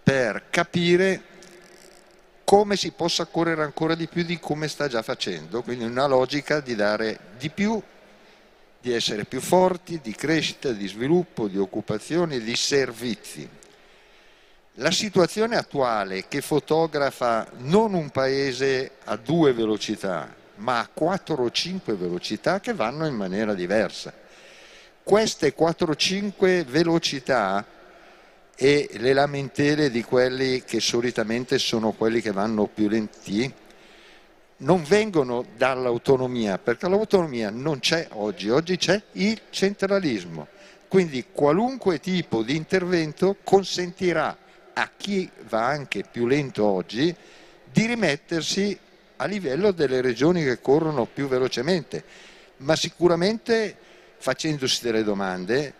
per 0.05 0.45
capire 0.51 1.23
come 2.45 2.77
si 2.77 2.93
possa 2.93 3.25
correre 3.25 3.65
ancora 3.65 3.97
di 3.97 4.07
più 4.07 4.23
di 4.23 4.39
come 4.39 4.69
sta 4.69 4.87
già 4.87 5.03
facendo, 5.03 5.63
quindi 5.63 5.83
una 5.83 6.07
logica 6.07 6.61
di 6.61 6.77
dare 6.77 7.19
di 7.37 7.51
più, 7.51 7.83
di 8.81 8.93
essere 8.93 9.25
più 9.25 9.41
forti, 9.41 9.99
di 10.01 10.15
crescita, 10.15 10.71
di 10.71 10.87
sviluppo, 10.87 11.49
di 11.49 11.59
occupazione, 11.59 12.39
di 12.39 12.55
servizi. 12.55 13.49
La 14.75 14.93
situazione 14.93 15.57
attuale 15.57 16.29
che 16.29 16.41
fotografa 16.41 17.49
non 17.57 17.95
un 17.95 18.11
paese 18.11 18.93
a 19.07 19.17
due 19.17 19.53
velocità, 19.53 20.41
ma 20.63 20.79
a 20.79 20.89
4 20.93 21.43
o 21.43 21.51
5 21.51 21.95
velocità 21.95 22.61
che 22.61 22.73
vanno 22.73 23.07
in 23.07 23.15
maniera 23.15 23.53
diversa. 23.53 24.13
Queste 25.03 25.53
4 25.53 25.91
o 25.91 25.95
5 25.95 26.65
velocità 26.65 27.67
e 28.55 28.89
le 28.93 29.13
lamentele 29.13 29.91
di 29.91 30.05
quelli 30.05 30.63
che 30.63 30.79
solitamente 30.79 31.59
sono 31.59 31.91
quelli 31.91 32.21
che 32.21 32.31
vanno 32.31 32.67
più 32.67 32.89
lenti 32.89 33.53
non 34.59 34.85
vengono 34.85 35.45
dall'autonomia, 35.57 36.59
perché 36.59 36.89
l'autonomia 36.89 37.51
non 37.51 37.81
c'è 37.81 38.07
oggi, 38.13 38.49
oggi 38.49 38.77
c'è 38.77 39.03
il 39.13 39.41
centralismo. 39.51 40.47
Quindi 40.87 41.27
qualunque 41.33 41.99
tipo 41.99 42.43
di 42.43 42.55
intervento 42.55 43.39
consentirà 43.43 44.37
a 44.73 44.91
chi 44.97 45.29
va 45.49 45.67
anche 45.67 46.05
più 46.09 46.27
lento 46.27 46.65
oggi 46.65 47.13
di 47.73 47.87
rimettersi 47.87 48.79
a 49.23 49.27
livello 49.27 49.71
delle 49.71 50.01
regioni 50.01 50.43
che 50.43 50.61
corrono 50.61 51.07
più 51.07 51.29
velocemente, 51.29 52.03
ma 52.59 52.75
sicuramente 52.75 53.77
facendosi 54.19 54.83
delle 54.83 55.05
domande, 55.05 55.75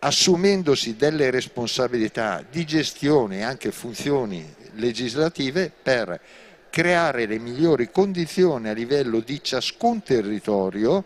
assumendosi 0.00 0.96
delle 0.96 1.30
responsabilità 1.30 2.44
di 2.48 2.64
gestione 2.64 3.38
e 3.38 3.42
anche 3.42 3.70
funzioni 3.70 4.44
legislative 4.74 5.70
per 5.82 6.20
creare 6.68 7.26
le 7.26 7.38
migliori 7.38 7.90
condizioni 7.92 8.68
a 8.68 8.72
livello 8.72 9.20
di 9.20 9.40
ciascun 9.42 10.02
territorio 10.02 11.04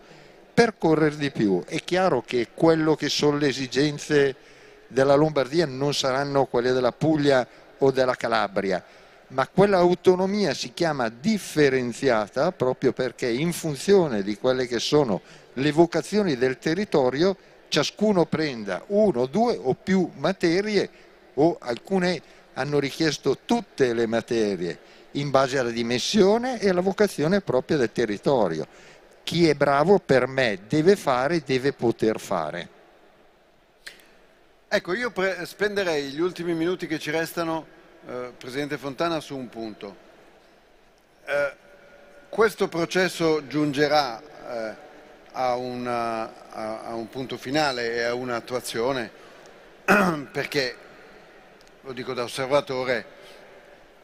per 0.53 0.77
correre 0.79 1.17
di 1.17 1.29
più. 1.29 1.63
È 1.65 1.79
chiaro 1.83 2.23
che 2.25 2.49
quello 2.53 2.95
che 2.95 3.09
sono 3.09 3.37
le 3.37 3.47
esigenze 3.47 4.35
della 4.87 5.15
Lombardia 5.15 5.67
non 5.67 5.93
saranno 5.93 6.45
quelle 6.45 6.71
della 6.71 6.91
Puglia 6.91 7.47
o 7.77 7.91
della 7.91 8.15
Calabria, 8.15 8.83
ma 9.33 9.47
quella 9.47 9.77
autonomia 9.77 10.53
si 10.53 10.73
chiama 10.73 11.09
differenziata 11.09 12.51
proprio 12.51 12.93
perché 12.93 13.27
in 13.27 13.51
funzione 13.51 14.21
di 14.21 14.37
quelle 14.37 14.67
che 14.67 14.79
sono 14.79 15.21
le 15.53 15.71
vocazioni 15.71 16.37
del 16.37 16.59
territorio 16.59 17.35
ciascuno 17.67 18.25
prenda 18.25 18.83
uno, 18.87 19.25
due 19.25 19.57
o 19.59 19.73
più 19.73 20.09
materie 20.17 20.89
o 21.33 21.57
alcune 21.59 22.21
hanno 22.53 22.77
richiesto 22.77 23.39
tutte 23.45 23.93
le 23.93 24.05
materie 24.05 24.79
in 25.13 25.31
base 25.31 25.57
alla 25.57 25.71
dimensione 25.71 26.59
e 26.59 26.69
alla 26.69 26.81
vocazione 26.81 27.41
propria 27.41 27.77
del 27.77 27.91
territorio. 27.91 28.67
Chi 29.23 29.47
è 29.47 29.55
bravo 29.55 29.97
per 29.97 30.27
me 30.27 30.59
deve 30.67 30.95
fare, 30.95 31.41
deve 31.43 31.73
poter 31.73 32.19
fare. 32.19 32.69
Ecco, 34.67 34.93
io 34.93 35.11
spenderei 35.43 36.11
gli 36.11 36.19
ultimi 36.19 36.53
minuti 36.53 36.85
che 36.85 36.99
ci 36.99 37.09
restano, 37.09 37.65
eh, 38.07 38.33
Presidente 38.37 38.77
Fontana, 38.77 39.19
su 39.19 39.37
un 39.37 39.49
punto. 39.49 39.95
Eh, 41.25 41.53
questo 42.29 42.67
processo 42.67 43.47
giungerà 43.47 44.21
eh, 44.21 44.75
a, 45.31 45.55
una, 45.55 46.49
a, 46.49 46.81
a 46.81 46.95
un 46.95 47.07
punto 47.09 47.37
finale 47.37 47.93
e 47.93 48.03
a 48.03 48.13
un'attuazione 48.13 49.11
perché, 50.31 50.75
lo 51.81 51.93
dico 51.93 52.13
da 52.13 52.23
osservatore, 52.23 53.05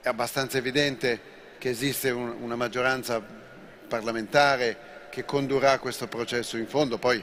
è 0.02 0.08
abbastanza 0.08 0.58
evidente 0.58 1.38
che 1.58 1.70
esiste 1.70 2.10
un, 2.10 2.36
una 2.40 2.56
maggioranza 2.56 3.22
parlamentare 3.88 5.08
che 5.10 5.26
condurrà 5.26 5.80
questo 5.80 6.08
processo 6.08 6.56
in 6.58 6.68
fondo, 6.68 6.98
poi 6.98 7.22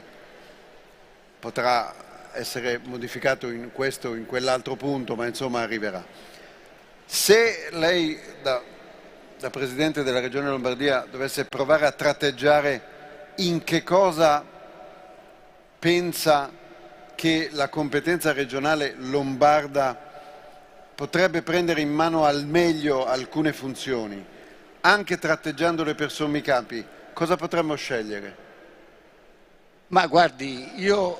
potrà 1.39 2.05
essere 2.33 2.79
modificato 2.83 3.49
in 3.49 3.71
questo 3.71 4.09
o 4.09 4.15
in 4.15 4.25
quell'altro 4.25 4.75
punto, 4.75 5.15
ma 5.15 5.25
insomma 5.25 5.61
arriverà. 5.61 6.05
Se 7.09 7.69
lei 7.71 8.19
da, 8.41 8.61
da 9.39 9.49
Presidente 9.49 10.03
della 10.03 10.19
Regione 10.19 10.49
Lombardia 10.49 11.07
dovesse 11.09 11.45
provare 11.45 11.85
a 11.85 11.93
tratteggiare 11.93 13.33
in 13.37 13.63
che 13.63 13.81
cosa 13.81 14.43
pensa 15.79 16.51
che 17.15 17.47
la 17.53 17.69
competenza 17.69 18.33
regionale 18.33 18.93
lombarda 18.97 19.97
potrebbe 20.93 21.43
prendere 21.43 21.79
in 21.79 21.93
mano 21.93 22.25
al 22.25 22.45
meglio 22.45 23.05
alcune 23.05 23.53
funzioni, 23.53 24.23
anche 24.81 25.17
tratteggiandole 25.17 25.95
per 25.95 26.11
sommi 26.11 26.41
capi, 26.41 26.85
cosa 27.13 27.37
potremmo 27.37 27.75
scegliere? 27.75 28.35
Ma 29.87 30.05
guardi, 30.07 30.73
io 30.75 31.19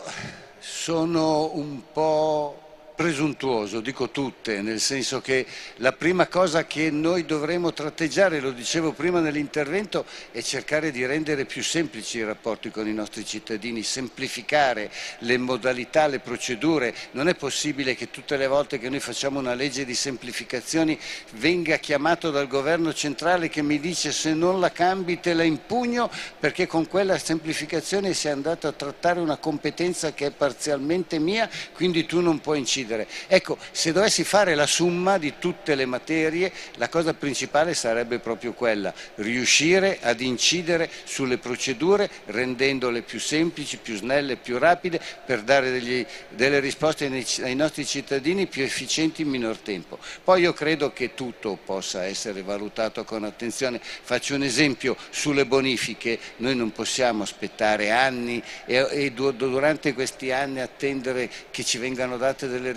sono 0.60 1.54
un 1.54 1.82
po' 1.94 2.67
presuntuoso, 2.98 3.80
dico 3.80 4.10
tutte, 4.10 4.64
nel 4.64 4.80
senso 4.80 5.22
che 5.22 5.46
la 5.76 5.92
prima 5.92 6.26
cosa 6.26 6.66
che 6.66 6.90
noi 6.90 7.26
dovremo 7.26 7.72
tratteggiare, 7.72 8.40
lo 8.40 8.50
dicevo 8.50 8.92
prima 8.92 9.20
nell'intervento, 9.20 10.04
è 10.32 10.42
cercare 10.42 10.90
di 10.90 11.06
rendere 11.06 11.46
più 11.46 11.62
semplici 11.62 12.18
i 12.18 12.24
rapporti 12.24 12.72
con 12.72 12.88
i 12.88 12.94
nostri 12.96 13.24
cittadini, 13.24 13.84
semplificare 13.84 14.90
le 15.20 15.38
modalità, 15.38 16.08
le 16.08 16.18
procedure. 16.18 16.96
Non 17.12 17.28
è 17.28 17.36
possibile 17.36 17.94
che 17.94 18.10
tutte 18.10 18.36
le 18.36 18.48
volte 18.48 18.80
che 18.80 18.90
noi 18.90 19.00
facciamo 19.00 19.38
una 19.38 19.54
legge 19.54 19.86
di 19.86 19.94
semplificazioni 19.94 21.00
venga 21.34 21.78
chiamato 21.78 22.32
dal 22.32 22.48
governo 22.48 22.96
centrale 22.96 23.48
che 23.48 23.62
mi 23.62 23.80
dice 23.80 24.12
se 24.12 24.34
non 24.34 24.60
la 24.60 24.72
cambi 24.72 25.20
te 25.20 25.36
la 25.36 25.44
impugno 25.44 26.10
perché 26.40 26.66
con 26.66 26.88
quella 26.88 27.20
semplificazione 27.20 28.16
si 28.16 28.28
è 28.28 28.32
andato 28.32 28.68
a 28.68 28.72
trattare 28.72 29.20
una 29.20 29.38
competenza 29.38 30.14
che 30.14 30.26
è 30.26 30.32
parzialmente 30.32 31.20
mia, 31.20 31.48
quindi 31.74 32.08
tu 32.08 32.22
non 32.22 32.42
puoi 32.42 32.58
incidere 32.58 32.86
decidere. 32.88 33.08
Ecco, 33.28 33.58
se 33.72 33.92
dovessi 33.92 34.24
fare 34.24 34.56
la 34.56 34.66
somma 34.66 35.18
di 35.18 35.34
tutte 35.38 35.76
le 35.76 35.86
materie, 35.86 36.52
la 36.76 36.90
cosa 36.90 37.14
principale 37.14 37.74
sarebbe 37.74 38.20
proprio 38.20 38.54
quella, 38.54 38.94
riuscire 39.16 40.00
ad 40.02 40.22
incidere 40.22 40.90
sulle 41.04 41.38
procedure 41.38 42.10
rendendole 42.26 43.02
più 43.02 43.20
semplici, 43.20 43.78
più 43.78 43.98
snelle, 43.98 44.38
più 44.38 44.58
rapide, 44.58 45.00
per 45.26 45.42
dare 45.42 45.70
degli, 45.70 46.06
delle 46.30 46.60
risposte 46.60 47.06
ai, 47.42 47.56
nostri 47.56 47.86
cittadini 47.86 48.48
più 48.48 48.64
efficienti 48.64 49.24
in 49.24 49.30
minor 49.30 49.58
tempo. 49.58 50.00
Poi 50.24 50.42
io 50.42 50.54
credo 50.54 50.94
che 50.94 51.14
tutto 51.14 51.58
possa 51.64 52.06
essere 52.06 52.42
valutato 52.42 53.04
con 53.04 53.24
attenzione. 53.24 53.82
Faccio 53.82 54.36
un 54.36 54.44
esempio 54.44 54.96
sulle 55.10 55.46
bonifiche, 55.46 56.18
noi 56.38 56.56
non 56.56 56.72
possiamo 56.72 57.24
aspettare 57.24 57.92
anni 57.92 58.42
e, 58.66 58.88
e 58.90 59.12
durante 59.12 59.94
questi 59.94 60.32
anni 60.32 60.62
attendere 60.62 61.30
che 61.52 61.64
ci 61.64 61.78
vengano 61.78 62.18
date 62.18 62.48
delle 62.48 62.74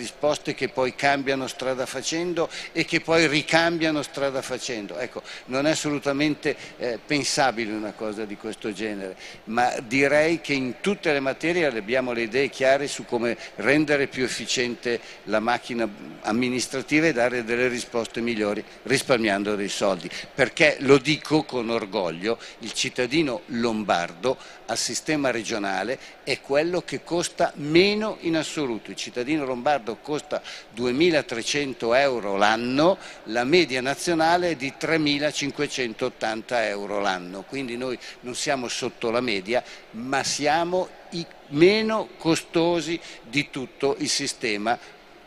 che 0.54 0.68
poi 0.68 0.94
cambiano 0.94 1.46
strada 1.46 1.86
facendo 1.86 2.48
e 2.72 2.84
che 2.84 3.00
poi 3.00 3.26
ricambiano 3.26 4.02
strada 4.02 4.42
facendo. 4.42 4.98
Ecco, 4.98 5.22
non 5.46 5.66
è 5.66 5.70
assolutamente 5.70 6.56
eh, 6.78 6.98
pensabile 7.04 7.72
una 7.72 7.92
cosa 7.92 8.24
di 8.24 8.36
questo 8.36 8.72
genere, 8.72 9.16
ma 9.44 9.74
direi 9.82 10.40
che 10.40 10.52
in 10.52 10.76
tutte 10.80 11.12
le 11.12 11.20
materie 11.20 11.66
abbiamo 11.66 12.12
le 12.12 12.22
idee 12.22 12.48
chiare 12.48 12.86
su 12.86 13.04
come 13.04 13.36
rendere 13.56 14.06
più 14.06 14.24
efficiente 14.24 15.00
la 15.24 15.40
macchina 15.40 15.88
amministrativa 16.22 17.06
e 17.06 17.12
dare 17.12 17.44
delle 17.44 17.68
risposte 17.68 18.20
migliori 18.20 18.62
risparmiando 18.84 19.54
dei 19.56 19.68
soldi. 19.68 20.08
Perché 20.34 20.76
lo 20.80 20.98
dico 20.98 21.44
con 21.44 21.70
orgoglio, 21.70 22.38
il 22.60 22.72
cittadino 22.72 23.42
lombardo 23.46 24.36
al 24.70 24.78
sistema 24.78 25.30
regionale 25.30 25.98
è 26.22 26.40
quello 26.40 26.82
che 26.82 27.02
costa 27.02 27.52
meno 27.56 28.18
in 28.20 28.36
assoluto. 28.36 28.90
Il 28.90 28.96
cittadino 28.96 29.44
lombardo 29.44 29.96
costa 29.96 30.40
2.300 30.76 31.96
euro 31.96 32.36
l'anno, 32.36 32.96
la 33.24 33.44
media 33.44 33.80
nazionale 33.80 34.50
è 34.50 34.56
di 34.56 34.72
3.580 34.80 36.42
euro 36.48 37.00
l'anno, 37.00 37.42
quindi 37.42 37.76
noi 37.76 37.98
non 38.20 38.36
siamo 38.36 38.68
sotto 38.68 39.10
la 39.10 39.20
media, 39.20 39.62
ma 39.92 40.22
siamo 40.22 40.88
i 41.10 41.26
meno 41.48 42.10
costosi 42.16 42.98
di 43.28 43.50
tutto 43.50 43.96
il 43.98 44.08
sistema 44.08 44.78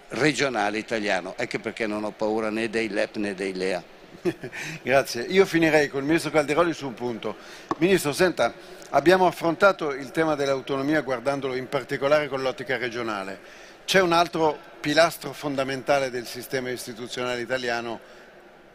regionale 0.10 0.78
italiano. 0.78 1.34
Ecco 1.36 1.60
perché 1.60 1.86
non 1.86 2.06
ho 2.06 2.12
paura 2.12 2.50
né 2.50 2.70
dei 2.70 2.88
LEP 2.88 3.18
né 3.18 3.36
dei 3.36 3.54
LEA. 3.54 3.84
Grazie. 4.82 5.24
Io 5.24 5.46
finirei 5.46 5.90
con 5.90 6.00
il 6.02 6.06
Ministro 6.06 6.32
Calderoli 6.32 6.74
su 6.74 6.88
un 6.88 6.94
punto. 6.94 7.36
Ministro, 7.78 8.14
senta, 8.14 8.54
abbiamo 8.94 9.26
affrontato 9.26 9.92
il 9.92 10.12
tema 10.12 10.36
dell'autonomia 10.36 11.02
guardandolo 11.02 11.56
in 11.56 11.68
particolare 11.68 12.28
con 12.28 12.42
l'ottica 12.42 12.78
regionale. 12.78 13.40
C'è 13.86 14.00
un 14.00 14.14
altro 14.14 14.58
pilastro 14.80 15.34
fondamentale 15.34 16.10
del 16.10 16.28
sistema 16.28 16.70
istituzionale 16.70 17.42
italiano, 17.42 18.00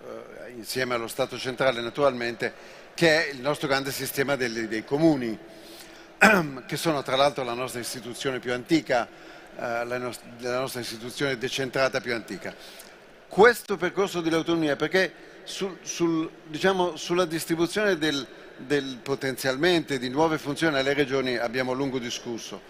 eh, 0.02 0.50
insieme 0.50 0.94
allo 0.94 1.08
Stato 1.08 1.38
centrale 1.38 1.80
naturalmente, 1.80 2.52
che 2.94 3.26
è 3.26 3.30
il 3.32 3.40
nostro 3.40 3.68
grande 3.68 3.92
sistema 3.92 4.34
dei, 4.34 4.66
dei 4.66 4.84
comuni, 4.84 5.38
che 6.66 6.76
sono 6.76 7.02
tra 7.02 7.16
l'altro 7.16 7.44
la 7.44 7.54
nostra 7.54 7.80
istituzione 7.80 8.40
più 8.40 8.52
antica, 8.52 9.06
eh, 9.56 9.84
la, 9.84 9.98
nost- 9.98 10.22
la 10.40 10.58
nostra 10.58 10.80
istituzione 10.80 11.38
decentrata 11.38 12.00
più 12.00 12.12
antica. 12.12 12.52
Questo 13.28 13.76
percorso 13.76 14.20
dell'autonomia, 14.20 14.74
perché 14.74 15.12
sul, 15.44 15.78
sul, 15.82 16.28
diciamo, 16.44 16.96
sulla 16.96 17.24
distribuzione 17.24 17.96
del, 17.96 18.26
del 18.58 18.98
potenzialmente 19.02 19.98
di 19.98 20.08
nuove 20.08 20.38
funzioni 20.38 20.76
alle 20.76 20.94
regioni 20.94 21.36
abbiamo 21.36 21.72
a 21.72 21.74
lungo 21.74 21.98
discusso. 21.98 22.60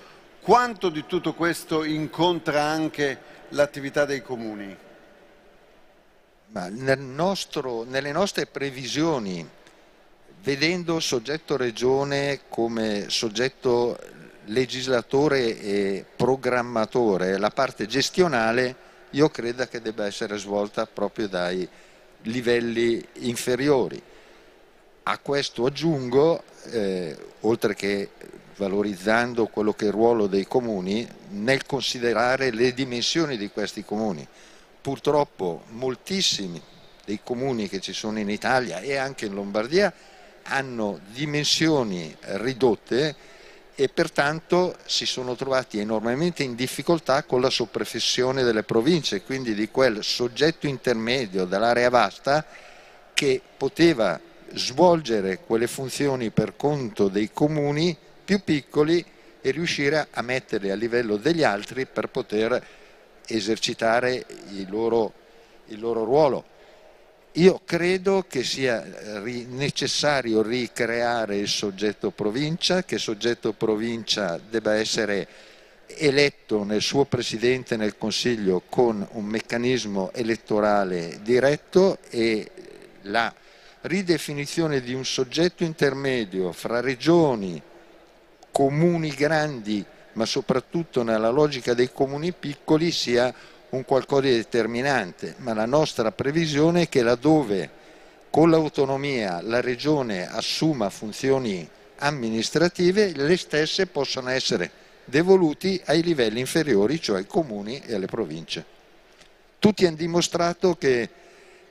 Quanto 0.41 0.89
di 0.89 1.05
tutto 1.07 1.35
questo 1.35 1.85
incontra 1.85 2.63
anche 2.63 3.19
l'attività 3.51 4.05
dei 4.05 4.23
comuni? 4.23 4.77
Nel 6.51 6.99
nostro, 6.99 7.85
nelle 7.85 8.13
nostre 8.13 8.47
previsioni, 8.47 9.47
vedendo 10.43 11.01
soggetto 11.01 11.57
regione 11.57 12.41
come 12.49 13.07
soggetto 13.09 13.99
legislatore 14.47 15.59
e 15.61 16.05
programmatore, 16.17 17.37
la 17.37 17.51
parte 17.51 17.87
gestionale, 17.87 18.87
io 19.11 19.29
credo 19.29 19.67
che 19.67 19.83
debba 19.83 20.07
essere 20.07 20.39
svolta 20.39 20.87
proprio 20.87 21.29
dai 21.29 21.69
livelli 22.23 23.07
inferiori. 23.21 24.03
A 25.11 25.17
questo 25.21 25.65
aggiungo, 25.65 26.43
eh, 26.71 27.17
oltre 27.41 27.75
che 27.75 28.11
valorizzando 28.57 29.47
quello 29.47 29.73
che 29.73 29.87
è 29.87 29.89
il 29.89 29.95
ruolo 29.95 30.27
dei 30.27 30.47
comuni, 30.47 31.09
nel 31.31 31.65
considerare 31.65 32.51
le 32.51 32.75
dimensioni 32.75 33.39
di 33.39 33.49
questi 33.49 33.83
comuni. 33.87 34.29
Purtroppo 34.83 35.63
moltissimi 35.71 36.61
dei 37.07 37.21
comuni 37.25 37.71
che 37.71 37.81
ci 37.81 37.95
sono 37.95 38.19
in 38.19 38.29
Italia 38.29 38.81
e 38.81 38.97
anche 38.97 39.25
in 39.25 39.33
Lombardia 39.33 39.91
hanno 40.43 41.01
dimensioni 41.11 42.15
ridotte 42.21 43.17
e 43.75 43.89
pertanto 43.89 44.77
si 44.85 45.07
sono 45.07 45.35
trovati 45.37 45.79
enormemente 45.79 46.43
in 46.43 46.55
difficoltà 46.55 47.23
con 47.23 47.41
la 47.41 47.49
sopraffissione 47.49 48.43
delle 48.43 48.63
province, 48.63 49.23
quindi 49.23 49.55
di 49.55 49.71
quel 49.71 50.05
soggetto 50.05 50.67
intermedio 50.67 51.47
dell'area 51.47 51.89
vasta 51.89 52.45
che 53.15 53.41
poteva 53.57 54.21
svolgere 54.55 55.39
quelle 55.39 55.67
funzioni 55.67 56.31
per 56.31 56.55
conto 56.57 57.09
dei 57.09 57.31
comuni 57.33 57.97
più 58.25 58.43
piccoli 58.43 59.05
e 59.41 59.51
riuscire 59.51 60.09
a 60.11 60.23
metterli 60.23 60.71
a 60.71 60.75
livello 60.75 61.17
degli 61.17 61.43
altri 61.43 61.87
per 61.87 62.09
poter 62.09 62.63
esercitare 63.27 64.25
il 64.53 64.67
loro, 64.69 65.13
il 65.67 65.79
loro 65.79 66.05
ruolo. 66.05 66.45
Io 67.33 67.61
credo 67.65 68.25
che 68.29 68.43
sia 68.43 68.85
necessario 69.23 70.43
ricreare 70.43 71.37
il 71.37 71.49
soggetto 71.49 72.11
provincia, 72.11 72.83
che 72.83 72.97
il 72.97 73.01
soggetto 73.01 73.53
provincia 73.53 74.39
debba 74.39 74.75
essere 74.75 75.29
eletto 75.87 76.65
nel 76.65 76.83
suo 76.83 77.05
presidente 77.05 77.77
nel 77.77 77.97
Consiglio 77.97 78.63
con 78.69 79.07
un 79.13 79.25
meccanismo 79.25 80.11
elettorale 80.13 81.21
diretto 81.23 81.99
e 82.11 82.51
la 83.03 83.33
ridefinizione 83.89 84.81
di 84.81 84.95
un 84.95 85.05
soggetto 85.05 85.65
intermedio 85.65 86.53
fra 86.53 86.81
regioni, 86.81 87.61
comuni 88.53 89.09
grandi, 89.11 89.85
ma 90.13 90.25
soprattutto 90.25 91.03
nella 91.03 91.31
logica 91.31 91.75
dei 91.75 91.91
comuni 91.93 92.33
piccoli 92.33 92.93
sia 92.93 93.35
un 93.71 93.85
qualcosa 93.85 94.23
di 94.23 94.37
determinante, 94.37 95.35
ma 95.39 95.55
la 95.55 95.67
nostra 95.67 96.13
previsione 96.13 96.83
è 96.83 96.89
che 96.89 97.03
laddove 97.03 97.71
con 98.31 98.51
l'autonomia 98.51 99.41
la 99.43 99.61
regione 99.61 100.29
assuma 100.29 100.91
funzioni 100.91 101.69
amministrative, 101.97 103.13
le 103.15 103.37
stesse 103.37 103.87
possano 103.87 104.31
essere 104.31 104.71
devoluti 105.05 105.81
ai 105.87 106.03
livelli 106.03 106.41
inferiori, 106.41 107.01
cioè 107.01 107.19
ai 107.19 107.27
comuni 107.27 107.81
e 107.81 107.95
alle 107.95 108.07
province. 108.07 108.65
Tutti 109.59 109.87
hanno 109.87 109.97
dimostrato 109.97 110.77
che 110.77 111.09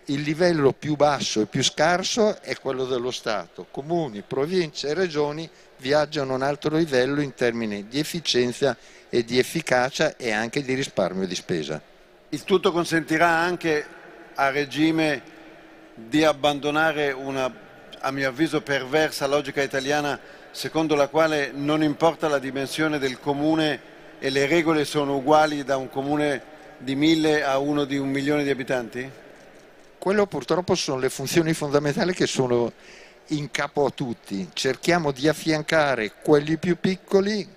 il 0.09 0.21
livello 0.21 0.71
più 0.71 0.95
basso 0.95 1.41
e 1.41 1.45
più 1.47 1.63
scarso 1.63 2.41
è 2.41 2.55
quello 2.57 2.85
dello 2.85 3.11
Stato. 3.11 3.67
Comuni, 3.71 4.21
province 4.21 4.89
e 4.89 4.93
regioni 4.93 5.49
viaggiano 5.77 6.33
a 6.33 6.35
un 6.35 6.41
altro 6.43 6.77
livello 6.77 7.21
in 7.21 7.33
termini 7.33 7.87
di 7.87 7.99
efficienza 7.99 8.77
e 9.09 9.23
di 9.23 9.37
efficacia 9.37 10.15
e 10.15 10.31
anche 10.31 10.63
di 10.63 10.73
risparmio 10.73 11.27
di 11.27 11.35
spesa. 11.35 11.81
Il 12.29 12.43
tutto 12.43 12.71
consentirà 12.71 13.27
anche 13.27 13.85
a 14.35 14.49
regime 14.49 15.35
di 15.93 16.23
abbandonare 16.23 17.11
una, 17.11 17.51
a 17.99 18.11
mio 18.11 18.29
avviso, 18.29 18.61
perversa 18.61 19.27
logica 19.27 19.61
italiana 19.61 20.19
secondo 20.51 20.95
la 20.95 21.07
quale 21.07 21.51
non 21.53 21.83
importa 21.83 22.27
la 22.27 22.39
dimensione 22.39 22.97
del 22.97 23.19
comune 23.19 23.95
e 24.19 24.29
le 24.29 24.47
regole 24.47 24.85
sono 24.85 25.17
uguali 25.17 25.63
da 25.63 25.77
un 25.77 25.89
comune 25.89 26.55
di 26.77 26.95
mille 26.95 27.43
a 27.43 27.57
uno 27.57 27.83
di 27.83 27.97
un 27.97 28.09
milione 28.09 28.43
di 28.43 28.49
abitanti? 28.49 29.25
Quello 29.99 30.27
purtroppo 30.27 30.75
sono 30.75 30.99
le 30.99 31.09
funzioni 31.09 31.53
fondamentali 31.53 32.13
che 32.13 32.27
sono 32.27 32.71
in 33.27 33.51
capo 33.51 33.85
a 33.85 33.89
tutti. 33.89 34.47
Cerchiamo 34.53 35.11
di 35.11 35.27
affiancare 35.27 36.13
quelli 36.21 36.57
più 36.57 36.79
piccoli 36.79 37.55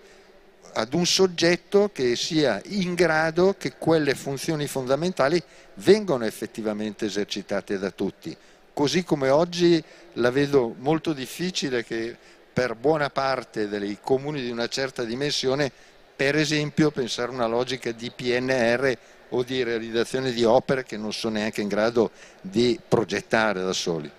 ad 0.72 0.94
un 0.94 1.04
soggetto 1.04 1.90
che 1.92 2.16
sia 2.16 2.60
in 2.66 2.94
grado 2.94 3.54
che 3.58 3.74
quelle 3.76 4.14
funzioni 4.14 4.66
fondamentali 4.66 5.40
vengano 5.74 6.24
effettivamente 6.24 7.06
esercitate 7.06 7.78
da 7.78 7.90
tutti. 7.90 8.36
Così 8.72 9.04
come 9.04 9.28
oggi 9.28 9.82
la 10.14 10.30
vedo 10.30 10.74
molto 10.78 11.12
difficile 11.12 11.84
che 11.84 12.16
per 12.52 12.74
buona 12.74 13.10
parte 13.10 13.68
dei 13.68 13.98
comuni 14.00 14.42
di 14.42 14.50
una 14.50 14.68
certa 14.68 15.04
dimensione, 15.04 15.70
per 16.16 16.36
esempio, 16.36 16.90
pensare 16.90 17.30
a 17.30 17.34
una 17.34 17.46
logica 17.46 17.92
di 17.92 18.10
PNR 18.10 18.98
o 19.30 19.42
di 19.42 19.62
realizzazione 19.62 20.32
di 20.32 20.44
opere 20.44 20.84
che 20.84 20.96
non 20.96 21.12
sono 21.12 21.34
neanche 21.34 21.60
in 21.60 21.68
grado 21.68 22.10
di 22.40 22.78
progettare 22.86 23.62
da 23.62 23.72
soli. 23.72 24.10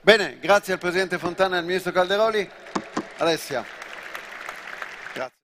Bene, 0.00 0.38
grazie 0.40 0.72
al 0.72 0.78
Presidente 0.78 1.18
Fontana 1.18 1.56
e 1.56 1.58
al 1.58 1.64
Ministro 1.64 1.92
Calderoli. 1.92 2.48
Alessia. 3.18 3.64
Grazie. 5.12 5.34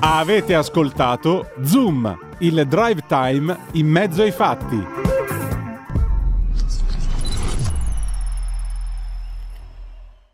Avete 0.00 0.54
ascoltato 0.54 1.52
Zoom, 1.62 2.36
il 2.40 2.66
drive 2.66 3.04
time 3.06 3.56
in 3.72 3.86
mezzo 3.86 4.22
ai 4.22 4.32
fatti. 4.32 5.17